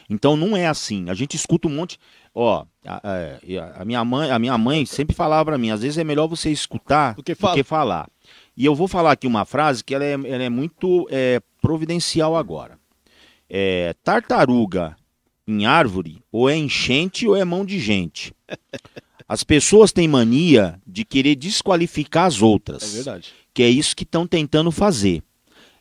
Então 0.10 0.36
não 0.36 0.56
é 0.58 0.68
assim. 0.68 1.10
A 1.10 1.14
gente 1.14 1.36
escuta 1.36 1.68
um 1.68 1.72
monte. 1.72 1.98
Ó, 2.34 2.66
a, 2.86 2.96
a- 2.98 3.82
a 3.82 3.86
minha 3.86 4.04
mãe, 4.06 4.32
a 4.32 4.40
minha 4.40 4.58
mãe 4.58 4.86
sempre 4.86 5.16
falava 5.16 5.46
para 5.46 5.58
mim, 5.58 5.70
às 5.72 5.82
vezes 5.82 5.98
é 5.98 6.04
melhor 6.04 6.28
você 6.28 6.50
escutar 6.50 7.16
Do 7.16 7.24
que 7.24 7.34
do 7.34 7.38
fala. 7.38 7.56
que 7.56 7.64
falar. 7.64 8.10
E 8.56 8.66
eu 8.66 8.76
vou 8.76 8.88
falar 8.88 9.12
aqui 9.14 9.28
uma 9.28 9.46
frase 9.46 9.84
que 9.84 9.94
ela 9.96 10.04
é, 10.04 10.14
ela 10.14 10.44
é 10.44 10.50
muito 10.50 11.08
é, 11.10 11.42
providencial 11.62 12.36
agora. 12.36 12.78
É, 13.50 13.94
tartaruga 14.04 14.96
em 15.48 15.66
árvore, 15.66 16.22
ou 16.32 16.50
é 16.50 16.56
enchente 16.56 17.28
ou 17.28 17.36
é 17.36 17.44
mão 17.44 17.66
de 17.66 17.80
gente. 17.80 18.34
As 19.28 19.44
pessoas 19.44 19.92
têm 19.92 20.08
mania 20.08 20.80
de 20.86 21.04
querer 21.04 21.36
desqualificar 21.36 22.26
as 22.26 22.42
outras 22.42 22.84
É 22.84 22.96
verdade. 22.98 23.34
que 23.54 23.64
é 23.64 23.70
isso 23.70 23.96
que 23.96 24.04
estão 24.04 24.28
tentando 24.28 24.72
fazer. 24.72 25.24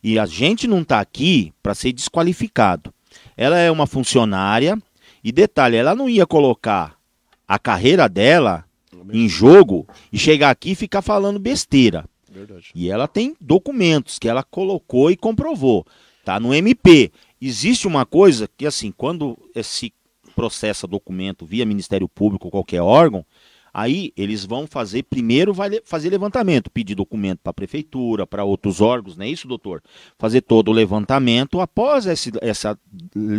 E 0.02 0.18
a 0.18 0.26
gente 0.26 0.66
não 0.66 0.80
está 0.80 1.00
aqui 1.00 1.52
para 1.62 1.74
ser 1.74 1.92
desqualificado. 1.92 2.92
Ela 3.36 3.58
é 3.58 3.70
uma 3.70 3.86
funcionária 3.86 4.80
e 5.22 5.30
detalhe, 5.30 5.76
ela 5.76 5.94
não 5.94 6.08
ia 6.08 6.26
colocar 6.26 6.96
a 7.46 7.58
carreira 7.58 8.08
dela 8.08 8.64
em 9.12 9.28
jogo 9.28 9.86
e 10.12 10.18
chegar 10.18 10.50
aqui 10.50 10.72
e 10.72 10.76
ficar 10.76 11.02
falando 11.02 11.38
besteira. 11.38 12.04
Verdade. 12.30 12.70
E 12.74 12.88
ela 12.88 13.08
tem 13.08 13.34
documentos 13.40 14.18
que 14.18 14.28
ela 14.28 14.42
colocou 14.42 15.10
e 15.10 15.16
comprovou. 15.16 15.84
Tá 16.24 16.38
no 16.38 16.54
MP. 16.54 17.10
Existe 17.40 17.86
uma 17.86 18.06
coisa 18.06 18.48
que 18.56 18.66
assim, 18.66 18.92
quando 18.92 19.36
se 19.62 19.92
processa 20.36 20.86
documento 20.86 21.44
via 21.44 21.66
Ministério 21.66 22.08
Público 22.08 22.46
ou 22.46 22.50
qualquer 22.50 22.80
órgão, 22.80 23.24
aí 23.72 24.12
eles 24.16 24.44
vão 24.44 24.66
fazer 24.66 25.02
primeiro 25.04 25.52
vai 25.52 25.80
fazer 25.84 26.10
levantamento, 26.10 26.70
pedir 26.70 26.94
documento 26.94 27.40
para 27.42 27.50
a 27.50 27.54
prefeitura, 27.54 28.26
para 28.26 28.44
outros 28.44 28.80
órgãos, 28.80 29.16
não 29.16 29.24
é 29.24 29.28
isso, 29.28 29.46
doutor? 29.48 29.82
Fazer 30.18 30.40
todo 30.40 30.68
o 30.68 30.72
levantamento. 30.72 31.60
Após 31.60 32.06
esse, 32.06 32.30
essa, 32.40 32.78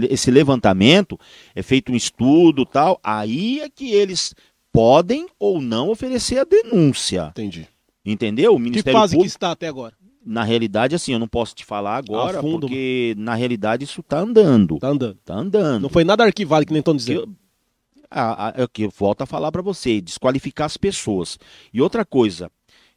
esse 0.10 0.32
levantamento, 0.32 1.20
é 1.56 1.62
feito 1.62 1.91
um 1.91 1.95
estudo 1.95 2.66
tal, 2.66 2.99
aí 3.03 3.62
é 3.62 3.70
que 3.70 3.91
eles 3.91 4.34
podem 4.72 5.28
ou 5.40 5.62
não 5.62 5.90
oferecer 5.90 6.40
a 6.40 6.44
denúncia. 6.44 7.28
Entendi. 7.32 7.68
Entendeu? 8.06 8.53
O 8.53 8.58
Que 8.58 8.64
Ministério 8.64 8.99
fase 8.99 9.12
que 9.12 9.18
Público, 9.18 9.36
está 9.36 9.52
até 9.52 9.68
agora? 9.68 9.94
na 10.24 10.44
realidade, 10.44 10.95
assim, 10.95 11.14
eu 11.14 11.20
não 11.20 11.28
posso 11.28 11.56
te 11.56 11.66
falar 11.66 11.98
agora, 11.98 12.41
fundo, 12.41 12.62
porque 12.68 13.16
na 13.18 13.34
realidade 13.34 13.84
isso 13.84 14.03
tá 14.03 14.20
andando. 14.20 14.78
Tá 14.78 14.90
andando. 14.90 15.18
Tá 15.26 15.34
andando. 15.34 15.82
Não 15.82 15.90
foi 15.90 16.03
nada 16.03 16.24
arquivado 16.24 16.66
que 16.66 16.72
nem 16.72 16.80
estão 16.80 16.94
Que 16.94 16.99
dizendo. 16.99 17.22
eu, 17.22 17.30
a, 18.11 18.49
a, 18.49 18.53
é 18.57 18.63
o 18.63 18.69
que 18.69 18.83
eu 18.83 18.89
volto 18.89 19.21
a 19.21 19.25
falar 19.25 19.51
para 19.51 19.61
você, 19.61 20.01
desqualificar 20.01 20.65
as 20.65 20.77
pessoas. 20.77 21.39
E 21.73 21.81
outra 21.81 22.05
coisa, 22.05 22.51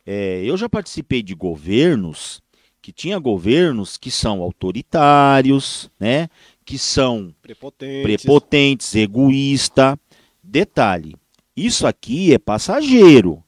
é, 0.04 0.42
eu 0.44 0.56
já 0.56 0.68
participei 0.68 1.22
de 1.22 1.34
governos 1.34 2.42
que 2.82 2.92
tinha 2.92 3.18
governos 3.18 3.96
que 3.96 4.10
são 4.10 4.42
autoritários, 4.42 5.90
né? 5.98 6.28
Que 6.66 6.76
são 6.76 7.34
Prepotentes. 7.40 8.02
prepotentes, 8.02 8.94
egoísta. 8.94 9.98
Detalhe, 10.42 11.16
isso 11.56 11.86
aqui 11.86 12.34
é 12.34 12.38
passageiro. 12.38 13.42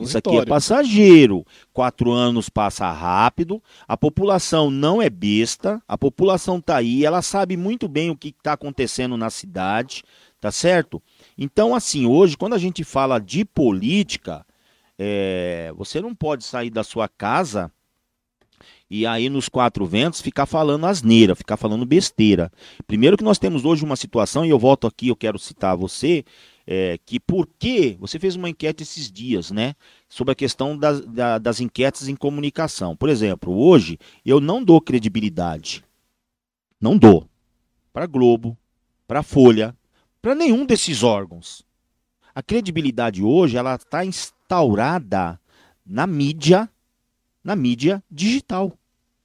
Isso 0.00 0.18
aqui 0.18 0.36
é 0.36 0.44
passageiro. 0.44 1.46
Quatro 1.72 2.12
anos 2.12 2.48
passa 2.48 2.90
rápido. 2.90 3.62
A 3.86 3.96
população 3.96 4.70
não 4.70 5.00
é 5.00 5.08
besta. 5.08 5.82
A 5.88 5.96
população 5.96 6.60
tá 6.60 6.76
aí. 6.76 7.04
Ela 7.04 7.22
sabe 7.22 7.56
muito 7.56 7.88
bem 7.88 8.10
o 8.10 8.16
que 8.16 8.28
está 8.28 8.52
acontecendo 8.52 9.16
na 9.16 9.30
cidade. 9.30 10.02
Tá 10.40 10.52
certo? 10.52 11.02
Então, 11.36 11.74
assim, 11.74 12.06
hoje, 12.06 12.36
quando 12.36 12.54
a 12.54 12.58
gente 12.58 12.84
fala 12.84 13.18
de 13.18 13.44
política, 13.44 14.46
é, 14.98 15.72
você 15.76 16.00
não 16.00 16.14
pode 16.14 16.44
sair 16.44 16.70
da 16.70 16.84
sua 16.84 17.08
casa 17.08 17.72
e 18.90 19.04
aí 19.04 19.28
nos 19.28 19.48
quatro 19.48 19.84
ventos 19.84 20.20
ficar 20.20 20.46
falando 20.46 20.86
asneira, 20.86 21.34
ficar 21.34 21.56
falando 21.56 21.84
besteira. 21.84 22.50
Primeiro 22.86 23.16
que 23.16 23.24
nós 23.24 23.38
temos 23.38 23.64
hoje 23.64 23.84
uma 23.84 23.96
situação, 23.96 24.46
e 24.46 24.50
eu 24.50 24.58
volto 24.58 24.86
aqui, 24.86 25.08
eu 25.08 25.16
quero 25.16 25.38
citar 25.38 25.76
você, 25.76 26.24
é, 26.66 26.98
que 27.04 27.18
por 27.20 27.48
que 27.58 27.96
você 28.00 28.18
fez 28.18 28.36
uma 28.36 28.48
enquete 28.48 28.82
esses 28.82 29.10
dias, 29.10 29.50
né? 29.50 29.74
Sobre 30.08 30.32
a 30.32 30.34
questão 30.34 30.76
das, 30.76 31.00
da- 31.04 31.38
das 31.38 31.60
enquetes 31.60 32.08
em 32.08 32.16
comunicação. 32.16 32.96
Por 32.96 33.08
exemplo, 33.08 33.52
hoje 33.54 33.98
eu 34.24 34.40
não 34.40 34.62
dou 34.62 34.80
credibilidade. 34.80 35.84
Não 36.80 36.96
dou. 36.96 37.28
Para 37.92 38.06
Globo, 38.06 38.56
para 39.06 39.22
Folha, 39.22 39.74
para 40.20 40.34
nenhum 40.34 40.64
desses 40.66 41.02
órgãos. 41.02 41.64
A 42.34 42.42
credibilidade 42.42 43.22
hoje 43.22 43.56
ela 43.56 43.74
está 43.74 44.04
instaurada 44.04 45.40
na 45.84 46.06
mídia, 46.06 46.68
na 47.42 47.56
mídia 47.56 48.02
digital. 48.10 48.72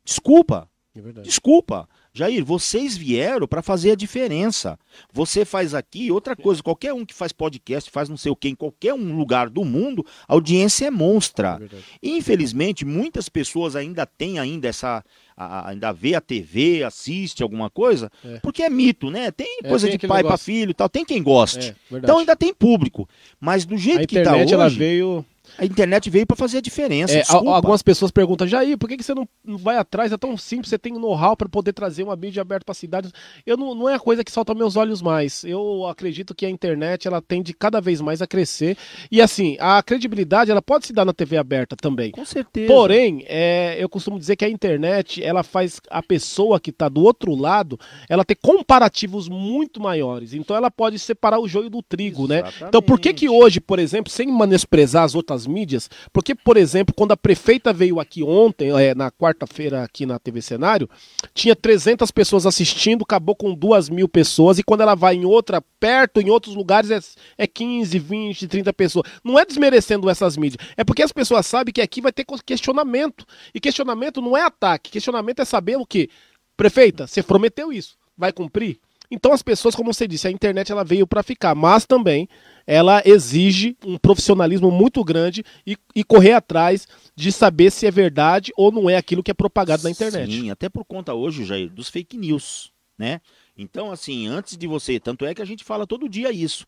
Desculpa, 0.04 0.70
É. 0.96 1.22
Desculpa. 1.22 1.90
Jair, 2.16 2.46
vocês 2.46 2.96
vieram 2.96 3.48
para 3.48 3.64
fazer 3.64 3.92
a 3.92 3.96
diferença. 3.96 4.78
Você 5.12 5.44
faz 5.44 5.74
aqui, 5.74 6.12
outra 6.12 6.36
coisa, 6.36 6.62
qualquer 6.62 6.94
um 6.94 7.04
que 7.04 7.14
faz 7.14 7.32
podcast, 7.32 7.90
faz 7.90 8.08
não 8.08 8.18
sei 8.18 8.32
o 8.32 8.36
quê, 8.36 8.50
em 8.50 8.56
qualquer 8.56 8.94
um 8.94 9.18
lugar 9.18 9.50
do 9.50 9.66
mundo, 9.66 10.06
a 10.28 10.34
audiência 10.34 10.86
é 10.86 10.92
monstra. 10.92 11.60
É 11.60 11.78
Infelizmente, 12.04 12.86
muitas 12.86 13.30
pessoas 13.30 13.76
ainda 13.76 14.06
têm 14.06 14.38
ainda 14.38 14.68
essa 14.68 15.04
a, 15.36 15.70
ainda 15.70 15.92
vê 15.92 16.14
a 16.14 16.22
TV, 16.22 16.84
assiste 16.84 17.42
alguma 17.42 17.68
coisa, 17.68 18.12
é. 18.24 18.38
porque 18.44 18.62
é 18.62 18.70
mito, 18.70 19.10
né? 19.10 19.32
Tem 19.32 19.58
é, 19.64 19.68
coisa 19.68 19.88
tem 19.88 19.98
de 19.98 20.08
pai 20.08 20.24
para 20.24 20.38
filho 20.38 20.70
e 20.70 20.74
tal, 20.76 20.88
tem 20.88 21.04
quem 21.04 21.24
goste. 21.24 21.76
É, 21.92 21.98
então 21.98 22.20
ainda 22.20 22.36
tem 22.36 22.54
público. 22.54 23.10
Mas 23.40 23.66
do 23.66 23.76
jeito 23.76 24.04
a 24.04 24.06
que 24.06 24.20
está 24.20 24.36
hoje, 24.36 24.54
ela 24.54 24.70
veio 24.70 25.26
a 25.58 25.66
internet 25.66 26.10
veio 26.10 26.26
para 26.26 26.36
fazer 26.36 26.58
a 26.58 26.62
diferença. 26.62 27.14
É, 27.14 27.24
algumas 27.28 27.84
pessoas 27.84 28.12
perguntam, 28.12 28.48
Jair, 28.48 28.78
por 28.78 28.90
que, 28.90 28.98
que 28.98 29.04
você 29.04 29.14
não, 29.14 29.28
vai 29.58 29.78
atrás? 29.78 30.12
É 30.12 30.18
tão 30.18 30.36
simples, 30.38 30.70
você 30.70 30.80
tem 30.80 30.94
know-how 30.94 31.38
para 31.38 31.48
poder 31.48 31.74
trazer 31.74 32.04
uma 32.04 32.16
mídia 32.16 32.42
aberta 32.42 32.66
para 32.66 32.72
a 32.72 32.76
cidade. 32.76 33.12
Eu 33.46 33.56
não, 33.56 33.76
não 33.76 33.90
é 33.90 33.96
a 33.96 34.00
coisa 34.00 34.24
que 34.24 34.32
salta 34.32 34.56
meus 34.56 34.76
olhos 34.76 35.02
mais. 35.02 35.44
Eu 35.44 35.86
acredito 35.88 36.34
que 36.34 36.46
a 36.46 36.50
internet 36.50 37.08
ela 37.08 37.22
tende 37.22 37.54
cada 37.54 37.80
vez 37.80 38.02
mais 38.02 38.22
a 38.22 38.28
crescer. 38.28 38.78
E 39.12 39.22
assim, 39.22 39.58
a 39.60 39.82
credibilidade 39.84 40.50
ela 40.50 40.62
pode 40.62 40.88
se 40.88 40.94
dar 40.94 41.06
na 41.06 41.14
TV 41.14 41.38
aberta 41.38 41.76
também. 41.76 42.12
Com 42.12 42.26
certeza. 42.26 42.68
Porém, 42.68 43.24
é, 43.28 43.76
eu 43.78 43.90
costumo 43.90 44.18
dizer 44.18 44.36
que 44.36 44.46
a 44.46 44.50
internet 44.50 45.24
ela 45.24 45.44
faz 45.44 45.80
a 45.90 46.02
pessoa 46.02 46.60
que 46.60 46.72
está 46.72 46.90
do 46.90 47.04
outro 47.04 47.36
lado 47.36 47.80
ela 48.10 48.26
ter 48.26 48.36
comparativos 48.36 49.30
muito 49.30 49.82
maiores. 49.82 50.34
Então 50.34 50.56
ela 50.56 50.72
pode 50.72 50.98
separar 50.98 51.40
o 51.40 51.48
joio 51.48 51.70
do 51.70 51.82
trigo, 51.82 52.26
Exatamente. 52.26 52.62
né? 52.62 52.68
Então 52.70 52.82
por 52.82 53.00
que 53.00 53.14
que 53.14 53.30
hoje, 53.30 53.60
por 53.60 53.78
exemplo, 53.78 54.12
sem 54.12 54.28
menosprezar 54.28 55.04
as 55.04 55.16
outras 55.16 55.33
mídias, 55.46 55.90
porque, 56.12 56.36
por 56.36 56.58
exemplo, 56.58 56.94
quando 56.96 57.12
a 57.12 57.18
prefeita 57.18 57.74
veio 57.74 58.00
aqui 58.00 58.24
ontem, 58.24 58.70
é, 58.72 58.94
na 58.94 59.12
quarta-feira 59.12 59.84
aqui 59.84 60.06
na 60.06 60.20
TV 60.20 60.42
Cenário, 60.42 60.90
tinha 61.34 61.56
300 61.56 62.10
pessoas 62.12 62.46
assistindo, 62.46 63.04
acabou 63.04 63.36
com 63.36 63.54
duas 63.54 63.90
mil 63.90 64.08
pessoas, 64.08 64.60
e 64.60 64.64
quando 64.64 64.82
ela 64.82 64.96
vai 64.96 65.16
em 65.16 65.26
outra, 65.26 65.62
perto, 65.80 66.22
em 66.22 66.30
outros 66.30 66.56
lugares, 66.56 66.92
é, 66.92 67.00
é 67.44 67.48
15, 67.48 68.00
20, 68.00 68.48
30 68.48 68.74
pessoas. 68.74 69.10
Não 69.24 69.38
é 69.38 69.46
desmerecendo 69.46 70.10
essas 70.10 70.38
mídias, 70.38 70.66
é 70.78 70.84
porque 70.84 71.04
as 71.04 71.12
pessoas 71.12 71.46
sabem 71.46 71.74
que 71.74 71.82
aqui 71.82 72.02
vai 72.02 72.12
ter 72.12 72.26
questionamento. 72.46 73.26
E 73.54 73.60
questionamento 73.60 74.22
não 74.22 74.38
é 74.38 74.44
ataque, 74.44 74.92
questionamento 74.92 75.42
é 75.42 75.46
saber 75.46 75.78
o 75.78 75.86
que? 75.86 76.10
Prefeita, 76.56 77.08
você 77.08 77.24
prometeu 77.24 77.74
isso, 77.74 77.98
vai 78.18 78.32
cumprir? 78.32 78.80
Então 79.10 79.32
as 79.32 79.42
pessoas, 79.42 79.76
como 79.76 79.94
você 79.94 80.08
disse, 80.08 80.28
a 80.28 80.32
internet 80.32 80.72
ela 80.72 80.84
veio 80.84 81.06
para 81.06 81.24
ficar, 81.24 81.54
mas 81.54 81.86
também 81.86 82.28
ela 82.66 83.02
exige 83.06 83.76
um 83.86 83.98
profissionalismo 83.98 84.72
muito 84.72 85.04
grande 85.04 85.44
e, 85.68 85.78
e, 85.96 86.04
correr 86.04 86.34
atrás 86.34 86.88
de 87.16 87.32
saber 87.32 87.72
se 87.72 87.86
é 87.86 87.92
verdade 87.92 88.52
ou 88.56 88.72
não 88.72 88.90
é 88.90 88.96
aquilo 88.96 89.22
que 89.22 89.32
é 89.32 89.34
propagado 89.34 89.84
na 89.84 89.92
internet. 89.92 90.32
Sim, 90.32 90.50
até 90.50 90.70
por 90.70 90.86
conta 90.86 91.14
hoje, 91.14 91.44
Jair, 91.44 91.70
dos 91.70 91.90
fake 91.90 92.18
news, 92.18 92.72
né? 92.98 93.20
Então, 93.58 93.92
assim, 93.92 94.28
antes 94.28 94.58
de 94.58 94.66
você, 94.66 95.00
tanto 95.00 95.26
é 95.26 95.34
que 95.36 95.42
a 95.42 95.46
gente 95.46 95.64
fala 95.64 95.86
todo 95.86 96.10
dia 96.10 96.32
isso. 96.32 96.66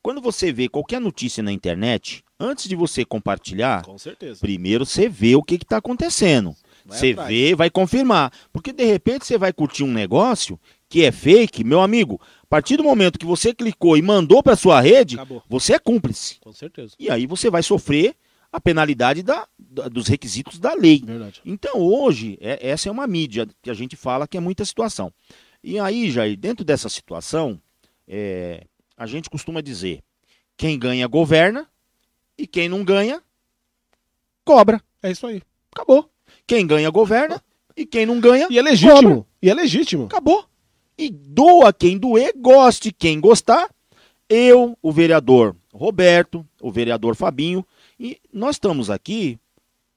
Quando 0.00 0.20
você 0.20 0.52
vê 0.52 0.68
qualquer 0.68 1.00
notícia 1.00 1.42
na 1.42 1.50
internet, 1.50 2.22
antes 2.38 2.68
de 2.68 2.76
você 2.76 3.04
compartilhar, 3.04 3.84
Com 3.84 3.98
certeza. 3.98 4.40
primeiro 4.40 4.86
você 4.86 5.08
vê 5.08 5.34
o 5.34 5.42
que 5.42 5.56
está 5.56 5.78
acontecendo. 5.78 6.54
Você 6.86 7.12
vê, 7.12 7.54
vai 7.54 7.68
confirmar. 7.68 8.32
Porque 8.52 8.72
de 8.72 8.84
repente 8.84 9.26
você 9.26 9.36
vai 9.36 9.52
curtir 9.52 9.84
um 9.84 9.92
negócio 9.92 10.58
que 10.88 11.04
é 11.04 11.12
fake, 11.12 11.64
meu 11.64 11.80
amigo, 11.80 12.20
a 12.42 12.46
partir 12.46 12.76
do 12.76 12.84
momento 12.84 13.18
que 13.18 13.26
você 13.26 13.54
clicou 13.54 13.96
e 13.96 14.02
mandou 14.02 14.42
para 14.42 14.56
sua 14.56 14.80
rede, 14.80 15.16
Acabou. 15.16 15.42
você 15.48 15.74
é 15.74 15.78
cúmplice. 15.78 16.38
Com 16.40 16.52
certeza. 16.52 16.94
E 16.98 17.10
aí 17.10 17.26
você 17.26 17.50
vai 17.50 17.62
sofrer 17.62 18.16
a 18.50 18.58
penalidade 18.58 19.22
da, 19.22 19.46
da, 19.58 19.88
dos 19.88 20.08
requisitos 20.08 20.58
da 20.58 20.72
lei. 20.72 21.02
Verdade. 21.04 21.42
Então 21.44 21.80
hoje, 21.80 22.38
é, 22.40 22.70
essa 22.70 22.88
é 22.88 22.92
uma 22.92 23.06
mídia 23.06 23.46
que 23.62 23.70
a 23.70 23.74
gente 23.74 23.96
fala 23.96 24.26
que 24.26 24.36
é 24.36 24.40
muita 24.40 24.64
situação. 24.64 25.12
E 25.62 25.78
aí, 25.78 26.10
Jair, 26.10 26.36
dentro 26.38 26.64
dessa 26.64 26.88
situação, 26.88 27.60
é, 28.06 28.64
a 28.96 29.06
gente 29.06 29.28
costuma 29.28 29.60
dizer: 29.60 30.02
quem 30.56 30.78
ganha, 30.78 31.06
governa, 31.06 31.68
e 32.38 32.46
quem 32.46 32.68
não 32.68 32.82
ganha, 32.82 33.22
cobra. 34.44 34.80
É 35.02 35.10
isso 35.10 35.26
aí. 35.26 35.42
Acabou. 35.72 36.10
Quem 36.46 36.66
ganha, 36.66 36.88
governa, 36.88 37.42
e 37.76 37.84
quem 37.84 38.06
não 38.06 38.18
ganha. 38.20 38.46
E 38.48 38.58
é 38.58 38.62
legítimo. 38.62 38.94
Cobra. 39.02 39.26
E 39.42 39.50
é 39.50 39.54
legítimo. 39.54 40.04
Acabou. 40.06 40.48
E 40.98 41.10
doa 41.10 41.72
quem 41.72 41.96
doer, 41.96 42.32
goste 42.36 42.92
quem 42.92 43.20
gostar. 43.20 43.70
Eu, 44.28 44.76
o 44.82 44.92
vereador 44.92 45.54
Roberto, 45.72 46.44
o 46.60 46.70
vereador 46.70 47.14
Fabinho, 47.14 47.64
e 47.98 48.18
nós 48.32 48.56
estamos 48.56 48.90
aqui 48.90 49.38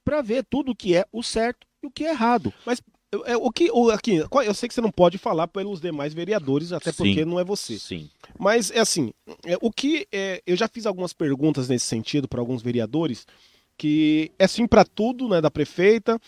para 0.06 0.22
ver 0.22 0.46
tudo 0.46 0.72
o 0.72 0.76
que 0.76 0.96
é 0.96 1.06
o 1.12 1.24
certo 1.24 1.68
e 1.82 1.88
o 1.88 1.92
que 1.92 2.06
é 2.06 2.12
errado. 2.12 2.54
Mas 2.66 2.82
é, 3.26 3.36
o 3.36 3.52
que 3.52 3.70
o, 3.72 3.90
aqui, 3.90 4.24
eu 4.46 4.54
sei 4.54 4.70
que 4.70 4.76
você 4.76 4.80
não 4.80 4.92
pode 4.92 5.18
falar 5.18 5.48
pelos 5.48 5.82
demais 5.82 6.14
vereadores, 6.14 6.72
até 6.72 6.92
Sim. 6.92 6.98
porque 6.98 7.26
não 7.26 7.40
é 7.40 7.44
você. 7.44 7.78
Sim. 7.78 8.10
Mas 8.40 8.72
é 8.72 8.80
assim, 8.80 9.12
é, 9.46 9.58
o 9.62 9.70
que 9.70 10.08
é, 10.12 10.42
eu 10.48 10.56
já 10.56 10.68
fiz 10.68 10.86
algumas 10.86 11.12
perguntas 11.12 11.68
nesse 11.68 11.86
sentido 11.86 12.28
para 12.28 12.40
alguns 12.40 12.62
vereadores 12.62 13.28
que 13.82 14.32
é 14.38 14.48
sim 14.48 14.68
para 14.68 14.86
tudo, 14.86 15.28
né, 15.28 15.42
da 15.42 15.50
prefeita. 15.50 16.20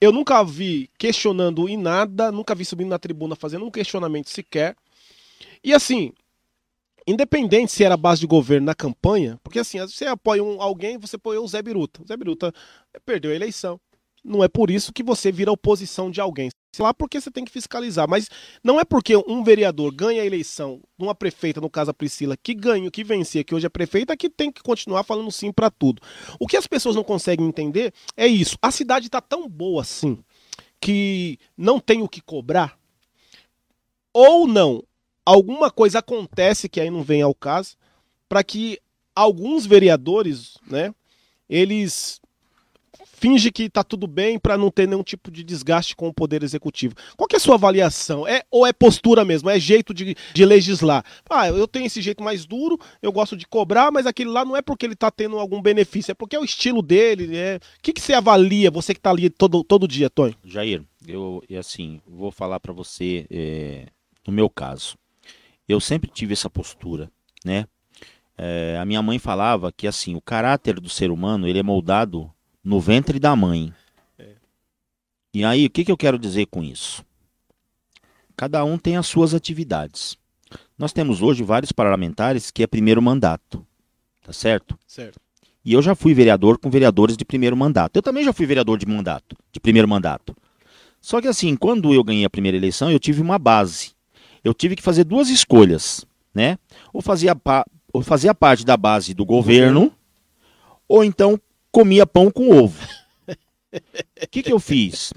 Eu 0.00 0.12
nunca 0.12 0.44
vi 0.44 0.88
questionando 0.96 1.68
em 1.68 1.76
nada, 1.76 2.30
nunca 2.30 2.54
vi 2.54 2.64
subindo 2.64 2.90
na 2.90 3.00
tribuna 3.00 3.34
fazendo 3.34 3.64
um 3.64 3.70
questionamento 3.70 4.30
sequer. 4.30 4.76
E 5.64 5.74
assim, 5.74 6.12
independente 7.04 7.72
se 7.72 7.82
era 7.82 7.96
base 7.96 8.20
de 8.20 8.28
governo 8.28 8.66
na 8.66 8.76
campanha, 8.76 9.40
porque 9.42 9.58
assim, 9.58 9.80
você 9.80 10.06
apoia 10.06 10.44
um, 10.44 10.62
alguém, 10.62 10.98
você 10.98 11.16
apoiou 11.16 11.44
o 11.44 11.48
Zé 11.48 11.60
Biruta. 11.60 12.00
O 12.00 12.06
Zé 12.06 12.16
Biruta 12.16 12.54
perdeu 13.04 13.32
a 13.32 13.34
eleição. 13.34 13.80
Não 14.24 14.44
é 14.44 14.48
por 14.48 14.70
isso 14.70 14.92
que 14.92 15.02
você 15.02 15.32
vira 15.32 15.52
oposição 15.52 16.10
de 16.10 16.20
alguém 16.20 16.50
lá 16.78 16.94
porque 16.94 17.20
você 17.20 17.30
tem 17.30 17.44
que 17.44 17.50
fiscalizar, 17.50 18.08
mas 18.08 18.28
não 18.62 18.78
é 18.78 18.84
porque 18.84 19.16
um 19.16 19.42
vereador 19.42 19.92
ganha 19.92 20.22
a 20.22 20.26
eleição, 20.26 20.80
uma 20.98 21.14
prefeita, 21.14 21.60
no 21.60 21.68
caso 21.68 21.90
a 21.90 21.94
Priscila, 21.94 22.36
que 22.36 22.54
ganha, 22.54 22.90
que 22.90 23.02
vencia, 23.02 23.42
que 23.42 23.54
hoje 23.54 23.66
é 23.66 23.68
prefeita, 23.68 24.16
que 24.16 24.30
tem 24.30 24.52
que 24.52 24.62
continuar 24.62 25.02
falando 25.02 25.30
sim 25.32 25.52
para 25.52 25.70
tudo. 25.70 26.00
O 26.38 26.46
que 26.46 26.56
as 26.56 26.66
pessoas 26.66 26.94
não 26.94 27.02
conseguem 27.02 27.46
entender 27.46 27.92
é 28.16 28.26
isso. 28.26 28.56
A 28.62 28.70
cidade 28.70 29.06
está 29.06 29.20
tão 29.20 29.48
boa 29.48 29.82
assim 29.82 30.22
que 30.80 31.38
não 31.56 31.78
tem 31.78 32.02
o 32.02 32.08
que 32.08 32.22
cobrar, 32.22 32.78
ou 34.14 34.46
não, 34.46 34.82
alguma 35.26 35.70
coisa 35.70 35.98
acontece 35.98 36.68
que 36.68 36.80
aí 36.80 36.90
não 36.90 37.02
vem 37.02 37.20
ao 37.20 37.34
caso, 37.34 37.76
para 38.28 38.42
que 38.42 38.78
alguns 39.14 39.66
vereadores, 39.66 40.56
né, 40.66 40.94
eles 41.48 42.20
finge 43.20 43.52
que 43.52 43.64
está 43.64 43.84
tudo 43.84 44.06
bem 44.06 44.38
para 44.38 44.56
não 44.56 44.70
ter 44.70 44.88
nenhum 44.88 45.02
tipo 45.02 45.30
de 45.30 45.44
desgaste 45.44 45.94
com 45.94 46.08
o 46.08 46.14
poder 46.14 46.42
executivo. 46.42 46.94
Qual 47.18 47.28
é 47.30 47.36
a 47.36 47.40
sua 47.40 47.56
avaliação? 47.56 48.26
É 48.26 48.42
ou 48.50 48.66
é 48.66 48.72
postura 48.72 49.26
mesmo? 49.26 49.50
É 49.50 49.60
jeito 49.60 49.92
de, 49.92 50.16
de 50.32 50.44
legislar? 50.46 51.04
Ah, 51.28 51.48
eu 51.48 51.68
tenho 51.68 51.84
esse 51.84 52.00
jeito 52.00 52.24
mais 52.24 52.46
duro, 52.46 52.78
eu 53.02 53.12
gosto 53.12 53.36
de 53.36 53.46
cobrar, 53.46 53.92
mas 53.92 54.06
aquele 54.06 54.30
lá 54.30 54.42
não 54.42 54.56
é 54.56 54.62
porque 54.62 54.86
ele 54.86 54.94
está 54.94 55.10
tendo 55.10 55.38
algum 55.38 55.60
benefício, 55.60 56.12
é 56.12 56.14
porque 56.14 56.34
é 56.34 56.40
o 56.40 56.44
estilo 56.44 56.80
dele. 56.80 57.36
É... 57.36 57.56
O 57.56 57.82
que, 57.82 57.92
que 57.92 58.00
você 58.00 58.14
avalia, 58.14 58.70
você 58.70 58.94
que 58.94 59.00
está 59.00 59.10
ali 59.10 59.28
todo, 59.28 59.62
todo 59.62 59.86
dia, 59.86 60.08
Tony? 60.08 60.34
Jair, 60.42 60.82
eu 61.06 61.42
assim 61.58 62.00
vou 62.06 62.30
falar 62.30 62.58
para 62.58 62.72
você 62.72 63.26
é, 63.30 63.86
no 64.26 64.32
meu 64.32 64.48
caso. 64.48 64.96
Eu 65.68 65.78
sempre 65.78 66.10
tive 66.10 66.32
essa 66.32 66.48
postura, 66.48 67.10
né? 67.44 67.66
É, 68.38 68.78
a 68.80 68.86
minha 68.86 69.02
mãe 69.02 69.18
falava 69.18 69.70
que 69.70 69.86
assim 69.86 70.14
o 70.14 70.20
caráter 70.22 70.80
do 70.80 70.88
ser 70.88 71.10
humano 71.10 71.46
ele 71.46 71.58
é 71.58 71.62
moldado 71.62 72.32
no 72.62 72.80
ventre 72.80 73.18
da 73.18 73.34
mãe. 73.34 73.72
É. 74.18 74.34
E 75.34 75.44
aí, 75.44 75.66
o 75.66 75.70
que, 75.70 75.84
que 75.84 75.92
eu 75.92 75.96
quero 75.96 76.18
dizer 76.18 76.46
com 76.46 76.62
isso? 76.62 77.04
Cada 78.36 78.64
um 78.64 78.78
tem 78.78 78.96
as 78.96 79.06
suas 79.06 79.34
atividades. 79.34 80.16
Nós 80.78 80.92
temos 80.92 81.20
hoje 81.20 81.42
vários 81.42 81.72
parlamentares 81.72 82.50
que 82.50 82.62
é 82.62 82.66
primeiro 82.66 83.02
mandato. 83.02 83.66
Tá 84.22 84.32
certo? 84.32 84.78
Certo. 84.86 85.20
E 85.64 85.72
eu 85.72 85.82
já 85.82 85.94
fui 85.94 86.14
vereador 86.14 86.58
com 86.58 86.70
vereadores 86.70 87.16
de 87.16 87.24
primeiro 87.24 87.56
mandato. 87.56 87.96
Eu 87.96 88.02
também 88.02 88.24
já 88.24 88.32
fui 88.32 88.46
vereador 88.46 88.78
de 88.78 88.86
mandato, 88.86 89.36
de 89.52 89.60
primeiro 89.60 89.86
mandato. 89.86 90.34
Só 91.00 91.20
que 91.20 91.28
assim, 91.28 91.56
quando 91.56 91.92
eu 91.92 92.02
ganhei 92.04 92.24
a 92.24 92.30
primeira 92.30 92.56
eleição, 92.56 92.90
eu 92.90 92.98
tive 92.98 93.20
uma 93.20 93.38
base. 93.38 93.92
Eu 94.42 94.54
tive 94.54 94.76
que 94.76 94.82
fazer 94.82 95.04
duas 95.04 95.28
escolhas, 95.28 96.06
né? 96.34 96.58
Ou 96.92 97.02
fazia, 97.02 97.36
ou 97.92 98.02
fazia 98.02 98.34
parte 98.34 98.64
da 98.64 98.76
base 98.76 99.12
do 99.12 99.24
governo, 99.24 99.92
ou 100.88 101.04
então 101.04 101.38
comia 101.70 102.06
pão 102.06 102.30
com 102.30 102.50
ovo. 102.50 102.82
O 103.72 104.28
que, 104.30 104.42
que 104.42 104.52
eu 104.52 104.58
fiz? 104.58 105.12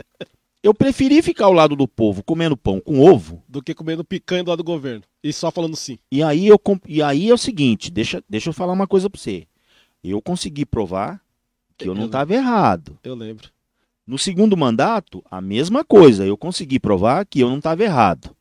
Eu 0.62 0.74
preferi 0.74 1.22
ficar 1.22 1.46
ao 1.46 1.54
lado 1.54 1.76
do 1.76 1.88
povo 1.88 2.24
comendo 2.24 2.56
pão 2.56 2.80
com 2.80 3.00
ovo 3.00 3.44
do 3.50 3.62
que 3.62 3.74
comendo 3.74 4.04
picanha 4.04 4.44
do 4.44 4.50
lado 4.50 4.60
do 4.60 4.64
governo 4.64 5.04
e 5.24 5.34
só 5.34 5.52
falando 5.52 5.76
sim. 5.76 5.98
E 6.12 6.24
aí 6.24 6.48
eu 6.48 6.62
e 6.88 7.02
aí 7.02 7.30
é 7.30 7.34
o 7.34 7.38
seguinte, 7.38 7.92
deixa, 7.92 8.24
deixa 8.30 8.50
eu 8.50 8.54
falar 8.54 8.74
uma 8.74 8.88
coisa 8.88 9.10
para 9.10 9.20
você. 9.20 9.48
Eu 10.04 10.22
consegui 10.22 10.66
provar 10.66 11.22
que 11.78 11.86
eu, 11.86 11.94
eu 11.94 11.96
não 11.96 12.06
estava 12.06 12.34
errado. 12.34 12.98
Eu 13.04 13.16
lembro. 13.16 13.50
No 14.06 14.18
segundo 14.18 14.56
mandato, 14.56 15.24
a 15.32 15.42
mesma 15.42 15.84
coisa. 15.84 16.26
Eu 16.26 16.38
consegui 16.38 16.80
provar 16.80 17.26
que 17.26 17.40
eu 17.40 17.50
não 17.50 17.58
estava 17.58 17.84
errado. 17.84 18.36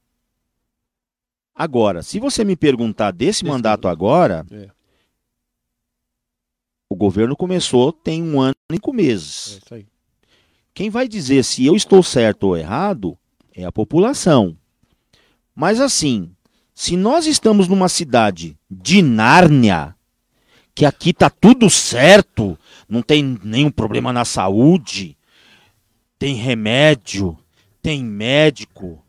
Agora, 1.55 2.02
se 2.02 2.18
você 2.18 2.44
me 2.44 2.56
perguntar 2.56 3.12
desse 3.12 3.44
mandato 3.44 3.86
agora, 3.86 4.44
é. 4.51 4.68
O 6.93 6.94
governo 6.94 7.35
começou 7.35 7.90
tem 7.90 8.23
um 8.23 8.39
ano 8.39 8.55
e 8.70 8.74
cinco 8.74 8.93
meses. 8.93 9.60
É 9.70 9.82
Quem 10.74 10.90
vai 10.90 11.09
dizer 11.09 11.43
se 11.43 11.64
eu 11.64 11.74
estou 11.74 12.02
certo 12.02 12.48
ou 12.48 12.56
errado 12.56 13.16
é 13.55 13.64
a 13.64 13.73
população. 13.73 14.55
Mas 15.55 15.81
assim, 15.81 16.31
se 16.74 16.94
nós 16.94 17.27
estamos 17.27 17.66
numa 17.66 17.89
cidade 17.89 18.59
de 18.70 19.01
Nárnia, 19.01 19.97
que 20.74 20.85
aqui 20.85 21.14
tá 21.14 21.31
tudo 21.31 21.70
certo, 21.70 22.59
não 22.86 23.01
tem 23.01 23.40
nenhum 23.43 23.70
problema 23.70 24.12
na 24.12 24.27
saúde, 24.27 25.16
tem 26.19 26.35
remédio, 26.35 27.39
tem 27.81 28.05
médico, 28.05 29.02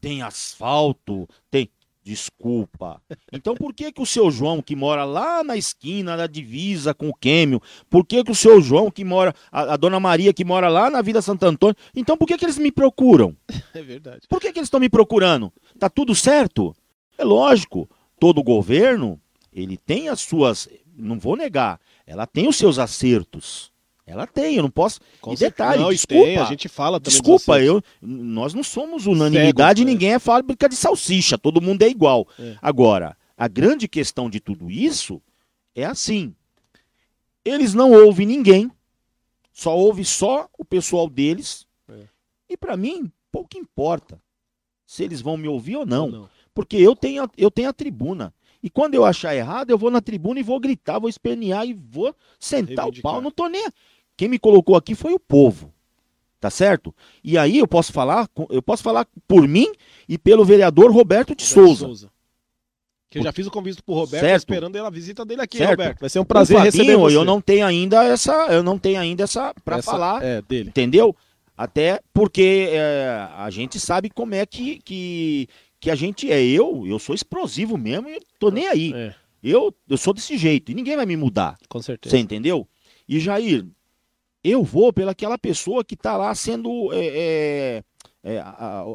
tem 0.00 0.22
asfalto, 0.22 1.28
tem. 1.50 1.68
Desculpa. 2.04 3.00
Então 3.32 3.54
por 3.54 3.72
que 3.72 3.90
que 3.90 4.02
o 4.02 4.04
seu 4.04 4.30
João, 4.30 4.60
que 4.60 4.76
mora 4.76 5.04
lá 5.04 5.42
na 5.42 5.56
esquina 5.56 6.18
da 6.18 6.26
divisa 6.26 6.92
com 6.92 7.08
o 7.08 7.14
Quêmio, 7.14 7.62
por 7.88 8.04
que 8.04 8.22
que 8.22 8.30
o 8.30 8.34
seu 8.34 8.60
João, 8.60 8.90
que 8.90 9.02
mora, 9.02 9.34
a, 9.50 9.72
a 9.72 9.76
dona 9.78 9.98
Maria, 9.98 10.34
que 10.34 10.44
mora 10.44 10.68
lá 10.68 10.90
na 10.90 11.00
Vida 11.00 11.22
Santo 11.22 11.46
Antônio, 11.46 11.74
então 11.96 12.14
por 12.14 12.28
que 12.28 12.36
que 12.36 12.44
eles 12.44 12.58
me 12.58 12.70
procuram? 12.70 13.34
É 13.74 13.82
verdade. 13.82 14.20
Por 14.28 14.40
que, 14.40 14.52
que 14.52 14.60
eles 14.60 14.68
estão 14.68 14.78
me 14.78 14.88
procurando? 14.88 15.52
Tá 15.80 15.90
tudo 15.90 16.14
certo? 16.14 16.76
É 17.18 17.24
lógico, 17.24 17.90
todo 18.20 18.40
governo, 18.40 19.20
ele 19.52 19.76
tem 19.76 20.08
as 20.08 20.20
suas, 20.20 20.68
não 20.96 21.18
vou 21.18 21.36
negar, 21.36 21.80
ela 22.06 22.24
tem 22.24 22.46
os 22.46 22.54
seus 22.54 22.78
acertos. 22.78 23.72
Ela 24.06 24.26
tem, 24.26 24.56
eu 24.56 24.62
não 24.62 24.70
posso. 24.70 25.00
Com 25.20 25.32
e 25.32 25.36
detalhe, 25.36 25.80
Não, 25.82 25.90
desculpa, 25.90 26.24
tem, 26.24 26.36
a 26.36 26.44
gente 26.44 26.68
fala 26.68 27.00
também. 27.00 27.18
desculpa, 27.18 27.58
eu, 27.60 27.82
nós 28.02 28.52
não 28.52 28.62
somos 28.62 29.06
unanimidade, 29.06 29.80
Cegos, 29.80 29.90
é. 29.90 29.94
ninguém 29.94 30.12
é 30.12 30.18
fábrica 30.18 30.68
de 30.68 30.76
salsicha, 30.76 31.38
todo 31.38 31.60
mundo 31.62 31.82
é 31.82 31.88
igual. 31.88 32.28
É. 32.38 32.56
Agora, 32.60 33.16
a 33.36 33.48
grande 33.48 33.88
questão 33.88 34.28
de 34.28 34.40
tudo 34.40 34.70
isso 34.70 35.22
é 35.74 35.84
assim: 35.86 36.34
eles 37.44 37.72
não 37.74 37.92
ouvem 37.92 38.26
ninguém, 38.26 38.70
só 39.52 39.76
ouve 39.76 40.04
só 40.04 40.48
o 40.58 40.64
pessoal 40.64 41.08
deles, 41.08 41.66
É. 41.88 42.04
e 42.50 42.56
pra 42.56 42.76
mim, 42.76 43.10
pouco 43.32 43.56
importa 43.56 44.20
se 44.86 45.02
eles 45.02 45.20
vão 45.22 45.36
me 45.36 45.48
ouvir 45.48 45.76
ou 45.76 45.86
não. 45.86 46.08
não. 46.10 46.28
Porque 46.54 46.76
eu 46.76 46.94
tenho, 46.94 47.24
a- 47.24 47.30
eu 47.36 47.50
tenho 47.50 47.68
a 47.68 47.72
tribuna. 47.72 48.32
E 48.62 48.70
quando 48.70 48.94
eu 48.94 49.04
achar 49.04 49.34
errado, 49.36 49.68
eu 49.70 49.76
vou 49.76 49.90
na 49.90 50.00
tribuna 50.00 50.40
e 50.40 50.42
vou 50.42 50.58
gritar, 50.58 50.98
vou 50.98 51.08
espernear 51.10 51.66
e 51.66 51.74
vou 51.74 52.14
sentar 52.38 52.84
Reivindicar. 52.86 53.10
o 53.10 53.14
pau. 53.14 53.20
Não 53.20 53.30
tô 53.30 53.46
nem. 53.48 53.66
Quem 54.16 54.28
me 54.28 54.38
colocou 54.38 54.76
aqui 54.76 54.94
foi 54.94 55.12
o 55.12 55.18
povo. 55.20 55.72
Tá 56.40 56.50
certo? 56.50 56.94
E 57.22 57.38
aí 57.38 57.58
eu 57.58 57.66
posso 57.66 57.90
falar, 57.92 58.28
eu 58.50 58.60
posso 58.60 58.82
falar 58.82 59.06
por 59.26 59.48
mim 59.48 59.66
e 60.06 60.18
pelo 60.18 60.44
vereador 60.44 60.92
Roberto 60.92 61.34
de 61.34 61.42
Roberto 61.54 61.76
Souza. 61.78 62.10
Que 63.08 63.18
eu 63.18 63.22
já 63.22 63.32
fiz 63.32 63.46
o 63.46 63.50
convite 63.50 63.82
pro 63.82 63.94
Roberto, 63.94 64.22
Certo. 64.24 64.40
esperando 64.40 64.76
a 64.76 64.90
visita 64.90 65.24
dele 65.24 65.40
aqui, 65.40 65.56
Certo. 65.56 65.70
Roberto. 65.70 66.00
Vai 66.00 66.10
ser 66.10 66.18
um 66.18 66.24
prazer 66.24 66.56
Fabinho, 66.58 66.72
receber 66.72 66.96
você. 66.98 67.16
Eu 67.16 67.24
não 67.24 67.40
tenho 67.40 67.64
ainda 67.64 68.04
essa, 68.04 68.32
eu 68.48 68.62
não 68.62 68.78
tenho 68.78 69.00
ainda 69.00 69.22
essa 69.24 69.54
para 69.64 69.80
falar, 69.80 70.22
É, 70.22 70.42
dele. 70.42 70.68
entendeu? 70.68 71.16
Até 71.56 72.00
porque 72.12 72.68
é, 72.72 73.26
a 73.36 73.48
gente 73.50 73.78
sabe 73.80 74.10
como 74.10 74.34
é 74.34 74.44
que, 74.44 74.80
que 74.80 75.48
que 75.80 75.90
a 75.90 75.94
gente 75.94 76.30
é. 76.30 76.42
Eu, 76.42 76.84
eu 76.86 76.98
sou 76.98 77.14
explosivo 77.14 77.76
mesmo 77.78 78.08
e 78.08 78.18
tô 78.38 78.50
nem 78.50 78.66
aí. 78.66 78.92
É, 78.94 79.14
Eu, 79.42 79.72
eu 79.88 79.96
sou 79.96 80.12
desse 80.12 80.36
jeito 80.36 80.72
e 80.72 80.74
ninguém 80.74 80.96
vai 80.96 81.06
me 81.06 81.16
mudar. 81.16 81.56
com 81.68 81.80
certeza. 81.80 82.14
Você 82.16 82.20
entendeu? 82.20 82.66
E 83.08 83.20
Jair, 83.20 83.64
eu 84.44 84.62
vou 84.62 84.92
pelaquela 84.92 85.38
pessoa 85.38 85.82
que 85.82 85.96
tá 85.96 86.16
lá 86.16 86.34
sendo. 86.34 86.92
é, 86.92 87.06
é, 87.06 87.82
é, 88.22 88.44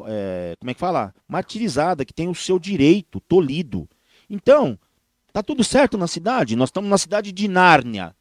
é, 0.07 0.55
como 0.59 0.69
é 0.69 0.73
que 0.73 0.79
fala? 0.79 1.13
Martirizada, 1.27 2.05
que 2.05 2.13
tem 2.13 2.29
o 2.29 2.35
seu 2.35 2.59
direito 2.59 3.19
tolhido. 3.21 3.89
Então, 4.29 4.77
tá 5.33 5.41
tudo 5.41 5.63
certo 5.63 5.97
na 5.97 6.07
cidade. 6.07 6.55
Nós 6.55 6.69
estamos 6.69 6.89
na 6.89 6.97
cidade 6.97 7.31
de 7.31 7.47
Nárnia. 7.47 8.15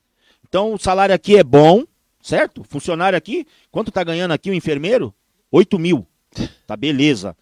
Então, 0.49 0.73
o 0.73 0.79
salário 0.79 1.15
aqui 1.15 1.37
é 1.37 1.45
bom, 1.45 1.85
certo? 2.23 2.65
Funcionário 2.65 3.17
aqui, 3.17 3.47
quanto 3.71 3.93
tá 3.93 4.03
ganhando 4.03 4.33
aqui 4.33 4.51
o 4.51 4.55
enfermeiro? 4.55 5.15
8 5.53 5.79
mil. 5.79 6.07
Tá 6.67 6.77
beleza. 6.77 7.37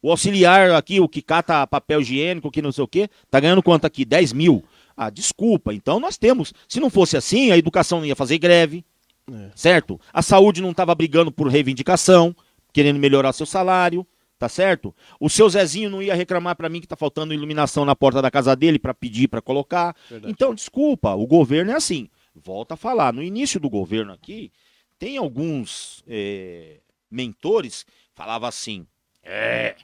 O 0.00 0.10
auxiliar 0.10 0.72
aqui, 0.72 1.00
o 1.00 1.08
que 1.08 1.22
cata 1.22 1.64
papel 1.66 2.00
higiênico, 2.00 2.50
que 2.50 2.60
não 2.60 2.72
sei 2.72 2.82
o 2.82 2.88
quê, 2.88 3.08
tá 3.30 3.38
ganhando 3.38 3.62
quanto 3.62 3.84
aqui? 3.84 4.04
10 4.04 4.32
mil. 4.32 4.64
Ah, 4.96 5.10
desculpa. 5.10 5.72
Então 5.72 6.00
nós 6.00 6.18
temos. 6.18 6.52
Se 6.68 6.80
não 6.80 6.90
fosse 6.90 7.16
assim, 7.16 7.52
a 7.52 7.56
educação 7.56 8.04
ia 8.04 8.16
fazer 8.16 8.38
greve, 8.38 8.84
É. 9.30 9.50
certo? 9.54 10.00
A 10.12 10.22
saúde 10.22 10.60
não 10.60 10.70
estava 10.70 10.94
brigando 10.94 11.30
por 11.30 11.48
reivindicação, 11.48 12.34
querendo 12.72 12.98
melhorar 12.98 13.32
seu 13.32 13.46
salário, 13.46 14.06
tá 14.38 14.48
certo? 14.48 14.94
O 15.20 15.28
seu 15.30 15.48
Zezinho 15.48 15.90
não 15.90 16.02
ia 16.02 16.14
reclamar 16.14 16.56
para 16.56 16.68
mim 16.68 16.80
que 16.80 16.86
tá 16.86 16.96
faltando 16.96 17.32
iluminação 17.32 17.84
na 17.84 17.94
porta 17.94 18.20
da 18.20 18.30
casa 18.30 18.56
dele 18.56 18.78
para 18.78 18.92
pedir 18.92 19.28
para 19.28 19.40
colocar. 19.40 19.94
Verdade. 20.10 20.32
Então, 20.32 20.54
desculpa, 20.54 21.14
o 21.14 21.26
governo 21.26 21.70
é 21.70 21.74
assim. 21.74 22.08
Volta 22.34 22.74
a 22.74 22.76
falar. 22.76 23.12
No 23.12 23.22
início 23.22 23.60
do 23.60 23.70
governo 23.70 24.12
aqui, 24.12 24.50
tem 24.98 25.16
alguns 25.16 26.02
é, 26.08 26.78
mentores 27.10 27.86
falava 28.14 28.48
assim: 28.48 28.86
é, 29.22 29.76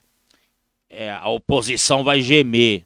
é, 0.89 1.11
a 1.11 1.29
oposição 1.29 2.03
vai 2.03 2.21
gemer. 2.21 2.85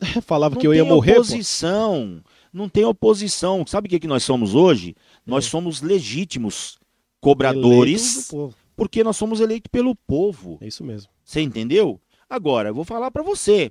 Falava 0.22 0.54
Não 0.54 0.60
que 0.60 0.66
eu 0.66 0.74
ia 0.74 0.84
morrer, 0.84 1.14
pô. 1.14 1.20
oposição. 1.20 2.22
Não 2.52 2.68
tem 2.68 2.84
oposição. 2.84 3.66
Sabe 3.66 3.86
o 3.86 3.90
que, 3.90 4.00
que 4.00 4.06
nós 4.06 4.22
somos 4.22 4.54
hoje? 4.54 4.94
Nós 5.28 5.46
É. 5.46 5.48
somos 5.50 5.82
legítimos 5.82 6.78
cobradores, 7.20 8.30
porque 8.74 9.04
nós 9.04 9.16
somos 9.16 9.40
eleitos 9.40 9.68
pelo 9.70 9.94
povo. 9.94 10.58
É 10.60 10.66
isso 10.66 10.82
mesmo. 10.82 11.10
Você 11.22 11.42
entendeu? 11.42 12.00
Agora, 12.30 12.70
eu 12.70 12.74
vou 12.74 12.84
falar 12.84 13.10
pra 13.10 13.22
você. 13.22 13.70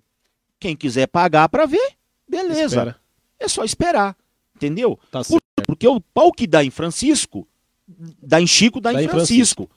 Quem 0.59 0.75
quiser 0.75 1.07
pagar 1.07 1.49
pra 1.49 1.65
ver, 1.65 1.93
beleza. 2.29 2.65
Espera. 2.75 2.99
É 3.39 3.47
só 3.47 3.63
esperar. 3.63 4.15
Entendeu? 4.55 4.99
Tá 5.11 5.23
certo. 5.23 5.43
Porque 5.65 5.87
o 5.87 5.99
pau 5.99 6.31
que 6.31 6.45
dá 6.47 6.63
em 6.63 6.69
Francisco, 6.69 7.47
dá 8.21 8.39
em 8.39 8.47
Chico, 8.47 8.79
dá, 8.79 8.93
Dá 8.93 9.01
em 9.01 9.05
em 9.05 9.09
Francisco. 9.09 9.69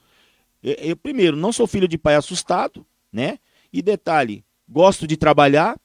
Eu, 0.61 0.73
eu, 0.73 0.95
primeiro, 0.95 1.35
não 1.35 1.51
sou 1.51 1.65
filho 1.65 1.87
de 1.87 1.97
pai 1.97 2.15
assustado, 2.15 2.85
né? 3.11 3.39
E 3.73 3.81
detalhe, 3.81 4.43
gosto 4.69 5.07
de 5.07 5.17
trabalhar. 5.17 5.79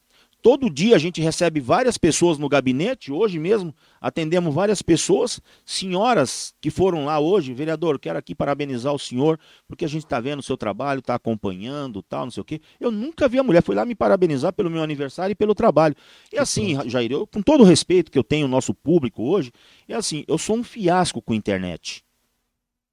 Todo 0.46 0.70
dia 0.70 0.94
a 0.94 0.98
gente 1.00 1.20
recebe 1.20 1.58
várias 1.58 1.98
pessoas 1.98 2.38
no 2.38 2.48
gabinete, 2.48 3.10
hoje 3.10 3.36
mesmo 3.36 3.74
atendemos 4.00 4.54
várias 4.54 4.80
pessoas, 4.80 5.40
senhoras 5.64 6.54
que 6.60 6.70
foram 6.70 7.04
lá 7.04 7.18
hoje, 7.18 7.52
vereador, 7.52 7.98
quero 7.98 8.16
aqui 8.16 8.32
parabenizar 8.32 8.94
o 8.94 8.98
senhor, 8.98 9.40
porque 9.66 9.84
a 9.84 9.88
gente 9.88 10.04
está 10.04 10.20
vendo 10.20 10.38
o 10.38 10.44
seu 10.44 10.56
trabalho, 10.56 11.00
está 11.00 11.16
acompanhando, 11.16 12.00
tal, 12.00 12.26
não 12.26 12.30
sei 12.30 12.42
o 12.42 12.44
quê. 12.44 12.60
Eu 12.78 12.92
nunca 12.92 13.28
vi 13.28 13.40
a 13.40 13.42
mulher, 13.42 13.60
foi 13.60 13.74
lá 13.74 13.84
me 13.84 13.96
parabenizar 13.96 14.52
pelo 14.52 14.70
meu 14.70 14.84
aniversário 14.84 15.32
e 15.32 15.34
pelo 15.34 15.52
trabalho. 15.52 15.96
E 16.32 16.38
assim, 16.38 16.78
Jair, 16.88 17.10
eu, 17.10 17.26
com 17.26 17.42
todo 17.42 17.62
o 17.62 17.66
respeito 17.66 18.08
que 18.08 18.16
eu 18.16 18.22
tenho 18.22 18.44
ao 18.44 18.48
nosso 18.48 18.72
público 18.72 19.24
hoje, 19.24 19.50
é 19.88 19.96
assim, 19.96 20.22
eu 20.28 20.38
sou 20.38 20.56
um 20.58 20.62
fiasco 20.62 21.20
com 21.20 21.32
a 21.32 21.36
internet. 21.36 22.04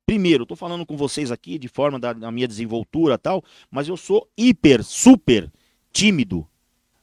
Primeiro, 0.07 0.41
estou 0.41 0.57
falando 0.57 0.87
com 0.87 0.97
vocês 0.97 1.31
aqui 1.31 1.59
de 1.59 1.67
forma 1.67 1.99
da, 1.99 2.13
da 2.13 2.31
minha 2.31 2.47
desenvoltura 2.47 3.13
e 3.13 3.19
tal, 3.19 3.43
mas 3.69 3.87
eu 3.87 3.95
sou 3.95 4.27
hiper, 4.35 4.83
super 4.83 5.53
tímido. 5.91 6.47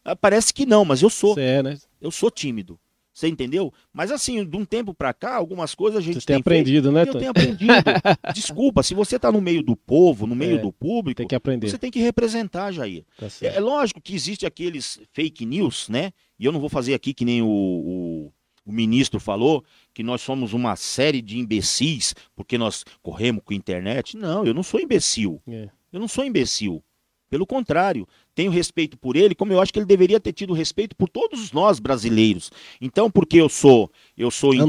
Ah, 0.04 0.16
Parece 0.16 0.52
que 0.52 0.64
não, 0.66 0.84
mas 0.84 1.02
eu 1.02 1.10
sou. 1.10 1.34
Você 1.34 1.40
é, 1.42 1.62
né? 1.62 1.78
Eu 2.00 2.10
sou 2.10 2.30
tímido. 2.30 2.78
Você 3.12 3.26
entendeu? 3.28 3.72
Mas 3.92 4.10
assim, 4.10 4.44
de 4.44 4.56
um 4.56 4.64
tempo 4.64 4.94
pra 4.94 5.12
cá, 5.12 5.34
algumas 5.34 5.74
coisas 5.74 5.98
a 5.98 6.00
gente 6.00 6.20
Você 6.20 6.26
tem 6.26 6.36
feito 6.36 6.46
aprendido, 6.46 6.92
né, 6.92 7.04
e 7.04 7.08
eu 7.08 7.14
tenho 7.14 7.30
aprendido. 7.30 7.72
Desculpa, 8.32 8.82
se 8.82 8.94
você 8.94 9.18
tá 9.18 9.30
no 9.32 9.40
meio 9.40 9.62
do 9.62 9.76
povo, 9.76 10.26
no 10.26 10.34
meio 10.34 10.56
É, 10.56 10.58
do 10.58 10.72
público, 10.72 11.18
Tem 11.18 11.26
que 11.26 11.34
aprender. 11.34 11.68
você 11.68 11.76
tem 11.76 11.90
que 11.90 11.98
representar, 11.98 12.72
Jair. 12.72 13.04
Tá 13.18 13.26
É, 13.42 13.56
é 13.56 13.60
lógico 13.60 14.00
que 14.00 14.14
existe 14.14 14.46
aqueles 14.46 15.00
fake 15.12 15.44
news, 15.44 15.88
né? 15.88 16.12
E 16.38 16.44
eu 16.44 16.52
não 16.52 16.60
vou 16.60 16.68
fazer 16.68 16.94
aqui 16.94 17.12
que 17.12 17.24
nem 17.24 17.42
o, 17.42 17.48
o, 17.48 18.32
o 18.64 18.72
ministro 18.72 19.18
falou, 19.18 19.62
que 19.92 20.02
nós 20.02 20.22
somos 20.22 20.52
uma 20.54 20.76
série 20.76 21.20
de 21.20 21.36
imbecis 21.36 22.14
porque 22.34 22.56
nós 22.56 22.84
corremos 23.02 23.42
com 23.44 23.52
a 23.52 23.56
internet. 23.56 24.16
Não, 24.16 24.46
eu 24.46 24.54
não 24.54 24.62
sou 24.62 24.80
imbecil. 24.80 25.42
É. 25.48 25.68
Eu 25.92 25.98
não 26.00 26.08
sou 26.08 26.24
imbecil. 26.24 26.82
Pelo 27.30 27.46
contrário, 27.46 28.08
tenho 28.34 28.50
respeito 28.50 28.98
por 28.98 29.14
ele, 29.16 29.36
como 29.36 29.52
eu 29.52 29.60
acho 29.60 29.72
que 29.72 29.78
ele 29.78 29.86
deveria 29.86 30.18
ter 30.18 30.32
tido 30.32 30.52
respeito 30.52 30.96
por 30.96 31.08
todos 31.08 31.52
nós 31.52 31.78
brasileiros. 31.78 32.50
Então, 32.80 33.08
porque 33.08 33.36
eu 33.36 33.48
sou, 33.48 33.88
eu 34.18 34.30
sou 34.32 34.50
Antenado, 34.50 34.66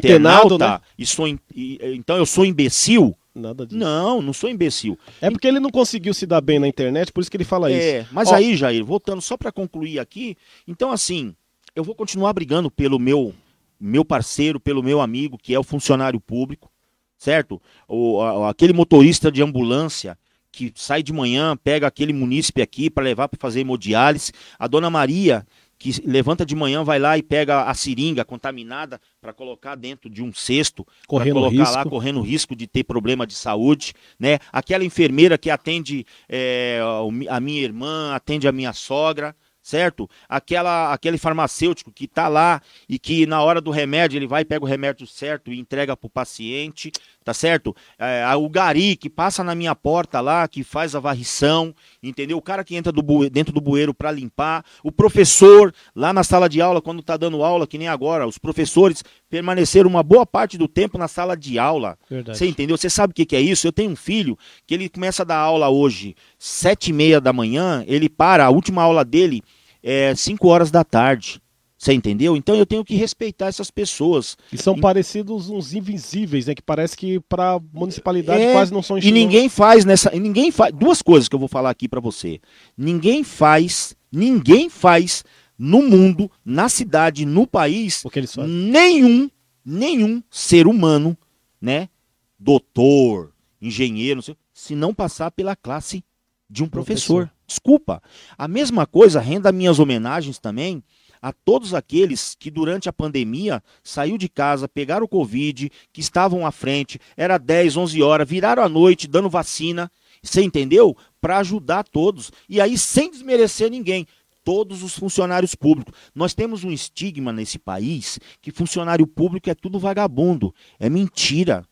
internauta 0.55 0.67
né? 0.69 0.79
e 0.97 1.05
sou 1.05 1.27
in- 1.27 1.39
e- 1.55 1.79
então 1.95 2.15
eu 2.17 2.25
sou 2.25 2.45
imbecil? 2.45 3.17
Nada 3.33 3.65
disso. 3.65 3.79
Não, 3.79 4.21
não 4.21 4.31
sou 4.33 4.47
imbecil. 4.49 4.99
É 5.19 5.31
porque 5.31 5.47
ele 5.47 5.59
não 5.59 5.71
conseguiu 5.71 6.13
se 6.13 6.27
dar 6.27 6.39
bem 6.41 6.59
na 6.59 6.67
internet, 6.67 7.11
por 7.11 7.21
isso 7.21 7.31
que 7.31 7.37
ele 7.37 7.43
fala 7.45 7.71
isso. 7.71 7.79
É, 7.81 8.05
mas 8.11 8.29
Ó. 8.29 8.35
aí, 8.35 8.55
Jair, 8.55 8.85
voltando 8.85 9.21
só 9.21 9.35
para 9.35 9.51
concluir 9.51 9.97
aqui, 9.99 10.37
então 10.67 10.91
assim, 10.91 11.33
eu 11.75 11.83
vou 11.83 11.95
continuar 11.95 12.31
brigando 12.33 12.69
pelo 12.69 12.99
meu 12.99 13.33
meu 13.79 14.05
parceiro, 14.05 14.59
pelo 14.59 14.83
meu 14.83 15.01
amigo, 15.01 15.39
que 15.39 15.55
é 15.55 15.59
o 15.59 15.63
funcionário 15.63 16.19
público, 16.19 16.69
certo? 17.17 17.59
O, 17.87 18.21
a- 18.21 18.51
aquele 18.51 18.73
motorista 18.73 19.31
de 19.31 19.41
ambulância 19.41 20.15
que 20.51 20.71
sai 20.75 21.01
de 21.01 21.13
manhã, 21.13 21.55
pega 21.55 21.87
aquele 21.87 22.13
munícipe 22.13 22.61
aqui 22.61 22.89
para 22.89 23.03
levar 23.03 23.27
para 23.27 23.39
fazer 23.39 23.61
hemodiálise, 23.61 24.31
a 24.59 24.67
dona 24.67 24.89
Maria 24.89 25.45
que 25.81 25.99
levanta 26.05 26.45
de 26.45 26.55
manhã, 26.55 26.83
vai 26.83 26.99
lá 26.99 27.17
e 27.17 27.23
pega 27.23 27.63
a 27.63 27.73
seringa 27.73 28.23
contaminada 28.23 29.01
para 29.19 29.33
colocar 29.33 29.73
dentro 29.73 30.11
de 30.11 30.21
um 30.21 30.31
cesto, 30.31 30.85
para 30.85 30.93
Correndo 31.07 31.33
colocar 31.33 31.57
risco. 31.57 31.75
lá, 31.75 31.85
correndo 31.85 32.21
risco 32.21 32.55
de 32.55 32.67
ter 32.67 32.83
problema 32.83 33.25
de 33.25 33.33
saúde, 33.33 33.95
né? 34.19 34.37
Aquela 34.53 34.85
enfermeira 34.85 35.39
que 35.39 35.49
atende 35.49 36.05
é, 36.29 36.79
a 37.27 37.39
minha 37.39 37.63
irmã, 37.63 38.13
atende 38.13 38.47
a 38.47 38.51
minha 38.51 38.73
sogra, 38.73 39.35
certo? 39.61 40.09
Aquela, 40.29 40.93
aquele 40.93 41.17
farmacêutico 41.17 41.91
que 41.91 42.05
está 42.05 42.27
lá 42.27 42.61
e 42.87 42.99
que 42.99 43.25
na 43.25 43.41
hora 43.41 43.59
do 43.59 43.71
remédio 43.71 44.17
ele 44.17 44.27
vai, 44.27 44.45
pega 44.45 44.63
o 44.63 44.67
remédio 44.67 45.05
certo 45.07 45.51
e 45.51 45.59
entrega 45.59 45.97
para 45.97 46.07
o 46.07 46.09
paciente, 46.09 46.91
tá 47.23 47.33
certo? 47.33 47.75
É, 47.97 48.25
o 48.35 48.49
gari 48.49 48.95
que 48.95 49.09
passa 49.09 49.43
na 49.43 49.53
minha 49.53 49.75
porta 49.75 50.19
lá, 50.19 50.47
que 50.47 50.63
faz 50.63 50.95
a 50.95 50.99
varrição, 50.99 51.73
entendeu? 52.01 52.37
O 52.37 52.41
cara 52.41 52.63
que 52.63 52.75
entra 52.75 52.91
do 52.91 53.01
bue... 53.01 53.29
dentro 53.29 53.53
do 53.53 53.61
bueiro 53.61 53.93
para 53.93 54.11
limpar, 54.11 54.65
o 54.83 54.91
professor 54.91 55.73
lá 55.95 56.11
na 56.11 56.23
sala 56.23 56.49
de 56.49 56.61
aula, 56.61 56.81
quando 56.81 57.03
tá 57.03 57.17
dando 57.17 57.43
aula, 57.43 57.67
que 57.67 57.77
nem 57.77 57.87
agora, 57.87 58.27
os 58.27 58.37
professores 58.37 59.03
permaneceram 59.29 59.89
uma 59.89 60.03
boa 60.03 60.25
parte 60.25 60.57
do 60.57 60.67
tempo 60.67 60.97
na 60.97 61.07
sala 61.07 61.35
de 61.37 61.59
aula. 61.59 61.97
Verdade. 62.09 62.37
Você 62.37 62.47
entendeu? 62.47 62.77
Você 62.77 62.89
sabe 62.89 63.11
o 63.11 63.15
que, 63.15 63.25
que 63.25 63.35
é 63.35 63.41
isso? 63.41 63.67
Eu 63.67 63.71
tenho 63.71 63.91
um 63.91 63.95
filho 63.95 64.37
que 64.65 64.73
ele 64.73 64.89
começa 64.89 65.23
a 65.23 65.25
dar 65.25 65.37
aula 65.37 65.69
hoje, 65.69 66.15
sete 66.37 66.89
e 66.89 66.93
meia 66.93 67.21
da 67.21 67.31
manhã, 67.31 67.83
ele 67.87 68.09
para, 68.09 68.45
a 68.45 68.49
última 68.49 68.81
aula 68.81 69.05
dele 69.05 69.41
é 69.83 70.13
cinco 70.15 70.47
horas 70.47 70.71
da 70.71 70.83
tarde. 70.83 71.41
Você 71.81 71.93
entendeu? 71.93 72.37
Então 72.37 72.53
eu 72.53 72.63
tenho 72.63 72.85
que 72.85 72.93
respeitar 72.93 73.47
essas 73.47 73.71
pessoas. 73.71 74.37
E 74.53 74.57
são 74.57 74.77
e... 74.77 74.79
parecidos 74.79 75.49
uns 75.49 75.73
invisíveis, 75.73 76.45
né? 76.45 76.53
Que 76.53 76.61
parece 76.61 76.95
que 76.95 77.19
para 77.21 77.59
municipalidade 77.73 78.39
é... 78.39 78.53
quase 78.53 78.71
não 78.71 78.83
são 78.83 78.99
E 78.99 79.11
ninguém 79.11 79.49
faz 79.49 79.83
nessa, 79.83 80.11
ninguém 80.11 80.51
faz 80.51 80.71
duas 80.75 81.01
coisas 81.01 81.27
que 81.27 81.33
eu 81.33 81.39
vou 81.39 81.47
falar 81.47 81.71
aqui 81.71 81.89
para 81.89 81.99
você. 81.99 82.39
Ninguém 82.77 83.23
faz, 83.23 83.95
ninguém 84.11 84.69
faz 84.69 85.23
no 85.57 85.81
mundo, 85.81 86.29
na 86.45 86.69
cidade, 86.69 87.25
no 87.25 87.47
país, 87.47 88.03
nenhum, 88.47 89.27
nenhum 89.65 90.21
ser 90.29 90.67
humano, 90.67 91.17
né? 91.59 91.89
Doutor, 92.37 93.33
engenheiro, 93.59 94.21
sei, 94.21 94.35
se 94.53 94.75
não 94.75 94.93
passar 94.93 95.31
pela 95.31 95.55
classe 95.55 96.03
de 96.47 96.63
um 96.63 96.67
professor. 96.67 97.23
professor. 97.25 97.37
Desculpa. 97.47 98.03
A 98.37 98.47
mesma 98.47 98.85
coisa, 98.85 99.19
renda 99.19 99.51
minhas 99.51 99.79
homenagens 99.79 100.37
também 100.37 100.83
a 101.21 101.31
todos 101.31 101.73
aqueles 101.73 102.35
que 102.37 102.49
durante 102.49 102.89
a 102.89 102.93
pandemia 102.93 103.61
saiu 103.83 104.17
de 104.17 104.27
casa, 104.27 104.67
pegaram 104.67 105.05
o 105.05 105.09
Covid, 105.09 105.71
que 105.93 106.01
estavam 106.01 106.45
à 106.45 106.51
frente, 106.51 106.99
era 107.15 107.37
10, 107.37 107.77
11 107.77 108.01
horas, 108.01 108.27
viraram 108.27 108.63
à 108.63 108.69
noite 108.69 109.07
dando 109.07 109.29
vacina, 109.29 109.91
você 110.23 110.41
entendeu? 110.41 110.95
Para 111.19 111.37
ajudar 111.37 111.83
todos. 111.83 112.31
E 112.49 112.59
aí, 112.59 112.77
sem 112.77 113.11
desmerecer 113.11 113.69
ninguém, 113.69 114.07
todos 114.43 114.83
os 114.83 114.95
funcionários 114.95 115.55
públicos. 115.55 115.93
Nós 116.13 116.33
temos 116.33 116.63
um 116.63 116.71
estigma 116.71 117.31
nesse 117.31 117.59
país 117.59 118.19
que 118.41 118.51
funcionário 118.51 119.05
público 119.05 119.49
é 119.49 119.55
tudo 119.55 119.79
vagabundo. 119.79 120.53
É 120.79 120.89
mentira. 120.89 121.63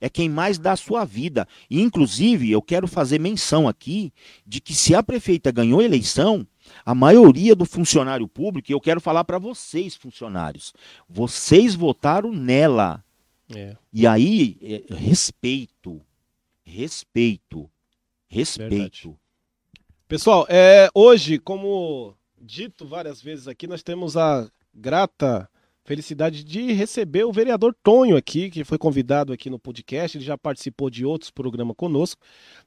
É 0.00 0.08
quem 0.08 0.28
mais 0.28 0.58
dá 0.58 0.72
a 0.72 0.76
sua 0.76 1.04
vida. 1.04 1.46
E, 1.68 1.80
inclusive, 1.80 2.50
eu 2.50 2.62
quero 2.62 2.86
fazer 2.86 3.18
menção 3.18 3.66
aqui 3.66 4.12
de 4.46 4.60
que 4.60 4.72
se 4.72 4.94
a 4.94 5.02
prefeita 5.02 5.50
ganhou 5.50 5.80
a 5.80 5.84
eleição, 5.84 6.46
a 6.84 6.94
maioria 6.94 7.54
do 7.54 7.64
funcionário 7.64 8.26
público, 8.28 8.70
e 8.70 8.74
eu 8.74 8.80
quero 8.80 9.00
falar 9.00 9.24
para 9.24 9.38
vocês, 9.38 9.94
funcionários, 9.94 10.72
vocês 11.08 11.74
votaram 11.74 12.32
nela. 12.32 13.04
É. 13.54 13.76
E 13.92 14.06
aí, 14.06 14.58
é, 14.62 14.94
respeito, 14.94 16.00
respeito, 16.64 17.70
respeito. 18.28 19.08
Verdade. 19.08 19.16
Pessoal, 20.06 20.46
é, 20.48 20.88
hoje, 20.94 21.38
como 21.38 22.14
dito 22.40 22.86
várias 22.86 23.20
vezes 23.20 23.48
aqui, 23.48 23.66
nós 23.66 23.82
temos 23.82 24.16
a 24.16 24.50
grata 24.74 25.48
felicidade 25.88 26.44
de 26.44 26.70
receber 26.72 27.24
o 27.24 27.32
vereador 27.32 27.74
Tonho 27.82 28.14
aqui, 28.14 28.50
que 28.50 28.62
foi 28.62 28.76
convidado 28.76 29.32
aqui 29.32 29.48
no 29.48 29.58
podcast, 29.58 30.18
ele 30.18 30.24
já 30.24 30.36
participou 30.36 30.90
de 30.90 31.02
outros 31.02 31.30
programas 31.30 31.74
conosco. 31.74 32.20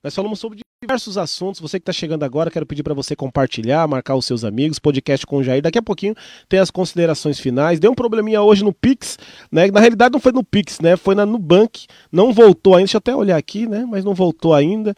Nós 0.04 0.16
falamos 0.16 0.40
sobre 0.40 0.62
diversos 0.84 1.20
assuntos. 1.20 1.62
Você 1.62 1.80
que 1.80 1.84
está 1.84 1.94
chegando 1.94 2.24
agora, 2.24 2.50
quero 2.50 2.66
pedir 2.66 2.82
para 2.82 2.96
você 2.96 3.16
compartilhar, 3.16 3.88
marcar 3.88 4.16
os 4.16 4.26
seus 4.26 4.44
amigos, 4.44 4.80
podcast 4.80 5.24
com 5.28 5.38
o 5.38 5.44
Jair. 5.44 5.62
Daqui 5.62 5.78
a 5.78 5.84
pouquinho 5.84 6.16
tem 6.50 6.60
as 6.60 6.72
considerações 6.72 7.40
finais. 7.40 7.80
Deu 7.80 7.92
um 7.92 7.96
probleminha 7.96 8.42
hoje 8.42 8.64
no 8.64 8.74
Pix, 8.74 9.20
né? 9.52 9.70
Na 9.70 9.80
realidade 9.80 10.14
não 10.14 10.20
foi 10.20 10.32
no 10.32 10.44
Pix, 10.44 10.80
né? 10.80 10.98
Foi 10.98 11.14
na 11.14 11.24
Nubank. 11.24 11.86
Não 12.12 12.34
voltou 12.34 12.74
ainda. 12.74 12.86
Deixa 12.86 12.98
eu 12.98 13.00
até 13.00 13.16
olhar 13.16 13.38
aqui, 13.38 13.68
né? 13.68 13.86
Mas 13.88 14.04
não 14.04 14.16
voltou 14.16 14.56
ainda. 14.56 14.96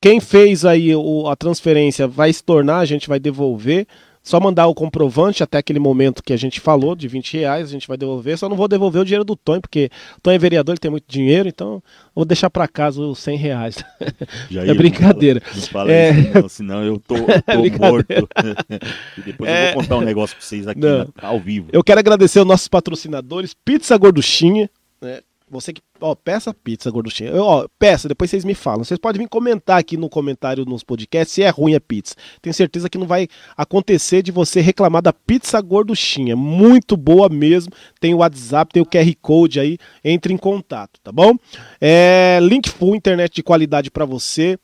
Quem 0.00 0.20
fez 0.20 0.64
aí 0.64 0.94
o, 0.94 1.26
a 1.26 1.34
transferência 1.34 2.06
vai 2.06 2.32
se 2.32 2.44
tornar, 2.44 2.78
a 2.78 2.84
gente 2.84 3.08
vai 3.08 3.18
devolver. 3.18 3.88
Só 4.26 4.40
mandar 4.40 4.66
o 4.66 4.74
comprovante 4.74 5.44
até 5.44 5.58
aquele 5.58 5.78
momento 5.78 6.20
que 6.20 6.32
a 6.32 6.36
gente 6.36 6.58
falou, 6.58 6.96
de 6.96 7.06
20 7.06 7.36
reais, 7.36 7.68
a 7.68 7.70
gente 7.70 7.86
vai 7.86 7.96
devolver. 7.96 8.36
Só 8.36 8.48
não 8.48 8.56
vou 8.56 8.66
devolver 8.66 9.00
o 9.00 9.04
dinheiro 9.04 9.24
do 9.24 9.36
Tonho, 9.36 9.60
porque 9.60 9.88
o 10.18 10.20
Tonho 10.20 10.34
é 10.34 10.38
vereador, 10.38 10.72
ele 10.72 10.80
tem 10.80 10.90
muito 10.90 11.04
dinheiro, 11.06 11.48
então 11.48 11.80
vou 12.12 12.24
deixar 12.24 12.50
para 12.50 12.66
casa 12.66 13.00
os 13.00 13.20
100 13.20 13.36
reais. 13.36 13.84
é 14.50 14.74
brincadeira. 14.74 15.40
Não 15.54 15.62
fala, 15.62 15.92
é... 15.92 16.10
isso, 16.10 16.34
não, 16.34 16.48
senão 16.48 16.84
eu 16.84 16.98
tô, 16.98 17.14
tô 17.22 17.78
morto. 17.78 18.06
e 19.16 19.20
depois 19.20 19.48
é... 19.48 19.70
eu 19.70 19.74
vou 19.74 19.82
contar 19.84 19.96
um 19.98 20.00
negócio 20.00 20.34
para 20.34 20.44
vocês 20.44 20.66
aqui 20.66 20.80
na, 20.80 21.06
ao 21.22 21.38
vivo. 21.38 21.68
Eu 21.72 21.84
quero 21.84 22.00
agradecer 22.00 22.40
aos 22.40 22.48
nossos 22.48 22.66
patrocinadores, 22.66 23.54
Pizza 23.64 23.96
Gorduchinha, 23.96 24.68
né? 25.00 25.20
Você 25.48 25.72
que, 25.72 25.80
ó, 26.00 26.12
peça 26.16 26.52
pizza, 26.52 26.90
gorduchinha. 26.90 27.32
Ó, 27.40 27.68
peça, 27.78 28.08
depois 28.08 28.28
vocês 28.28 28.44
me 28.44 28.52
falam. 28.52 28.82
Vocês 28.82 28.98
podem 28.98 29.22
vir 29.22 29.28
comentar 29.28 29.78
aqui 29.78 29.96
no 29.96 30.08
comentário 30.08 30.64
nos 30.64 30.82
podcasts 30.82 31.32
se 31.32 31.42
é 31.42 31.48
ruim 31.48 31.76
a 31.76 31.80
pizza. 31.80 32.16
Tenho 32.42 32.52
certeza 32.52 32.90
que 32.90 32.98
não 32.98 33.06
vai 33.06 33.28
acontecer 33.56 34.22
de 34.22 34.32
você 34.32 34.60
reclamar 34.60 35.02
da 35.02 35.12
pizza 35.12 35.60
gorduchinha. 35.60 36.34
Muito 36.34 36.96
boa 36.96 37.28
mesmo. 37.28 37.72
Tem 38.00 38.12
o 38.12 38.18
WhatsApp, 38.18 38.72
tem 38.72 38.82
o 38.82 38.86
QR 38.86 39.14
Code 39.22 39.60
aí. 39.60 39.78
Entre 40.02 40.34
em 40.34 40.36
contato, 40.36 41.00
tá 41.00 41.12
bom? 41.12 41.36
É, 41.80 42.40
link 42.42 42.68
full, 42.68 42.96
internet 42.96 43.36
de 43.36 43.42
qualidade 43.44 43.88
para 43.88 44.04
você. 44.04 44.58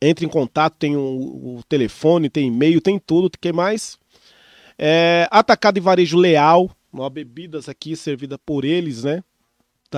Entre 0.00 0.26
em 0.26 0.28
contato, 0.28 0.74
tem 0.78 0.96
o, 0.96 1.00
o 1.58 1.60
telefone, 1.68 2.28
tem 2.28 2.48
e-mail, 2.48 2.80
tem 2.80 2.98
tudo. 2.98 3.26
O 3.26 3.30
que 3.30 3.52
mais? 3.52 3.96
É, 4.76 5.28
atacado 5.30 5.76
e 5.78 5.80
varejo 5.80 6.18
leal. 6.18 6.68
Uma 6.92 7.08
bebidas 7.08 7.68
aqui 7.68 7.94
servida 7.94 8.36
por 8.36 8.64
eles, 8.64 9.04
né? 9.04 9.22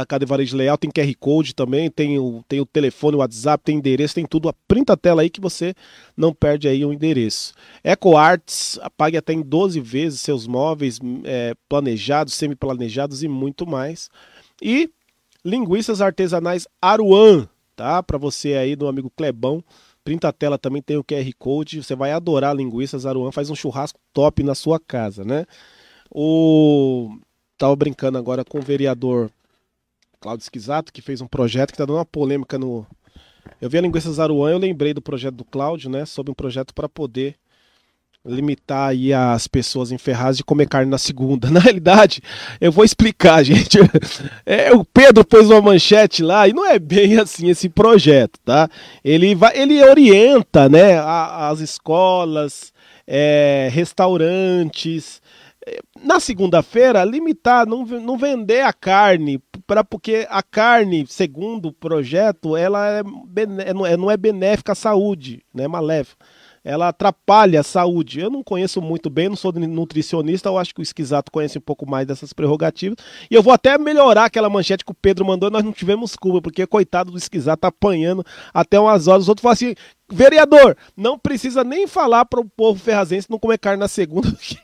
Atacado 0.00 0.22
e 0.22 0.26
Varejo 0.26 0.56
Leal, 0.56 0.76
tem 0.76 0.90
QR 0.90 1.14
Code 1.18 1.54
também, 1.54 1.90
tem 1.90 2.18
o, 2.18 2.44
tem 2.48 2.60
o 2.60 2.66
telefone, 2.66 3.16
o 3.16 3.20
WhatsApp, 3.20 3.62
tem 3.62 3.76
endereço, 3.76 4.14
tem 4.14 4.26
tudo. 4.26 4.52
Printa 4.66 4.94
a 4.94 4.96
tela 4.96 5.22
aí 5.22 5.30
que 5.30 5.40
você 5.40 5.74
não 6.16 6.32
perde 6.32 6.68
aí 6.68 6.84
o 6.84 6.92
endereço. 6.92 7.54
EcoArts, 7.82 8.78
pague 8.96 9.16
até 9.16 9.32
em 9.32 9.40
12 9.40 9.80
vezes 9.80 10.20
seus 10.20 10.46
móveis 10.46 10.98
é, 11.24 11.54
planejados, 11.68 12.34
semi-planejados 12.34 13.22
e 13.22 13.28
muito 13.28 13.66
mais. 13.66 14.10
E 14.60 14.90
linguiças 15.44 16.00
artesanais 16.00 16.66
Aruan, 16.82 17.48
tá? 17.76 18.02
Para 18.02 18.18
você 18.18 18.54
aí 18.54 18.74
do 18.74 18.88
amigo 18.88 19.10
Clebão. 19.16 19.62
Printa 20.02 20.28
a 20.28 20.32
tela 20.32 20.58
também, 20.58 20.82
tem 20.82 20.96
o 20.96 21.04
QR 21.04 21.30
Code. 21.38 21.82
Você 21.82 21.94
vai 21.94 22.12
adorar 22.12 22.54
linguiças 22.54 23.06
Aruan, 23.06 23.30
faz 23.30 23.48
um 23.48 23.54
churrasco 23.54 23.98
top 24.12 24.42
na 24.42 24.54
sua 24.54 24.78
casa, 24.78 25.24
né? 25.24 25.46
O 26.10 27.16
tava 27.56 27.74
brincando 27.76 28.18
agora 28.18 28.44
com 28.44 28.58
o 28.58 28.62
vereador 28.62 29.30
Claudio 30.24 30.42
Esquisato, 30.42 30.90
que 30.90 31.02
fez 31.02 31.20
um 31.20 31.26
projeto 31.26 31.68
que 31.68 31.74
está 31.74 31.84
dando 31.84 31.98
uma 31.98 32.04
polêmica 32.06 32.58
no. 32.58 32.86
Eu 33.60 33.68
vi 33.68 33.76
a 33.76 33.80
linguiça 33.82 34.10
Zaruan, 34.10 34.52
eu 34.52 34.58
lembrei 34.58 34.94
do 34.94 35.02
projeto 35.02 35.34
do 35.34 35.44
Cláudio, 35.44 35.90
né? 35.90 36.06
Sobre 36.06 36.32
um 36.32 36.34
projeto 36.34 36.72
para 36.72 36.88
poder 36.88 37.36
limitar 38.24 38.88
aí 38.88 39.12
as 39.12 39.46
pessoas 39.46 39.92
em 39.92 39.98
Ferraz 39.98 40.38
de 40.38 40.42
comer 40.42 40.66
carne 40.66 40.90
na 40.90 40.96
segunda. 40.96 41.50
Na 41.52 41.60
realidade, 41.60 42.22
eu 42.58 42.72
vou 42.72 42.86
explicar, 42.86 43.42
gente. 43.44 43.76
É, 44.46 44.72
o 44.72 44.82
Pedro 44.82 45.26
pôs 45.26 45.50
uma 45.50 45.60
manchete 45.60 46.22
lá 46.22 46.48
e 46.48 46.54
não 46.54 46.64
é 46.64 46.78
bem 46.78 47.18
assim 47.18 47.50
esse 47.50 47.68
projeto, 47.68 48.40
tá? 48.42 48.70
Ele 49.04 49.34
vai, 49.34 49.54
ele 49.58 49.84
orienta, 49.84 50.70
né, 50.70 50.96
a, 50.96 51.50
as 51.50 51.60
escolas, 51.60 52.72
é, 53.06 53.68
restaurantes, 53.70 55.20
na 56.02 56.20
segunda-feira, 56.20 57.04
limitar, 57.04 57.66
não, 57.66 57.84
não 57.84 58.18
vender 58.18 58.60
a 58.60 58.72
carne, 58.72 59.40
pra, 59.66 59.82
porque 59.82 60.26
a 60.28 60.42
carne, 60.42 61.06
segundo 61.08 61.68
o 61.68 61.72
projeto, 61.72 62.56
ela 62.56 62.88
é, 62.88 63.00
é, 63.00 63.70
é, 63.70 63.96
não 63.96 64.10
é 64.10 64.16
benéfica 64.16 64.72
à 64.72 64.74
saúde, 64.74 65.42
né, 65.54 65.66
maléfica. 65.66 66.24
Ela 66.62 66.88
atrapalha 66.88 67.60
a 67.60 67.62
saúde. 67.62 68.20
Eu 68.20 68.30
não 68.30 68.42
conheço 68.42 68.80
muito 68.80 69.10
bem, 69.10 69.28
não 69.28 69.36
sou 69.36 69.52
nutricionista, 69.52 70.48
eu 70.48 70.56
acho 70.56 70.74
que 70.74 70.80
o 70.80 70.82
Esquisato 70.82 71.30
conhece 71.30 71.58
um 71.58 71.60
pouco 71.60 71.88
mais 71.88 72.06
dessas 72.06 72.32
prerrogativas. 72.32 72.96
E 73.30 73.34
eu 73.34 73.42
vou 73.42 73.52
até 73.52 73.76
melhorar 73.76 74.24
aquela 74.24 74.48
manchete 74.48 74.82
que 74.82 74.90
o 74.90 74.94
Pedro 74.94 75.26
mandou, 75.26 75.50
nós 75.50 75.62
não 75.62 75.72
tivemos 75.72 76.16
culpa, 76.16 76.40
porque 76.40 76.66
coitado 76.66 77.10
do 77.10 77.18
Esquisato 77.18 77.60
tá 77.60 77.68
apanhando 77.68 78.24
até 78.52 78.80
umas 78.80 79.06
horas. 79.06 79.24
Os 79.24 79.28
outros 79.28 79.42
falam 79.42 79.52
assim: 79.52 79.74
vereador, 80.10 80.74
não 80.96 81.18
precisa 81.18 81.62
nem 81.62 81.86
falar 81.86 82.24
para 82.24 82.40
o 82.40 82.48
povo 82.48 82.80
ferrazense 82.80 83.30
não 83.30 83.38
comer 83.38 83.58
carne 83.58 83.80
na 83.80 83.88
segunda. 83.88 84.32
que 84.40 84.56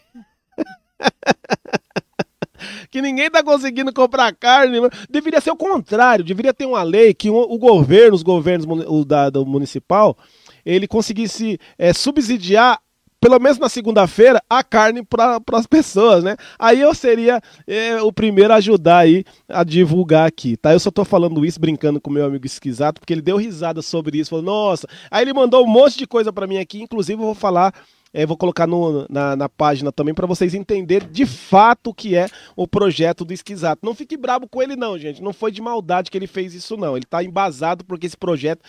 ninguém 3.01 3.31
tá 3.31 3.43
conseguindo 3.43 3.93
comprar 3.93 4.35
carne. 4.35 4.79
Deveria 5.09 5.41
ser 5.41 5.51
o 5.51 5.57
contrário, 5.57 6.25
deveria 6.25 6.55
ter 6.55 6.67
uma 6.67 6.83
lei 6.83 7.15
que 7.15 7.31
o, 7.31 7.59
governo, 7.59 8.15
os 8.15 8.23
governos 8.23 8.67
o 8.87 9.05
da, 9.05 9.31
do 9.31 9.47
municipal, 9.47 10.17
ele 10.65 10.87
conseguisse 10.87 11.59
é, 11.79 11.93
subsidiar 11.93 12.81
pelo 13.21 13.39
menos 13.39 13.59
na 13.59 13.69
segunda-feira, 13.69 14.43
a 14.49 14.65
carne 14.65 15.05
para 15.05 15.39
as 15.53 15.67
pessoas, 15.67 16.25
né? 16.25 16.37
Aí 16.59 16.81
eu 16.81 16.95
seria 16.95 17.39
é, 17.67 18.01
o 18.01 18.11
primeiro 18.11 18.55
a 18.55 18.57
ajudar 18.57 19.01
aí 19.01 19.27
a 19.47 19.63
divulgar 19.63 20.27
aqui, 20.27 20.57
tá? 20.57 20.73
Eu 20.73 20.81
só 20.81 20.91
tô 20.91 21.05
falando 21.05 21.45
isso 21.45 21.61
brincando 21.61 22.01
com 22.01 22.11
meu 22.11 22.25
amigo 22.25 22.47
Esquisato, 22.47 22.99
porque 22.99 23.13
ele 23.13 23.21
deu 23.21 23.37
risada 23.37 23.83
sobre 23.83 24.19
isso, 24.19 24.31
falou, 24.31 24.45
nossa. 24.45 24.89
Aí 25.11 25.23
ele 25.23 25.35
mandou 25.35 25.63
um 25.63 25.69
monte 25.69 25.99
de 25.99 26.07
coisa 26.07 26.33
para 26.33 26.47
mim 26.47 26.57
aqui, 26.57 26.83
inclusive 26.83 27.21
eu 27.21 27.27
vou 27.27 27.35
falar 27.35 27.75
É, 28.13 28.27
vou 28.27 28.37
colocar 28.37 28.67
no, 28.67 29.07
na, 29.09 29.37
na, 29.37 29.49
página 29.49 29.93
também 29.93 30.13
para 30.13 30.27
vocês 30.27 30.53
entenderem 30.53 31.09
de 31.09 31.25
fato 31.25 31.91
o 31.91 31.95
que 31.95 32.17
é 32.17 32.29
o 32.57 32.67
projeto 32.67 33.25
do 33.25 33.33
Esquisato. 33.33 33.85
Não 33.85 33.95
fique 33.95 34.17
bravo 34.17 34.49
com 34.49 34.61
ele, 34.61 34.75
não, 34.75 34.99
gente. 34.99 35.23
Não 35.23 35.33
foi 35.33 35.53
de 35.53 35.63
maldade 35.63 36.11
que 36.11 36.19
ele 36.19 36.27
fez 36.27 36.53
isso, 36.53 36.77
não. 36.77 36.97
Ele 36.97 37.05
está 37.05 37.23
embasado 37.23 37.85
porque 37.85 38.07
esse 38.07 38.17
projeto 38.17 38.63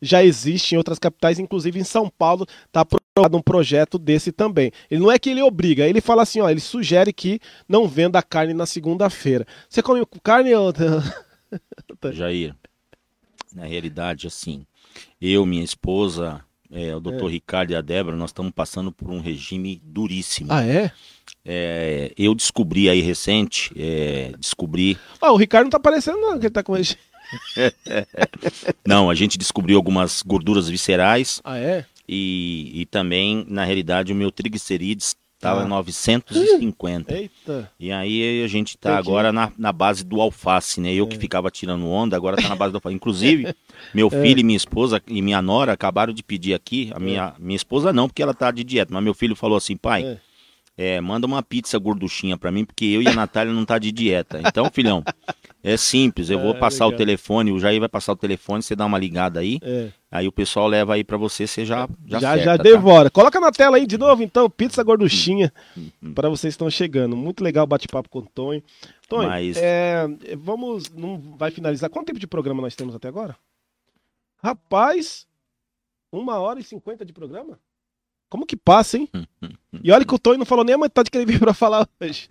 já 0.00 0.22
existe 0.22 0.74
em 0.74 0.78
outras 0.78 0.98
capitais, 0.98 1.38
inclusive 1.38 1.78
em 1.78 1.84
São 1.84 2.08
Paulo 2.08 2.46
está 2.66 2.80
aprovado 2.80 3.36
um 3.36 3.42
projeto 3.42 3.98
desse 3.98 4.32
também. 4.32 4.72
Ele 4.90 5.00
não 5.00 5.12
é 5.12 5.18
que 5.18 5.30
ele 5.30 5.42
obriga, 5.42 5.86
ele 5.86 6.00
fala 6.00 6.22
assim, 6.22 6.40
ó, 6.40 6.48
ele 6.48 6.60
sugere 6.60 7.12
que 7.12 7.40
não 7.68 7.88
venda 7.88 8.22
carne 8.22 8.54
na 8.54 8.66
segunda-feira. 8.66 9.46
Você 9.68 9.82
come 9.82 10.04
carne 10.22 10.54
ou... 10.54 10.72
Jair, 12.12 12.54
na 13.54 13.64
realidade, 13.64 14.26
assim, 14.26 14.66
eu, 15.20 15.46
minha 15.46 15.64
esposa, 15.64 16.44
é, 16.70 16.94
o 16.94 17.00
doutor 17.00 17.28
é. 17.28 17.32
Ricardo 17.32 17.70
e 17.70 17.76
a 17.76 17.80
Débora, 17.80 18.16
nós 18.16 18.30
estamos 18.30 18.52
passando 18.52 18.90
por 18.92 19.10
um 19.10 19.20
regime 19.20 19.80
duríssimo. 19.84 20.52
Ah, 20.52 20.64
é? 20.64 20.90
é 21.44 22.12
eu 22.16 22.34
descobri 22.34 22.88
aí 22.88 23.00
recente, 23.00 23.72
é, 23.76 24.32
descobri... 24.38 24.98
Ah, 25.20 25.32
o 25.32 25.36
Ricardo 25.36 25.64
não 25.64 25.68
está 25.68 25.78
aparecendo 25.78 26.18
não, 26.20 26.32
que 26.32 26.46
ele 26.46 26.48
está 26.48 26.62
com 26.62 26.72
regime. 26.72 27.00
não, 28.86 29.10
a 29.10 29.14
gente 29.14 29.36
descobriu 29.36 29.76
algumas 29.76 30.22
gorduras 30.22 30.68
viscerais. 30.68 31.40
Ah, 31.44 31.58
é? 31.58 31.84
E, 32.08 32.70
e 32.74 32.86
também, 32.86 33.44
na 33.48 33.64
realidade, 33.64 34.12
o 34.12 34.16
meu 34.16 34.30
triglicerídeos 34.30 35.16
estava 35.36 35.62
ah. 35.62 35.66
950. 35.66 37.14
Eita. 37.14 37.70
E 37.78 37.92
aí 37.92 38.42
a 38.42 38.48
gente 38.48 38.70
está 38.70 38.98
agora 38.98 39.32
na, 39.32 39.52
na 39.56 39.72
base 39.72 40.04
do 40.04 40.20
alface, 40.20 40.80
né? 40.80 40.92
Eu 40.92 41.04
é. 41.04 41.08
que 41.08 41.18
ficava 41.18 41.50
tirando 41.50 41.86
onda, 41.86 42.16
agora 42.16 42.36
está 42.36 42.48
na 42.48 42.56
base 42.56 42.72
do 42.72 42.76
alface. 42.76 42.94
Inclusive, 42.94 43.54
meu 43.94 44.08
é. 44.08 44.22
filho 44.22 44.38
é. 44.38 44.40
e 44.40 44.44
minha 44.44 44.56
esposa 44.56 45.00
e 45.06 45.22
minha 45.22 45.40
nora 45.40 45.72
acabaram 45.72 46.12
de 46.12 46.22
pedir 46.22 46.54
aqui, 46.54 46.90
a 46.94 46.98
minha, 46.98 47.34
é. 47.36 47.40
minha 47.40 47.56
esposa 47.56 47.92
não, 47.92 48.08
porque 48.08 48.22
ela 48.22 48.32
está 48.32 48.50
de 48.50 48.64
dieta, 48.64 48.92
mas 48.92 49.04
meu 49.04 49.14
filho 49.14 49.36
falou 49.36 49.56
assim, 49.56 49.76
pai, 49.76 50.18
é. 50.76 51.00
Manda 51.00 51.26
uma 51.26 51.42
pizza 51.42 51.78
gorduchinha 51.78 52.36
para 52.36 52.52
mim, 52.52 52.64
porque 52.64 52.84
eu 52.84 53.02
e 53.02 53.08
a 53.08 53.14
Natália 53.14 53.52
não 53.52 53.64
tá 53.64 53.78
de 53.78 53.90
dieta. 53.90 54.40
Então, 54.44 54.70
filhão, 54.72 55.02
é 55.62 55.76
simples, 55.76 56.30
eu 56.30 56.38
vou 56.38 56.54
é, 56.54 56.58
passar 56.58 56.84
legal. 56.84 56.94
o 56.94 56.98
telefone, 56.98 57.52
o 57.52 57.58
Jair 57.58 57.80
vai 57.80 57.88
passar 57.88 58.12
o 58.12 58.16
telefone, 58.16 58.62
você 58.62 58.76
dá 58.76 58.86
uma 58.86 58.98
ligada 58.98 59.40
aí, 59.40 59.58
é. 59.62 59.90
aí 60.10 60.28
o 60.28 60.32
pessoal 60.32 60.68
leva 60.68 60.94
aí 60.94 61.02
para 61.02 61.16
você, 61.16 61.46
você 61.46 61.64
já 61.64 61.88
já 62.06 62.20
Já, 62.20 62.38
já 62.38 62.56
tá? 62.56 62.62
devora. 62.62 63.10
Coloca 63.10 63.40
na 63.40 63.50
tela 63.50 63.76
aí 63.76 63.86
de 63.86 63.98
novo, 63.98 64.22
então, 64.22 64.48
pizza 64.48 64.82
gorduchinha, 64.82 65.52
uhum. 65.76 66.14
para 66.14 66.28
vocês 66.28 66.54
estão 66.54 66.70
chegando. 66.70 67.16
Muito 67.16 67.42
legal 67.42 67.64
o 67.64 67.66
bate-papo 67.66 68.08
com 68.08 68.20
o 68.20 68.26
Tonho. 68.26 68.62
Tonho, 69.08 69.28
Mas... 69.28 69.56
é, 69.56 70.06
vamos, 70.36 70.90
não 70.90 71.18
vai 71.36 71.50
finalizar. 71.50 71.88
Quanto 71.90 72.06
tempo 72.06 72.20
de 72.20 72.26
programa 72.26 72.62
nós 72.62 72.76
temos 72.76 72.94
até 72.94 73.08
agora? 73.08 73.36
Rapaz, 74.42 75.26
uma 76.12 76.38
hora 76.38 76.60
e 76.60 76.62
cinquenta 76.62 77.04
de 77.04 77.12
programa? 77.12 77.58
Como 78.36 78.44
que 78.44 78.54
passa, 78.54 78.98
hein? 78.98 79.08
E 79.82 79.90
olha 79.90 80.04
que 80.04 80.14
o 80.14 80.18
Tony 80.18 80.36
não 80.36 80.44
falou 80.44 80.62
nem 80.62 80.74
a 80.74 80.78
metade 80.78 81.10
que 81.10 81.16
ele 81.16 81.24
veio 81.24 81.38
para 81.38 81.54
falar 81.54 81.88
hoje. 81.98 82.28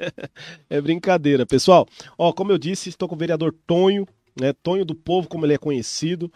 é 0.69 0.79
brincadeira, 0.79 1.47
pessoal. 1.47 1.87
Ó, 2.15 2.31
como 2.31 2.51
eu 2.51 2.59
disse, 2.59 2.89
estou 2.89 3.09
com 3.09 3.15
o 3.15 3.17
vereador 3.17 3.55
Tonho, 3.65 4.07
né? 4.39 4.53
Tonho 4.53 4.85
do 4.85 4.93
Povo, 4.93 5.27
como 5.27 5.47
ele 5.47 5.55
é 5.55 5.57
conhecido. 5.57 6.31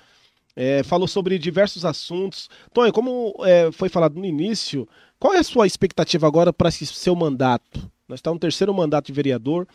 É, 0.55 0.81
falou 0.81 1.07
sobre 1.07 1.37
diversos 1.37 1.85
assuntos. 1.85 2.49
Tonho, 2.73 2.91
como 2.91 3.31
é, 3.41 3.71
foi 3.71 3.89
falado 3.89 4.15
no 4.15 4.25
início, 4.25 4.89
qual 5.19 5.35
é 5.35 5.37
a 5.37 5.43
sua 5.43 5.67
expectativa 5.67 6.25
agora 6.25 6.51
para 6.51 6.69
esse 6.69 6.87
seu 6.87 7.15
mandato? 7.15 7.79
Nós 8.07 8.17
estamos 8.17 8.37
no 8.37 8.41
terceiro 8.41 8.73
mandato 8.73 9.05
de 9.05 9.13
vereador. 9.13 9.67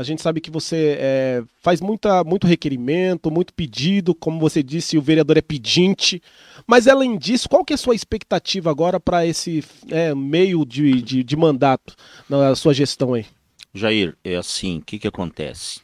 A 0.00 0.02
gente 0.02 0.22
sabe 0.22 0.40
que 0.40 0.50
você 0.50 0.96
é, 0.98 1.42
faz 1.60 1.78
muita, 1.78 2.24
muito 2.24 2.46
requerimento, 2.46 3.30
muito 3.30 3.52
pedido, 3.52 4.14
como 4.14 4.40
você 4.40 4.62
disse, 4.62 4.96
o 4.96 5.02
vereador 5.02 5.36
é 5.36 5.42
pedinte. 5.42 6.22
Mas 6.66 6.88
além 6.88 7.18
disso, 7.18 7.50
qual 7.50 7.62
que 7.62 7.74
é 7.74 7.76
a 7.76 7.78
sua 7.78 7.94
expectativa 7.94 8.70
agora 8.70 8.98
para 8.98 9.26
esse 9.26 9.62
é, 9.90 10.14
meio 10.14 10.64
de, 10.64 11.02
de, 11.02 11.22
de, 11.22 11.36
mandato 11.36 11.94
na 12.30 12.54
sua 12.54 12.72
gestão 12.72 13.12
aí? 13.12 13.26
Jair, 13.74 14.16
é 14.24 14.36
assim, 14.36 14.78
o 14.78 14.80
que, 14.80 14.98
que 14.98 15.06
acontece? 15.06 15.82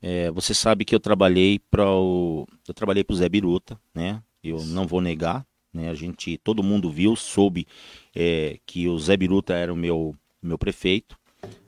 É, 0.00 0.30
você 0.30 0.54
sabe 0.54 0.84
que 0.84 0.94
eu 0.94 1.00
trabalhei 1.00 1.58
para 1.58 1.90
o. 1.90 2.46
Eu 2.68 2.72
trabalhei 2.72 3.02
para 3.02 3.14
o 3.14 3.16
Zé 3.16 3.28
Biruta, 3.28 3.76
né? 3.92 4.22
Eu 4.44 4.62
não 4.62 4.86
vou 4.86 5.00
negar, 5.00 5.44
né? 5.74 5.90
A 5.90 5.94
gente, 5.94 6.38
todo 6.38 6.62
mundo 6.62 6.88
viu, 6.88 7.16
soube 7.16 7.66
é, 8.14 8.60
que 8.64 8.86
o 8.86 8.96
Zé 8.96 9.16
Biruta 9.16 9.54
era 9.54 9.72
o 9.72 9.76
meu, 9.76 10.14
meu 10.40 10.56
prefeito. 10.56 11.18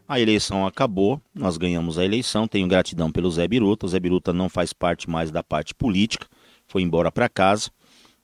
A 0.08 0.20
eleição 0.20 0.66
acabou, 0.66 1.20
nós 1.34 1.56
ganhamos 1.56 1.98
a 1.98 2.04
eleição. 2.04 2.46
Tenho 2.46 2.68
gratidão 2.68 3.10
pelo 3.10 3.30
Zé 3.30 3.46
Biruta. 3.48 3.86
O 3.86 3.88
Zé 3.88 3.98
Biruta 3.98 4.32
não 4.32 4.48
faz 4.48 4.72
parte 4.72 5.08
mais 5.08 5.30
da 5.30 5.42
parte 5.42 5.74
política, 5.74 6.26
foi 6.66 6.82
embora 6.82 7.10
para 7.10 7.28
casa. 7.28 7.70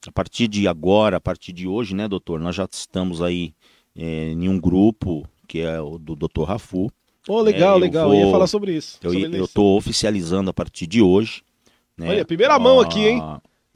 A 0.06 0.12
partir 0.12 0.48
de 0.48 0.68
agora, 0.68 1.16
a 1.16 1.20
partir 1.20 1.52
de 1.52 1.66
hoje, 1.66 1.94
né, 1.94 2.06
doutor, 2.06 2.38
nós 2.38 2.54
já 2.54 2.68
estamos 2.70 3.20
aí 3.22 3.52
é, 3.96 4.30
em 4.30 4.48
um 4.48 4.60
grupo 4.60 5.26
que 5.46 5.60
é 5.60 5.80
o 5.80 5.98
do 5.98 6.14
doutor 6.14 6.44
Rafu. 6.44 6.92
Oh, 7.26 7.40
legal, 7.40 7.78
é, 7.78 7.80
legal. 7.80 8.08
Vou, 8.08 8.18
eu 8.18 8.26
ia 8.26 8.30
falar 8.30 8.46
sobre 8.46 8.76
isso. 8.76 8.98
Eu 9.02 9.44
estou 9.44 9.76
oficializando 9.76 10.50
a 10.50 10.52
partir 10.52 10.86
de 10.86 11.02
hoje. 11.02 11.42
Né, 11.96 12.10
Olha, 12.10 12.24
primeira 12.24 12.58
mão 12.58 12.80
aqui, 12.80 13.06
hein? 13.06 13.22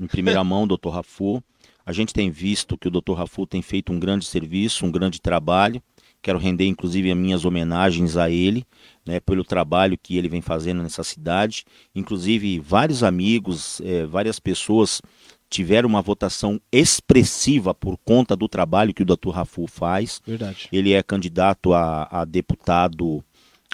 Em 0.01 0.07
primeira 0.07 0.45
mão, 0.45 0.66
doutor 0.66 0.91
Rafu. 0.91 1.43
A 1.85 1.93
gente 1.93 2.15
tem 2.15 2.31
visto 2.31 2.79
que 2.79 2.87
o 2.87 2.91
doutor 2.91 3.15
Rafu 3.15 3.47
tem 3.47 3.61
feito 3.61 3.93
um 3.93 3.99
grande 3.99 4.24
serviço, 4.24 4.87
um 4.87 4.91
grande 4.91 5.20
trabalho. 5.20 5.83
Quero 6.23 6.39
render 6.39 6.66
inclusive 6.66 7.11
as 7.11 7.16
minhas 7.16 7.44
homenagens 7.44 8.16
a 8.16 8.31
ele, 8.31 8.65
né, 9.05 9.19
pelo 9.19 9.44
trabalho 9.44 9.99
que 10.01 10.16
ele 10.16 10.28
vem 10.28 10.40
fazendo 10.40 10.82
nessa 10.82 11.03
cidade. 11.03 11.65
Inclusive, 11.94 12.61
vários 12.61 13.03
amigos, 13.03 13.81
é, 13.85 14.07
várias 14.07 14.39
pessoas 14.39 15.03
tiveram 15.51 15.89
uma 15.89 16.01
votação 16.01 16.61
expressiva 16.70 17.74
por 17.74 17.99
conta 17.99 18.35
do 18.35 18.49
trabalho 18.49 18.94
que 18.94 19.03
o 19.03 19.05
Dr. 19.05 19.31
Rafu 19.31 19.66
faz. 19.66 20.23
Verdade. 20.24 20.69
Ele 20.73 20.93
é 20.93 21.03
candidato 21.03 21.74
a, 21.74 22.09
a 22.11 22.24
deputado 22.24 23.23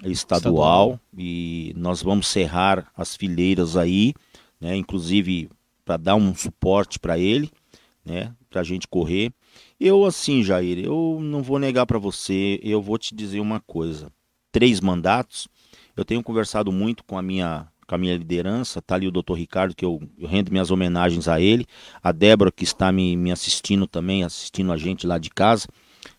estadual, 0.03 0.13
estadual, 0.13 1.01
e 1.17 1.73
nós 1.77 2.03
vamos 2.03 2.27
cerrar 2.29 2.91
as 2.97 3.15
fileiras 3.15 3.77
aí, 3.77 4.15
né, 4.61 4.75
inclusive 4.77 5.51
para 5.85 5.97
dar 5.97 6.15
um 6.17 6.35
suporte 6.35 6.99
para 6.99 7.19
ele, 7.19 7.51
né, 8.05 8.33
para 8.51 8.61
a 8.61 8.65
gente 8.65 8.89
correr. 8.89 9.33
Eu, 9.81 10.05
assim, 10.05 10.43
Jair, 10.43 10.79
eu 10.81 11.19
não 11.21 11.41
vou 11.41 11.57
negar 11.57 11.87
para 11.87 12.01
você, 12.01 12.59
eu 12.65 12.83
vou 12.83 12.99
te 12.99 13.15
dizer 13.15 13.39
uma 13.39 13.61
coisa. 13.61 14.11
Três 14.51 14.81
mandatos, 14.81 15.47
eu 15.97 16.05
tenho 16.05 16.21
conversado 16.21 16.73
muito 16.73 17.05
com 17.05 17.17
a 17.17 17.23
minha 17.23 17.69
com 17.87 17.95
a 17.95 17.99
minha 17.99 18.19
liderança, 18.19 18.83
tá 18.83 18.97
ali 18.97 19.07
o 19.09 19.11
doutor 19.11 19.33
Ricardo, 19.33 19.75
que 19.75 19.83
eu, 19.83 19.99
eu, 20.19 20.29
rendo 20.29 20.51
minhas 20.51 20.71
homenagens 20.71 21.27
a 21.27 21.41
ele, 21.41 21.65
a 22.03 22.13
Débora, 22.13 22.53
que 22.53 22.63
está 22.63 22.93
me, 22.93 23.17
me 23.17 23.33
assistindo 23.33 23.87
também, 23.87 24.23
assistindo 24.25 24.71
a 24.71 24.77
gente 24.77 25.07
lá 25.07 25.17
de 25.17 25.31
casa, 25.31 25.67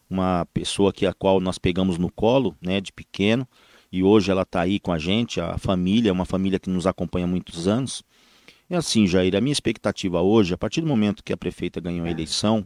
uma 0.10 0.48
pessoa 0.52 0.92
que 0.92 1.06
a 1.06 1.14
qual 1.14 1.40
nós 1.40 1.60
pegamos 1.60 2.00
no 2.00 2.12
colo, 2.12 2.58
né, 2.60 2.82
de 2.82 2.92
pequeno, 2.92 3.48
e 3.92 4.02
hoje 4.02 4.32
ela 4.32 4.42
está 4.42 4.62
aí 4.62 4.80
com 4.80 4.92
a 4.92 4.98
gente, 4.98 5.40
a 5.40 5.60
família, 5.60 6.12
uma 6.12 6.26
família 6.26 6.58
que 6.58 6.72
nos 6.72 6.88
acompanha 6.88 7.26
há 7.26 7.30
muitos 7.30 7.68
anos. 7.68 8.02
É 8.68 8.76
assim, 8.76 9.06
Jair, 9.06 9.36
a 9.36 9.42
minha 9.42 9.54
expectativa 9.54 10.24
hoje, 10.24 10.56
a 10.56 10.58
partir 10.58 10.82
do 10.82 10.88
momento 10.88 11.24
que 11.24 11.32
a 11.32 11.38
prefeita 11.38 11.80
ganhou 11.80 12.08
a 12.08 12.10
eleição, 12.10 12.66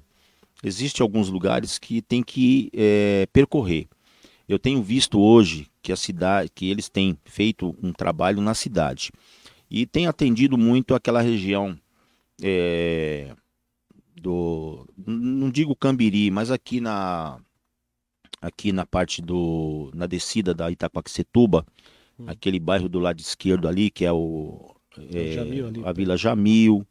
Existem 0.63 1.03
alguns 1.03 1.29
lugares 1.29 1.77
que 1.77 2.01
tem 2.01 2.23
que 2.23 2.69
é, 2.73 3.27
percorrer. 3.33 3.87
Eu 4.47 4.57
tenho 4.57 4.81
visto 4.81 5.19
hoje 5.19 5.67
que 5.81 5.91
a 5.91 5.95
cidade, 5.95 6.49
que 6.53 6.69
eles 6.69 6.87
têm 6.87 7.17
feito 7.25 7.75
um 7.83 7.91
trabalho 7.91 8.41
na 8.41 8.53
cidade 8.53 9.11
e 9.69 9.85
tem 9.85 10.07
atendido 10.07 10.57
muito 10.57 10.95
aquela 10.95 11.21
região 11.21 11.77
é, 12.41 13.35
do, 14.15 14.87
não 15.05 15.49
digo 15.49 15.75
Cambiri, 15.75 16.31
mas 16.31 16.51
aqui 16.51 16.79
na 16.79 17.39
aqui 18.41 18.71
na 18.71 18.85
parte 18.85 19.21
do 19.21 19.89
na 19.93 20.05
descida 20.05 20.53
da 20.53 20.69
Itaquaquecetuba, 20.69 21.65
hum. 22.19 22.25
aquele 22.27 22.59
bairro 22.59 22.87
do 22.87 22.99
lado 22.99 23.19
esquerdo 23.19 23.67
ali 23.67 23.89
que 23.89 24.05
é 24.05 24.11
o 24.11 24.75
é, 24.97 25.39
ali, 25.39 25.61
a 25.83 25.91
Vila 25.91 26.15
Jamil, 26.15 26.85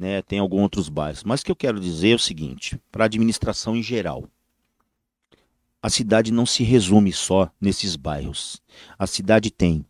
né, 0.00 0.22
tem 0.22 0.38
alguns 0.38 0.62
outros 0.62 0.88
bairros. 0.88 1.22
Mas 1.22 1.42
o 1.42 1.44
que 1.44 1.52
eu 1.52 1.56
quero 1.56 1.78
dizer 1.78 2.12
é 2.12 2.14
o 2.14 2.18
seguinte, 2.18 2.80
para 2.90 3.04
a 3.04 3.06
administração 3.06 3.76
em 3.76 3.82
geral, 3.82 4.24
a 5.82 5.90
cidade 5.90 6.32
não 6.32 6.46
se 6.46 6.64
resume 6.64 7.12
só 7.12 7.50
nesses 7.60 7.96
bairros. 7.96 8.62
A 8.98 9.06
cidade 9.06 9.50
tem 9.50 9.84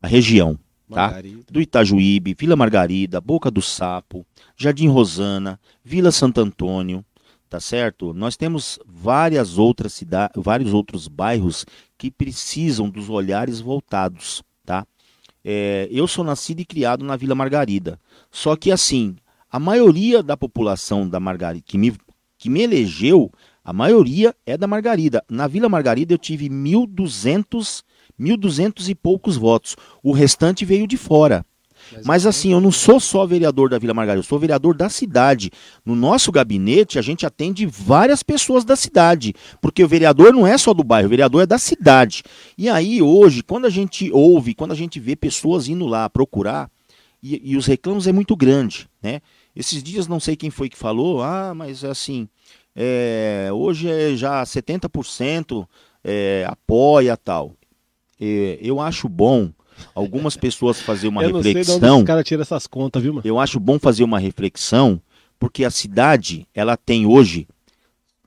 a 0.00 0.06
região, 0.06 0.58
tá? 0.90 1.20
Do 1.50 1.60
Itajuíbe, 1.60 2.34
Vila 2.38 2.56
Margarida, 2.56 3.20
Boca 3.20 3.50
do 3.50 3.60
Sapo, 3.60 4.26
Jardim 4.56 4.88
Rosana, 4.88 5.60
Vila 5.84 6.10
Santo 6.10 6.40
Antônio, 6.40 7.04
tá 7.50 7.60
certo? 7.60 8.14
Nós 8.14 8.38
temos 8.38 8.78
várias 8.86 9.58
outras 9.58 9.92
cidades, 9.92 10.42
vários 10.42 10.72
outros 10.72 11.08
bairros 11.08 11.66
que 11.98 12.10
precisam 12.10 12.88
dos 12.88 13.10
olhares 13.10 13.60
voltados, 13.60 14.42
tá? 14.64 14.86
É, 15.44 15.88
eu 15.90 16.06
sou 16.06 16.24
nascido 16.24 16.60
e 16.60 16.64
criado 16.64 17.04
na 17.04 17.16
Vila 17.16 17.34
Margarida. 17.34 17.98
Só 18.30 18.56
que 18.56 18.70
assim, 18.70 19.16
a 19.52 19.60
maioria 19.60 20.22
da 20.22 20.34
população 20.34 21.06
da 21.06 21.20
Margarida, 21.20 21.62
que 21.66 21.76
me, 21.76 21.94
que 22.38 22.48
me 22.48 22.62
elegeu, 22.62 23.30
a 23.62 23.70
maioria 23.70 24.34
é 24.46 24.56
da 24.56 24.66
Margarida. 24.66 25.22
Na 25.28 25.46
Vila 25.46 25.68
Margarida 25.68 26.14
eu 26.14 26.18
tive 26.18 26.48
1.200, 26.48 27.82
1.200 28.18 28.88
e 28.88 28.94
poucos 28.94 29.36
votos. 29.36 29.76
O 30.02 30.10
restante 30.10 30.64
veio 30.64 30.86
de 30.86 30.96
fora. 30.96 31.44
Mas, 31.92 32.06
Mas 32.06 32.26
assim, 32.26 32.52
eu 32.52 32.60
não 32.62 32.72
sou 32.72 32.98
só 32.98 33.26
vereador 33.26 33.68
da 33.68 33.78
Vila 33.78 33.92
Margarida, 33.92 34.20
eu 34.20 34.26
sou 34.26 34.38
vereador 34.38 34.74
da 34.74 34.88
cidade. 34.88 35.50
No 35.84 35.94
nosso 35.94 36.32
gabinete, 36.32 36.98
a 36.98 37.02
gente 37.02 37.26
atende 37.26 37.66
várias 37.66 38.22
pessoas 38.22 38.64
da 38.64 38.74
cidade, 38.74 39.34
porque 39.60 39.84
o 39.84 39.88
vereador 39.88 40.32
não 40.32 40.46
é 40.46 40.56
só 40.56 40.72
do 40.72 40.84
bairro, 40.84 41.08
o 41.08 41.10
vereador 41.10 41.42
é 41.42 41.46
da 41.46 41.58
cidade. 41.58 42.22
E 42.56 42.70
aí, 42.70 43.02
hoje, 43.02 43.42
quando 43.42 43.66
a 43.66 43.70
gente 43.70 44.10
ouve, 44.12 44.54
quando 44.54 44.72
a 44.72 44.76
gente 44.76 44.98
vê 44.98 45.14
pessoas 45.14 45.68
indo 45.68 45.86
lá 45.86 46.08
procurar, 46.08 46.70
e, 47.22 47.52
e 47.52 47.56
os 47.56 47.66
reclamos 47.66 48.06
é 48.06 48.12
muito 48.12 48.34
grande, 48.34 48.88
né? 49.02 49.20
Esses 49.54 49.82
dias, 49.82 50.06
não 50.06 50.18
sei 50.18 50.34
quem 50.34 50.50
foi 50.50 50.68
que 50.68 50.78
falou, 50.78 51.22
ah, 51.22 51.54
mas 51.54 51.84
assim, 51.84 52.28
é, 52.74 53.50
hoje 53.52 53.90
é 53.90 54.16
já 54.16 54.42
70% 54.42 55.66
é, 56.02 56.44
apoia 56.48 57.16
tal. 57.16 57.54
É, 58.20 58.58
eu 58.60 58.80
acho 58.80 59.08
bom 59.08 59.52
algumas 59.94 60.36
pessoas 60.36 60.80
fazer 60.80 61.08
uma 61.08 61.22
eu 61.24 61.36
reflexão. 61.36 61.74
Não 61.74 61.80
sei 61.80 61.88
de 61.88 61.94
onde 61.94 62.04
cara 62.06 62.24
tira 62.24 62.42
essas 62.42 62.66
contas, 62.66 63.02
viu, 63.02 63.12
mano? 63.14 63.26
Eu 63.26 63.38
acho 63.38 63.60
bom 63.60 63.78
fazer 63.78 64.04
uma 64.04 64.18
reflexão, 64.18 65.00
porque 65.38 65.64
a 65.64 65.70
cidade, 65.70 66.46
ela 66.54 66.76
tem 66.76 67.06
hoje, 67.06 67.46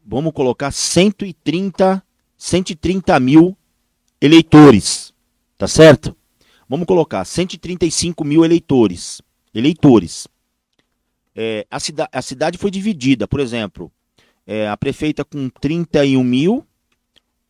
vamos 0.06 0.32
colocar 0.34 0.72
130, 0.72 2.04
130 2.38 3.20
mil 3.20 3.58
eleitores, 4.22 5.14
tá 5.58 5.68
certo? 5.68 6.16
Vamos 6.68 6.86
colocar 6.88 7.24
135 7.26 8.24
mil 8.24 8.44
eleitores, 8.44 9.22
eleitores. 9.54 10.28
É, 11.36 11.68
a, 11.70 11.80
cida 11.80 12.08
a 12.12 12.22
cidade 12.22 12.58
foi 12.58 12.72
dividida, 12.72 13.28
por 13.28 13.40
exemplo, 13.40 13.92
é, 14.48 14.70
a 14.70 14.78
prefeita 14.78 15.26
com 15.26 15.50
31 15.50 16.24
mil, 16.24 16.66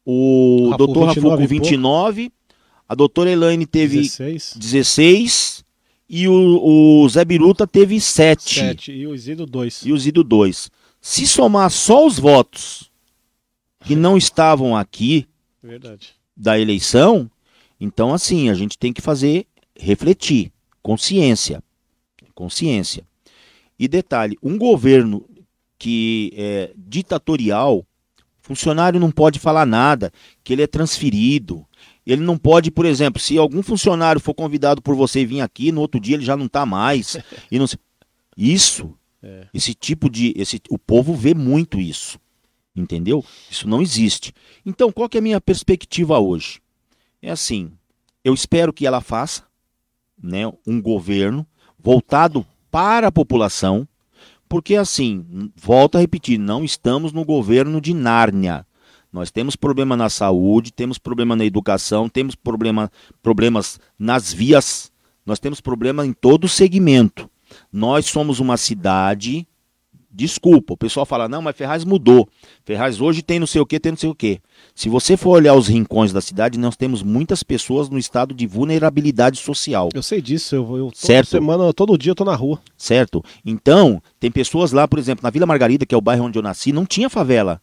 o 0.03 0.69
Rafu 0.71 0.77
doutor 0.77 1.05
Rafu 1.07 1.21
com 1.21 1.47
29, 1.47 2.31
a 2.87 2.95
doutora 2.95 3.29
Elaine 3.29 3.65
teve 3.65 4.01
16, 4.01 4.55
16 4.57 5.65
e 6.09 6.27
o, 6.27 7.03
o 7.03 7.09
Zé 7.09 7.25
Biruta 7.25 7.65
teve 7.67 7.99
7. 7.99 8.59
7 8.59 8.91
e 8.91 9.07
o 9.07 9.17
Zido 9.17 9.45
2. 9.45 9.85
E 9.85 9.91
o 9.91 9.97
Zido 9.97 10.23
2. 10.23 10.69
Se 11.01 11.27
somar 11.27 11.69
só 11.69 12.05
os 12.05 12.17
votos 12.17 12.91
que 13.81 13.95
não 13.95 14.15
estavam 14.17 14.75
aqui 14.75 15.27
Verdade. 15.61 16.13
da 16.35 16.59
eleição, 16.59 17.29
então 17.79 18.13
assim, 18.13 18.49
a 18.49 18.53
gente 18.53 18.77
tem 18.77 18.93
que 18.93 19.01
fazer 19.01 19.45
refletir, 19.75 20.51
consciência. 20.81 21.63
Consciência. 22.33 23.05
E 23.77 23.87
detalhe, 23.87 24.37
um 24.41 24.57
governo 24.57 25.25
que 25.77 26.31
é 26.35 26.71
ditatorial, 26.75 27.85
funcionário 28.41 28.99
não 28.99 29.11
pode 29.11 29.39
falar 29.39 29.65
nada, 29.65 30.11
que 30.43 30.53
ele 30.53 30.63
é 30.63 30.67
transferido, 30.67 31.65
ele 32.05 32.21
não 32.21 32.37
pode, 32.37 32.69
por 32.69 32.85
exemplo, 32.85 33.19
se 33.19 33.37
algum 33.37 33.63
funcionário 33.63 34.21
for 34.21 34.33
convidado 34.33 34.81
por 34.81 34.95
você 34.95 35.21
e 35.21 35.25
vir 35.25 35.41
aqui, 35.41 35.71
no 35.71 35.81
outro 35.81 35.99
dia 35.99 36.15
ele 36.15 36.25
já 36.25 36.37
não 36.37 36.45
está 36.45 36.65
mais. 36.65 37.17
e 37.51 37.57
não 37.57 37.65
se... 37.65 37.77
Isso, 38.37 38.93
é. 39.23 39.47
esse 39.53 39.73
tipo 39.73 40.09
de. 40.09 40.33
Esse, 40.35 40.61
o 40.69 40.77
povo 40.77 41.13
vê 41.13 41.33
muito 41.33 41.79
isso. 41.79 42.19
Entendeu? 42.75 43.23
Isso 43.49 43.67
não 43.67 43.81
existe. 43.81 44.33
Então, 44.65 44.91
qual 44.91 45.07
que 45.07 45.17
é 45.17 45.19
a 45.19 45.23
minha 45.23 45.39
perspectiva 45.39 46.19
hoje? 46.19 46.61
É 47.21 47.31
assim, 47.31 47.71
eu 48.23 48.33
espero 48.33 48.73
que 48.73 48.85
ela 48.85 48.99
faça 48.99 49.43
né, 50.21 50.41
um 50.67 50.81
governo 50.81 51.47
voltado 51.79 52.45
para 52.75 53.07
a 53.07 53.11
população, 53.11 53.87
porque 54.49 54.75
assim, 54.75 55.49
volto 55.55 55.95
a 55.95 56.01
repetir, 56.01 56.37
não 56.37 56.61
estamos 56.61 57.13
no 57.13 57.23
governo 57.23 57.79
de 57.79 57.93
Nárnia. 57.93 58.67
Nós 59.13 59.31
temos 59.31 59.55
problema 59.55 59.95
na 59.95 60.09
saúde, 60.09 60.73
temos 60.73 60.97
problema 60.97 61.37
na 61.37 61.45
educação, 61.45 62.09
temos 62.09 62.35
problema, 62.35 62.91
problemas 63.23 63.79
nas 63.97 64.33
vias, 64.33 64.91
nós 65.25 65.39
temos 65.39 65.61
problema 65.61 66.05
em 66.05 66.11
todo 66.11 66.43
o 66.43 66.49
segmento. 66.49 67.29
Nós 67.71 68.07
somos 68.07 68.41
uma 68.41 68.57
cidade. 68.57 69.47
Desculpa, 70.15 70.73
o 70.73 70.77
pessoal 70.77 71.05
fala, 71.05 71.27
não, 71.27 71.41
mas 71.41 71.57
Ferraz 71.57 71.83
mudou. 71.83 72.25
Ferraz 72.63 73.01
hoje 73.01 73.21
tem 73.21 73.37
não 73.37 73.45
sei 73.45 73.59
o 73.59 73.65
que, 73.65 73.77
tem 73.77 73.91
não 73.91 73.97
sei 73.97 74.09
o 74.09 74.15
que. 74.15 74.39
Se 74.73 74.87
você 74.87 75.17
for 75.17 75.31
olhar 75.31 75.53
os 75.55 75.67
rincões 75.67 76.13
da 76.13 76.21
cidade, 76.21 76.57
nós 76.57 76.77
temos 76.77 77.03
muitas 77.03 77.43
pessoas 77.43 77.89
no 77.89 77.99
estado 77.99 78.33
de 78.33 78.47
vulnerabilidade 78.47 79.37
social. 79.37 79.89
Eu 79.93 80.01
sei 80.01 80.21
disso, 80.21 80.55
eu, 80.55 80.77
eu 80.77 80.91
certo. 80.95 81.31
semana, 81.31 81.73
todo 81.73 81.97
dia 81.97 82.11
eu 82.11 82.15
tô 82.15 82.23
na 82.23 82.33
rua. 82.33 82.61
Certo. 82.77 83.21
Então, 83.45 84.01
tem 84.17 84.31
pessoas 84.31 84.71
lá, 84.71 84.87
por 84.87 84.99
exemplo, 84.99 85.21
na 85.21 85.29
Vila 85.29 85.45
Margarida, 85.45 85.85
que 85.85 85.93
é 85.93 85.97
o 85.97 86.01
bairro 86.01 86.23
onde 86.23 86.39
eu 86.39 86.43
nasci, 86.43 86.71
não 86.71 86.85
tinha 86.85 87.09
favela. 87.09 87.61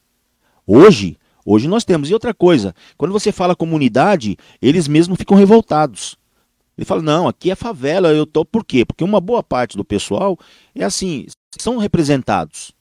Hoje, 0.66 1.16
Hoje 1.44 1.66
nós 1.66 1.84
temos. 1.84 2.08
E 2.08 2.14
outra 2.14 2.32
coisa, 2.32 2.72
quando 2.96 3.10
você 3.10 3.32
fala 3.32 3.56
comunidade, 3.56 4.36
eles 4.60 4.86
mesmos 4.86 5.18
ficam 5.18 5.36
revoltados. 5.36 6.16
Ele 6.76 6.84
fala: 6.84 7.02
não, 7.02 7.28
aqui 7.28 7.50
é 7.50 7.54
favela, 7.54 8.12
eu 8.12 8.24
tô. 8.24 8.44
Por 8.44 8.64
quê? 8.64 8.84
Porque 8.84 9.04
uma 9.04 9.20
boa 9.20 9.42
parte 9.42 9.76
do 9.76 9.84
pessoal 9.84 10.38
é 10.72 10.84
assim, 10.84 11.26
são 11.58 11.78
representados. 11.78 12.72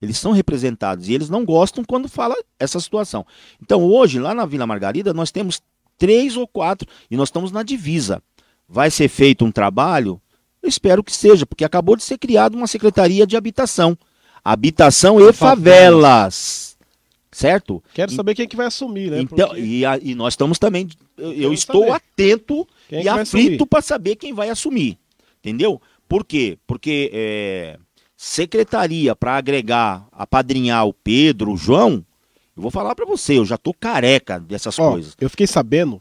Eles 0.00 0.18
são 0.18 0.32
representados 0.32 1.08
e 1.08 1.14
eles 1.14 1.30
não 1.30 1.44
gostam 1.44 1.84
quando 1.84 2.08
fala 2.08 2.34
essa 2.58 2.80
situação. 2.80 3.24
Então 3.62 3.84
hoje, 3.84 4.18
lá 4.18 4.34
na 4.34 4.44
Vila 4.44 4.66
Margarida, 4.66 5.14
nós 5.14 5.30
temos 5.30 5.60
três 5.96 6.36
ou 6.36 6.46
quatro 6.46 6.88
e 7.10 7.16
nós 7.16 7.28
estamos 7.28 7.52
na 7.52 7.62
divisa. 7.62 8.20
Vai 8.68 8.90
ser 8.90 9.08
feito 9.08 9.44
um 9.44 9.52
trabalho? 9.52 10.20
Eu 10.60 10.68
espero 10.68 11.04
que 11.04 11.12
seja, 11.12 11.46
porque 11.46 11.64
acabou 11.64 11.96
de 11.96 12.02
ser 12.02 12.18
criada 12.18 12.56
uma 12.56 12.66
Secretaria 12.66 13.26
de 13.26 13.36
Habitação. 13.36 13.96
Habitação 14.44 15.20
e 15.20 15.32
favelas 15.32 16.72
certo? 17.32 17.82
Quero 17.94 18.12
saber 18.12 18.34
quem 18.34 18.44
é 18.44 18.46
que 18.46 18.54
vai 18.54 18.66
assumir, 18.66 19.10
né? 19.10 19.20
Então, 19.20 19.48
Porque... 19.48 19.62
e, 19.62 19.84
a, 19.84 19.98
e, 19.98 20.14
nós 20.14 20.34
estamos 20.34 20.58
também, 20.58 20.88
eu, 21.16 21.32
eu 21.32 21.52
estou 21.52 21.86
saber. 21.86 21.92
atento 21.92 22.68
quem 22.88 22.98
é 22.98 23.02
e 23.04 23.08
aflito 23.08 23.66
para 23.66 23.80
saber 23.80 24.16
quem 24.16 24.34
vai 24.34 24.50
assumir, 24.50 24.98
entendeu? 25.40 25.80
Por 26.06 26.24
quê? 26.24 26.58
Porque 26.66 27.10
é, 27.12 27.78
secretaria 28.24 29.16
para 29.16 29.36
agregar, 29.36 30.06
apadrinhar 30.12 30.86
o 30.86 30.94
Pedro, 30.94 31.54
o 31.54 31.56
João, 31.56 32.06
eu 32.56 32.62
vou 32.62 32.70
falar 32.70 32.94
para 32.94 33.04
você, 33.04 33.36
eu 33.36 33.44
já 33.44 33.58
tô 33.58 33.74
careca 33.74 34.38
dessas 34.38 34.78
Ó, 34.78 34.92
coisas. 34.92 35.16
Eu 35.20 35.28
fiquei 35.28 35.44
sabendo 35.44 35.98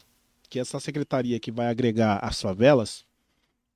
que 0.47 0.59
essa 0.59 0.79
secretaria 0.79 1.39
que 1.39 1.51
vai 1.51 1.65
agregar 1.65 2.19
as 2.21 2.39
favelas, 2.39 3.03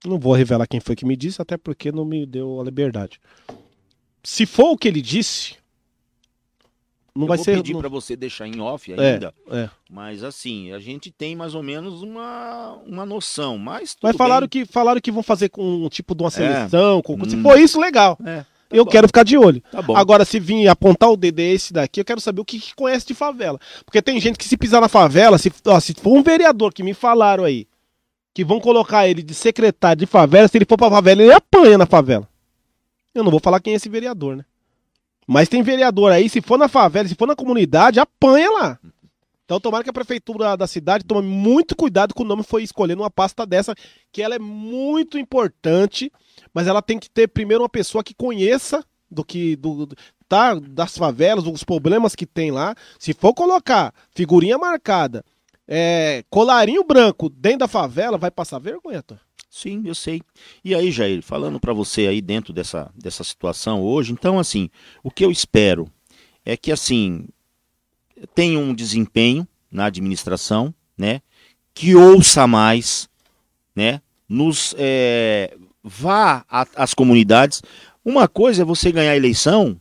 não 0.05 0.19
vou 0.19 0.33
revelar 0.33 0.67
quem 0.67 0.79
foi 0.79 0.95
que 0.95 1.07
me 1.07 1.15
disse, 1.15 1.41
até 1.41 1.57
porque 1.57 1.91
não 1.91 2.05
me 2.05 2.23
deu 2.23 2.61
a 2.61 2.63
liberdade. 2.63 3.19
Se 4.23 4.45
for 4.45 4.73
o 4.73 4.77
que 4.77 4.89
ele 4.89 5.01
disse, 5.01 5.55
não 7.15 7.23
eu 7.23 7.27
vai 7.29 7.37
vou 7.37 7.45
ser. 7.45 7.55
pedir 7.55 7.73
não... 7.73 7.79
para 7.79 7.87
você 7.87 8.15
deixar 8.15 8.45
em 8.45 8.59
off 8.59 8.91
é, 8.91 9.13
ainda. 9.13 9.33
É, 9.49 9.59
é. 9.59 9.69
Mas 9.89 10.21
assim, 10.21 10.73
a 10.73 10.79
gente 10.79 11.09
tem 11.09 11.35
mais 11.35 11.55
ou 11.55 11.63
menos 11.63 12.01
uma, 12.01 12.77
uma 12.85 13.05
noção. 13.05 13.57
Mas, 13.57 13.95
mas 14.03 14.15
falaram, 14.17 14.47
que, 14.47 14.65
falaram 14.65 14.99
que 14.99 15.11
vão 15.11 15.23
fazer 15.23 15.47
com 15.47 15.85
um 15.85 15.87
tipo 15.87 16.13
de 16.13 16.23
uma 16.23 16.27
é. 16.27 16.31
seleção. 16.31 17.01
Com, 17.01 17.13
hum. 17.13 17.29
Se 17.29 17.41
for 17.41 17.57
isso, 17.57 17.79
legal. 17.79 18.17
É, 18.25 18.41
tá 18.41 18.45
eu 18.69 18.83
bom. 18.83 18.91
quero 18.91 19.07
ficar 19.07 19.23
de 19.23 19.37
olho. 19.37 19.61
Tá 19.71 19.81
Agora, 19.95 20.25
se 20.25 20.39
vir 20.41 20.67
apontar 20.67 21.09
o 21.09 21.15
dedo 21.15 21.39
esse 21.39 21.71
daqui, 21.71 22.01
eu 22.01 22.05
quero 22.05 22.19
saber 22.19 22.41
o 22.41 22.45
que, 22.45 22.59
que, 22.59 22.75
conhece 22.75 23.07
de 23.07 23.13
favela. 23.13 23.57
Porque 23.85 24.01
tem 24.01 24.19
gente 24.19 24.37
que 24.37 24.45
se 24.45 24.57
pisar 24.57 24.81
na 24.81 24.89
favela, 24.89 25.37
se, 25.37 25.49
ó, 25.67 25.79
se 25.79 25.93
for 25.93 26.17
um 26.17 26.21
vereador 26.21 26.73
que 26.73 26.83
me 26.83 26.93
falaram 26.93 27.45
aí, 27.45 27.65
que 28.33 28.43
vão 28.43 28.59
colocar 28.59 29.07
ele 29.07 29.23
de 29.23 29.33
secretário 29.33 30.01
de 30.01 30.05
favela, 30.05 30.49
se 30.49 30.57
ele 30.57 30.65
for 30.65 30.77
pra 30.77 30.89
favela, 30.89 31.21
ele 31.21 31.31
apanha 31.31 31.77
na 31.77 31.85
favela. 31.85 32.27
Eu 33.13 33.23
não 33.23 33.31
vou 33.31 33.39
falar 33.39 33.61
quem 33.61 33.71
é 33.71 33.77
esse 33.77 33.87
vereador, 33.87 34.35
né? 34.35 34.43
Mas 35.27 35.49
tem 35.49 35.63
vereador 35.63 36.11
aí, 36.11 36.29
se 36.29 36.41
for 36.41 36.57
na 36.57 36.67
favela, 36.67 37.07
se 37.07 37.15
for 37.15 37.27
na 37.27 37.35
comunidade, 37.35 37.99
apanha 37.99 38.51
lá. 38.51 38.79
Então 39.45 39.59
tomara 39.59 39.83
que 39.83 39.89
a 39.89 39.93
prefeitura 39.93 40.57
da 40.57 40.65
cidade 40.65 41.05
tome 41.05 41.27
muito 41.27 41.75
cuidado 41.75 42.13
com 42.13 42.23
o 42.23 42.25
nome 42.25 42.43
foi 42.43 42.63
escolhendo 42.63 43.03
uma 43.03 43.11
pasta 43.11 43.45
dessa, 43.45 43.75
que 44.11 44.21
ela 44.21 44.35
é 44.35 44.39
muito 44.39 45.19
importante, 45.19 46.11
mas 46.53 46.67
ela 46.67 46.81
tem 46.81 46.97
que 46.97 47.09
ter 47.09 47.27
primeiro 47.27 47.63
uma 47.63 47.69
pessoa 47.69 48.03
que 48.03 48.15
conheça 48.15 48.83
do 49.09 49.23
que 49.23 49.55
do, 49.55 49.87
tá 50.27 50.55
das 50.55 50.97
favelas, 50.97 51.43
dos 51.43 51.63
problemas 51.63 52.15
que 52.15 52.25
tem 52.25 52.49
lá. 52.51 52.75
Se 52.99 53.13
for 53.13 53.33
colocar 53.33 53.93
figurinha 54.15 54.57
marcada, 54.57 55.23
é, 55.67 56.23
colarinho 56.29 56.83
branco 56.83 57.29
dentro 57.29 57.59
da 57.59 57.67
favela, 57.67 58.17
vai 58.17 58.31
passar 58.31 58.59
vergonha, 58.59 59.03
tá? 59.03 59.19
Sim, 59.55 59.83
eu 59.85 59.95
sei. 59.95 60.21
E 60.65 60.75
aí, 60.75 60.91
Jair, 60.91 61.21
falando 61.21 61.61
para 61.61 61.71
você 61.71 62.07
aí 62.07 62.21
dentro 62.21 62.51
dessa, 62.51 62.91
dessa 62.93 63.23
situação 63.23 63.81
hoje, 63.81 64.11
então, 64.11 64.37
assim, 64.37 64.69
o 65.01 65.09
que 65.09 65.23
eu 65.23 65.31
espero 65.31 65.89
é 66.43 66.57
que, 66.57 66.73
assim, 66.73 67.25
tenha 68.35 68.59
um 68.59 68.73
desempenho 68.73 69.47
na 69.71 69.85
administração, 69.85 70.75
né? 70.97 71.21
Que 71.73 71.95
ouça 71.95 72.45
mais, 72.45 73.07
né? 73.73 74.01
Nos 74.27 74.75
é, 74.77 75.55
vá 75.81 76.45
às 76.75 76.93
comunidades. 76.93 77.63
Uma 78.03 78.27
coisa 78.27 78.63
é 78.63 78.65
você 78.65 78.91
ganhar 78.91 79.11
a 79.11 79.17
eleição 79.17 79.79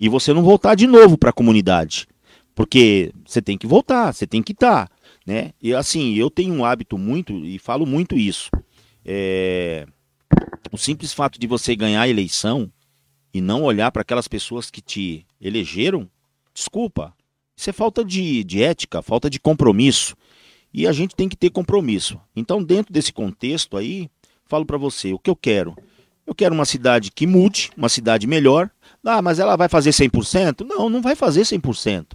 e 0.00 0.08
você 0.08 0.32
não 0.32 0.42
voltar 0.42 0.74
de 0.76 0.86
novo 0.86 1.18
para 1.18 1.28
a 1.28 1.34
comunidade, 1.34 2.08
porque 2.54 3.12
você 3.26 3.42
tem 3.42 3.58
que 3.58 3.66
voltar, 3.66 4.14
você 4.14 4.26
tem 4.26 4.42
que 4.42 4.52
estar, 4.52 4.88
tá, 4.88 4.94
né? 5.26 5.52
E 5.62 5.74
assim, 5.74 6.14
eu 6.14 6.30
tenho 6.30 6.54
um 6.54 6.64
hábito 6.64 6.96
muito 6.96 7.34
e 7.44 7.58
falo 7.58 7.84
muito 7.84 8.16
isso. 8.16 8.50
É, 9.04 9.86
o 10.72 10.78
simples 10.78 11.12
fato 11.12 11.38
de 11.38 11.46
você 11.46 11.76
ganhar 11.76 12.02
a 12.02 12.08
eleição 12.08 12.70
e 13.32 13.40
não 13.40 13.62
olhar 13.62 13.90
para 13.90 14.02
aquelas 14.02 14.28
pessoas 14.28 14.70
que 14.70 14.80
te 14.80 15.26
elegeram, 15.40 16.08
desculpa, 16.54 17.14
isso 17.56 17.70
é 17.70 17.72
falta 17.72 18.04
de, 18.04 18.42
de 18.44 18.62
ética, 18.62 19.02
falta 19.02 19.28
de 19.28 19.38
compromisso. 19.38 20.16
E 20.72 20.86
a 20.86 20.92
gente 20.92 21.14
tem 21.14 21.28
que 21.28 21.36
ter 21.36 21.50
compromisso. 21.50 22.20
Então, 22.34 22.62
dentro 22.62 22.92
desse 22.92 23.12
contexto 23.12 23.76
aí, 23.76 24.10
falo 24.44 24.66
para 24.66 24.76
você, 24.76 25.12
o 25.12 25.18
que 25.18 25.30
eu 25.30 25.36
quero? 25.36 25.76
Eu 26.26 26.34
quero 26.34 26.54
uma 26.54 26.64
cidade 26.64 27.12
que 27.12 27.26
mude, 27.26 27.70
uma 27.76 27.88
cidade 27.88 28.26
melhor. 28.26 28.70
Ah, 29.04 29.22
mas 29.22 29.38
ela 29.38 29.56
vai 29.56 29.68
fazer 29.68 29.90
100%? 29.90 30.66
Não, 30.66 30.88
não 30.88 31.02
vai 31.02 31.14
fazer 31.14 31.42
100%. 31.42 32.06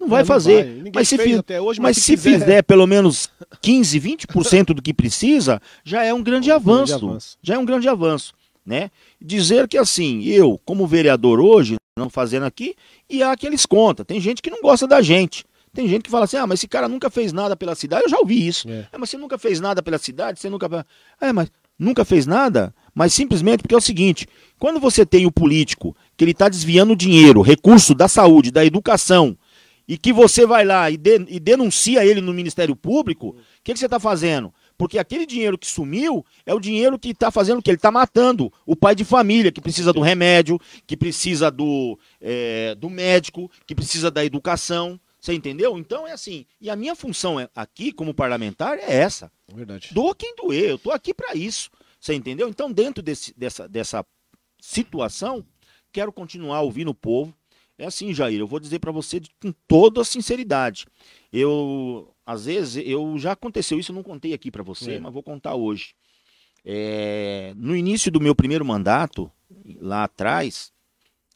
Não 0.00 0.08
vai 0.08 0.22
não, 0.22 0.26
fazer. 0.26 0.64
Vai. 0.64 0.92
Mas 0.94 1.08
se, 1.08 1.18
fi... 1.18 1.34
hoje, 1.34 1.80
mas, 1.80 1.96
mas 1.96 1.96
se 1.98 2.16
quiser... 2.16 2.40
fizer 2.40 2.62
pelo 2.62 2.86
menos 2.86 3.28
15, 3.60 4.00
20% 4.00 4.64
do 4.72 4.80
que 4.80 4.94
precisa, 4.94 5.60
já 5.84 6.02
é 6.02 6.14
um 6.14 6.22
grande, 6.22 6.50
um 6.50 6.54
avanço, 6.54 6.92
grande 6.92 7.06
avanço. 7.06 7.38
Já 7.42 7.54
é 7.54 7.58
um 7.58 7.64
grande 7.64 7.88
avanço. 7.88 8.32
Né? 8.64 8.90
Dizer 9.20 9.68
que 9.68 9.76
assim, 9.76 10.22
eu, 10.24 10.60
como 10.64 10.86
vereador 10.86 11.40
hoje, 11.40 11.76
não 11.96 12.08
fazendo 12.08 12.44
aqui, 12.44 12.74
e 13.08 13.22
há 13.22 13.32
aqueles 13.32 13.66
conta. 13.66 14.04
Tem 14.04 14.20
gente 14.20 14.40
que 14.40 14.50
não 14.50 14.60
gosta 14.62 14.86
da 14.86 15.02
gente. 15.02 15.44
Tem 15.72 15.86
gente 15.86 16.04
que 16.04 16.10
fala 16.10 16.24
assim: 16.24 16.36
ah, 16.36 16.46
mas 16.46 16.60
esse 16.60 16.68
cara 16.68 16.88
nunca 16.88 17.10
fez 17.10 17.32
nada 17.32 17.54
pela 17.56 17.74
cidade. 17.74 18.04
Eu 18.04 18.10
já 18.10 18.18
ouvi 18.18 18.46
isso. 18.46 18.68
É. 18.68 18.88
é 18.92 18.98
mas 18.98 19.10
você 19.10 19.18
nunca 19.18 19.38
fez 19.38 19.60
nada 19.60 19.82
pela 19.82 19.98
cidade, 19.98 20.40
você 20.40 20.48
nunca. 20.48 20.86
É, 21.20 21.32
mas 21.32 21.50
nunca 21.78 22.04
fez 22.04 22.26
nada? 22.26 22.74
Mas 22.94 23.12
simplesmente 23.12 23.62
porque 23.62 23.74
é 23.74 23.78
o 23.78 23.82
seguinte: 23.82 24.26
quando 24.58 24.80
você 24.80 25.04
tem 25.04 25.26
o 25.26 25.32
político 25.32 25.96
que 26.16 26.24
ele 26.24 26.32
está 26.32 26.48
desviando 26.48 26.96
dinheiro, 26.96 27.42
recurso 27.42 27.94
da 27.94 28.08
saúde, 28.08 28.50
da 28.50 28.64
educação, 28.64 29.36
e 29.90 29.98
que 29.98 30.12
você 30.12 30.46
vai 30.46 30.64
lá 30.64 30.88
e, 30.88 30.96
de, 30.96 31.26
e 31.28 31.40
denuncia 31.40 32.06
ele 32.06 32.20
no 32.20 32.32
Ministério 32.32 32.76
Público, 32.76 33.30
o 33.30 33.34
que, 33.64 33.72
que 33.72 33.78
você 33.80 33.86
está 33.86 33.98
fazendo? 33.98 34.54
Porque 34.78 35.00
aquele 35.00 35.26
dinheiro 35.26 35.58
que 35.58 35.66
sumiu 35.66 36.24
é 36.46 36.54
o 36.54 36.60
dinheiro 36.60 36.96
que 36.96 37.08
está 37.08 37.28
fazendo 37.28 37.58
o 37.58 37.62
que? 37.62 37.70
Ele 37.70 37.76
está 37.76 37.90
matando 37.90 38.52
o 38.64 38.76
pai 38.76 38.94
de 38.94 39.04
família, 39.04 39.50
que 39.50 39.60
precisa 39.60 39.92
do 39.92 39.98
remédio, 39.98 40.60
que 40.86 40.96
precisa 40.96 41.50
do, 41.50 41.98
é, 42.20 42.76
do 42.76 42.88
médico, 42.88 43.50
que 43.66 43.74
precisa 43.74 44.12
da 44.12 44.24
educação. 44.24 44.98
Você 45.20 45.34
entendeu? 45.34 45.76
Então 45.76 46.06
é 46.06 46.12
assim. 46.12 46.46
E 46.60 46.70
a 46.70 46.76
minha 46.76 46.94
função 46.94 47.40
é, 47.40 47.48
aqui, 47.52 47.90
como 47.90 48.14
parlamentar, 48.14 48.78
é 48.78 48.94
essa. 48.94 49.28
Verdade. 49.52 49.88
Doa 49.90 50.14
quem 50.14 50.36
doer, 50.36 50.70
eu 50.70 50.76
estou 50.76 50.92
aqui 50.92 51.12
para 51.12 51.34
isso. 51.34 51.68
Você 51.98 52.14
entendeu? 52.14 52.48
Então, 52.48 52.70
dentro 52.70 53.02
desse, 53.02 53.36
dessa, 53.36 53.68
dessa 53.68 54.06
situação, 54.60 55.44
quero 55.92 56.12
continuar 56.12 56.60
ouvindo 56.60 56.92
o 56.92 56.94
povo. 56.94 57.34
É 57.80 57.86
assim, 57.86 58.12
Jair, 58.12 58.38
eu 58.38 58.46
vou 58.46 58.60
dizer 58.60 58.78
para 58.78 58.92
você 58.92 59.22
com 59.40 59.52
toda 59.66 60.02
a 60.02 60.04
sinceridade. 60.04 60.86
Eu, 61.32 62.12
às 62.26 62.44
vezes, 62.44 62.84
eu 62.86 63.18
já 63.18 63.32
aconteceu 63.32 63.78
isso, 63.78 63.90
eu 63.90 63.96
não 63.96 64.02
contei 64.02 64.34
aqui 64.34 64.50
para 64.50 64.62
você, 64.62 64.92
é. 64.92 65.00
mas 65.00 65.12
vou 65.12 65.22
contar 65.22 65.54
hoje. 65.54 65.94
É, 66.62 67.54
no 67.56 67.74
início 67.74 68.12
do 68.12 68.20
meu 68.20 68.34
primeiro 68.34 68.66
mandato, 68.66 69.32
lá 69.80 70.04
atrás, 70.04 70.70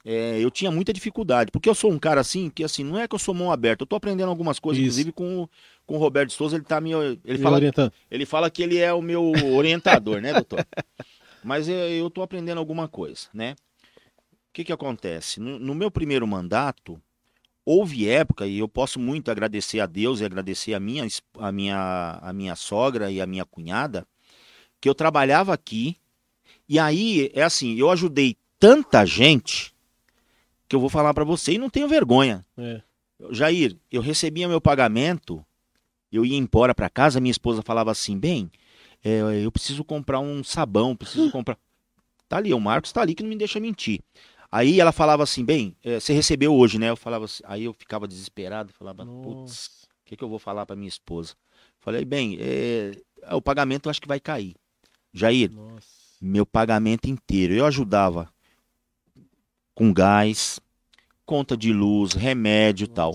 é, 0.05 0.39
eu 0.39 0.51
tinha 0.51 0.71
muita 0.71 0.93
dificuldade, 0.93 1.51
porque 1.51 1.67
eu 1.67 1.75
sou 1.75 1.91
um 1.91 1.99
cara 1.99 2.21
assim, 2.21 2.51
que 2.51 2.63
assim, 2.63 2.85
não 2.85 2.99
é 2.99 3.09
que 3.09 3.15
eu 3.15 3.19
sou 3.19 3.33
mão 3.33 3.51
aberta, 3.51 3.83
eu 3.83 3.87
tô 3.87 3.97
aprendendo 3.97 4.29
algumas 4.29 4.59
coisas, 4.59 4.79
Isso. 4.83 5.01
inclusive 5.01 5.13
com, 5.13 5.49
com 5.87 5.95
o 5.95 5.99
Roberto 5.99 6.35
Souza, 6.35 6.57
ele 6.57 6.65
tá 6.65 6.79
me. 6.79 6.91
Ele 7.25 7.39
fala, 7.39 7.59
ele 8.11 8.27
fala 8.27 8.51
que 8.51 8.63
ele 8.63 8.77
é 8.77 8.93
o 8.93 9.01
meu 9.01 9.33
orientador, 9.55 10.21
né, 10.21 10.35
doutor? 10.35 10.67
Mas 11.43 11.69
eu, 11.69 11.75
eu 11.75 12.11
tô 12.11 12.21
aprendendo 12.21 12.59
alguma 12.59 12.87
coisa, 12.87 13.29
né? 13.33 13.55
O 14.55 14.57
que 14.57 14.63
que 14.63 14.73
acontece? 14.73 15.41
No, 15.41 15.59
no 15.59 15.75
meu 15.75 15.91
primeiro 15.91 16.25
mandato, 16.29 17.03
houve 17.67 18.09
época, 18.09 18.47
e 18.47 18.61
eu 18.61 18.69
posso 18.69 19.01
muito 19.01 19.29
agradecer 19.29 19.81
a 19.81 19.87
Deus 19.87 20.21
e 20.21 20.25
agradecer 20.25 20.75
a 20.75 20.79
minha, 20.79 21.05
a 21.41 21.51
minha, 21.51 22.21
a 22.23 22.33
minha 22.33 22.55
sogra 22.55 23.11
e 23.11 23.21
a 23.21 23.27
minha 23.27 23.45
cunhada, 23.45 24.07
que 24.81 24.89
eu 24.89 24.95
trabalhava 24.95 25.53
aqui, 25.53 25.97
e 26.69 26.79
aí, 26.79 27.33
é 27.35 27.43
assim, 27.43 27.75
eu 27.75 27.91
ajudei 27.91 28.37
tanta 28.57 29.05
gente 29.05 29.75
que 30.69 30.77
eu 30.77 30.81
vou 30.81 30.89
falar 30.89 31.13
para 31.13 31.25
você 31.25 31.55
e 31.55 31.59
não 31.59 31.69
tenho 31.69 31.89
vergonha. 31.89 32.47
É. 32.57 32.81
Jair, 33.33 33.77
eu 33.91 34.01
recebia 34.01 34.47
meu 34.47 34.61
pagamento, 34.61 35.45
eu 36.13 36.25
ia 36.25 36.37
embora 36.37 36.73
para 36.73 36.89
casa, 36.89 37.19
minha 37.19 37.33
esposa 37.33 37.61
falava 37.61 37.91
assim, 37.91 38.17
bem, 38.17 38.49
é, 39.03 39.19
eu 39.45 39.51
preciso 39.51 39.83
comprar 39.83 40.21
um 40.21 40.45
sabão, 40.45 40.95
preciso 40.95 41.29
comprar... 41.33 41.59
Tá 42.29 42.37
ali, 42.37 42.55
o 42.55 42.61
Marcos 42.61 42.93
tá 42.93 43.03
ali 43.03 43.17
que 43.17 43.23
não 43.23 43.31
me 43.31 43.37
deixa 43.37 43.61
mentir. 43.61 44.01
Aí 44.55 44.79
ela 44.79 44.93
falava 44.93 45.25
assim, 45.25 45.45
bem, 45.45 45.75
é, 45.83 45.99
você 45.99 46.13
recebeu 46.13 46.55
hoje, 46.55 46.79
né? 46.79 46.89
Eu 46.89 46.97
falava 46.97 47.25
assim, 47.25 47.43
aí 47.45 47.65
eu 47.65 47.73
ficava 47.73 48.07
desesperado, 48.07 48.73
falava, 48.73 49.05
putz, 49.05 49.83
o 49.85 50.05
que, 50.05 50.17
que 50.17 50.23
eu 50.23 50.29
vou 50.29 50.39
falar 50.39 50.65
para 50.65 50.77
minha 50.77 50.87
esposa? 50.87 51.35
Falei, 51.81 52.05
bem, 52.05 52.39
é, 52.39 52.93
o 53.33 53.43
pagamento 53.43 53.87
eu 53.87 53.91
acho 53.91 54.01
que 54.01 54.07
vai 54.07 54.21
cair. 54.21 54.55
Jair, 55.13 55.51
Nossa. 55.51 55.89
meu 56.23 56.47
pagamento 56.47 57.11
inteiro, 57.11 57.53
eu 57.53 57.67
ajudava 57.67 58.33
com 59.75 59.93
gás, 59.93 60.61
conta 61.27 61.57
de 61.57 61.73
luz, 61.73 62.13
remédio 62.13 62.85
e 62.85 62.89
tal. 62.89 63.13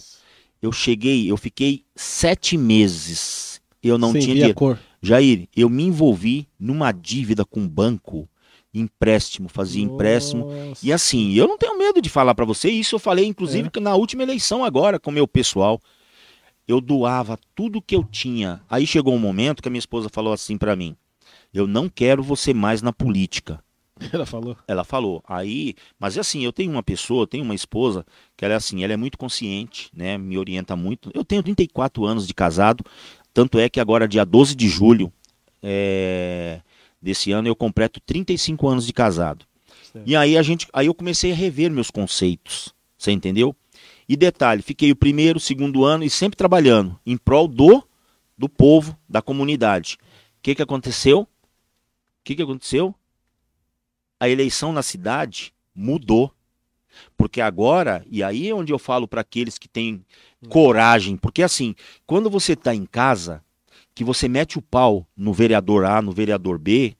Eu 0.61 0.73
cheguei, 0.73 1.31
eu 1.31 1.37
fiquei 1.37 1.85
sete 1.95 2.57
meses. 2.57 3.61
Eu 3.81 3.97
não 3.97 4.11
Sem 4.11 4.23
tinha 4.23 4.35
dinheiro. 4.35 4.55
Cor. 4.55 4.77
Jair, 5.01 5.47
eu 5.55 5.69
me 5.69 5.83
envolvi 5.83 6.49
numa 6.59 6.91
dívida 6.91 7.45
com 7.45 7.63
o 7.63 7.69
banco, 7.69 8.27
empréstimo, 8.73 9.49
fazia 9.49 9.83
Nossa. 9.83 9.93
empréstimo. 9.93 10.47
E 10.81 10.93
assim, 10.93 11.33
eu 11.33 11.47
não 11.47 11.57
tenho 11.57 11.77
medo 11.77 12.01
de 12.01 12.09
falar 12.09 12.35
para 12.35 12.45
você, 12.45 12.69
isso 12.69 12.95
eu 12.95 12.99
falei 12.99 13.25
inclusive 13.25 13.69
é. 13.75 13.79
na 13.79 13.95
última 13.95 14.23
eleição 14.23 14.63
agora 14.63 14.99
com 14.99 15.09
o 15.09 15.13
meu 15.13 15.27
pessoal. 15.27 15.79
Eu 16.67 16.79
doava 16.79 17.39
tudo 17.55 17.81
que 17.81 17.95
eu 17.95 18.03
tinha. 18.03 18.61
Aí 18.69 18.85
chegou 18.85 19.15
um 19.15 19.19
momento 19.19 19.61
que 19.61 19.67
a 19.67 19.71
minha 19.71 19.79
esposa 19.79 20.07
falou 20.11 20.31
assim 20.31 20.57
para 20.57 20.75
mim: 20.75 20.95
"Eu 21.51 21.65
não 21.65 21.89
quero 21.89 22.21
você 22.21 22.53
mais 22.53 22.81
na 22.81 22.93
política. 22.93 23.63
Ela 24.13 24.25
falou? 24.25 24.57
Ela 24.67 24.83
falou. 24.83 25.23
Aí, 25.27 25.75
mas 25.99 26.15
é 26.15 26.19
assim, 26.21 26.43
eu 26.43 26.53
tenho 26.53 26.71
uma 26.71 26.83
pessoa, 26.83 27.27
tenho 27.27 27.43
uma 27.43 27.55
esposa, 27.55 28.05
que 28.37 28.45
ela 28.45 28.53
é 28.53 28.57
assim, 28.57 28.83
ela 28.83 28.93
é 28.93 28.97
muito 28.97 29.17
consciente, 29.17 29.89
né? 29.93 30.17
Me 30.17 30.37
orienta 30.37 30.75
muito. 30.75 31.11
Eu 31.13 31.25
tenho 31.25 31.43
34 31.43 32.05
anos 32.05 32.25
de 32.25 32.33
casado, 32.33 32.83
tanto 33.33 33.59
é 33.59 33.67
que 33.67 33.79
agora, 33.79 34.07
dia 34.07 34.25
12 34.25 34.55
de 34.55 34.69
julho 34.69 35.11
é, 35.61 36.61
desse 37.01 37.31
ano, 37.31 37.47
eu 37.47 37.55
completo 37.55 37.99
35 38.01 38.67
anos 38.67 38.85
de 38.85 38.93
casado. 38.93 39.45
Certo. 39.91 40.07
E 40.07 40.15
aí 40.15 40.37
a 40.37 40.41
gente. 40.41 40.67
Aí 40.73 40.87
eu 40.87 40.93
comecei 40.93 41.31
a 41.31 41.35
rever 41.35 41.71
meus 41.71 41.89
conceitos. 41.89 42.73
Você 42.97 43.11
entendeu? 43.11 43.55
E 44.07 44.17
detalhe, 44.17 44.61
fiquei 44.61 44.91
o 44.91 44.95
primeiro, 44.95 45.39
segundo 45.39 45.85
ano 45.85 46.03
e 46.03 46.09
sempre 46.09 46.35
trabalhando 46.35 46.99
em 47.05 47.15
prol 47.15 47.47
do, 47.47 47.87
do 48.37 48.49
povo, 48.49 48.97
da 49.07 49.21
comunidade. 49.21 49.97
O 50.37 50.41
que, 50.41 50.55
que 50.55 50.61
aconteceu? 50.61 51.21
O 51.21 51.27
que, 52.23 52.35
que 52.35 52.41
aconteceu? 52.41 52.95
a 54.19 54.27
eleição 54.27 54.73
na 54.73 54.83
cidade 54.83 55.53
mudou. 55.73 56.33
Porque 57.15 57.39
agora, 57.39 58.03
e 58.09 58.21
aí 58.21 58.49
é 58.49 58.53
onde 58.53 58.73
eu 58.73 58.79
falo 58.79 59.07
para 59.07 59.21
aqueles 59.21 59.57
que 59.57 59.69
têm 59.69 60.03
coragem, 60.49 61.15
porque 61.15 61.41
assim, 61.41 61.73
quando 62.05 62.29
você 62.29 62.53
está 62.53 62.75
em 62.75 62.85
casa, 62.85 63.43
que 63.99 64.03
você 64.05 64.29
mete 64.29 64.57
o 64.57 64.61
pau 64.61 65.05
no 65.13 65.33
vereador 65.33 65.83
A, 65.83 66.01
no 66.01 66.13
vereador 66.13 66.57
B, 66.57 66.95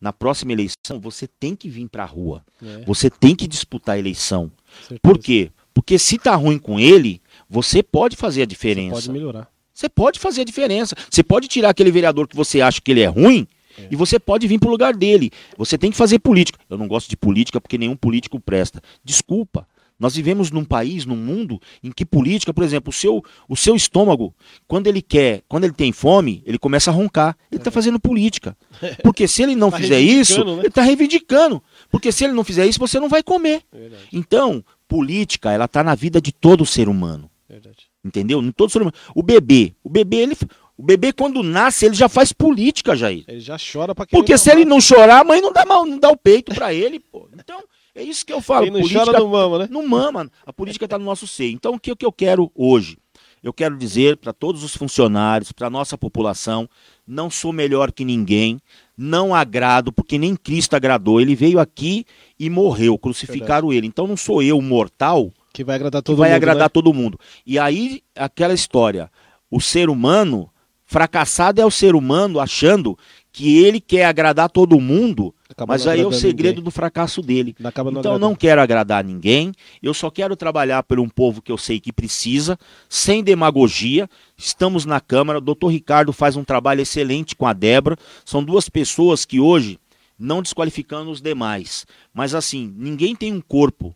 na 0.00 0.12
próxima 0.12 0.50
eleição 0.50 0.98
você 1.00 1.28
tem 1.28 1.54
que 1.54 1.68
vir 1.68 1.88
para 1.88 2.02
a 2.02 2.06
rua. 2.06 2.44
É. 2.60 2.84
Você 2.84 3.08
tem 3.08 3.36
que 3.36 3.46
disputar 3.46 3.94
a 3.94 3.98
eleição. 4.00 4.50
Certeza. 4.80 4.98
Por 5.00 5.16
quê? 5.16 5.52
Porque 5.72 5.96
se 5.96 6.18
tá 6.18 6.34
ruim 6.34 6.58
com 6.58 6.80
ele, 6.80 7.22
você 7.48 7.84
pode 7.84 8.16
fazer 8.16 8.42
a 8.42 8.46
diferença. 8.46 8.96
Você 8.96 9.06
pode 9.06 9.12
melhorar. 9.12 9.48
Você 9.72 9.88
pode 9.88 10.18
fazer 10.18 10.40
a 10.40 10.44
diferença. 10.44 10.96
Você 11.08 11.22
pode 11.22 11.46
tirar 11.46 11.70
aquele 11.70 11.92
vereador 11.92 12.26
que 12.26 12.34
você 12.34 12.60
acha 12.60 12.80
que 12.80 12.90
ele 12.90 13.02
é 13.02 13.06
ruim 13.06 13.46
é. 13.78 13.86
E 13.88 13.94
você 13.94 14.18
pode 14.18 14.48
vir 14.48 14.58
para 14.58 14.66
o 14.66 14.72
lugar 14.72 14.92
dele. 14.96 15.30
Você 15.56 15.78
tem 15.78 15.92
que 15.92 15.96
fazer 15.96 16.18
política. 16.18 16.58
Eu 16.68 16.76
não 16.76 16.88
gosto 16.88 17.08
de 17.08 17.16
política 17.16 17.60
porque 17.60 17.78
nenhum 17.78 17.94
político 17.94 18.40
presta. 18.40 18.82
Desculpa. 19.04 19.68
Nós 20.00 20.16
vivemos 20.16 20.50
num 20.50 20.64
país, 20.64 21.04
num 21.04 21.14
mundo 21.14 21.60
em 21.84 21.92
que 21.92 22.06
política, 22.06 22.54
por 22.54 22.64
exemplo, 22.64 22.88
o 22.88 22.92
seu, 22.92 23.22
o 23.46 23.54
seu 23.54 23.76
estômago, 23.76 24.34
quando 24.66 24.86
ele 24.86 25.02
quer, 25.02 25.42
quando 25.46 25.64
ele 25.64 25.74
tem 25.74 25.92
fome, 25.92 26.42
ele 26.46 26.58
começa 26.58 26.90
a 26.90 26.94
roncar. 26.94 27.36
Ele 27.52 27.60
está 27.60 27.68
é. 27.68 27.72
fazendo 27.72 28.00
política. 28.00 28.56
Porque 29.04 29.28
se 29.28 29.42
ele 29.42 29.54
não 29.54 29.70
tá 29.70 29.76
fizer 29.76 30.00
isso, 30.00 30.42
né? 30.42 30.52
ele 30.52 30.68
está 30.68 30.80
reivindicando. 30.80 31.62
Porque 31.90 32.10
se 32.10 32.24
ele 32.24 32.32
não 32.32 32.42
fizer 32.42 32.66
isso, 32.66 32.78
você 32.78 32.98
não 32.98 33.10
vai 33.10 33.22
comer. 33.22 33.62
Verdade. 33.70 34.04
Então, 34.10 34.64
política, 34.88 35.52
ela 35.52 35.66
está 35.66 35.84
na 35.84 35.94
vida 35.94 36.18
de 36.18 36.32
todo 36.32 36.64
ser 36.64 36.88
humano. 36.88 37.30
Verdade. 37.46 37.90
Entendeu? 38.02 38.40
Em 38.42 38.50
todo 38.50 38.70
ser 38.70 38.80
humano. 38.80 38.96
O 39.14 39.22
bebê, 39.22 39.74
o 39.84 39.90
bebê, 39.90 40.16
ele, 40.16 40.36
o 40.78 40.82
bebê, 40.82 41.12
quando 41.12 41.42
nasce, 41.42 41.84
ele 41.84 41.94
já 41.94 42.08
faz 42.08 42.32
política, 42.32 42.96
Jair. 42.96 43.24
Ele 43.28 43.40
já 43.40 43.58
chora 43.58 43.94
pra 43.94 44.06
Porque 44.06 44.38
se 44.38 44.50
ele 44.50 44.64
não 44.64 44.80
chorar, 44.80 45.20
a 45.20 45.24
mãe 45.24 45.42
não 45.42 45.52
dá, 45.52 45.66
não 45.66 45.98
dá 45.98 46.08
o 46.08 46.16
peito 46.16 46.54
pra 46.54 46.72
ele, 46.72 46.98
pô. 46.98 47.28
Então, 47.38 47.62
é 47.94 48.02
isso 48.02 48.24
que 48.24 48.32
eu 48.32 48.40
falo. 48.40 48.64
Quem 48.64 48.72
não 48.72 48.80
política, 48.80 49.04
chora, 49.04 49.18
não 49.18 49.28
mama, 49.28 49.58
né? 49.58 49.68
Não 49.70 49.86
mama. 49.86 50.30
A 50.46 50.52
política 50.52 50.86
tá 50.88 50.98
no 50.98 51.04
nosso 51.04 51.26
seio. 51.26 51.52
Então, 51.52 51.74
o 51.74 51.80
que, 51.80 51.92
o 51.92 51.96
que 51.96 52.06
eu 52.06 52.12
quero 52.12 52.50
hoje? 52.54 52.98
Eu 53.42 53.52
quero 53.52 53.76
dizer 53.76 54.18
para 54.18 54.32
todos 54.32 54.62
os 54.62 54.76
funcionários, 54.76 55.50
para 55.50 55.70
nossa 55.70 55.96
população, 55.96 56.68
não 57.06 57.30
sou 57.30 57.52
melhor 57.52 57.90
que 57.90 58.04
ninguém, 58.04 58.60
não 58.96 59.34
agrado, 59.34 59.90
porque 59.90 60.18
nem 60.18 60.36
Cristo 60.36 60.76
agradou. 60.76 61.20
Ele 61.20 61.34
veio 61.34 61.58
aqui 61.58 62.04
e 62.38 62.50
morreu, 62.50 62.98
crucificaram 62.98 63.68
Verdade. 63.68 63.76
ele. 63.76 63.86
Então 63.86 64.06
não 64.06 64.16
sou 64.16 64.42
eu, 64.42 64.60
mortal, 64.60 65.32
que 65.54 65.64
vai 65.64 65.76
agradar 65.76 66.02
todo 66.02 66.18
vai 66.18 66.28
mundo. 66.28 66.36
Agradar 66.36 66.64
né? 66.64 66.68
todo 66.68 66.92
mundo. 66.92 67.18
E 67.46 67.58
aí, 67.58 68.02
aquela 68.14 68.52
história, 68.52 69.10
o 69.50 69.60
ser 69.60 69.88
humano 69.88 70.50
Fracassado 70.90 71.60
é 71.60 71.64
o 71.64 71.70
ser 71.70 71.94
humano 71.94 72.40
achando 72.40 72.98
que 73.30 73.58
ele 73.64 73.80
quer 73.80 74.06
agradar 74.06 74.50
todo 74.50 74.80
mundo, 74.80 75.32
Acaba 75.50 75.74
mas 75.74 75.84
não 75.84 75.92
aí 75.92 76.00
é 76.00 76.06
o 76.06 76.12
segredo 76.12 76.56
ninguém. 76.56 76.64
do 76.64 76.70
fracasso 76.70 77.20
dele. 77.20 77.56
Não 77.58 77.68
Então 77.70 77.84
eu 77.84 77.88
agradando. 77.90 78.18
não 78.20 78.34
quero 78.36 78.60
agradar 78.60 79.02
ninguém, 79.04 79.52
eu 79.82 79.92
só 79.92 80.08
quero 80.10 80.36
trabalhar 80.36 80.82
por 80.84 81.00
um 81.00 81.08
povo 81.08 81.42
que 81.42 81.50
eu 81.50 81.58
sei 81.58 81.80
que 81.80 81.92
precisa, 81.92 82.56
sem 82.88 83.22
demagogia. 83.24 84.08
Estamos 84.36 84.84
na 84.84 85.00
Câmara, 85.00 85.38
o 85.38 85.42
doutor 85.42 85.68
Ricardo 85.68 86.12
faz 86.12 86.36
um 86.36 86.44
trabalho 86.44 86.80
excelente 86.80 87.34
com 87.34 87.46
a 87.46 87.52
Débora. 87.52 87.96
São 88.24 88.44
duas 88.44 88.68
pessoas 88.68 89.24
que 89.24 89.40
hoje, 89.40 89.78
não 90.18 90.40
desqualificando 90.40 91.10
os 91.10 91.20
demais, 91.20 91.84
mas 92.14 92.34
assim, 92.34 92.72
ninguém 92.76 93.16
tem 93.16 93.32
um 93.32 93.40
corpo 93.40 93.94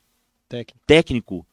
Técnico. 0.49 0.81
técnico 0.87 1.47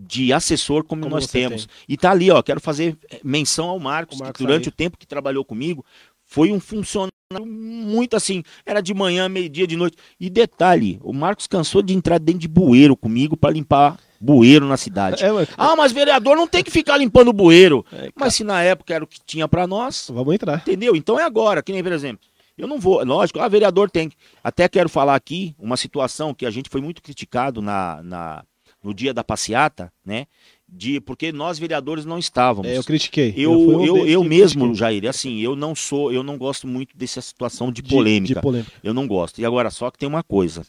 de 0.00 0.32
assessor 0.32 0.84
como, 0.84 1.02
Como 1.02 1.14
nós 1.16 1.26
temos. 1.26 1.68
E 1.88 1.96
tá 1.96 2.12
ali, 2.12 2.30
ó, 2.30 2.40
quero 2.42 2.60
fazer 2.60 2.96
menção 3.24 3.68
ao 3.68 3.80
Marcos, 3.80 4.18
O 4.18 4.20
Marcos 4.22 4.38
que 4.38 4.46
durante 4.46 4.64
aí. 4.64 4.68
o 4.68 4.72
tempo 4.72 4.96
que 4.96 5.06
trabalhou 5.06 5.44
comigo, 5.44 5.84
foi 6.24 6.52
um 6.52 6.60
funcionário 6.60 7.12
muito 7.38 8.16
assim, 8.16 8.42
era 8.64 8.80
de 8.80 8.94
manhã, 8.94 9.28
meio-dia, 9.28 9.66
de 9.66 9.76
noite. 9.76 9.98
E 10.18 10.30
detalhe, 10.30 10.98
o 11.02 11.12
Marcos 11.12 11.46
cansou 11.46 11.82
de 11.82 11.92
entrar 11.92 12.18
dentro 12.18 12.40
de 12.40 12.48
bueiro 12.48 12.96
comigo 12.96 13.36
para 13.36 13.52
limpar 13.52 13.98
bueiro 14.18 14.66
na 14.66 14.78
cidade. 14.78 15.22
É, 15.22 15.30
mas- 15.30 15.48
Ah, 15.56 15.76
mas 15.76 15.92
vereador 15.92 16.36
não 16.36 16.46
tem 16.48 16.64
que 16.64 16.70
ficar 16.70 16.96
limpando 16.96 17.30
bueiro. 17.32 17.84
É, 17.92 18.10
Mas 18.16 18.34
se 18.34 18.44
na 18.44 18.62
época 18.62 18.94
era 18.94 19.04
o 19.04 19.06
que 19.06 19.20
tinha 19.26 19.46
para 19.46 19.66
nós, 19.66 20.08
Vamos 20.10 20.34
entrar. 20.34 20.56
Entendeu? 20.58 20.96
Então 20.96 21.20
é 21.20 21.24
agora, 21.24 21.62
que 21.62 21.70
nem, 21.70 21.82
por 21.82 21.92
exemplo, 21.92 22.26
eu 22.56 22.66
não 22.66 22.80
vou, 22.80 23.04
lógico, 23.04 23.38
ah, 23.40 23.46
vereador 23.48 23.90
tem. 23.90 24.10
Até 24.42 24.66
quero 24.66 24.88
falar 24.88 25.14
aqui 25.14 25.54
uma 25.58 25.76
situação 25.76 26.32
que 26.32 26.46
a 26.46 26.50
gente 26.50 26.70
foi 26.70 26.80
muito 26.80 27.02
criticado 27.02 27.60
na, 27.60 28.02
na, 28.02 28.44
no 28.82 28.94
dia 28.94 29.12
da 29.12 29.22
passeata, 29.22 29.92
né? 30.04 30.26
De, 30.70 31.00
porque 31.00 31.32
nós 31.32 31.58
vereadores 31.58 32.04
não 32.04 32.18
estávamos. 32.18 32.70
É, 32.70 32.76
eu 32.76 32.84
critiquei. 32.84 33.32
Eu, 33.36 33.82
eu, 33.84 34.06
eu 34.06 34.22
que 34.22 34.28
mesmo, 34.28 34.64
critiquei. 34.66 34.74
Jair, 34.78 35.08
assim, 35.08 35.38
eu 35.40 35.56
não 35.56 35.74
sou, 35.74 36.12
eu 36.12 36.22
não 36.22 36.36
gosto 36.36 36.66
muito 36.66 36.96
dessa 36.96 37.20
situação 37.22 37.72
de 37.72 37.80
De- 37.80 37.88
polêmica. 37.88 38.34
De 38.34 38.40
polêmica. 38.40 38.72
Eu 38.84 38.92
não 38.92 39.06
gosto. 39.06 39.40
E 39.40 39.46
agora, 39.46 39.70
só 39.70 39.90
que 39.90 39.98
tem 39.98 40.06
uma 40.08 40.22
coisa. 40.22 40.66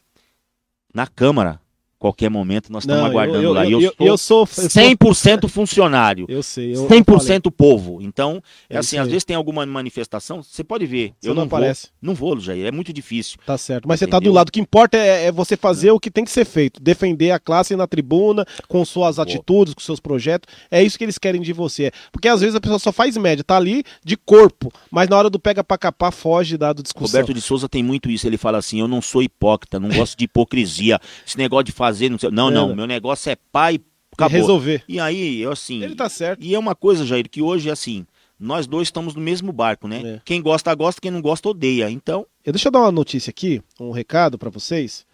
Na 0.93 1.05
Câmara, 1.05 1.59
qualquer 1.99 2.29
momento, 2.29 2.71
nós 2.71 2.83
estamos 2.83 3.03
aguardando 3.03 3.43
eu, 3.43 3.53
lá. 3.53 3.65
Eu, 3.69 3.81
eu, 3.81 3.93
eu 3.99 4.17
sou. 4.17 4.47
sou 4.47 4.63
Eu, 4.63 4.69
sou 4.69 4.81
100% 4.81 5.47
funcionário. 5.49 6.25
eu 6.29 6.41
sei. 6.41 6.75
Eu, 6.75 6.87
100% 6.87 7.51
povo. 7.51 8.01
Então, 8.01 8.41
é 8.69 8.75
É 8.75 8.79
assim, 8.79 8.97
às 8.97 9.07
vezes 9.07 9.23
tem 9.25 9.35
alguma 9.35 9.65
manifestação, 9.65 10.41
você 10.41 10.63
pode 10.63 10.85
ver. 10.85 11.13
Você 11.19 11.29
eu 11.29 11.35
não 11.35 11.43
não, 11.43 11.49
vou, 11.49 11.57
aparece. 11.57 11.87
não 12.01 12.15
vou, 12.15 12.39
Jair, 12.39 12.65
é 12.65 12.71
muito 12.71 12.93
difícil. 12.93 13.37
Tá 13.45 13.57
certo. 13.57 13.87
Mas 13.87 13.99
você 13.99 14.07
tá 14.07 14.17
do 14.17 14.23
Entendeu? 14.23 14.33
lado. 14.33 14.49
O 14.49 14.51
que 14.51 14.59
importa 14.59 14.97
é, 14.97 15.25
é 15.25 15.31
você 15.31 15.57
fazer 15.57 15.91
o 15.91 15.99
que 15.99 16.09
tem 16.09 16.23
que 16.23 16.31
ser 16.31 16.45
feito. 16.45 16.81
Defender 16.81 17.31
a 17.31 17.39
classe 17.39 17.75
na 17.75 17.85
tribuna, 17.85 18.45
com 18.67 18.83
suas 18.85 19.17
Boa. 19.17 19.23
atitudes, 19.23 19.73
com 19.73 19.81
seus 19.81 19.99
projetos. 19.99 20.53
É 20.71 20.81
isso 20.81 20.97
que 20.97 21.03
eles 21.03 21.17
querem 21.17 21.41
de 21.41 21.51
você. 21.51 21.91
Porque 22.11 22.27
às 22.27 22.39
vezes 22.39 22.55
a 22.55 22.61
pessoa 22.61 22.79
só 22.79 22.91
faz 22.91 23.17
média, 23.17 23.43
tá 23.43 23.57
ali 23.57 23.83
de 24.03 24.15
corpo, 24.15 24.71
mas 24.89 25.09
na 25.09 25.17
hora 25.17 25.29
do 25.29 25.39
pega 25.39 25.63
pra 25.63 25.77
capar, 25.77 26.11
foge 26.11 26.57
da 26.57 26.71
discussão. 26.73 27.19
Roberto 27.19 27.33
de 27.33 27.41
Souza 27.41 27.67
tem 27.67 27.83
muito 27.83 28.09
isso, 28.09 28.25
ele 28.27 28.37
fala 28.37 28.57
assim, 28.57 28.79
eu 28.79 28.87
não 28.87 29.01
sou 29.01 29.21
hipócrita, 29.21 29.79
não 29.79 29.89
gosto 29.89 30.17
de 30.17 30.25
hipocrisia, 30.25 30.99
esse 31.27 31.37
negócio 31.37 31.65
de 31.65 31.71
fazer, 31.71 31.88
não 32.09 32.17
sei... 32.19 32.29
Não, 32.31 32.49
É, 32.49 32.51
não, 32.51 32.75
meu 32.75 32.85
negócio 32.87 33.29
é 33.31 33.37
pai, 33.51 33.79
acabou. 34.13 34.37
resolver. 34.39 34.83
E 34.87 34.99
aí, 34.99 35.39
eu 35.41 35.51
assim... 35.51 35.81
Ele 35.83 35.95
tá 35.95 36.09
certo. 36.09 36.43
E 36.43 36.53
é 36.53 36.59
uma 36.59 36.75
coisa, 36.75 37.05
Jair, 37.05 37.29
que 37.29 37.41
hoje, 37.41 37.69
assim, 37.69 38.05
nós 38.39 38.67
dois 38.67 38.87
estamos 38.87 39.15
no 39.15 39.21
mesmo 39.21 39.51
barco, 39.51 39.87
né? 39.87 40.01
É. 40.05 40.21
Quem 40.25 40.41
gosta, 40.41 40.73
gosta, 40.75 41.01
quem 41.01 41.11
não 41.11 41.21
gosta, 41.21 41.49
odeia. 41.49 41.89
Então, 41.89 42.25
Eu- 42.45 42.53
Deixa 42.53 42.67
eu 42.67 42.71
dar 42.71 42.79
uma 42.79 42.91
notícia 42.91 43.29
aqui, 43.29 43.61
um 43.79 43.91
recado 43.91 44.37
pra 44.37 44.49
vocês. 44.49 45.05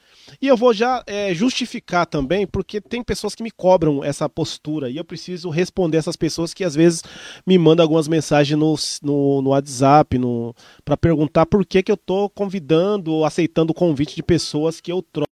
E 0.42 0.48
eu 0.48 0.58
vou 0.58 0.74
já 0.74 1.04
é, 1.06 1.36
justificar 1.36 2.06
também, 2.08 2.48
porque 2.48 2.82
tem 2.82 3.04
pessoas 3.04 3.36
que 3.36 3.44
me 3.44 3.52
cobram 3.52 4.04
essa 4.04 4.28
postura 4.28 4.90
e 4.90 4.98
eu 4.98 5.04
preciso 5.04 5.50
responder 5.52 5.98
essas 5.98 6.16
pessoas 6.16 6.52
que 6.54 6.64
às 6.64 6.74
vezes 6.74 7.04
me 7.46 7.58
mandam 7.60 7.84
algumas 7.84 8.08
mensagens 8.08 8.58
no, 8.58 8.76
no, 9.04 9.42
no 9.44 9.50
WhatsApp 9.52 10.18
no, 10.18 10.56
para 10.84 10.98
perguntar 10.98 11.46
por 11.46 11.64
que, 11.66 11.84
que 11.84 11.92
eu 11.92 11.98
tô 11.98 12.28
convidando 12.30 13.12
ou 13.12 13.24
aceitando 13.26 13.72
o 13.72 13.76
convite 13.76 14.16
de 14.16 14.24
pessoas 14.24 14.82
que 14.82 14.92
eu 14.92 15.02
troco. 15.04 15.30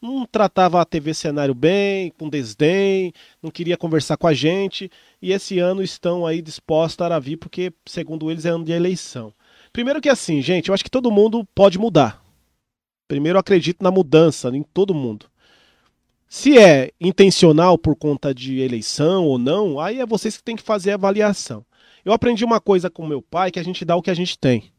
Não 0.00 0.24
tratava 0.24 0.80
a 0.80 0.84
TV 0.84 1.12
Cenário 1.12 1.54
bem, 1.54 2.12
com 2.16 2.28
desdém, 2.28 3.12
não 3.42 3.50
queria 3.50 3.76
conversar 3.76 4.16
com 4.16 4.28
a 4.28 4.32
gente, 4.32 4.88
e 5.20 5.32
esse 5.32 5.58
ano 5.58 5.82
estão 5.82 6.24
aí 6.24 6.40
dispostos 6.40 7.04
a 7.04 7.18
vir, 7.18 7.36
porque, 7.36 7.72
segundo 7.84 8.30
eles, 8.30 8.44
é 8.44 8.50
ano 8.50 8.64
de 8.64 8.70
eleição. 8.70 9.34
Primeiro 9.72 10.00
que 10.00 10.08
assim, 10.08 10.40
gente, 10.40 10.68
eu 10.68 10.74
acho 10.74 10.84
que 10.84 10.90
todo 10.90 11.10
mundo 11.10 11.44
pode 11.54 11.78
mudar. 11.78 12.22
Primeiro 13.08 13.36
eu 13.36 13.40
acredito 13.40 13.82
na 13.82 13.90
mudança 13.90 14.48
em 14.50 14.62
todo 14.62 14.94
mundo. 14.94 15.26
Se 16.28 16.58
é 16.58 16.92
intencional 17.00 17.76
por 17.76 17.96
conta 17.96 18.34
de 18.34 18.60
eleição 18.60 19.24
ou 19.24 19.38
não, 19.38 19.80
aí 19.80 19.98
é 19.98 20.06
vocês 20.06 20.36
que 20.36 20.44
têm 20.44 20.56
que 20.56 20.62
fazer 20.62 20.92
a 20.92 20.94
avaliação. 20.94 21.64
Eu 22.04 22.12
aprendi 22.12 22.44
uma 22.44 22.60
coisa 22.60 22.88
com 22.88 23.06
meu 23.06 23.20
pai, 23.20 23.50
que 23.50 23.58
a 23.58 23.62
gente 23.62 23.84
dá 23.84 23.96
o 23.96 24.02
que 24.02 24.10
a 24.10 24.14
gente 24.14 24.38
tem. 24.38 24.70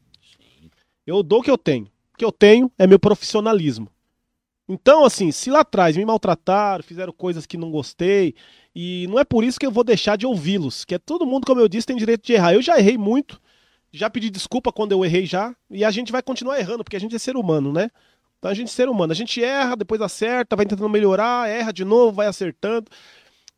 Eu 1.06 1.22
dou 1.22 1.40
o 1.40 1.42
que 1.42 1.50
eu 1.50 1.58
tenho. 1.58 1.86
O 2.14 2.16
que 2.16 2.24
eu 2.24 2.32
tenho 2.32 2.70
é 2.78 2.86
meu 2.86 2.98
profissionalismo. 2.98 3.90
Então, 4.72 5.04
assim, 5.04 5.32
se 5.32 5.50
lá 5.50 5.60
atrás 5.60 5.96
me 5.96 6.04
maltrataram, 6.04 6.84
fizeram 6.84 7.12
coisas 7.12 7.44
que 7.44 7.56
não 7.56 7.72
gostei, 7.72 8.36
e 8.72 9.04
não 9.08 9.18
é 9.18 9.24
por 9.24 9.42
isso 9.42 9.58
que 9.58 9.66
eu 9.66 9.70
vou 9.72 9.82
deixar 9.82 10.16
de 10.16 10.24
ouvi-los, 10.24 10.84
que 10.84 10.94
é 10.94 10.98
todo 10.98 11.26
mundo, 11.26 11.44
como 11.44 11.60
eu 11.60 11.68
disse, 11.68 11.88
tem 11.88 11.96
direito 11.96 12.24
de 12.24 12.34
errar. 12.34 12.54
Eu 12.54 12.62
já 12.62 12.78
errei 12.78 12.96
muito, 12.96 13.40
já 13.92 14.08
pedi 14.08 14.30
desculpa 14.30 14.70
quando 14.70 14.92
eu 14.92 15.04
errei 15.04 15.26
já, 15.26 15.52
e 15.68 15.84
a 15.84 15.90
gente 15.90 16.12
vai 16.12 16.22
continuar 16.22 16.60
errando, 16.60 16.84
porque 16.84 16.94
a 16.94 17.00
gente 17.00 17.16
é 17.16 17.18
ser 17.18 17.36
humano, 17.36 17.72
né? 17.72 17.90
Então 18.38 18.48
a 18.48 18.54
gente 18.54 18.68
é 18.68 18.70
ser 18.70 18.88
humano, 18.88 19.12
a 19.12 19.16
gente 19.16 19.42
erra, 19.42 19.74
depois 19.74 20.00
acerta, 20.00 20.54
vai 20.54 20.64
tentando 20.64 20.88
melhorar, 20.88 21.48
erra 21.48 21.72
de 21.72 21.84
novo, 21.84 22.12
vai 22.12 22.28
acertando. 22.28 22.88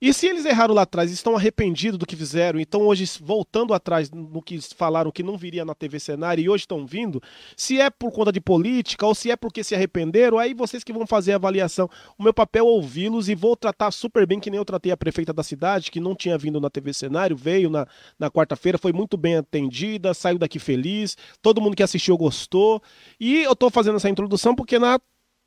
E 0.05 0.13
se 0.13 0.27
eles 0.27 0.45
erraram 0.45 0.75
lá 0.75 0.83
atrás 0.83 1.13
estão 1.13 1.37
arrependidos 1.37 1.97
do 1.97 2.05
que 2.05 2.17
fizeram, 2.17 2.59
então 2.59 2.81
hoje 2.81 3.09
voltando 3.21 3.73
atrás 3.73 4.11
no 4.11 4.43
que 4.43 4.61
falaram 4.75 5.13
que 5.13 5.23
não 5.23 5.39
viria 5.39 5.65
na 5.65 5.77
TV 5.77 6.01
Cenário 6.01 6.43
e 6.43 6.49
hoje 6.49 6.63
estão 6.65 6.85
vindo, 6.85 7.23
se 7.57 7.81
é 7.81 7.89
por 7.89 8.11
conta 8.11 8.33
de 8.33 8.41
política 8.41 9.07
ou 9.07 9.15
se 9.15 9.31
é 9.31 9.37
porque 9.37 9.63
se 9.63 9.77
arrependeram, 9.77 10.41
aí 10.41 10.55
vocês 10.55 10.83
que 10.83 10.93
vão 10.93 11.07
fazer 11.07 11.35
a 11.35 11.37
avaliação. 11.37 11.89
O 12.19 12.25
meu 12.25 12.35
papel 12.35 12.67
é 12.67 12.69
ouvi-los 12.69 13.29
e 13.29 13.37
vou 13.37 13.55
tratar 13.55 13.93
super 13.93 14.27
bem, 14.27 14.41
que 14.41 14.51
nem 14.51 14.59
eu 14.59 14.65
tratei 14.65 14.91
a 14.91 14.97
prefeita 14.97 15.33
da 15.33 15.45
cidade, 15.45 15.89
que 15.89 16.01
não 16.01 16.17
tinha 16.17 16.37
vindo 16.37 16.61
na 16.61 16.69
TV 16.69 16.93
Cenário, 16.93 17.37
veio 17.37 17.71
na, 17.71 17.87
na 18.19 18.29
quarta-feira, 18.29 18.79
foi 18.79 18.93
muito 18.93 19.17
bem 19.17 19.37
atendida, 19.37 20.13
saiu 20.15 20.37
daqui 20.37 20.59
feliz, 20.59 21.17
todo 21.41 21.61
mundo 21.61 21.77
que 21.77 21.83
assistiu 21.85 22.19
gostou. 22.19 22.83
E 23.21 23.45
eu 23.45 23.55
tô 23.55 23.71
fazendo 23.71 23.99
essa 23.99 24.11
introdução 24.11 24.53
porque 24.53 24.81
na 24.81 24.99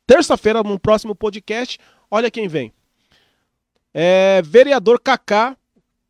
terça-feira, 0.08 0.64
no 0.64 0.80
próximo 0.80 1.14
podcast, 1.14 1.78
olha 2.10 2.32
quem 2.32 2.48
vem. 2.48 2.72
É, 3.98 4.42
vereador 4.44 5.00
Kaká, 5.00 5.56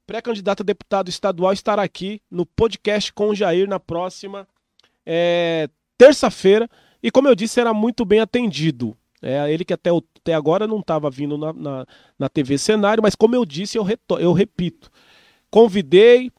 pré-candidato 0.07 0.63
a 0.63 0.65
deputado 0.65 1.07
estadual, 1.07 1.53
estará 1.53 1.83
aqui 1.83 2.19
no 2.31 2.43
podcast 2.43 3.13
com 3.13 3.29
o 3.29 3.35
Jair 3.35 3.69
na 3.69 3.79
próxima 3.79 4.47
é, 5.05 5.69
terça-feira. 5.95 6.67
E 7.03 7.11
como 7.11 7.27
eu 7.27 7.35
disse, 7.35 7.53
será 7.53 7.75
muito 7.75 8.03
bem 8.03 8.19
atendido. 8.19 8.97
É, 9.21 9.51
ele 9.53 9.63
que 9.63 9.73
até, 9.73 9.91
até 10.19 10.33
agora 10.33 10.65
não 10.65 10.79
estava 10.79 11.11
vindo 11.11 11.37
na, 11.37 11.53
na, 11.53 11.85
na 12.17 12.27
TV 12.27 12.57
Cenário, 12.57 13.03
mas 13.03 13.13
como 13.13 13.35
eu 13.35 13.45
disse, 13.45 13.77
eu, 13.77 13.83
reto- 13.83 14.17
eu 14.19 14.33
repito. 14.33 14.91
Convidei, 15.51 16.31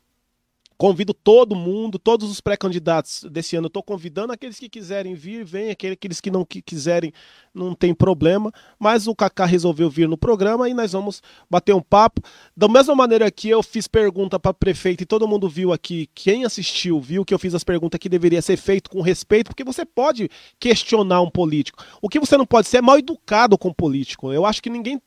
convido 0.76 1.14
todo 1.14 1.56
mundo, 1.56 1.98
todos 1.98 2.30
os 2.30 2.40
pré-candidatos 2.40 3.24
desse 3.30 3.56
ano. 3.56 3.66
Estou 3.68 3.82
convidando 3.82 4.32
aqueles 4.32 4.58
que 4.58 4.68
quiserem 4.68 5.14
vir, 5.14 5.44
vem, 5.44 5.70
aqueles 5.70 6.20
que 6.20 6.30
não 6.30 6.44
qui- 6.44 6.62
quiserem, 6.62 7.12
não 7.54 7.74
tem 7.74 7.94
problema. 7.94 8.52
Mas 8.78 9.06
o 9.06 9.14
Kaká 9.14 9.46
resolveu 9.46 9.88
vir 9.88 10.08
no 10.08 10.16
programa 10.18 10.68
e 10.68 10.74
nós 10.74 10.92
vamos 10.92 11.22
bater 11.50 11.74
um 11.74 11.82
papo. 11.82 12.20
Da 12.56 12.68
mesma 12.68 12.94
maneira 12.94 13.30
que 13.30 13.48
eu 13.48 13.62
fiz 13.62 13.88
pergunta 13.88 14.38
para 14.38 14.52
prefeito 14.52 15.02
e 15.02 15.06
todo 15.06 15.26
mundo 15.26 15.48
viu 15.48 15.72
aqui, 15.72 16.08
quem 16.14 16.44
assistiu 16.44 17.00
viu 17.00 17.24
que 17.24 17.32
eu 17.32 17.38
fiz 17.38 17.54
as 17.54 17.64
perguntas 17.64 17.98
que 17.98 18.08
deveria 18.08 18.42
ser 18.42 18.56
feito 18.56 18.90
com 18.90 19.00
respeito, 19.00 19.48
porque 19.48 19.64
você 19.64 19.84
pode 19.84 20.28
questionar 20.58 21.20
um 21.22 21.30
político. 21.30 21.82
O 22.02 22.08
que 22.08 22.20
você 22.20 22.36
não 22.36 22.46
pode 22.46 22.68
ser 22.68 22.78
é 22.78 22.82
mal 22.82 22.98
educado 22.98 23.56
com 23.56 23.68
o 23.68 23.74
político. 23.74 24.32
Eu 24.32 24.44
acho 24.44 24.62
que 24.62 24.70
ninguém 24.70 25.00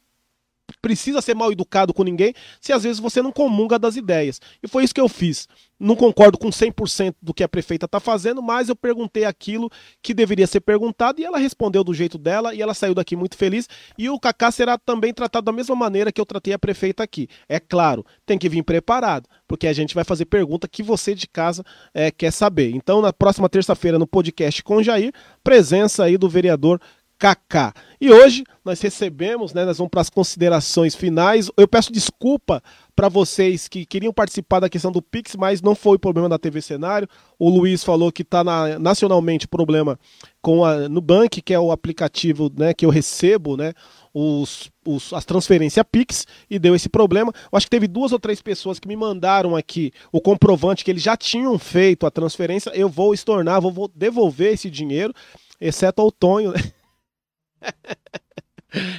precisa 0.82 1.22
ser 1.22 1.36
mal 1.36 1.52
educado 1.52 1.94
com 1.94 2.04
ninguém 2.04 2.34
se 2.62 2.74
às 2.74 2.84
vezes 2.84 3.00
você 3.00 3.22
não 3.22 3.32
comunga 3.32 3.80
das 3.80 3.96
ideias. 3.96 4.40
E 4.62 4.68
foi 4.68 4.84
isso 4.84 4.94
que 4.94 5.02
eu 5.02 5.10
fiz. 5.10 5.48
Não 5.80 5.96
concordo 5.96 6.38
com 6.38 6.50
100% 6.50 7.16
do 7.22 7.34
que 7.34 7.42
a 7.42 7.48
prefeita 7.48 7.86
está 7.86 8.02
fazendo, 8.02 8.44
mas 8.44 8.68
eu 8.68 8.76
perguntei 8.76 9.24
aquilo 9.24 9.72
que 10.02 10.14
deveria 10.14 10.46
ser 10.46 10.60
perguntado 10.60 11.22
e 11.22 11.24
ela 11.24 11.38
respondeu 11.38 11.86
do 11.86 11.94
jeito 11.94 12.18
dela 12.18 12.54
e 12.54 12.62
ela 12.62 12.74
saiu 12.74 12.94
daqui 12.94 13.16
muito 13.16 13.38
feliz. 13.38 13.70
E 13.98 14.10
o 14.10 14.20
Kaká 14.20 14.52
será 14.52 14.78
também 14.78 15.14
tratado 15.14 15.46
da 15.46 15.54
mesma 15.54 15.76
maneira 15.76 16.12
que 16.12 16.20
eu 16.20 16.26
tratei 16.26 16.52
a 16.52 16.60
prefeita 16.60 17.02
aqui. 17.02 17.30
É 17.48 17.62
claro, 17.62 18.06
tem 18.26 18.38
que 18.38 18.50
vir 18.50 18.62
preparado, 18.62 19.30
porque 19.48 19.68
a 19.68 19.74
gente 19.74 19.96
vai 19.96 20.04
fazer 20.04 20.26
pergunta 20.26 20.68
que 20.68 20.84
você 20.84 21.16
de 21.16 21.28
casa 21.28 21.64
eh, 21.94 22.12
quer 22.12 22.32
saber. 22.32 22.72
Então, 22.72 23.02
na 23.02 23.14
próxima 23.14 23.48
terça-feira, 23.48 23.98
no 23.98 24.06
podcast 24.06 24.62
com 24.62 24.84
Jair, 24.84 25.14
presença 25.42 26.04
aí 26.04 26.18
do 26.18 26.28
vereador 26.28 26.82
Kaká. 27.20 27.74
E 28.00 28.10
hoje 28.10 28.46
nós 28.64 28.80
recebemos, 28.80 29.54
né, 29.54 29.66
nós 29.66 29.78
vamos 29.78 29.92
para 29.92 30.00
as 30.00 30.10
considerações 30.10 30.96
finais. 30.96 31.52
Eu 31.58 31.68
peço 31.68 31.92
desculpa 31.92 32.64
para 32.96 33.10
vocês 33.10 33.68
que 33.68 33.86
queriam 33.86 34.14
participar 34.14 34.62
da 34.62 34.70
questão 34.70 34.90
do 34.90 35.02
Pix, 35.02 35.36
mas 35.36 35.62
não 35.62 35.76
foi 35.76 36.00
problema 36.00 36.30
da 36.30 36.40
TV 36.40 36.62
Cenário. 36.62 37.10
O 37.38 37.50
Luiz 37.50 37.84
falou 37.84 38.10
que 38.10 38.22
está 38.22 38.42
nacionalmente 38.80 39.50
problema 39.50 40.00
com 40.42 40.64
a 40.64 40.88
Nubank, 40.88 41.42
que 41.42 41.54
é 41.54 41.60
o 41.60 41.74
aplicativo 41.74 42.50
né, 42.58 42.74
que 42.74 42.86
eu 42.86 42.90
recebo 42.90 43.58
né, 43.58 43.74
os, 44.14 44.72
os, 44.86 45.12
as 45.12 45.26
transferências 45.26 45.86
Pix 45.92 46.26
e 46.50 46.58
deu 46.58 46.74
esse 46.74 46.88
problema. 46.88 47.34
Eu 47.52 47.58
acho 47.58 47.66
que 47.66 47.72
teve 47.72 47.88
duas 47.88 48.14
ou 48.14 48.20
três 48.20 48.42
pessoas 48.42 48.80
que 48.80 48.88
me 48.88 48.96
mandaram 48.96 49.58
aqui 49.58 49.92
o 50.10 50.22
comprovante 50.22 50.86
que 50.86 50.92
eles 50.92 51.04
já 51.04 51.18
tinham 51.18 51.60
feito 51.60 52.06
a 52.06 52.12
transferência. 52.12 52.70
Eu 52.74 52.88
vou 52.88 53.14
estornar, 53.14 53.60
vou, 53.60 53.74
vou 53.74 53.92
devolver 53.94 54.54
esse 54.54 54.70
dinheiro, 54.70 55.14
exceto 55.60 56.02
ao 56.02 56.12
Tonho. 56.12 56.54
Né? 56.54 56.79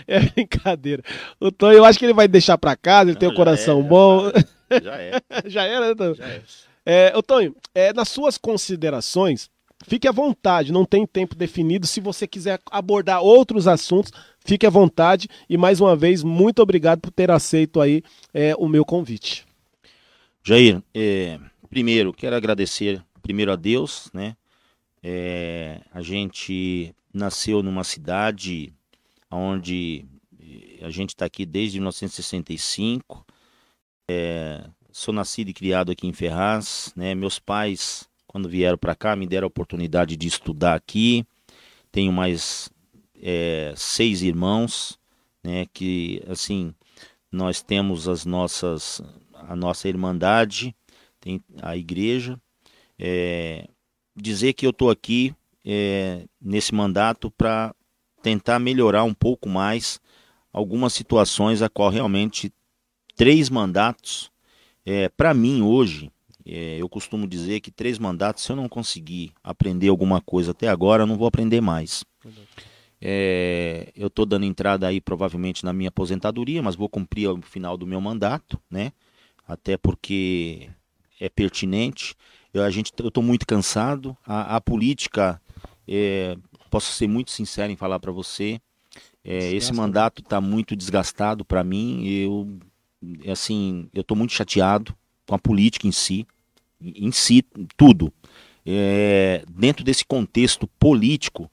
É 0.06 0.20
brincadeira. 0.20 1.02
O 1.38 1.50
Tonho, 1.50 1.78
eu 1.78 1.84
acho 1.84 1.98
que 1.98 2.04
ele 2.04 2.14
vai 2.14 2.28
deixar 2.28 2.58
para 2.58 2.76
casa, 2.76 3.10
ele 3.10 3.12
Não, 3.12 3.20
tem 3.20 3.28
o 3.28 3.32
um 3.32 3.36
coração 3.36 3.80
é, 3.80 3.82
bom. 3.82 4.32
Já 4.82 4.96
é. 5.00 5.12
já 5.46 5.64
era, 5.64 5.94
né? 5.94 6.14
Já 6.14 6.26
é. 6.26 6.42
É, 6.84 7.12
ô, 7.16 7.22
Tonho, 7.22 7.54
é, 7.74 7.92
nas 7.92 8.08
suas 8.08 8.38
considerações, 8.38 9.50
fique 9.86 10.08
à 10.08 10.12
vontade, 10.12 10.72
não 10.72 10.84
tem 10.84 11.06
tempo 11.06 11.34
definido. 11.34 11.86
Se 11.86 12.00
você 12.00 12.26
quiser 12.26 12.60
abordar 12.70 13.22
outros 13.22 13.66
assuntos, 13.66 14.12
fique 14.44 14.66
à 14.66 14.70
vontade. 14.70 15.28
E 15.48 15.56
mais 15.56 15.80
uma 15.80 15.94
vez, 15.94 16.22
muito 16.22 16.60
obrigado 16.60 17.00
por 17.00 17.10
ter 17.10 17.30
aceito 17.30 17.80
aí 17.80 18.02
é, 18.32 18.54
o 18.56 18.68
meu 18.68 18.84
convite. 18.84 19.46
Jair, 20.42 20.82
é, 20.94 21.38
primeiro, 21.68 22.12
quero 22.12 22.34
agradecer 22.34 23.02
primeiro 23.22 23.52
a 23.52 23.56
Deus, 23.56 24.10
né? 24.12 24.34
É, 25.02 25.80
a 25.92 26.02
gente 26.02 26.94
nasceu 27.12 27.62
numa 27.62 27.84
cidade 27.84 28.72
onde 29.30 30.04
é, 30.38 30.84
a 30.84 30.90
gente 30.90 31.10
está 31.10 31.24
aqui 31.24 31.44
desde 31.46 31.78
1965. 31.78 33.26
É, 34.08 34.68
sou 34.90 35.14
nascido 35.14 35.48
e 35.48 35.54
criado 35.54 35.92
aqui 35.92 36.06
em 36.06 36.12
Ferraz, 36.12 36.92
né? 36.96 37.14
Meus 37.14 37.38
pais, 37.38 38.08
quando 38.26 38.48
vieram 38.48 38.78
para 38.78 38.94
cá, 38.94 39.14
me 39.14 39.26
deram 39.26 39.46
a 39.46 39.48
oportunidade 39.48 40.16
de 40.16 40.26
estudar 40.26 40.74
aqui. 40.74 41.24
Tenho 41.92 42.12
mais 42.12 42.70
é, 43.20 43.72
seis 43.76 44.22
irmãos, 44.22 44.98
né? 45.42 45.66
Que 45.72 46.22
assim 46.28 46.74
nós 47.30 47.62
temos 47.62 48.08
as 48.08 48.24
nossas 48.24 49.00
a 49.48 49.56
nossa 49.56 49.88
irmandade, 49.88 50.74
tem 51.20 51.42
a 51.62 51.76
igreja. 51.76 52.38
É, 52.98 53.68
dizer 54.14 54.52
que 54.52 54.66
eu 54.66 54.70
estou 54.70 54.90
aqui 54.90 55.34
é, 55.64 56.24
nesse 56.40 56.74
mandato 56.74 57.30
para 57.30 57.74
tentar 58.22 58.58
melhorar 58.58 59.04
um 59.04 59.14
pouco 59.14 59.48
mais 59.48 60.00
algumas 60.52 60.92
situações 60.92 61.62
a 61.62 61.68
qual 61.68 61.90
realmente 61.90 62.52
três 63.16 63.48
mandatos 63.48 64.30
é, 64.84 65.08
para 65.08 65.32
mim 65.34 65.62
hoje 65.62 66.10
é, 66.44 66.78
eu 66.78 66.88
costumo 66.88 67.26
dizer 67.26 67.60
que 67.60 67.70
três 67.70 67.98
mandatos 67.98 68.42
se 68.42 68.50
eu 68.50 68.56
não 68.56 68.68
conseguir 68.68 69.32
aprender 69.44 69.88
alguma 69.88 70.20
coisa 70.20 70.52
até 70.52 70.68
agora 70.68 71.02
eu 71.02 71.06
não 71.06 71.16
vou 71.16 71.26
aprender 71.26 71.60
mais. 71.60 72.04
É, 73.02 73.90
eu 73.96 74.08
estou 74.08 74.26
dando 74.26 74.44
entrada 74.44 74.86
aí 74.86 75.00
provavelmente 75.00 75.64
na 75.64 75.72
minha 75.72 75.88
aposentadoria 75.88 76.62
mas 76.62 76.76
vou 76.76 76.88
cumprir 76.88 77.28
o 77.28 77.40
final 77.40 77.76
do 77.76 77.86
meu 77.86 78.00
mandato 78.00 78.60
né? 78.70 78.92
Até 79.46 79.76
porque 79.76 80.70
é 81.20 81.28
pertinente. 81.28 82.14
Eu, 82.52 82.64
a 82.64 82.70
gente 82.70 82.92
eu 82.98 83.08
estou 83.08 83.22
muito 83.22 83.46
cansado. 83.46 84.16
A, 84.24 84.56
a 84.56 84.60
política 84.60 85.40
é, 85.86 86.36
posso 86.70 86.92
ser 86.92 87.08
muito 87.08 87.30
sincero 87.30 87.72
em 87.72 87.76
falar 87.76 87.98
para 88.00 88.12
você. 88.12 88.60
É, 89.24 89.52
esse 89.52 89.72
mandato 89.72 90.22
está 90.22 90.40
muito 90.40 90.74
desgastado 90.74 91.44
para 91.44 91.62
mim. 91.62 92.06
Eu, 92.06 92.58
assim, 93.30 93.88
eu 93.92 94.00
estou 94.00 94.16
muito 94.16 94.32
chateado 94.32 94.94
com 95.26 95.34
a 95.34 95.38
política 95.38 95.86
em 95.86 95.92
si, 95.92 96.26
em 96.80 97.12
si 97.12 97.44
tudo. 97.76 98.12
É, 98.64 99.44
dentro 99.48 99.84
desse 99.84 100.04
contexto 100.04 100.66
político, 100.78 101.50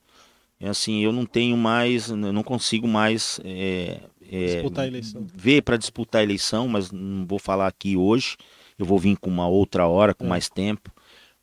é 0.60 0.70
assim, 0.70 1.04
eu 1.04 1.12
não 1.12 1.26
tenho 1.26 1.56
mais, 1.56 2.10
eu 2.10 2.18
não 2.18 2.44
consigo 2.44 2.88
mais 2.88 3.40
é, 3.44 4.02
é, 4.32 4.64
ver 5.34 5.62
para 5.62 5.78
disputar 5.78 6.22
a 6.22 6.24
eleição, 6.24 6.68
mas 6.68 6.92
não 6.92 7.26
vou 7.26 7.40
falar 7.40 7.68
aqui 7.68 7.96
hoje. 7.96 8.38
Eu 8.78 8.86
vou 8.86 9.00
vir 9.00 9.18
com 9.18 9.30
uma 9.30 9.48
outra 9.48 9.88
hora, 9.88 10.14
com 10.14 10.26
é. 10.26 10.28
mais 10.28 10.50
tempo. 10.50 10.92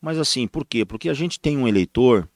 Mas 0.01 0.19
assim, 0.19 0.47
por 0.47 0.65
quê? 0.65 0.85
Porque 0.85 1.09
a 1.09 1.15
gente 1.15 1.40
tem 1.40 1.56
um 1.56 1.66
eleitor 1.66 2.28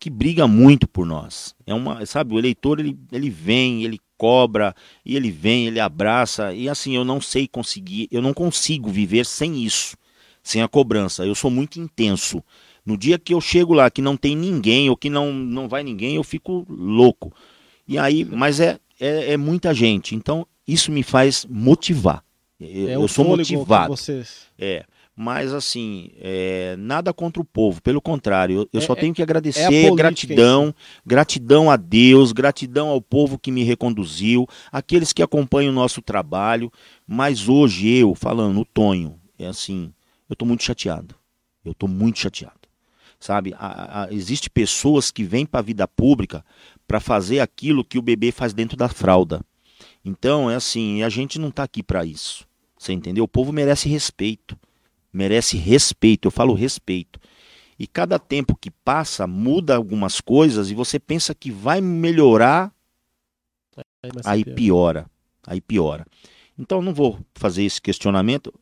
que 0.00 0.08
briga 0.08 0.48
muito 0.48 0.88
por 0.88 1.06
nós. 1.06 1.54
É 1.66 1.74
uma, 1.74 2.04
sabe, 2.06 2.34
o 2.34 2.38
eleitor 2.38 2.80
ele, 2.80 2.98
ele 3.12 3.28
vem, 3.28 3.84
ele 3.84 4.00
cobra, 4.16 4.74
e 5.04 5.14
ele 5.14 5.30
vem, 5.30 5.66
ele 5.66 5.78
abraça, 5.78 6.54
e 6.54 6.68
assim, 6.68 6.96
eu 6.96 7.04
não 7.04 7.20
sei 7.20 7.46
conseguir, 7.46 8.08
eu 8.10 8.20
não 8.22 8.32
consigo 8.32 8.90
viver 8.90 9.26
sem 9.26 9.62
isso, 9.62 9.96
sem 10.42 10.62
a 10.62 10.68
cobrança. 10.68 11.24
Eu 11.24 11.34
sou 11.34 11.50
muito 11.50 11.78
intenso. 11.78 12.42
No 12.84 12.96
dia 12.96 13.18
que 13.18 13.34
eu 13.34 13.40
chego 13.40 13.74
lá 13.74 13.90
que 13.90 14.00
não 14.00 14.16
tem 14.16 14.34
ninguém 14.34 14.88
ou 14.88 14.96
que 14.96 15.10
não 15.10 15.32
não 15.32 15.68
vai 15.68 15.82
ninguém, 15.84 16.16
eu 16.16 16.24
fico 16.24 16.66
louco. 16.68 17.30
E 17.86 17.98
aí, 17.98 18.24
mas 18.24 18.58
é 18.58 18.80
é, 18.98 19.32
é 19.32 19.36
muita 19.36 19.74
gente. 19.74 20.14
Então, 20.14 20.46
isso 20.66 20.90
me 20.90 21.02
faz 21.02 21.46
motivar. 21.48 22.24
Eu, 22.58 22.88
é 22.88 22.94
eu 22.96 23.08
sou 23.08 23.24
motivado. 23.24 23.94
É 24.58 24.84
mas 25.22 25.52
assim, 25.52 26.12
é, 26.16 26.74
nada 26.78 27.12
contra 27.12 27.42
o 27.42 27.44
povo, 27.44 27.82
pelo 27.82 28.00
contrário, 28.00 28.60
eu, 28.60 28.68
eu 28.72 28.80
é, 28.80 28.82
só 28.82 28.94
tenho 28.94 29.12
que 29.12 29.22
agradecer, 29.22 29.84
é 29.84 29.94
gratidão, 29.94 30.74
gratidão 31.04 31.70
a 31.70 31.76
Deus, 31.76 32.32
gratidão 32.32 32.88
ao 32.88 33.02
povo 33.02 33.38
que 33.38 33.52
me 33.52 33.62
reconduziu, 33.62 34.48
aqueles 34.72 35.12
que 35.12 35.22
acompanham 35.22 35.72
o 35.72 35.74
nosso 35.74 36.00
trabalho, 36.00 36.72
mas 37.06 37.50
hoje 37.50 37.86
eu, 37.86 38.14
falando, 38.14 38.62
o 38.62 38.64
Tonho, 38.64 39.20
é 39.38 39.46
assim, 39.46 39.92
eu 40.26 40.32
estou 40.32 40.48
muito 40.48 40.64
chateado, 40.64 41.14
eu 41.66 41.72
estou 41.72 41.86
muito 41.86 42.18
chateado, 42.18 42.66
sabe, 43.18 43.54
a, 43.58 44.04
a, 44.04 44.14
existe 44.14 44.48
pessoas 44.48 45.10
que 45.10 45.22
vêm 45.22 45.44
para 45.44 45.60
a 45.60 45.62
vida 45.62 45.86
pública 45.86 46.42
para 46.88 46.98
fazer 46.98 47.40
aquilo 47.40 47.84
que 47.84 47.98
o 47.98 48.02
bebê 48.02 48.32
faz 48.32 48.54
dentro 48.54 48.74
da 48.74 48.88
fralda, 48.88 49.42
então 50.02 50.50
é 50.50 50.54
assim, 50.54 51.02
a 51.02 51.10
gente 51.10 51.38
não 51.38 51.48
está 51.48 51.62
aqui 51.62 51.82
para 51.82 52.06
isso, 52.06 52.46
você 52.78 52.94
entendeu? 52.94 53.24
O 53.24 53.28
povo 53.28 53.52
merece 53.52 53.86
respeito, 53.86 54.56
merece 55.12 55.56
respeito, 55.56 56.26
eu 56.26 56.30
falo 56.30 56.54
respeito. 56.54 57.20
E 57.78 57.86
cada 57.86 58.18
tempo 58.18 58.56
que 58.60 58.70
passa 58.70 59.26
muda 59.26 59.74
algumas 59.74 60.20
coisas 60.20 60.70
e 60.70 60.74
você 60.74 60.98
pensa 60.98 61.34
que 61.34 61.50
vai 61.50 61.80
melhorar, 61.80 62.72
aí 64.24 64.44
piora, 64.44 65.06
aí 65.46 65.60
piora. 65.60 66.06
Então 66.58 66.82
não 66.82 66.92
vou 66.92 67.18
fazer 67.34 67.64
esse 67.64 67.80
questionamento. 67.80 68.52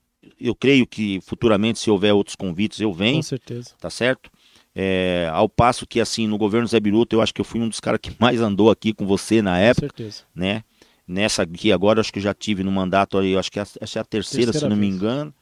Eu 0.40 0.54
creio 0.54 0.86
que 0.86 1.20
futuramente, 1.20 1.80
se 1.80 1.90
houver 1.90 2.12
outros 2.12 2.36
convites, 2.36 2.80
eu 2.80 2.92
venho. 2.92 3.16
Com 3.16 3.22
certeza. 3.22 3.74
Tá 3.80 3.90
certo? 3.90 4.30
É, 4.72 5.28
ao 5.32 5.48
passo 5.48 5.84
que, 5.84 6.00
assim, 6.00 6.28
no 6.28 6.38
governo 6.38 6.68
Zé 6.68 6.78
Biruta, 6.78 7.16
eu 7.16 7.20
acho 7.20 7.34
que 7.34 7.40
eu 7.40 7.44
fui 7.44 7.60
um 7.60 7.68
dos 7.68 7.80
caras 7.80 7.98
que 8.00 8.12
mais 8.20 8.40
andou 8.40 8.70
aqui 8.70 8.92
com 8.92 9.04
você 9.04 9.42
na 9.42 9.58
época. 9.58 9.88
Com 9.88 9.96
certeza. 9.96 10.22
Né? 10.32 10.62
Nessa 11.08 11.42
aqui 11.42 11.72
agora, 11.72 12.00
acho 12.00 12.12
que 12.12 12.20
eu 12.20 12.22
já 12.22 12.32
tive 12.34 12.62
no 12.62 12.70
mandato, 12.70 13.20
eu 13.20 13.38
acho 13.38 13.50
que 13.50 13.58
essa 13.58 13.78
é 13.80 13.98
a 13.98 14.04
terceira, 14.04 14.52
terceira 14.52 14.52
se 14.52 14.62
não 14.62 14.76
vez. 14.76 14.80
me 14.80 14.86
engano. 14.86 15.34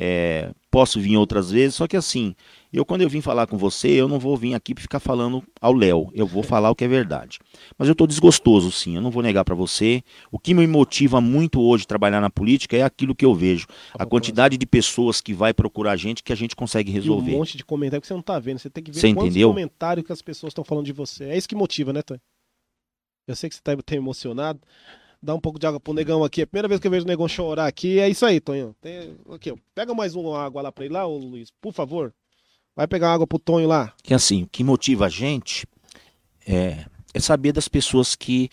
É, 0.00 0.52
posso 0.70 1.00
vir 1.00 1.16
outras 1.16 1.50
vezes, 1.50 1.74
só 1.74 1.88
que 1.88 1.96
assim, 1.96 2.32
eu 2.72 2.84
quando 2.84 3.00
eu 3.00 3.08
vim 3.08 3.20
falar 3.20 3.48
com 3.48 3.58
você, 3.58 3.88
eu 3.88 4.06
não 4.06 4.20
vou 4.20 4.36
vir 4.36 4.54
aqui 4.54 4.72
para 4.72 4.82
ficar 4.82 5.00
falando 5.00 5.42
ao 5.60 5.72
Léo, 5.72 6.08
eu 6.14 6.24
vou 6.24 6.44
falar 6.44 6.70
o 6.70 6.74
que 6.76 6.84
é 6.84 6.88
verdade. 6.88 7.40
Mas 7.76 7.88
eu 7.88 7.92
estou 7.92 8.06
desgostoso, 8.06 8.70
sim, 8.70 8.94
eu 8.94 9.02
não 9.02 9.10
vou 9.10 9.24
negar 9.24 9.44
para 9.44 9.56
você. 9.56 10.00
O 10.30 10.38
que 10.38 10.54
me 10.54 10.68
motiva 10.68 11.20
muito 11.20 11.60
hoje 11.60 11.84
trabalhar 11.84 12.20
na 12.20 12.30
política 12.30 12.76
é 12.76 12.82
aquilo 12.82 13.12
que 13.12 13.24
eu 13.24 13.34
vejo, 13.34 13.66
a 13.98 14.06
quantidade 14.06 14.56
de 14.56 14.66
pessoas 14.66 15.20
que 15.20 15.34
vai 15.34 15.52
procurar 15.52 15.92
a 15.92 15.96
gente 15.96 16.22
que 16.22 16.32
a 16.32 16.36
gente 16.36 16.54
consegue 16.54 16.92
resolver. 16.92 17.32
E 17.32 17.34
um 17.34 17.38
monte 17.38 17.56
de 17.56 17.64
comentário 17.64 18.00
que 18.00 18.06
você 18.06 18.14
não 18.14 18.20
está 18.20 18.38
vendo, 18.38 18.60
você 18.60 18.70
tem 18.70 18.84
que 18.84 18.92
ver 18.92 19.00
você 19.00 19.08
quantos 19.12 19.30
entendeu? 19.30 19.48
comentários 19.48 20.06
que 20.06 20.12
as 20.12 20.22
pessoas 20.22 20.52
estão 20.52 20.62
falando 20.62 20.86
de 20.86 20.92
você. 20.92 21.24
É 21.24 21.36
isso 21.36 21.48
que 21.48 21.56
motiva, 21.56 21.92
né, 21.92 22.02
Tony? 22.02 22.20
Eu 23.26 23.34
sei 23.34 23.50
que 23.50 23.56
você 23.56 23.60
está 23.60 23.96
emocionado 23.96 24.60
dar 25.22 25.34
um 25.34 25.40
pouco 25.40 25.58
de 25.58 25.66
água 25.66 25.80
pro 25.80 25.92
negão 25.92 26.24
aqui. 26.24 26.40
É 26.40 26.44
a 26.44 26.46
primeira 26.46 26.68
vez 26.68 26.80
que 26.80 26.86
eu 26.86 26.90
vejo 26.90 27.04
o 27.04 27.08
negão 27.08 27.28
chorar 27.28 27.66
aqui. 27.66 27.98
É 27.98 28.08
isso 28.08 28.24
aí, 28.24 28.40
Tonho. 28.40 28.74
Tem... 28.80 29.16
Aqui, 29.32 29.50
ó. 29.50 29.56
Pega 29.74 29.94
mais 29.94 30.14
uma 30.14 30.38
água 30.40 30.62
lá 30.62 30.72
pra 30.72 30.84
ele 30.84 30.94
lá, 30.94 31.06
ô 31.06 31.18
Luiz, 31.18 31.50
por 31.60 31.72
favor. 31.72 32.12
Vai 32.74 32.86
pegar 32.86 33.12
água 33.12 33.26
pro 33.26 33.38
Tonho 33.38 33.66
lá. 33.66 33.92
Que 34.02 34.14
assim, 34.14 34.44
o 34.44 34.46
que 34.46 34.62
motiva 34.62 35.06
a 35.06 35.08
gente 35.08 35.66
é, 36.46 36.84
é 37.12 37.20
saber 37.20 37.52
das 37.52 37.68
pessoas 37.68 38.14
que, 38.14 38.48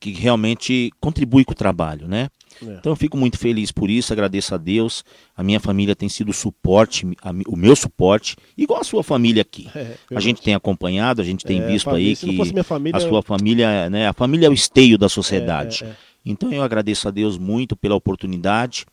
que 0.00 0.10
realmente 0.12 0.90
contribuem 1.00 1.44
com 1.44 1.52
o 1.52 1.56
trabalho, 1.56 2.08
né? 2.08 2.28
É. 2.60 2.74
Então 2.74 2.92
eu 2.92 2.96
fico 2.96 3.16
muito 3.16 3.38
feliz 3.38 3.70
por 3.70 3.88
isso, 3.88 4.12
agradeço 4.12 4.54
a 4.54 4.58
Deus. 4.58 5.04
A 5.36 5.42
minha 5.42 5.60
família 5.60 5.94
tem 5.94 6.08
sido 6.08 6.30
o 6.30 6.34
suporte, 6.34 7.06
a, 7.22 7.30
o 7.46 7.56
meu 7.56 7.76
suporte, 7.76 8.36
igual 8.56 8.80
a 8.80 8.84
sua 8.84 9.02
família 9.02 9.42
aqui. 9.42 9.68
É, 9.74 9.94
a 10.14 10.20
gente 10.20 10.42
tem 10.42 10.54
acompanhado, 10.54 11.22
a 11.22 11.24
gente 11.24 11.44
tem 11.44 11.60
é, 11.60 11.66
visto 11.66 11.84
família, 11.84 12.08
aí 12.10 12.16
que 12.16 12.62
família, 12.64 12.96
a 12.96 13.00
sua 13.00 13.22
família, 13.22 13.88
né, 13.88 14.08
a 14.08 14.12
família 14.12 14.46
é 14.46 14.50
o 14.50 14.54
esteio 14.54 14.98
da 14.98 15.08
sociedade. 15.08 15.84
Então 16.24 16.52
eu 16.52 16.62
agradeço 16.62 17.08
a 17.08 17.10
Deus 17.10 17.38
muito 17.38 17.76
pela 17.76 17.94
oportunidade. 17.94 18.84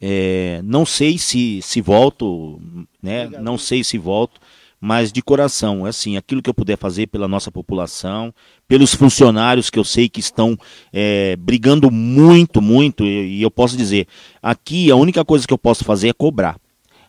É, 0.00 0.60
não 0.64 0.86
sei 0.86 1.18
se 1.18 1.60
se 1.62 1.80
volto, 1.80 2.60
né? 3.02 3.24
Obrigado. 3.24 3.42
Não 3.42 3.58
sei 3.58 3.82
se 3.82 3.98
volto, 3.98 4.40
mas 4.80 5.12
de 5.12 5.20
coração, 5.20 5.84
assim, 5.84 6.16
aquilo 6.16 6.40
que 6.40 6.48
eu 6.48 6.54
puder 6.54 6.78
fazer 6.78 7.08
pela 7.08 7.26
nossa 7.26 7.50
população, 7.50 8.32
pelos 8.66 8.94
funcionários 8.94 9.70
que 9.70 9.78
eu 9.78 9.84
sei 9.84 10.08
que 10.08 10.20
estão 10.20 10.56
é, 10.92 11.36
brigando 11.36 11.90
muito, 11.90 12.62
muito, 12.62 13.04
e, 13.04 13.42
eu 13.42 13.50
posso 13.50 13.76
dizer, 13.76 14.06
aqui 14.40 14.90
a 14.90 14.96
única 14.96 15.24
coisa 15.24 15.46
que 15.46 15.52
eu 15.52 15.58
posso 15.58 15.84
fazer 15.84 16.08
é 16.08 16.12
cobrar. 16.12 16.56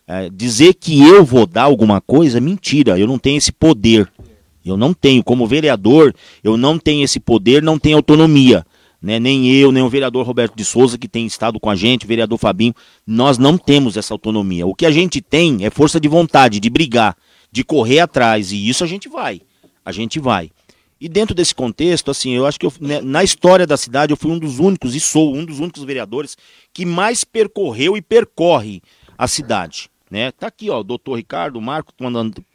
É, 0.06 0.28
dizer 0.28 0.74
que 0.74 1.00
eu 1.00 1.24
vou 1.24 1.46
dar 1.46 1.62
alguma 1.62 2.00
coisa 2.00 2.38
é 2.38 2.40
mentira, 2.40 2.98
eu 2.98 3.06
não 3.06 3.18
tenho 3.18 3.38
esse 3.38 3.52
poder. 3.52 4.10
Eu 4.62 4.76
não 4.76 4.92
tenho, 4.92 5.24
como 5.24 5.46
vereador, 5.46 6.12
eu 6.44 6.56
não 6.56 6.78
tenho 6.78 7.02
esse 7.02 7.18
poder, 7.18 7.62
não 7.62 7.78
tenho 7.78 7.96
autonomia 7.96 8.66
né? 9.00 9.18
Nem 9.18 9.50
eu, 9.50 9.72
nem 9.72 9.82
o 9.82 9.88
vereador 9.88 10.26
Roberto 10.26 10.54
de 10.54 10.64
Souza, 10.64 10.98
que 10.98 11.08
tem 11.08 11.26
estado 11.26 11.58
com 11.58 11.70
a 11.70 11.76
gente, 11.76 12.04
o 12.04 12.08
vereador 12.08 12.38
Fabinho, 12.38 12.74
nós 13.06 13.38
não 13.38 13.56
temos 13.56 13.96
essa 13.96 14.12
autonomia. 14.12 14.66
O 14.66 14.74
que 14.74 14.86
a 14.86 14.90
gente 14.90 15.20
tem 15.20 15.64
é 15.64 15.70
força 15.70 15.98
de 15.98 16.08
vontade, 16.08 16.60
de 16.60 16.68
brigar, 16.70 17.16
de 17.50 17.64
correr 17.64 18.00
atrás, 18.00 18.52
e 18.52 18.68
isso 18.68 18.84
a 18.84 18.86
gente 18.86 19.08
vai. 19.08 19.40
A 19.84 19.92
gente 19.92 20.20
vai. 20.20 20.50
E 21.00 21.08
dentro 21.08 21.34
desse 21.34 21.54
contexto, 21.54 22.10
assim, 22.10 22.32
eu 22.32 22.44
acho 22.44 22.60
que 22.60 22.66
eu, 22.66 22.72
né, 22.78 23.00
na 23.00 23.24
história 23.24 23.66
da 23.66 23.76
cidade 23.76 24.12
eu 24.12 24.16
fui 24.16 24.30
um 24.30 24.38
dos 24.38 24.58
únicos, 24.58 24.94
e 24.94 25.00
sou 25.00 25.34
um 25.34 25.44
dos 25.44 25.58
únicos 25.58 25.82
vereadores, 25.82 26.36
que 26.74 26.84
mais 26.84 27.24
percorreu 27.24 27.96
e 27.96 28.02
percorre 28.02 28.82
a 29.16 29.26
cidade. 29.26 29.90
Né? 30.10 30.30
Tá 30.32 30.48
aqui, 30.48 30.68
ó, 30.68 30.80
o 30.80 30.84
doutor 30.84 31.14
Ricardo, 31.14 31.56
o 31.56 31.62
Marco 31.62 31.94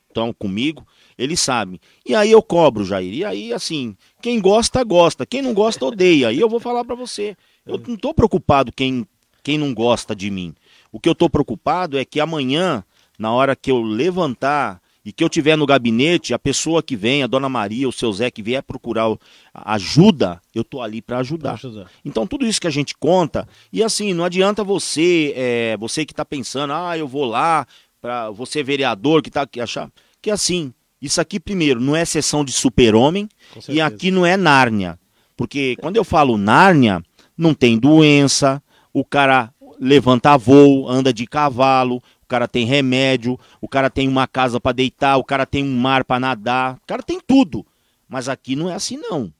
estão 0.07 0.31
comigo, 0.33 0.85
eles 1.17 1.39
sabem. 1.39 1.79
E 2.05 2.13
aí 2.13 2.31
eu 2.31 2.41
cobro, 2.41 2.83
Jair. 2.83 3.13
E 3.13 3.23
aí, 3.23 3.53
assim, 3.53 3.95
quem 4.21 4.39
gosta, 4.39 4.83
gosta. 4.83 5.25
Quem 5.25 5.41
não 5.41 5.53
gosta, 5.53 5.85
odeia. 5.85 6.31
E 6.31 6.39
eu 6.39 6.49
vou 6.49 6.59
falar 6.59 6.83
para 6.83 6.95
você. 6.95 7.35
Eu 7.65 7.77
não 7.87 7.95
estou 7.95 8.13
preocupado 8.13 8.71
quem, 8.71 9.07
quem 9.43 9.57
não 9.57 9.73
gosta 9.73 10.15
de 10.15 10.29
mim. 10.29 10.53
O 10.91 10.99
que 10.99 11.09
eu 11.09 11.13
estou 11.13 11.29
preocupado 11.29 11.97
é 11.97 12.05
que 12.05 12.19
amanhã, 12.19 12.83
na 13.17 13.31
hora 13.31 13.55
que 13.55 13.71
eu 13.71 13.81
levantar 13.81 14.81
e 15.05 15.11
que 15.11 15.23
eu 15.23 15.29
tiver 15.29 15.55
no 15.55 15.65
gabinete, 15.65 16.33
a 16.33 16.39
pessoa 16.39 16.81
que 16.81 16.95
vem, 16.95 17.21
a 17.21 17.27
dona 17.27 17.47
Maria, 17.47 17.87
o 17.87 17.91
seu 17.91 18.11
Zé, 18.11 18.31
que 18.31 18.41
vier 18.41 18.63
procurar 18.63 19.15
ajuda, 19.53 20.41
eu 20.53 20.63
tô 20.63 20.81
ali 20.81 21.01
para 21.01 21.19
ajudar. 21.19 21.53
ajudar. 21.53 21.89
Então, 22.03 22.25
tudo 22.25 22.45
isso 22.45 22.59
que 22.59 22.67
a 22.67 22.71
gente 22.71 22.95
conta, 22.97 23.47
e 23.71 23.83
assim, 23.83 24.13
não 24.13 24.25
adianta 24.25 24.63
você, 24.63 25.31
é, 25.35 25.77
você 25.77 26.05
que 26.05 26.11
está 26.11 26.25
pensando, 26.25 26.73
ah, 26.73 26.97
eu 26.97 27.07
vou 27.07 27.25
lá, 27.25 27.67
para 28.01 28.31
você 28.31 28.63
vereador 28.63 29.21
que 29.21 29.29
está 29.29 29.43
aqui, 29.43 29.61
achar, 29.61 29.91
que 30.21 30.31
assim, 30.31 30.73
isso 31.01 31.19
aqui, 31.21 31.39
primeiro, 31.39 31.79
não 31.79 31.95
é 31.95 32.05
sessão 32.05 32.43
de 32.43 32.51
super-homem, 32.51 33.29
e 33.69 33.81
aqui 33.81 34.11
não 34.11 34.25
é 34.25 34.37
Nárnia. 34.37 34.99
Porque 35.35 35.75
quando 35.81 35.97
eu 35.97 36.03
falo 36.03 36.37
Nárnia, 36.37 37.03
não 37.37 37.53
tem 37.53 37.77
doença, 37.77 38.61
o 38.93 39.03
cara 39.03 39.53
levanta 39.79 40.37
voo, 40.37 40.89
anda 40.89 41.13
de 41.13 41.27
cavalo, 41.27 42.01
o 42.23 42.27
cara 42.27 42.47
tem 42.47 42.65
remédio, 42.65 43.37
o 43.61 43.67
cara 43.67 43.89
tem 43.89 44.07
uma 44.07 44.25
casa 44.25 44.59
para 44.59 44.71
deitar, 44.71 45.17
o 45.17 45.23
cara 45.23 45.45
tem 45.45 45.63
um 45.63 45.77
mar 45.77 46.03
para 46.03 46.19
nadar, 46.19 46.75
o 46.75 46.87
cara 46.87 47.03
tem 47.03 47.19
tudo. 47.19 47.65
Mas 48.07 48.29
aqui 48.29 48.55
não 48.55 48.69
é 48.69 48.73
assim 48.73 48.97
não. 48.97 49.31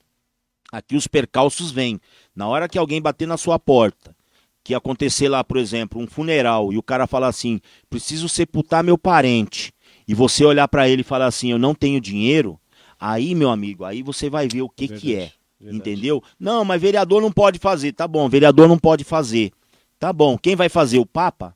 Aqui 0.72 0.96
os 0.96 1.08
percalços 1.08 1.72
vêm. 1.72 2.00
Na 2.36 2.48
hora 2.48 2.68
que 2.68 2.78
alguém 2.78 3.02
bater 3.02 3.28
na 3.28 3.38
sua 3.38 3.58
porta, 3.58 4.16
que 4.64 4.74
acontecer 4.74 5.30
lá, 5.30 5.44
por 5.44 5.58
exemplo, 5.58 6.02
um 6.02 6.08
funeral 6.08 6.74
e 6.74 6.78
o 6.78 6.84
cara 6.84 7.08
falar 7.08 7.28
assim: 7.28 7.62
"Preciso 7.90 8.28
sepultar 8.28 8.84
meu 8.84 8.98
parente". 8.98 9.72
E 10.08 10.14
você 10.14 10.46
olhar 10.46 10.68
para 10.68 10.88
ele 10.88 11.02
e 11.02 11.06
falar 11.06 11.26
assim: 11.26 11.52
"Eu 11.52 11.60
não 11.60 11.74
tenho 11.74 12.00
dinheiro", 12.00 12.60
aí, 13.00 13.36
meu 13.36 13.50
amigo, 13.50 13.86
aí 13.86 14.02
você 14.02 14.30
vai 14.30 14.48
ver 14.48 14.62
o 14.62 14.70
que 14.70 14.88
verdade, 14.88 15.02
que 15.02 15.16
é. 15.16 15.32
Verdade. 15.60 15.78
Entendeu? 15.78 16.24
Não, 16.40 16.66
mas 16.66 16.82
vereador 16.82 17.22
não 17.22 17.32
pode 17.32 17.60
fazer. 17.60 17.94
Tá 17.94 18.08
bom, 18.08 18.28
vereador 18.30 18.68
não 18.68 18.78
pode 18.78 19.04
fazer. 19.04 19.52
Tá 19.98 20.12
bom, 20.12 20.38
quem 20.38 20.56
vai 20.56 20.70
fazer? 20.70 21.00
O 21.00 21.06
Papa? 21.06 21.56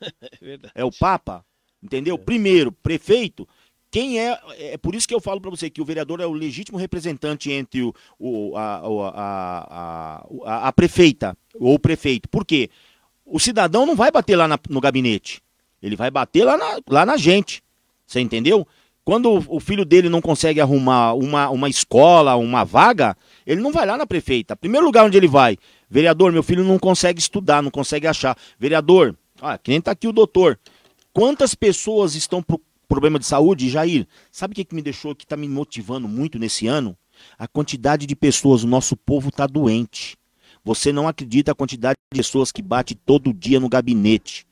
é, 0.42 0.58
é 0.76 0.84
o 0.84 0.90
Papa, 0.90 1.44
entendeu? 1.82 2.16
É. 2.16 2.18
Primeiro, 2.18 2.72
prefeito. 2.72 3.46
Quem 3.90 4.18
é. 4.18 4.36
É 4.58 4.76
por 4.76 4.94
isso 4.94 5.06
que 5.06 5.14
eu 5.14 5.20
falo 5.20 5.40
para 5.40 5.50
você 5.50 5.70
que 5.70 5.80
o 5.80 5.84
vereador 5.84 6.20
é 6.20 6.26
o 6.26 6.32
legítimo 6.32 6.76
representante 6.76 7.52
entre 7.52 7.80
o, 7.80 7.94
o 8.18 8.56
a, 8.56 8.80
a, 9.14 10.26
a, 10.44 10.68
a, 10.68 10.72
prefeita 10.72 11.38
ou 11.54 11.74
o 11.74 11.78
prefeito. 11.78 12.28
Por 12.28 12.44
quê? 12.44 12.70
O 13.24 13.38
cidadão 13.38 13.86
não 13.86 13.94
vai 13.94 14.10
bater 14.10 14.34
lá 14.34 14.48
na, 14.48 14.58
no 14.68 14.80
gabinete. 14.80 15.40
Ele 15.80 15.94
vai 15.94 16.10
bater 16.10 16.44
lá 16.44 16.56
na, 16.56 16.80
lá 16.88 17.06
na 17.06 17.16
gente. 17.16 17.62
Você 18.06 18.20
entendeu? 18.20 18.66
Quando 19.04 19.44
o 19.48 19.60
filho 19.60 19.84
dele 19.84 20.08
não 20.08 20.22
consegue 20.22 20.62
arrumar 20.62 21.12
uma, 21.12 21.50
uma 21.50 21.68
escola, 21.68 22.36
uma 22.36 22.64
vaga, 22.64 23.14
ele 23.46 23.60
não 23.60 23.70
vai 23.70 23.84
lá 23.84 23.98
na 23.98 24.06
prefeita. 24.06 24.56
Primeiro 24.56 24.86
lugar 24.86 25.04
onde 25.04 25.16
ele 25.16 25.28
vai, 25.28 25.58
vereador, 25.90 26.32
meu 26.32 26.42
filho 26.42 26.64
não 26.64 26.78
consegue 26.78 27.20
estudar, 27.20 27.62
não 27.62 27.70
consegue 27.70 28.06
achar. 28.06 28.34
Vereador, 28.58 29.14
ah, 29.42 29.58
que 29.58 29.70
nem 29.70 29.80
tá 29.80 29.90
aqui 29.90 30.08
o 30.08 30.12
doutor. 30.12 30.58
Quantas 31.12 31.54
pessoas 31.54 32.14
estão 32.14 32.42
com 32.42 32.58
problema 32.88 33.18
de 33.18 33.26
saúde, 33.26 33.68
Jair? 33.68 34.06
Sabe 34.32 34.52
o 34.52 34.54
que, 34.54 34.64
que 34.64 34.74
me 34.74 34.80
deixou, 34.80 35.14
que 35.14 35.24
está 35.24 35.36
me 35.36 35.48
motivando 35.48 36.08
muito 36.08 36.38
nesse 36.38 36.66
ano? 36.66 36.96
A 37.38 37.46
quantidade 37.46 38.06
de 38.06 38.16
pessoas, 38.16 38.64
o 38.64 38.68
nosso 38.68 38.96
povo 38.96 39.28
está 39.28 39.46
doente. 39.46 40.16
Você 40.64 40.92
não 40.92 41.06
acredita 41.06 41.52
a 41.52 41.54
quantidade 41.54 41.96
de 42.10 42.18
pessoas 42.18 42.50
que 42.50 42.62
bate 42.62 42.94
todo 42.94 43.34
dia 43.34 43.60
no 43.60 43.68
gabinete 43.68 44.46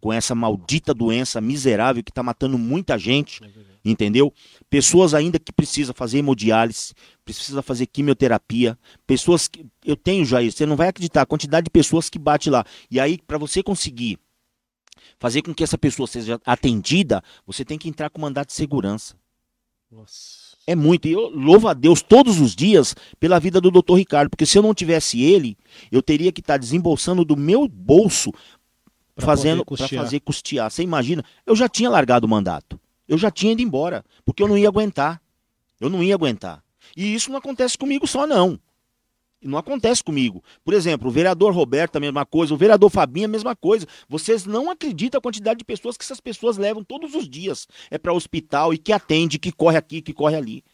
com 0.00 0.12
essa 0.12 0.34
maldita 0.34 0.92
doença 0.94 1.40
miserável 1.40 2.02
que 2.02 2.10
está 2.10 2.22
matando 2.22 2.58
muita 2.58 2.98
gente, 2.98 3.42
é 3.44 3.48
entendeu? 3.84 4.32
Pessoas 4.68 5.14
ainda 5.14 5.38
que 5.38 5.52
precisam 5.52 5.94
fazer 5.94 6.18
hemodiálise, 6.18 6.92
precisa 7.24 7.62
fazer 7.62 7.86
quimioterapia, 7.86 8.78
pessoas 9.06 9.48
que 9.48 9.66
eu 9.84 9.96
tenho 9.96 10.24
já 10.24 10.42
isso, 10.42 10.58
você 10.58 10.66
não 10.66 10.76
vai 10.76 10.88
acreditar 10.88 11.22
a 11.22 11.26
quantidade 11.26 11.64
de 11.64 11.70
pessoas 11.70 12.08
que 12.08 12.18
bate 12.18 12.50
lá. 12.50 12.64
E 12.90 13.00
aí 13.00 13.18
para 13.18 13.38
você 13.38 13.62
conseguir 13.62 14.18
fazer 15.18 15.42
com 15.42 15.54
que 15.54 15.64
essa 15.64 15.78
pessoa 15.78 16.06
seja 16.06 16.40
atendida, 16.44 17.22
você 17.46 17.64
tem 17.64 17.78
que 17.78 17.88
entrar 17.88 18.10
com 18.10 18.20
mandato 18.20 18.48
de 18.48 18.54
segurança. 18.54 19.14
Nossa. 19.90 20.46
É 20.66 20.74
muito. 20.74 21.06
E 21.06 21.12
eu 21.12 21.30
louvo 21.30 21.68
a 21.68 21.74
Deus 21.74 22.02
todos 22.02 22.40
os 22.40 22.56
dias 22.56 22.94
pela 23.20 23.38
vida 23.38 23.60
do 23.60 23.70
doutor 23.70 23.94
Ricardo, 23.94 24.28
porque 24.28 24.44
se 24.44 24.58
eu 24.58 24.62
não 24.62 24.74
tivesse 24.74 25.22
ele, 25.22 25.56
eu 25.92 26.02
teria 26.02 26.32
que 26.32 26.40
estar 26.40 26.54
tá 26.54 26.58
desembolsando 26.58 27.24
do 27.24 27.36
meu 27.36 27.68
bolso 27.68 28.32
fazendo 29.16 29.64
para 29.64 29.88
fazer 29.88 30.20
custear. 30.20 30.70
Você 30.70 30.82
imagina? 30.82 31.24
Eu 31.44 31.56
já 31.56 31.68
tinha 31.68 31.90
largado 31.90 32.26
o 32.26 32.30
mandato. 32.30 32.78
Eu 33.08 33.16
já 33.16 33.30
tinha 33.30 33.52
ido 33.52 33.62
embora, 33.62 34.04
porque 34.24 34.42
eu 34.42 34.48
não 34.48 34.58
ia 34.58 34.68
aguentar. 34.68 35.20
Eu 35.80 35.88
não 35.88 36.02
ia 36.02 36.14
aguentar. 36.14 36.62
E 36.96 37.14
isso 37.14 37.30
não 37.30 37.38
acontece 37.38 37.76
comigo 37.76 38.06
só 38.06 38.26
não. 38.26 38.58
Não 39.42 39.58
acontece 39.58 40.02
comigo. 40.02 40.42
Por 40.64 40.74
exemplo, 40.74 41.08
o 41.08 41.10
vereador 41.10 41.52
Roberto, 41.54 41.96
a 41.96 42.00
mesma 42.00 42.24
coisa, 42.24 42.54
o 42.54 42.56
vereador 42.56 42.90
Fabinho, 42.90 43.26
a 43.26 43.28
mesma 43.28 43.54
coisa. 43.54 43.86
Vocês 44.08 44.44
não 44.44 44.70
acreditam 44.70 45.18
a 45.18 45.22
quantidade 45.22 45.58
de 45.58 45.64
pessoas 45.64 45.96
que 45.96 46.04
essas 46.04 46.20
pessoas 46.20 46.56
levam 46.56 46.82
todos 46.82 47.14
os 47.14 47.28
dias. 47.28 47.68
É 47.90 47.98
para 47.98 48.12
hospital 48.12 48.72
e 48.72 48.78
que 48.78 48.92
atende, 48.92 49.38
que 49.38 49.52
corre 49.52 49.76
aqui, 49.76 50.00
que 50.00 50.12
corre 50.12 50.36
ali. 50.36 50.64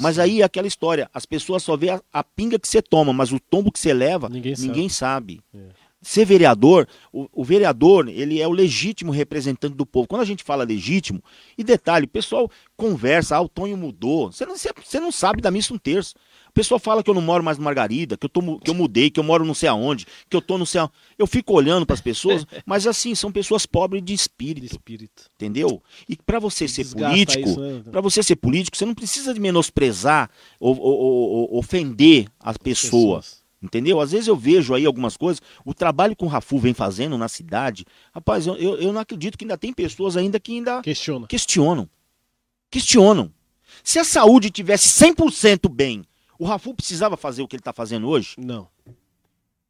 Mas 0.00 0.18
aí 0.18 0.42
é 0.42 0.44
aquela 0.44 0.66
história, 0.66 1.10
as 1.12 1.24
pessoas 1.26 1.62
só 1.62 1.76
vê 1.76 1.90
a, 1.90 2.02
a, 2.12 2.22
pinga 2.22 2.58
que 2.58 2.68
você 2.68 2.82
toma, 2.82 3.12
mas 3.12 3.32
o 3.32 3.40
tombo 3.40 3.72
que 3.72 3.78
você 3.78 3.94
leva, 3.94 4.28
ninguém, 4.28 4.54
ninguém 4.58 4.88
sabe. 4.88 5.40
sabe. 5.50 5.64
É 5.66 5.83
ser 6.04 6.24
vereador, 6.24 6.86
o, 7.12 7.28
o, 7.32 7.42
vereador, 7.42 8.08
ele 8.08 8.40
é 8.40 8.46
o 8.46 8.52
legítimo 8.52 9.10
representante 9.10 9.74
do 9.74 9.86
povo. 9.86 10.06
Quando 10.06 10.22
a 10.22 10.26
gente 10.26 10.44
fala 10.44 10.62
legítimo, 10.62 11.22
e 11.56 11.64
detalhe, 11.64 12.04
o 12.04 12.08
pessoal 12.08 12.50
conversa, 12.76 13.36
ah, 13.36 13.40
o 13.40 13.48
Tonho 13.48 13.76
mudou. 13.76 14.30
Você 14.30 14.44
não, 14.44 14.54
você 14.56 15.00
não 15.00 15.10
sabe 15.10 15.40
da 15.40 15.50
missa 15.50 15.72
um 15.72 15.78
terço. 15.78 16.14
O 16.50 16.52
pessoal 16.52 16.78
fala 16.78 17.02
que 17.02 17.10
eu 17.10 17.14
não 17.14 17.22
moro 17.22 17.42
mais 17.42 17.58
no 17.58 17.64
Margarida, 17.64 18.16
que 18.16 18.26
eu, 18.26 18.28
tô, 18.28 18.58
que 18.58 18.70
eu 18.70 18.74
mudei, 18.74 19.10
que 19.10 19.18
eu 19.18 19.24
moro 19.24 19.44
não 19.44 19.54
sei 19.54 19.68
aonde, 19.68 20.06
que 20.28 20.36
eu 20.36 20.42
tô 20.42 20.56
no 20.56 20.66
céu. 20.66 20.88
Eu 21.18 21.26
fico 21.26 21.52
olhando 21.52 21.84
para 21.84 21.94
as 21.94 22.00
pessoas, 22.00 22.46
mas 22.64 22.86
assim, 22.86 23.14
são 23.14 23.32
pessoas 23.32 23.66
pobres 23.66 24.04
de 24.04 24.12
espírito. 24.12 24.60
De 24.60 24.72
espírito. 24.72 25.24
Entendeu? 25.34 25.82
E 26.08 26.16
para 26.16 26.38
você 26.38 26.68
ser 26.68 26.86
político, 26.86 27.60
né? 27.60 27.82
para 27.90 28.00
você 28.00 28.22
ser 28.22 28.36
político, 28.36 28.76
você 28.76 28.84
não 28.84 28.94
precisa 28.94 29.34
de 29.34 29.40
menosprezar 29.40 30.30
ou, 30.60 30.78
ou, 30.78 31.00
ou 31.00 31.58
ofender 31.58 32.28
a 32.38 32.52
pessoa. 32.52 33.20
Pessoas 33.20 33.43
Entendeu? 33.64 33.98
Às 33.98 34.12
vezes 34.12 34.28
eu 34.28 34.36
vejo 34.36 34.74
aí 34.74 34.84
algumas 34.84 35.16
coisas, 35.16 35.40
o 35.64 35.72
trabalho 35.72 36.14
que 36.14 36.22
o 36.22 36.28
Rafu 36.28 36.58
vem 36.58 36.74
fazendo 36.74 37.16
na 37.16 37.28
cidade, 37.28 37.86
rapaz, 38.12 38.46
eu, 38.46 38.56
eu, 38.56 38.92
não 38.92 39.00
acredito 39.00 39.38
que 39.38 39.44
ainda 39.44 39.56
tem 39.56 39.72
pessoas 39.72 40.18
ainda 40.18 40.38
que 40.38 40.52
ainda 40.52 40.82
Questiona. 40.82 41.26
questionam. 41.26 41.88
Questionam. 42.70 43.32
Se 43.82 43.98
a 43.98 44.04
saúde 44.04 44.50
tivesse 44.50 44.86
100% 45.02 45.66
bem, 45.70 46.04
o 46.38 46.44
Rafu 46.44 46.74
precisava 46.74 47.16
fazer 47.16 47.42
o 47.42 47.48
que 47.48 47.56
ele 47.56 47.62
está 47.62 47.72
fazendo 47.72 48.06
hoje? 48.06 48.34
Não. 48.36 48.68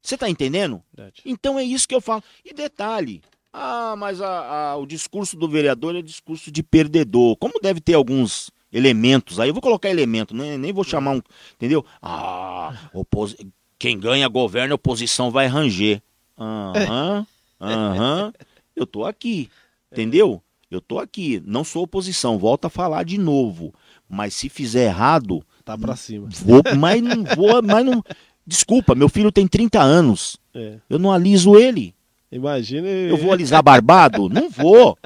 Você 0.03 0.17
está 0.17 0.29
entendendo? 0.29 0.83
Verdade. 0.93 1.23
Então 1.25 1.57
é 1.57 1.63
isso 1.63 1.87
que 1.87 1.95
eu 1.95 2.01
falo. 2.01 2.25
E 2.45 2.53
detalhe, 2.53 3.23
ah, 3.53 3.95
mas 3.97 4.21
a, 4.21 4.73
a, 4.73 4.77
o 4.77 4.87
discurso 4.87 5.37
do 5.37 5.49
vereador 5.49 5.95
é 5.95 6.03
discurso 6.03 6.51
de 6.51 6.65
perdedor. 6.65 7.37
Como 7.37 7.61
deve 7.63 7.81
ter 7.81 7.95
alguns 7.95 8.51
elementos 8.73 9.39
aí, 9.39 9.51
eu 9.51 9.55
vou 9.55 9.63
colocar 9.63 9.89
elemento, 9.89 10.35
né? 10.35 10.59
nem 10.59 10.73
vou 10.73 10.83
chamar 10.83 11.13
um, 11.13 11.23
entendeu? 11.55 11.87
Ah, 12.03 12.91
opos 12.93 13.37
quem 13.85 13.99
ganha 13.99 14.27
governo, 14.29 14.73
a 14.73 14.77
oposição 14.77 15.31
vai 15.31 15.47
ranger. 15.47 16.01
Aham, 16.39 17.27
aham. 17.61 18.33
Eu 18.75 18.87
tô 18.87 19.05
aqui, 19.05 19.51
entendeu? 19.93 20.43
Eu 20.71 20.81
tô 20.81 20.99
aqui. 20.99 21.43
Não 21.45 21.63
sou 21.63 21.83
oposição, 21.83 22.39
volta 22.39 22.69
a 22.69 22.71
falar 22.71 23.05
de 23.05 23.19
novo. 23.19 23.75
Mas 24.09 24.33
se 24.33 24.49
fizer 24.49 24.87
errado. 24.87 25.45
Tá 25.63 25.77
pra 25.77 25.95
cima. 25.97 26.29
Vou, 26.31 26.63
mas 26.79 27.03
não 27.03 27.25
vou, 27.37 27.63
mas 27.63 27.85
não. 27.85 28.03
Desculpa, 28.47 28.95
meu 28.95 29.11
filho 29.11 29.31
tem 29.31 29.47
30 29.47 29.83
anos. 29.83 30.39
É. 30.55 30.79
Eu 30.89 30.99
não 30.99 31.13
aliso 31.13 31.55
ele. 31.55 31.95
Imagina. 32.33 32.89
Eu 32.89 33.19
vou 33.19 33.33
alisar 33.33 33.63
barbado? 33.63 34.31
não 34.31 34.49
vou. 34.49 34.97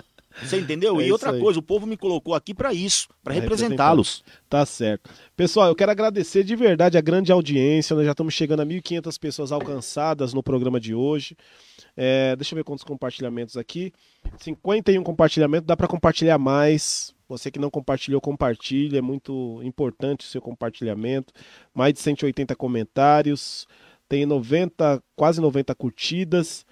Você 0.43 0.59
entendeu? 0.59 1.01
É 1.01 1.07
e 1.07 1.13
outra 1.13 1.39
coisa, 1.39 1.59
o 1.59 1.63
povo 1.63 1.87
me 1.87 1.97
colocou 1.97 2.35
aqui 2.35 2.55
para 2.55 2.73
isso, 2.73 3.09
para 3.23 3.35
representá-los. 3.35 4.23
Tá 4.49 4.65
certo. 4.65 5.11
Pessoal, 5.37 5.69
eu 5.69 5.75
quero 5.75 5.91
agradecer 5.91 6.45
de 6.45 6.55
verdade 6.55 6.97
a 6.97 7.01
grande 7.01 7.33
audiência. 7.33 7.95
Nós 7.97 8.05
já 8.05 8.13
estamos 8.13 8.35
chegando 8.35 8.61
a 8.61 8.67
1.500 8.67 9.19
pessoas 9.19 9.53
alcançadas 9.53 10.33
no 10.33 10.43
programa 10.43 10.79
de 10.79 10.95
hoje. 10.95 11.37
É, 11.97 12.37
deixa 12.37 12.55
eu 12.55 12.57
ver 12.57 12.65
quantos 12.65 12.85
compartilhamentos 12.85 13.57
aqui. 13.57 13.93
51 14.39 15.03
compartilhamentos, 15.03 15.67
dá 15.67 15.77
para 15.77 15.89
compartilhar 15.89 16.39
mais. 16.39 17.15
Você 17.29 17.51
que 17.51 17.59
não 17.59 17.71
compartilhou, 17.71 18.21
compartilhe. 18.21 18.97
É 18.97 19.03
muito 19.03 19.61
importante 19.63 20.25
o 20.25 20.29
seu 20.29 20.41
compartilhamento. 20.41 21.33
Mais 21.75 21.93
de 21.93 22.01
180 22.01 22.55
comentários, 22.57 23.67
tem 24.09 24.25
90, 24.25 25.03
quase 25.15 25.41
90 25.41 25.75
curtidas. 25.75 26.65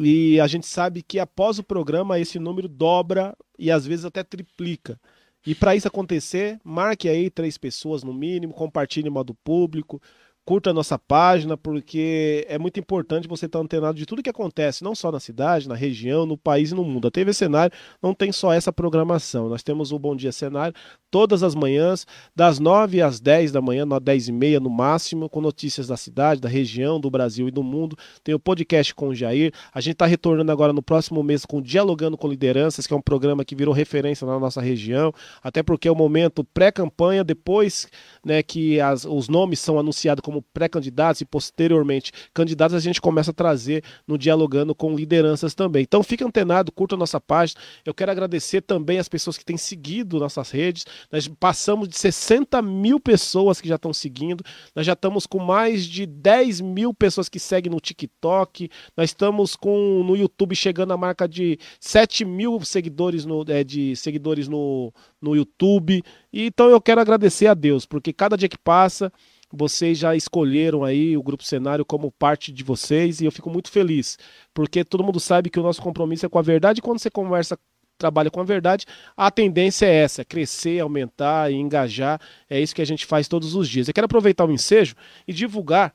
E 0.00 0.40
a 0.40 0.46
gente 0.46 0.64
sabe 0.64 1.02
que 1.02 1.18
após 1.18 1.58
o 1.58 1.64
programa 1.64 2.20
esse 2.20 2.38
número 2.38 2.68
dobra 2.68 3.36
e 3.58 3.68
às 3.68 3.84
vezes 3.84 4.04
até 4.04 4.22
triplica. 4.22 5.00
E 5.44 5.56
para 5.56 5.74
isso 5.74 5.88
acontecer, 5.88 6.60
marque 6.62 7.08
aí 7.08 7.28
três 7.28 7.58
pessoas 7.58 8.04
no 8.04 8.14
mínimo, 8.14 8.54
compartilhe 8.54 9.08
em 9.08 9.10
modo 9.10 9.34
público, 9.34 10.00
curta 10.48 10.70
a 10.70 10.72
nossa 10.72 10.98
página, 10.98 11.58
porque 11.58 12.46
é 12.48 12.56
muito 12.56 12.80
importante 12.80 13.28
você 13.28 13.44
estar 13.44 13.58
antenado 13.58 13.98
de 13.98 14.06
tudo 14.06 14.22
que 14.22 14.30
acontece, 14.30 14.82
não 14.82 14.94
só 14.94 15.12
na 15.12 15.20
cidade, 15.20 15.68
na 15.68 15.74
região, 15.74 16.24
no 16.24 16.38
país 16.38 16.70
e 16.70 16.74
no 16.74 16.82
mundo. 16.82 17.06
A 17.06 17.10
TV 17.10 17.34
Cenário 17.34 17.76
não 18.02 18.14
tem 18.14 18.32
só 18.32 18.50
essa 18.50 18.72
programação. 18.72 19.50
Nós 19.50 19.62
temos 19.62 19.92
o 19.92 19.98
Bom 19.98 20.16
Dia 20.16 20.32
Cenário 20.32 20.72
todas 21.10 21.42
as 21.42 21.54
manhãs, 21.54 22.06
das 22.34 22.58
9 22.58 23.00
às 23.02 23.20
10 23.20 23.52
da 23.52 23.60
manhã, 23.60 23.86
10 23.86 24.28
e 24.28 24.32
meia 24.32 24.60
no 24.60 24.70
máximo, 24.70 25.28
com 25.28 25.40
notícias 25.40 25.86
da 25.86 25.96
cidade, 25.96 26.40
da 26.40 26.48
região, 26.48 27.00
do 27.00 27.10
Brasil 27.10 27.48
e 27.48 27.50
do 27.50 27.62
mundo. 27.62 27.96
Tem 28.22 28.34
o 28.34 28.38
podcast 28.38 28.94
com 28.94 29.08
o 29.08 29.14
Jair. 29.14 29.52
A 29.72 29.80
gente 29.80 29.94
está 29.94 30.06
retornando 30.06 30.52
agora 30.52 30.72
no 30.72 30.82
próximo 30.82 31.22
mês 31.22 31.44
com 31.44 31.60
Dialogando 31.60 32.16
com 32.16 32.28
Lideranças, 32.28 32.86
que 32.86 32.92
é 32.92 32.96
um 32.96 33.02
programa 33.02 33.44
que 33.44 33.54
virou 33.54 33.74
referência 33.74 34.26
na 34.26 34.38
nossa 34.38 34.60
região, 34.60 35.12
até 35.42 35.62
porque 35.62 35.88
é 35.88 35.90
o 35.90 35.96
momento 35.96 36.44
pré-campanha, 36.44 37.24
depois 37.24 37.88
né, 38.24 38.42
que 38.42 38.80
as, 38.80 39.04
os 39.04 39.28
nomes 39.28 39.60
são 39.60 39.78
anunciados 39.78 40.22
como 40.22 40.37
pré-candidatos 40.52 41.20
e 41.20 41.24
posteriormente 41.24 42.12
candidatos, 42.34 42.74
a 42.74 42.80
gente 42.80 43.00
começa 43.00 43.30
a 43.30 43.34
trazer 43.34 43.82
no 44.06 44.18
Dialogando 44.18 44.74
com 44.74 44.94
lideranças 44.94 45.54
também. 45.54 45.82
Então 45.82 46.02
fica 46.02 46.24
antenado, 46.24 46.72
curta 46.72 46.94
a 46.94 46.98
nossa 46.98 47.20
página. 47.20 47.60
Eu 47.84 47.94
quero 47.94 48.10
agradecer 48.10 48.62
também 48.62 48.98
as 48.98 49.08
pessoas 49.08 49.38
que 49.38 49.44
têm 49.44 49.56
seguido 49.56 50.18
nossas 50.18 50.50
redes. 50.50 50.84
Nós 51.10 51.28
passamos 51.28 51.88
de 51.88 51.96
60 51.96 52.60
mil 52.62 52.98
pessoas 53.00 53.60
que 53.60 53.68
já 53.68 53.76
estão 53.76 53.92
seguindo. 53.92 54.44
Nós 54.74 54.86
já 54.86 54.92
estamos 54.92 55.26
com 55.26 55.38
mais 55.38 55.84
de 55.84 56.06
10 56.06 56.60
mil 56.60 56.92
pessoas 56.92 57.28
que 57.28 57.38
seguem 57.38 57.70
no 57.70 57.80
TikTok. 57.80 58.68
Nós 58.96 59.10
estamos 59.10 59.56
com 59.56 60.02
no 60.04 60.16
YouTube 60.16 60.54
chegando 60.54 60.92
a 60.92 60.96
marca 60.96 61.28
de 61.28 61.58
7 61.80 62.24
mil 62.24 62.60
seguidores 62.60 63.24
no, 63.24 63.44
é, 63.48 63.64
de 63.64 63.94
seguidores 63.96 64.48
no, 64.48 64.92
no 65.20 65.34
YouTube. 65.34 66.02
Então 66.32 66.68
eu 66.68 66.80
quero 66.80 67.00
agradecer 67.00 67.46
a 67.46 67.54
Deus, 67.54 67.86
porque 67.86 68.12
cada 68.12 68.36
dia 68.36 68.48
que 68.48 68.58
passa 68.58 69.12
vocês 69.52 69.98
já 69.98 70.14
escolheram 70.14 70.84
aí 70.84 71.16
o 71.16 71.22
Grupo 71.22 71.44
Cenário 71.44 71.84
como 71.84 72.12
parte 72.12 72.52
de 72.52 72.62
vocês 72.62 73.20
e 73.20 73.24
eu 73.24 73.32
fico 73.32 73.50
muito 73.50 73.70
feliz, 73.70 74.18
porque 74.52 74.84
todo 74.84 75.04
mundo 75.04 75.18
sabe 75.20 75.50
que 75.50 75.58
o 75.58 75.62
nosso 75.62 75.80
compromisso 75.80 76.26
é 76.26 76.28
com 76.28 76.38
a 76.38 76.42
verdade 76.42 76.78
e 76.78 76.82
quando 76.82 76.98
você 76.98 77.10
conversa 77.10 77.58
trabalha 77.98 78.30
com 78.30 78.40
a 78.40 78.44
verdade, 78.44 78.86
a 79.16 79.30
tendência 79.30 79.84
é 79.84 79.92
essa, 79.92 80.24
crescer, 80.24 80.78
aumentar 80.78 81.50
e 81.50 81.56
engajar. 81.56 82.20
É 82.48 82.60
isso 82.60 82.74
que 82.74 82.80
a 82.80 82.86
gente 82.86 83.04
faz 83.04 83.26
todos 83.26 83.56
os 83.56 83.68
dias. 83.68 83.88
Eu 83.88 83.94
quero 83.94 84.04
aproveitar 84.04 84.44
o 84.44 84.52
ensejo 84.52 84.94
e 85.26 85.32
divulgar 85.32 85.92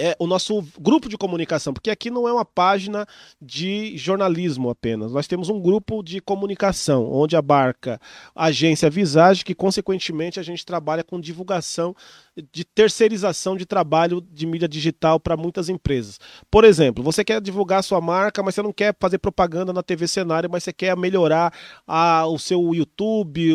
é 0.00 0.16
o 0.18 0.26
nosso 0.26 0.64
grupo 0.78 1.08
de 1.08 1.16
comunicação, 1.16 1.72
porque 1.72 1.90
aqui 1.90 2.10
não 2.10 2.26
é 2.26 2.32
uma 2.32 2.44
página 2.44 3.06
de 3.40 3.96
jornalismo 3.96 4.70
apenas. 4.70 5.12
Nós 5.12 5.26
temos 5.26 5.48
um 5.48 5.60
grupo 5.60 6.02
de 6.02 6.20
comunicação, 6.20 7.10
onde 7.10 7.36
abarca 7.36 8.00
a 8.34 8.46
agência 8.46 8.90
Visage, 8.90 9.44
que 9.44 9.54
consequentemente 9.54 10.40
a 10.40 10.42
gente 10.42 10.64
trabalha 10.64 11.04
com 11.04 11.20
divulgação 11.20 11.94
de 12.52 12.64
terceirização 12.64 13.56
de 13.56 13.66
trabalho 13.66 14.20
de 14.20 14.46
mídia 14.46 14.68
digital 14.68 15.20
para 15.20 15.36
muitas 15.36 15.68
empresas. 15.68 16.18
Por 16.50 16.64
exemplo, 16.64 17.02
você 17.04 17.24
quer 17.24 17.40
divulgar 17.40 17.82
sua 17.82 18.00
marca, 18.00 18.42
mas 18.42 18.54
você 18.54 18.62
não 18.62 18.72
quer 18.72 18.94
fazer 18.98 19.18
propaganda 19.18 19.72
na 19.72 19.82
TV 19.82 20.06
Cenário, 20.06 20.48
mas 20.50 20.64
você 20.64 20.72
quer 20.72 20.96
melhorar 20.96 21.52
a, 21.86 22.26
o 22.26 22.38
seu 22.38 22.74
YouTube, 22.74 23.52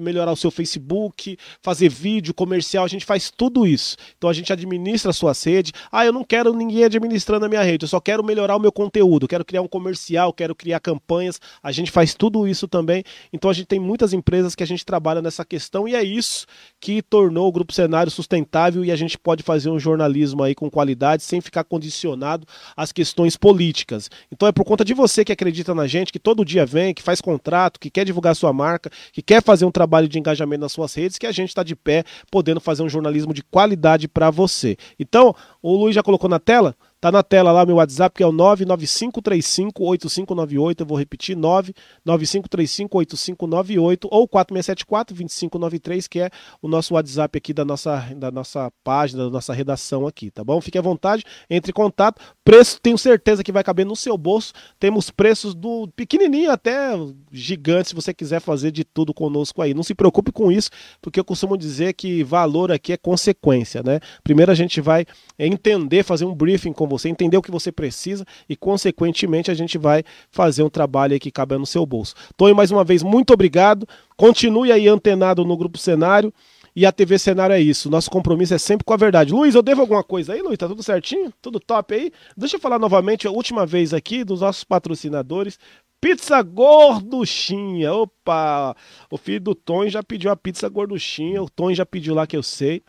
melhorar 0.00 0.32
o 0.32 0.36
seu 0.36 0.50
Facebook, 0.50 1.38
fazer 1.62 1.88
vídeo 1.88 2.34
comercial, 2.34 2.84
a 2.84 2.88
gente 2.88 3.04
faz 3.04 3.30
tudo 3.30 3.66
isso. 3.66 3.96
Então 4.16 4.28
a 4.28 4.32
gente 4.32 4.52
administra 4.52 5.10
a 5.10 5.14
sua 5.14 5.34
sede. 5.34 5.72
Ah, 5.90 6.04
eu 6.04 6.12
não 6.12 6.24
quero 6.24 6.52
ninguém 6.52 6.84
administrando 6.84 7.46
a 7.46 7.48
minha 7.48 7.62
rede, 7.62 7.84
eu 7.84 7.88
só 7.88 8.00
quero 8.00 8.24
melhorar 8.24 8.56
o 8.56 8.60
meu 8.60 8.72
conteúdo, 8.72 9.28
quero 9.28 9.44
criar 9.44 9.62
um 9.62 9.68
comercial, 9.68 10.32
quero 10.32 10.54
criar 10.54 10.80
campanhas. 10.80 11.40
A 11.62 11.72
gente 11.72 11.90
faz 11.90 12.14
tudo 12.14 12.46
isso 12.46 12.66
também. 12.68 13.04
Então 13.32 13.50
a 13.50 13.54
gente 13.54 13.66
tem 13.66 13.80
muitas 13.80 14.12
empresas 14.12 14.54
que 14.54 14.62
a 14.62 14.66
gente 14.66 14.84
trabalha 14.84 15.22
nessa 15.22 15.44
questão 15.44 15.86
e 15.88 15.94
é 15.94 16.02
isso 16.02 16.46
que 16.80 17.02
tornou 17.02 17.48
o 17.48 17.52
Grupo 17.52 17.72
Cenário 17.72 18.10
sustentável 18.10 18.84
e 18.84 18.90
a 18.90 18.96
gente 18.96 19.18
pode 19.18 19.42
fazer 19.42 19.70
um 19.70 19.78
jornalismo 19.78 20.42
aí 20.42 20.54
com 20.54 20.70
qualidade 20.70 21.22
sem 21.22 21.40
ficar 21.40 21.64
condicionado 21.64 22.46
às 22.76 22.92
questões 22.92 23.36
políticas. 23.36 24.10
Então 24.30 24.48
é 24.48 24.52
por 24.52 24.64
conta 24.64 24.84
de 24.84 24.94
você 24.94 25.24
que 25.24 25.32
acredita 25.32 25.74
na 25.74 25.86
gente, 25.86 26.12
que 26.12 26.18
todo 26.18 26.44
dia 26.44 26.66
vem, 26.66 26.94
que 26.94 27.02
faz 27.02 27.20
contrato, 27.20 27.78
que 27.80 27.90
quer 27.90 28.04
divulgar 28.04 28.34
sua 28.34 28.52
marca, 28.52 28.90
que 29.12 29.22
quer 29.22 29.42
fazer 29.42 29.64
um 29.64 29.70
trabalho 29.70 30.08
de 30.08 30.18
engajamento 30.18 30.60
nas 30.60 30.72
suas 30.72 30.94
redes, 30.94 31.18
que 31.18 31.26
a 31.26 31.32
gente 31.32 31.48
está 31.48 31.62
de 31.62 31.74
pé 31.74 32.04
podendo 32.30 32.60
fazer 32.60 32.82
um 32.82 32.88
jornalismo 32.88 33.32
de 33.32 33.42
qualidade 33.42 34.08
para 34.08 34.30
você. 34.30 34.76
Então, 34.98 35.34
o 35.72 35.76
Luiz 35.76 35.94
já 35.94 36.02
colocou 36.02 36.28
na 36.30 36.38
tela? 36.38 36.74
Tá 36.98 37.12
na 37.12 37.22
tela 37.22 37.52
lá 37.52 37.66
meu 37.66 37.76
WhatsApp, 37.76 38.16
que 38.16 38.22
é 38.22 38.26
o 38.26 38.32
995358598. 38.32 40.80
Eu 40.80 40.86
vou 40.86 40.98
repetir, 40.98 41.36
995358598 41.36 44.08
ou 44.10 44.26
4674-2593, 44.26 46.08
que 46.08 46.20
é 46.20 46.30
o 46.62 46.68
nosso 46.68 46.94
WhatsApp 46.94 47.36
aqui 47.36 47.52
da 47.52 47.66
nossa, 47.66 47.98
da 48.16 48.30
nossa 48.30 48.72
página, 48.82 49.24
da 49.24 49.30
nossa 49.30 49.52
redação 49.52 50.06
aqui, 50.06 50.30
tá 50.30 50.42
bom? 50.42 50.58
Fique 50.60 50.78
à 50.78 50.82
vontade, 50.82 51.22
entre 51.50 51.70
em 51.70 51.74
contato. 51.74 52.18
Preço, 52.42 52.80
tenho 52.80 52.96
certeza 52.96 53.44
que 53.44 53.52
vai 53.52 53.62
caber 53.62 53.84
no 53.84 53.94
seu 53.94 54.16
bolso. 54.16 54.54
Temos 54.80 55.10
preços 55.10 55.54
do 55.54 55.88
pequenininho 55.94 56.50
até 56.50 56.92
gigante, 57.30 57.90
se 57.90 57.94
você 57.94 58.14
quiser 58.14 58.40
fazer 58.40 58.70
de 58.70 58.84
tudo 58.84 59.12
conosco 59.12 59.60
aí. 59.60 59.74
Não 59.74 59.82
se 59.82 59.94
preocupe 59.94 60.32
com 60.32 60.50
isso, 60.50 60.70
porque 61.02 61.20
eu 61.20 61.24
costumo 61.24 61.58
dizer 61.58 61.92
que 61.92 62.24
valor 62.24 62.72
aqui 62.72 62.94
é 62.94 62.96
consequência, 62.96 63.82
né? 63.82 64.00
Primeiro 64.24 64.50
a 64.50 64.54
gente 64.54 64.80
vai 64.80 65.04
entender, 65.38 66.02
fazer 66.02 66.24
um 66.24 66.34
briefing 66.34 66.72
com 66.72 66.85
você, 66.86 67.08
entender 67.08 67.36
o 67.36 67.42
que 67.42 67.50
você 67.50 67.70
precisa 67.70 68.24
e, 68.48 68.56
consequentemente, 68.56 69.50
a 69.50 69.54
gente 69.54 69.78
vai 69.78 70.02
fazer 70.30 70.62
um 70.62 70.70
trabalho 70.70 71.12
aí 71.12 71.20
que 71.20 71.30
cabe 71.30 71.56
no 71.56 71.66
seu 71.66 71.84
bolso. 71.84 72.14
Tony, 72.36 72.54
mais 72.54 72.70
uma 72.70 72.84
vez, 72.84 73.02
muito 73.02 73.32
obrigado. 73.32 73.86
Continue 74.16 74.72
aí 74.72 74.88
antenado 74.88 75.44
no 75.44 75.56
Grupo 75.56 75.78
Cenário. 75.78 76.32
E 76.76 76.84
a 76.84 76.92
TV 76.92 77.18
Cenário 77.18 77.54
é 77.54 77.60
isso. 77.60 77.88
Nosso 77.88 78.10
compromisso 78.10 78.52
é 78.52 78.58
sempre 78.58 78.84
com 78.84 78.92
a 78.92 78.98
verdade. 78.98 79.32
Luiz, 79.32 79.54
eu 79.54 79.62
devo 79.62 79.80
alguma 79.80 80.04
coisa 80.04 80.34
aí, 80.34 80.42
Luiz? 80.42 80.58
Tá 80.58 80.68
tudo 80.68 80.82
certinho? 80.82 81.32
Tudo 81.40 81.58
top 81.58 81.94
aí? 81.94 82.12
Deixa 82.36 82.56
eu 82.56 82.60
falar 82.60 82.78
novamente 82.78 83.26
a 83.26 83.30
última 83.30 83.64
vez 83.64 83.94
aqui 83.94 84.22
dos 84.22 84.42
nossos 84.42 84.62
patrocinadores. 84.62 85.58
Pizza 85.98 86.42
Gorduchinha. 86.42 87.94
Opa! 87.94 88.76
O 89.10 89.16
filho 89.16 89.40
do 89.40 89.54
Tom 89.54 89.88
já 89.88 90.02
pediu 90.02 90.30
a 90.30 90.36
pizza 90.36 90.68
gorduchinha. 90.68 91.42
O 91.42 91.48
Tom 91.48 91.72
já 91.72 91.86
pediu 91.86 92.14
lá 92.14 92.26
que 92.26 92.36
eu 92.36 92.42
sei. 92.42 92.82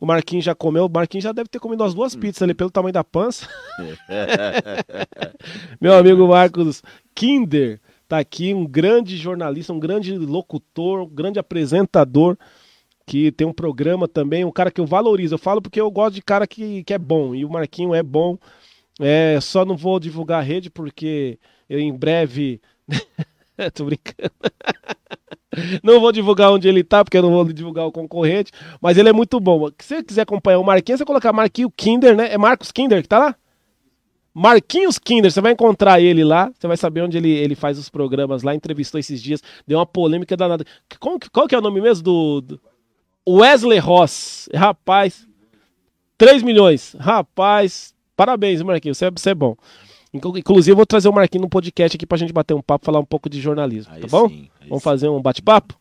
O 0.00 0.06
Marquinhos 0.06 0.44
já 0.44 0.54
comeu, 0.54 0.86
o 0.86 0.90
Marquinhos 0.90 1.24
já 1.24 1.32
deve 1.32 1.48
ter 1.48 1.58
comido 1.58 1.82
as 1.82 1.94
duas 1.94 2.14
pizzas 2.14 2.42
ali 2.42 2.52
pelo 2.52 2.70
tamanho 2.70 2.92
da 2.92 3.02
pança. 3.02 3.48
Meu 5.80 5.94
amigo 5.94 6.28
Marcos 6.28 6.82
Kinder 7.14 7.80
tá 8.06 8.18
aqui, 8.18 8.52
um 8.52 8.66
grande 8.66 9.16
jornalista, 9.16 9.72
um 9.72 9.80
grande 9.80 10.16
locutor, 10.16 11.02
um 11.02 11.08
grande 11.08 11.38
apresentador 11.38 12.36
que 13.06 13.30
tem 13.32 13.46
um 13.46 13.52
programa 13.52 14.08
também, 14.08 14.44
um 14.44 14.50
cara 14.50 14.70
que 14.70 14.80
eu 14.80 14.86
valorizo. 14.86 15.34
Eu 15.34 15.38
falo 15.38 15.62
porque 15.62 15.80
eu 15.80 15.90
gosto 15.90 16.16
de 16.16 16.22
cara 16.22 16.46
que, 16.46 16.82
que 16.84 16.92
é 16.92 16.98
bom 16.98 17.34
e 17.34 17.44
o 17.44 17.50
Marquinho 17.50 17.94
é 17.94 18.02
bom. 18.02 18.36
É, 19.00 19.38
só 19.40 19.64
não 19.64 19.76
vou 19.76 20.00
divulgar 20.00 20.40
a 20.40 20.42
rede 20.42 20.68
porque 20.68 21.38
eu 21.68 21.78
em 21.78 21.92
breve. 21.92 22.60
Tô 23.74 23.84
brincando. 23.84 24.32
não 25.82 26.00
vou 26.00 26.12
divulgar 26.12 26.52
onde 26.52 26.68
ele 26.68 26.84
tá, 26.84 27.04
porque 27.04 27.16
eu 27.16 27.22
não 27.22 27.30
vou 27.30 27.44
divulgar 27.44 27.86
o 27.86 27.92
concorrente. 27.92 28.52
Mas 28.80 28.98
ele 28.98 29.08
é 29.08 29.12
muito 29.12 29.40
bom. 29.40 29.68
Se 29.78 29.88
você 29.88 30.02
quiser 30.02 30.22
acompanhar 30.22 30.58
o 30.58 30.64
Marquinhos, 30.64 30.98
você 30.98 31.04
colocar 31.04 31.32
Marquinhos 31.32 31.72
Kinder, 31.76 32.16
né? 32.16 32.32
É 32.32 32.38
Marcos 32.38 32.70
Kinder 32.70 33.02
que 33.02 33.08
tá 33.08 33.18
lá? 33.18 33.36
Marquinhos 34.38 34.98
Kinder, 34.98 35.32
você 35.32 35.40
vai 35.40 35.52
encontrar 35.52 35.98
ele 35.98 36.22
lá, 36.22 36.52
você 36.54 36.66
vai 36.66 36.76
saber 36.76 37.00
onde 37.00 37.16
ele, 37.16 37.30
ele 37.30 37.54
faz 37.54 37.78
os 37.78 37.88
programas 37.88 38.42
lá, 38.42 38.54
entrevistou 38.54 38.98
esses 38.98 39.22
dias, 39.22 39.42
deu 39.66 39.78
uma 39.78 39.86
polêmica 39.86 40.36
danada. 40.36 40.62
Qual, 41.00 41.18
qual 41.32 41.48
que 41.48 41.54
é 41.54 41.58
o 41.58 41.62
nome 41.62 41.80
mesmo 41.80 42.04
do, 42.04 42.40
do... 42.42 42.60
Wesley 43.26 43.78
Ross? 43.78 44.46
Rapaz, 44.54 45.26
3 46.18 46.42
milhões. 46.42 46.94
Rapaz, 47.00 47.94
parabéns, 48.14 48.60
Marquinhos, 48.60 48.98
você 48.98 49.06
é, 49.06 49.10
você 49.10 49.30
é 49.30 49.34
bom. 49.34 49.56
Inclusive, 50.16 50.72
eu 50.72 50.76
vou 50.76 50.86
trazer 50.86 51.08
o 51.08 51.12
Marquinhos 51.12 51.42
no 51.42 51.48
podcast 51.48 51.96
aqui 51.96 52.06
pra 52.06 52.18
gente 52.18 52.32
bater 52.32 52.54
um 52.54 52.62
papo, 52.62 52.84
falar 52.84 53.00
um 53.00 53.04
pouco 53.04 53.28
de 53.28 53.40
jornalismo, 53.40 53.92
aí 53.92 54.00
tá 54.00 54.08
bom? 54.08 54.28
Sim, 54.28 54.48
Vamos 54.68 54.82
sim. 54.82 54.84
fazer 54.84 55.08
um 55.08 55.20
bate-papo? 55.20 55.74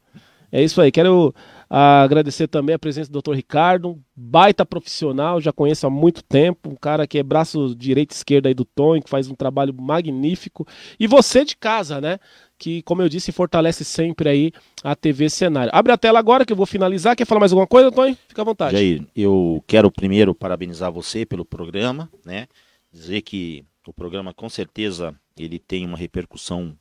É 0.52 0.64
isso 0.64 0.80
aí. 0.80 0.92
Quero 0.92 1.34
agradecer 1.70 2.48
também 2.48 2.76
a 2.76 2.80
presença 2.80 3.12
do 3.12 3.22
Dr. 3.22 3.34
Ricardo, 3.34 4.00
baita 4.16 4.66
profissional, 4.66 5.42
já 5.42 5.52
conheço 5.52 5.86
há 5.88 5.90
muito 5.90 6.24
tempo, 6.24 6.70
um 6.70 6.76
cara 6.76 7.06
que 7.08 7.18
é 7.18 7.24
braço 7.24 7.76
direito 7.76 8.12
e 8.12 8.16
esquerdo 8.16 8.46
aí 8.48 8.54
do 8.54 8.64
Tony, 8.64 9.02
que 9.02 9.10
faz 9.10 9.28
um 9.30 9.36
trabalho 9.36 9.74
magnífico. 9.74 10.66
E 11.00 11.08
você 11.08 11.44
de 11.44 11.58
casa, 11.58 12.00
né? 12.00 12.20
Que, 12.58 12.82
como 12.84 13.02
eu 13.02 13.10
disse, 13.10 13.34
fortalece 13.34 13.84
sempre 13.84 14.30
aí 14.30 14.52
a 14.82 14.96
TV 14.96 15.30
Cenário. 15.30 15.72
Abre 15.74 15.92
a 15.92 15.98
tela 15.98 16.20
agora 16.20 16.46
que 16.46 16.54
eu 16.54 16.58
vou 16.58 16.66
finalizar. 16.66 17.16
Quer 17.16 17.26
falar 17.26 17.42
mais 17.42 17.52
alguma 17.52 17.68
coisa, 17.68 17.92
Tony? 17.92 18.18
Fica 18.28 18.42
à 18.42 18.46
vontade. 18.46 18.78
Jair, 18.78 19.06
eu 19.14 19.62
quero 19.68 19.92
primeiro 19.92 20.34
parabenizar 20.34 20.92
você 20.92 21.26
pelo 21.26 21.44
programa, 21.44 22.10
né? 22.26 22.48
Dizer 22.94 23.22
que 23.24 23.66
o 23.90 23.94
programa 23.94 24.34
com 24.34 24.50
certeza 24.50 25.16
ele 25.38 25.60
tem 25.60 25.86
uma 25.86 25.98
repercussão 25.98 26.78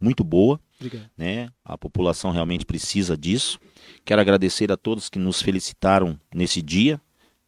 muito 0.00 0.22
boa. 0.22 0.60
Obrigado. 0.78 1.10
Né? 1.16 1.50
A 1.64 1.76
população 1.76 2.30
realmente 2.30 2.64
precisa 2.64 3.16
disso. 3.16 3.58
Quero 4.04 4.20
agradecer 4.20 4.70
a 4.70 4.76
todos 4.76 5.08
que 5.08 5.18
nos 5.18 5.42
felicitaram 5.42 6.18
nesse 6.34 6.62
dia 6.62 7.00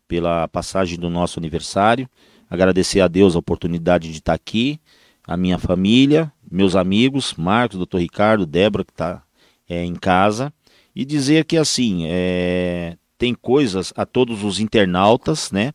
pela 0.08 0.48
passagem 0.48 0.98
do 0.98 1.08
nosso 1.08 1.39
aniversário. 1.39 2.08
Agradecer 2.48 3.00
a 3.00 3.08
Deus 3.08 3.36
a 3.36 3.39
oportunidade 3.39 4.10
de 4.10 4.18
estar 4.18 4.34
aqui, 4.34 4.80
a 5.24 5.36
minha 5.36 5.58
família, 5.58 6.32
meus 6.50 6.74
amigos, 6.74 7.34
Marcos, 7.34 7.78
doutor 7.78 7.98
Ricardo, 7.98 8.44
Débora, 8.44 8.84
que 8.84 8.90
está 8.90 9.22
é, 9.68 9.84
em 9.84 9.94
casa, 9.94 10.52
e 10.94 11.05
dizer 11.05 11.44
que 11.44 11.56
assim, 11.56 12.06
é, 12.08 12.97
tem 13.16 13.34
coisas 13.34 13.92
a 13.97 14.05
todos 14.05 14.42
os 14.42 14.58
internautas, 14.58 15.52
né? 15.52 15.72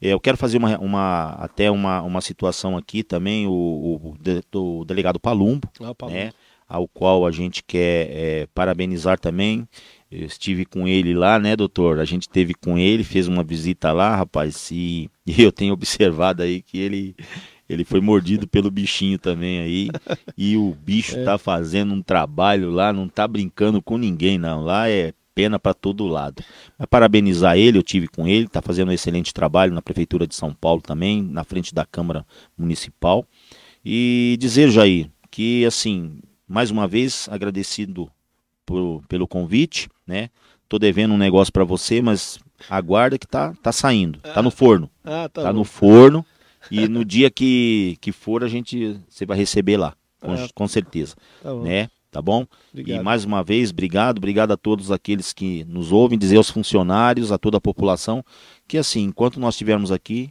É, 0.00 0.08
eu 0.08 0.20
quero 0.20 0.36
fazer 0.36 0.58
uma, 0.58 0.78
uma, 0.78 1.30
até 1.38 1.70
uma, 1.70 2.02
uma 2.02 2.20
situação 2.20 2.76
aqui 2.76 3.02
também, 3.02 3.46
o, 3.46 3.52
o, 3.52 4.16
o 4.54 4.84
delegado 4.84 5.18
Palumbo, 5.18 5.68
ah, 5.80 5.94
Palumbo, 5.94 6.16
né? 6.16 6.32
Ao 6.68 6.88
qual 6.88 7.24
a 7.26 7.30
gente 7.30 7.62
quer 7.62 8.08
é, 8.10 8.48
parabenizar 8.52 9.18
também. 9.18 9.66
Eu 10.10 10.26
estive 10.26 10.64
com 10.64 10.86
ele 10.86 11.14
lá, 11.14 11.38
né, 11.38 11.54
doutor? 11.56 12.00
A 12.00 12.04
gente 12.04 12.28
teve 12.28 12.54
com 12.54 12.76
ele, 12.78 13.04
fez 13.04 13.28
uma 13.28 13.44
visita 13.44 13.92
lá, 13.92 14.16
rapaz, 14.16 14.70
e, 14.70 15.10
e 15.26 15.42
eu 15.42 15.52
tenho 15.52 15.72
observado 15.72 16.42
aí 16.42 16.62
que 16.62 16.78
ele 16.78 17.14
ele 17.68 17.84
foi 17.84 18.00
mordido 18.00 18.46
pelo 18.46 18.70
bichinho 18.70 19.18
também 19.18 19.58
aí. 19.58 19.88
E 20.36 20.56
o 20.56 20.72
bicho 20.72 21.18
é. 21.18 21.24
tá 21.24 21.36
fazendo 21.36 21.92
um 21.92 22.02
trabalho 22.02 22.70
lá, 22.70 22.92
não 22.92 23.08
tá 23.08 23.26
brincando 23.26 23.82
com 23.82 23.98
ninguém, 23.98 24.38
não. 24.38 24.62
Lá 24.62 24.88
é 24.88 25.12
pena 25.36 25.58
para 25.58 25.74
todo 25.74 26.06
lado. 26.06 26.42
Mas 26.78 26.88
parabenizar 26.88 27.58
ele, 27.58 27.76
eu 27.76 27.82
tive 27.82 28.08
com 28.08 28.26
ele, 28.26 28.48
tá 28.48 28.62
fazendo 28.62 28.88
um 28.88 28.92
excelente 28.92 29.34
trabalho 29.34 29.74
na 29.74 29.82
prefeitura 29.82 30.26
de 30.26 30.34
São 30.34 30.54
Paulo 30.54 30.80
também, 30.80 31.22
na 31.22 31.44
frente 31.44 31.74
da 31.74 31.84
Câmara 31.84 32.26
Municipal. 32.56 33.24
E 33.84 34.36
dizer, 34.40 34.70
Jair, 34.70 35.10
que 35.30 35.66
assim, 35.66 36.18
mais 36.48 36.70
uma 36.70 36.88
vez 36.88 37.28
agradecido 37.30 38.10
por, 38.64 39.04
pelo 39.08 39.28
convite, 39.28 39.90
né? 40.06 40.30
Tô 40.68 40.78
devendo 40.78 41.12
um 41.12 41.18
negócio 41.18 41.52
para 41.52 41.62
você, 41.62 42.00
mas 42.00 42.40
aguarda 42.68 43.18
que 43.18 43.26
tá, 43.26 43.54
tá 43.62 43.70
saindo, 43.70 44.18
tá 44.20 44.42
no 44.42 44.50
forno. 44.50 44.90
Ah, 45.04 45.28
tá, 45.28 45.42
tá 45.42 45.52
no 45.52 45.64
forno. 45.64 46.24
E 46.68 46.88
no 46.88 47.04
dia 47.04 47.30
que, 47.30 47.96
que 48.00 48.10
for, 48.10 48.42
a 48.42 48.48
gente 48.48 48.98
você 49.08 49.24
vai 49.24 49.36
receber 49.36 49.76
lá, 49.76 49.94
com, 50.18 50.34
é. 50.34 50.48
com 50.52 50.66
certeza. 50.66 51.14
Tá. 51.42 51.54
Né? 51.54 51.88
Tá 52.16 52.22
bom? 52.22 52.46
Obrigado. 52.72 52.98
E 52.98 53.04
mais 53.04 53.26
uma 53.26 53.44
vez, 53.44 53.70
obrigado, 53.70 54.16
obrigado 54.16 54.50
a 54.50 54.56
todos 54.56 54.90
aqueles 54.90 55.34
que 55.34 55.66
nos 55.66 55.92
ouvem, 55.92 56.18
dizer 56.18 56.38
aos 56.38 56.48
funcionários, 56.48 57.30
a 57.30 57.36
toda 57.36 57.58
a 57.58 57.60
população, 57.60 58.24
que 58.66 58.78
assim, 58.78 59.02
enquanto 59.02 59.38
nós 59.38 59.52
estivermos 59.52 59.92
aqui, 59.92 60.30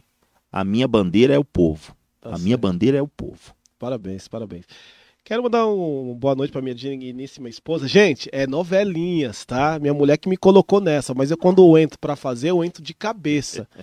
a 0.50 0.64
minha 0.64 0.88
bandeira 0.88 1.32
é 1.32 1.38
o 1.38 1.44
povo. 1.44 1.94
Tá 2.20 2.30
a 2.30 2.32
certo. 2.32 2.42
minha 2.42 2.56
bandeira 2.56 2.98
é 2.98 3.02
o 3.02 3.06
povo. 3.06 3.54
Parabéns, 3.78 4.26
parabéns. 4.26 4.64
Quero 5.22 5.44
mandar 5.44 5.68
um, 5.68 6.12
boa 6.12 6.34
noite 6.34 6.50
para 6.50 6.60
minha 6.60 6.74
digníssima 6.74 7.48
esposa. 7.48 7.86
Gente, 7.86 8.28
é 8.32 8.48
novelinhas, 8.48 9.44
tá? 9.44 9.78
Minha 9.78 9.94
mulher 9.94 10.16
que 10.16 10.28
me 10.28 10.36
colocou 10.36 10.80
nessa, 10.80 11.14
mas 11.14 11.30
eu 11.30 11.36
quando 11.36 11.64
eu 11.64 11.78
entro 11.78 12.00
para 12.00 12.16
fazer, 12.16 12.50
eu 12.50 12.64
entro 12.64 12.82
de 12.82 12.94
cabeça. 12.94 13.68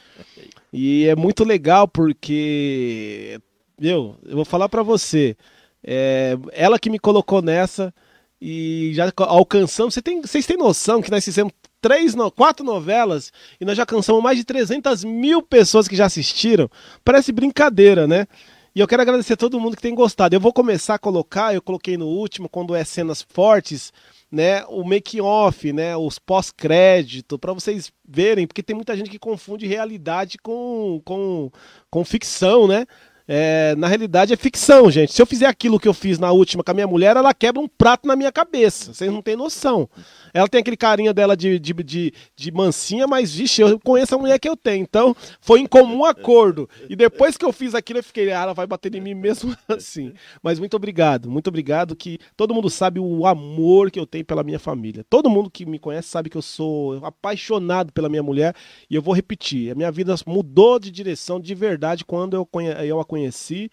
E 0.75 1.06
é 1.06 1.15
muito 1.15 1.43
legal 1.43 1.88
porque, 1.88 3.40
meu, 3.80 4.17
eu 4.25 4.35
vou 4.38 4.43
falar 4.43 4.67
para 4.67 4.82
você, 4.82 5.38
é, 5.83 6.37
ela 6.51 6.79
que 6.79 6.89
me 6.89 6.99
colocou 6.99 7.41
nessa 7.41 7.93
e 8.41 8.91
já 8.93 9.11
alcançamos. 9.17 9.93
Você 9.93 10.01
tem, 10.01 10.21
vocês 10.21 10.45
têm 10.45 10.57
noção 10.57 11.01
que 11.01 11.11
nós 11.11 11.23
fizemos 11.23 11.53
três, 11.81 12.15
quatro 12.35 12.65
novelas 12.65 13.31
e 13.59 13.65
nós 13.65 13.75
já 13.75 13.83
alcançamos 13.83 14.23
mais 14.23 14.37
de 14.37 14.43
300 14.43 15.03
mil 15.03 15.41
pessoas 15.41 15.87
que 15.87 15.95
já 15.95 16.05
assistiram? 16.05 16.69
Parece 17.03 17.31
brincadeira, 17.31 18.07
né? 18.07 18.27
E 18.75 18.79
eu 18.79 18.87
quero 18.87 19.03
agradecer 19.03 19.33
a 19.33 19.37
todo 19.37 19.59
mundo 19.59 19.75
que 19.75 19.81
tem 19.81 19.93
gostado. 19.93 20.35
Eu 20.35 20.39
vou 20.39 20.51
começar 20.51 20.95
a 20.95 20.99
colocar, 20.99 21.53
eu 21.53 21.61
coloquei 21.61 21.95
no 21.95 22.07
último, 22.07 22.49
quando 22.49 22.73
é 22.73 22.83
cenas 22.83 23.21
fortes, 23.21 23.93
né, 24.31 24.65
o 24.65 24.83
make 24.83 25.21
off, 25.21 25.71
né, 25.71 25.95
os 25.95 26.17
pós-crédito, 26.17 27.37
para 27.37 27.53
vocês 27.53 27.93
verem, 28.03 28.47
porque 28.47 28.63
tem 28.63 28.75
muita 28.75 28.97
gente 28.97 29.11
que 29.11 29.19
confunde 29.19 29.67
realidade 29.67 30.39
com, 30.39 30.99
com, 31.05 31.51
com 31.91 32.03
ficção, 32.03 32.67
né? 32.67 32.87
É, 33.27 33.73
na 33.75 33.87
realidade 33.87 34.33
é 34.33 34.35
ficção, 34.35 34.91
gente. 34.91 35.13
Se 35.13 35.21
eu 35.21 35.25
fizer 35.25 35.45
aquilo 35.45 35.79
que 35.79 35.87
eu 35.87 35.93
fiz 35.93 36.19
na 36.19 36.31
última 36.31 36.63
com 36.63 36.71
a 36.71 36.73
minha 36.73 36.87
mulher, 36.87 37.15
ela 37.15 37.33
quebra 37.33 37.61
um 37.61 37.67
prato 37.67 38.07
na 38.07 38.15
minha 38.15 38.31
cabeça. 38.31 38.93
Vocês 38.93 39.11
não 39.11 39.21
têm 39.21 39.35
noção. 39.35 39.89
Ela 40.33 40.47
tem 40.47 40.59
aquele 40.59 40.75
carinha 40.75 41.13
dela 41.13 41.37
de, 41.37 41.57
de, 41.57 41.73
de, 41.73 42.13
de, 42.35 42.51
mansinha, 42.51 43.07
mas, 43.07 43.33
vixe, 43.33 43.61
eu 43.61 43.79
conheço 43.79 44.15
a 44.15 44.17
mulher 44.17 44.39
que 44.39 44.49
eu 44.49 44.57
tenho. 44.57 44.83
Então, 44.83 45.15
foi 45.39 45.61
em 45.61 45.65
comum 45.65 46.03
acordo. 46.03 46.69
E 46.89 46.95
depois 46.95 47.37
que 47.37 47.45
eu 47.45 47.53
fiz 47.53 47.73
aquilo, 47.73 47.99
eu 47.99 48.03
fiquei, 48.03 48.31
ah, 48.31 48.41
ela 48.41 48.53
vai 48.53 48.67
bater 48.67 48.93
em 48.93 49.01
mim 49.01 49.13
mesmo 49.13 49.55
assim. 49.69 50.13
Mas 50.41 50.59
muito 50.59 50.75
obrigado, 50.75 51.29
muito 51.29 51.47
obrigado 51.47 51.95
que 51.95 52.19
todo 52.35 52.53
mundo 52.53 52.69
sabe 52.69 52.99
o 52.99 53.25
amor 53.25 53.89
que 53.89 53.99
eu 53.99 54.05
tenho 54.05 54.25
pela 54.25 54.43
minha 54.43 54.59
família. 54.59 55.05
Todo 55.09 55.29
mundo 55.29 55.49
que 55.49 55.65
me 55.65 55.79
conhece 55.79 56.09
sabe 56.09 56.29
que 56.29 56.37
eu 56.37 56.41
sou 56.41 57.05
apaixonado 57.05 57.93
pela 57.93 58.09
minha 58.09 58.23
mulher. 58.23 58.53
E 58.89 58.95
eu 58.95 59.01
vou 59.01 59.13
repetir, 59.13 59.71
a 59.71 59.75
minha 59.75 59.91
vida 59.91 60.13
mudou 60.25 60.77
de 60.79 60.91
direção 60.91 61.39
de 61.39 61.55
verdade 61.55 62.03
quando 62.03 62.35
eu, 62.35 62.47
eu 62.83 62.99
a 62.99 63.05
conheci. 63.14 63.69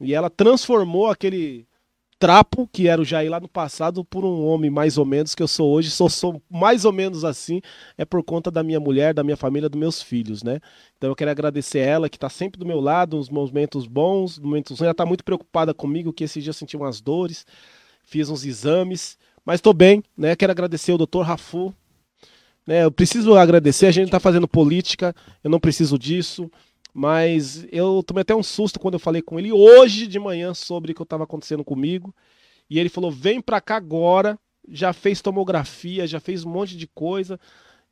E 0.00 0.14
ela 0.14 0.30
transformou 0.30 1.08
aquele 1.08 1.66
trapo, 2.18 2.68
que 2.72 2.88
era 2.88 3.00
o 3.00 3.04
Jair 3.04 3.30
lá 3.30 3.40
no 3.40 3.48
passado, 3.48 4.04
por 4.04 4.24
um 4.24 4.46
homem 4.46 4.70
mais 4.70 4.96
ou 4.96 5.04
menos 5.04 5.34
que 5.34 5.42
eu 5.42 5.48
sou 5.48 5.70
hoje, 5.70 5.90
sou, 5.90 6.08
sou 6.08 6.42
mais 6.48 6.84
ou 6.84 6.92
menos 6.92 7.24
assim, 7.24 7.60
é 7.98 8.04
por 8.04 8.22
conta 8.22 8.50
da 8.50 8.62
minha 8.62 8.80
mulher, 8.80 9.12
da 9.12 9.22
minha 9.22 9.36
família, 9.36 9.68
dos 9.68 9.78
meus 9.78 10.00
filhos, 10.00 10.42
né? 10.42 10.60
Então 10.96 11.10
eu 11.10 11.16
quero 11.16 11.30
agradecer 11.30 11.80
ela, 11.80 12.08
que 12.08 12.16
está 12.16 12.30
sempre 12.30 12.58
do 12.58 12.64
meu 12.64 12.80
lado, 12.80 13.18
nos 13.18 13.28
momentos 13.28 13.86
bons, 13.86 14.38
momentos 14.38 14.70
ruins, 14.70 14.82
ela 14.82 14.92
está 14.92 15.04
muito 15.04 15.24
preocupada 15.24 15.74
comigo, 15.74 16.12
que 16.12 16.24
esse 16.24 16.40
dia 16.40 16.50
eu 16.50 16.54
senti 16.54 16.76
umas 16.76 17.02
dores, 17.02 17.44
fiz 18.02 18.30
uns 18.30 18.44
exames, 18.44 19.18
mas 19.44 19.56
estou 19.56 19.74
bem, 19.74 20.02
né? 20.16 20.34
Quero 20.36 20.52
agradecer 20.52 20.92
o 20.92 20.98
doutor 20.98 21.22
Rafu, 21.22 21.74
né? 22.66 22.84
Eu 22.84 22.90
preciso 22.90 23.34
agradecer, 23.34 23.86
a 23.86 23.90
gente 23.90 24.06
está 24.06 24.18
fazendo 24.18 24.48
política, 24.48 25.14
eu 25.44 25.50
não 25.50 25.60
preciso 25.60 25.98
disso, 25.98 26.50
mas 26.98 27.66
eu 27.70 28.02
tomei 28.02 28.22
até 28.22 28.34
um 28.34 28.42
susto 28.42 28.80
quando 28.80 28.94
eu 28.94 28.98
falei 28.98 29.20
com 29.20 29.38
ele 29.38 29.52
hoje 29.52 30.06
de 30.06 30.18
manhã 30.18 30.54
sobre 30.54 30.92
o 30.92 30.94
que 30.94 31.02
estava 31.02 31.24
acontecendo 31.24 31.62
comigo. 31.62 32.14
E 32.70 32.78
ele 32.78 32.88
falou: 32.88 33.10
vem 33.10 33.38
para 33.38 33.60
cá 33.60 33.76
agora. 33.76 34.38
Já 34.66 34.94
fez 34.94 35.20
tomografia, 35.20 36.06
já 36.06 36.18
fez 36.18 36.42
um 36.42 36.50
monte 36.50 36.74
de 36.74 36.86
coisa. 36.88 37.38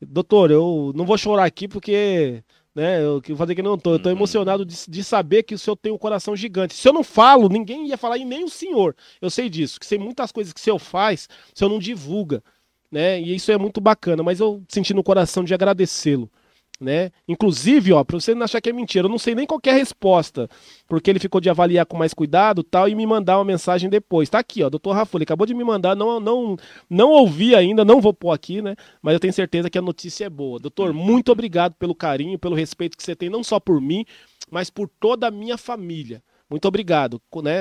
Doutor, 0.00 0.50
eu 0.50 0.90
não 0.96 1.04
vou 1.04 1.18
chorar 1.18 1.44
aqui 1.44 1.68
porque 1.68 2.42
né? 2.74 3.04
Eu 3.04 3.20
vou 3.28 3.36
fazer 3.36 3.54
que 3.54 3.62
não 3.62 3.76
tô. 3.76 3.92
Eu 3.92 3.98
tô 3.98 4.08
uhum. 4.08 4.16
emocionado 4.16 4.64
de, 4.64 4.74
de, 4.88 5.04
saber 5.04 5.42
que 5.42 5.54
o 5.54 5.58
senhor 5.58 5.76
tem 5.76 5.92
um 5.92 5.98
coração 5.98 6.34
gigante. 6.34 6.72
Se 6.74 6.88
eu 6.88 6.92
não 6.94 7.04
falo, 7.04 7.50
ninguém 7.50 7.86
ia 7.86 7.98
falar 7.98 8.16
e 8.16 8.24
nem 8.24 8.42
o 8.42 8.48
senhor. 8.48 8.96
Eu 9.20 9.28
sei 9.28 9.50
disso, 9.50 9.78
que 9.78 9.84
sei 9.84 9.98
muitas 9.98 10.32
coisas 10.32 10.52
que 10.52 10.60
o 10.60 10.62
senhor 10.64 10.78
faz, 10.78 11.28
o 11.54 11.58
senhor 11.58 11.68
não 11.70 11.78
divulga, 11.78 12.42
né? 12.90 13.20
E 13.20 13.34
isso 13.34 13.52
é 13.52 13.58
muito 13.58 13.82
bacana, 13.82 14.22
mas 14.22 14.40
eu 14.40 14.62
senti 14.68 14.94
no 14.94 15.04
coração 15.04 15.44
de 15.44 15.52
agradecê-lo 15.52 16.30
né? 16.80 17.10
Inclusive, 17.28 17.92
ó, 17.92 18.02
para 18.02 18.18
você 18.18 18.34
não 18.34 18.44
achar 18.44 18.60
que 18.60 18.68
é 18.68 18.72
mentira, 18.72 19.06
eu 19.06 19.10
não 19.10 19.18
sei 19.18 19.34
nem 19.34 19.46
qual 19.46 19.60
é 19.64 19.72
resposta, 19.72 20.48
porque 20.88 21.10
ele 21.10 21.18
ficou 21.18 21.40
de 21.40 21.48
avaliar 21.48 21.86
com 21.86 21.96
mais 21.96 22.12
cuidado, 22.12 22.62
tal, 22.62 22.88
e 22.88 22.94
me 22.94 23.06
mandar 23.06 23.38
uma 23.38 23.44
mensagem 23.44 23.88
depois. 23.88 24.28
Tá 24.28 24.40
aqui, 24.40 24.62
ó, 24.62 24.68
doutor 24.68 24.92
Rafa, 24.92 25.16
ele 25.16 25.24
acabou 25.24 25.46
de 25.46 25.54
me 25.54 25.64
mandar, 25.64 25.94
não, 25.94 26.18
não, 26.18 26.56
não 26.90 27.10
ouvi 27.10 27.54
ainda, 27.54 27.84
não 27.84 28.00
vou 28.00 28.12
pôr 28.12 28.32
aqui, 28.32 28.60
né? 28.60 28.74
Mas 29.00 29.14
eu 29.14 29.20
tenho 29.20 29.32
certeza 29.32 29.70
que 29.70 29.78
a 29.78 29.82
notícia 29.82 30.24
é 30.24 30.30
boa. 30.30 30.58
Doutor, 30.58 30.92
muito 30.92 31.30
obrigado 31.30 31.74
pelo 31.74 31.94
carinho, 31.94 32.38
pelo 32.38 32.54
respeito 32.54 32.96
que 32.96 33.02
você 33.02 33.14
tem, 33.14 33.30
não 33.30 33.44
só 33.44 33.60
por 33.60 33.80
mim, 33.80 34.04
mas 34.50 34.70
por 34.70 34.88
toda 35.00 35.28
a 35.28 35.30
minha 35.30 35.56
família. 35.56 36.22
Muito 36.48 36.68
obrigado. 36.68 37.20
Né? 37.42 37.60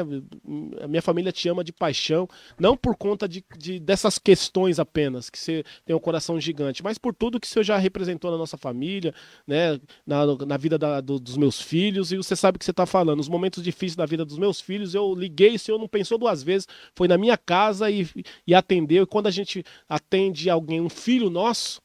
A 0.82 0.88
minha 0.88 1.02
família 1.02 1.32
te 1.32 1.48
ama 1.48 1.64
de 1.64 1.72
paixão, 1.72 2.28
não 2.60 2.76
por 2.76 2.96
conta 2.96 3.28
de, 3.28 3.44
de, 3.58 3.80
dessas 3.80 4.20
questões 4.20 4.78
apenas, 4.80 5.30
que 5.30 5.40
você 5.40 5.64
tem 5.86 5.96
um 5.96 6.00
coração 6.00 6.40
gigante, 6.40 6.84
mas 6.84 6.98
por 6.98 7.14
tudo 7.14 7.40
que 7.40 7.48
você 7.48 7.64
já 7.64 7.78
representou 7.78 8.30
na 8.30 8.38
nossa 8.38 8.58
família, 8.58 9.14
né? 9.48 9.80
na, 10.06 10.26
na 10.46 10.58
vida 10.58 10.78
da, 10.78 11.00
do, 11.00 11.20
dos 11.20 11.38
meus 11.38 11.62
filhos, 11.62 12.12
e 12.12 12.18
você 12.18 12.36
sabe 12.36 12.58
o 12.58 12.60
que 12.60 12.66
você 12.66 12.72
está 12.72 12.86
falando. 12.86 13.20
Os 13.20 13.30
momentos 13.30 13.64
difíceis 13.64 13.96
da 13.96 14.06
vida 14.06 14.26
dos 14.26 14.38
meus 14.38 14.60
filhos, 14.60 14.94
eu 14.94 15.16
liguei, 15.16 15.56
o 15.56 15.60
senhor 15.60 15.80
não 15.80 15.88
pensou 15.88 16.18
duas 16.18 16.44
vezes, 16.44 16.68
foi 16.94 17.08
na 17.08 17.18
minha 17.18 17.38
casa 17.38 17.90
e, 17.90 18.08
e 18.46 18.54
atendeu. 18.54 19.04
E 19.04 19.08
quando 19.08 19.28
a 19.28 19.32
gente 19.32 19.64
atende 19.88 20.50
alguém, 20.50 20.82
um 20.82 20.90
filho 20.90 21.30
nosso, 21.30 21.82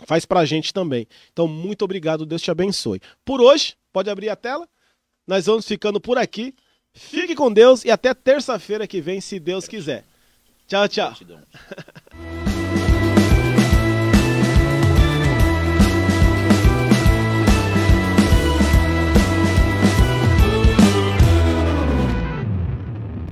faz 0.00 0.24
pra 0.26 0.44
gente 0.44 0.74
também. 0.74 1.06
Então, 1.32 1.46
muito 1.46 1.84
obrigado, 1.84 2.26
Deus 2.26 2.42
te 2.42 2.50
abençoe. 2.50 3.00
Por 3.24 3.40
hoje, 3.40 3.76
pode 3.92 4.10
abrir 4.10 4.28
a 4.28 4.36
tela? 4.36 4.68
Nós 5.26 5.46
vamos 5.46 5.66
ficando 5.66 6.00
por 6.00 6.18
aqui. 6.18 6.54
Fique 6.92 7.34
com 7.34 7.52
Deus 7.52 7.84
e 7.84 7.90
até 7.90 8.14
terça-feira 8.14 8.86
que 8.86 9.00
vem, 9.00 9.20
se 9.20 9.40
Deus 9.40 9.66
quiser. 9.66 10.04
Tchau, 10.66 10.88
tchau. 10.88 11.14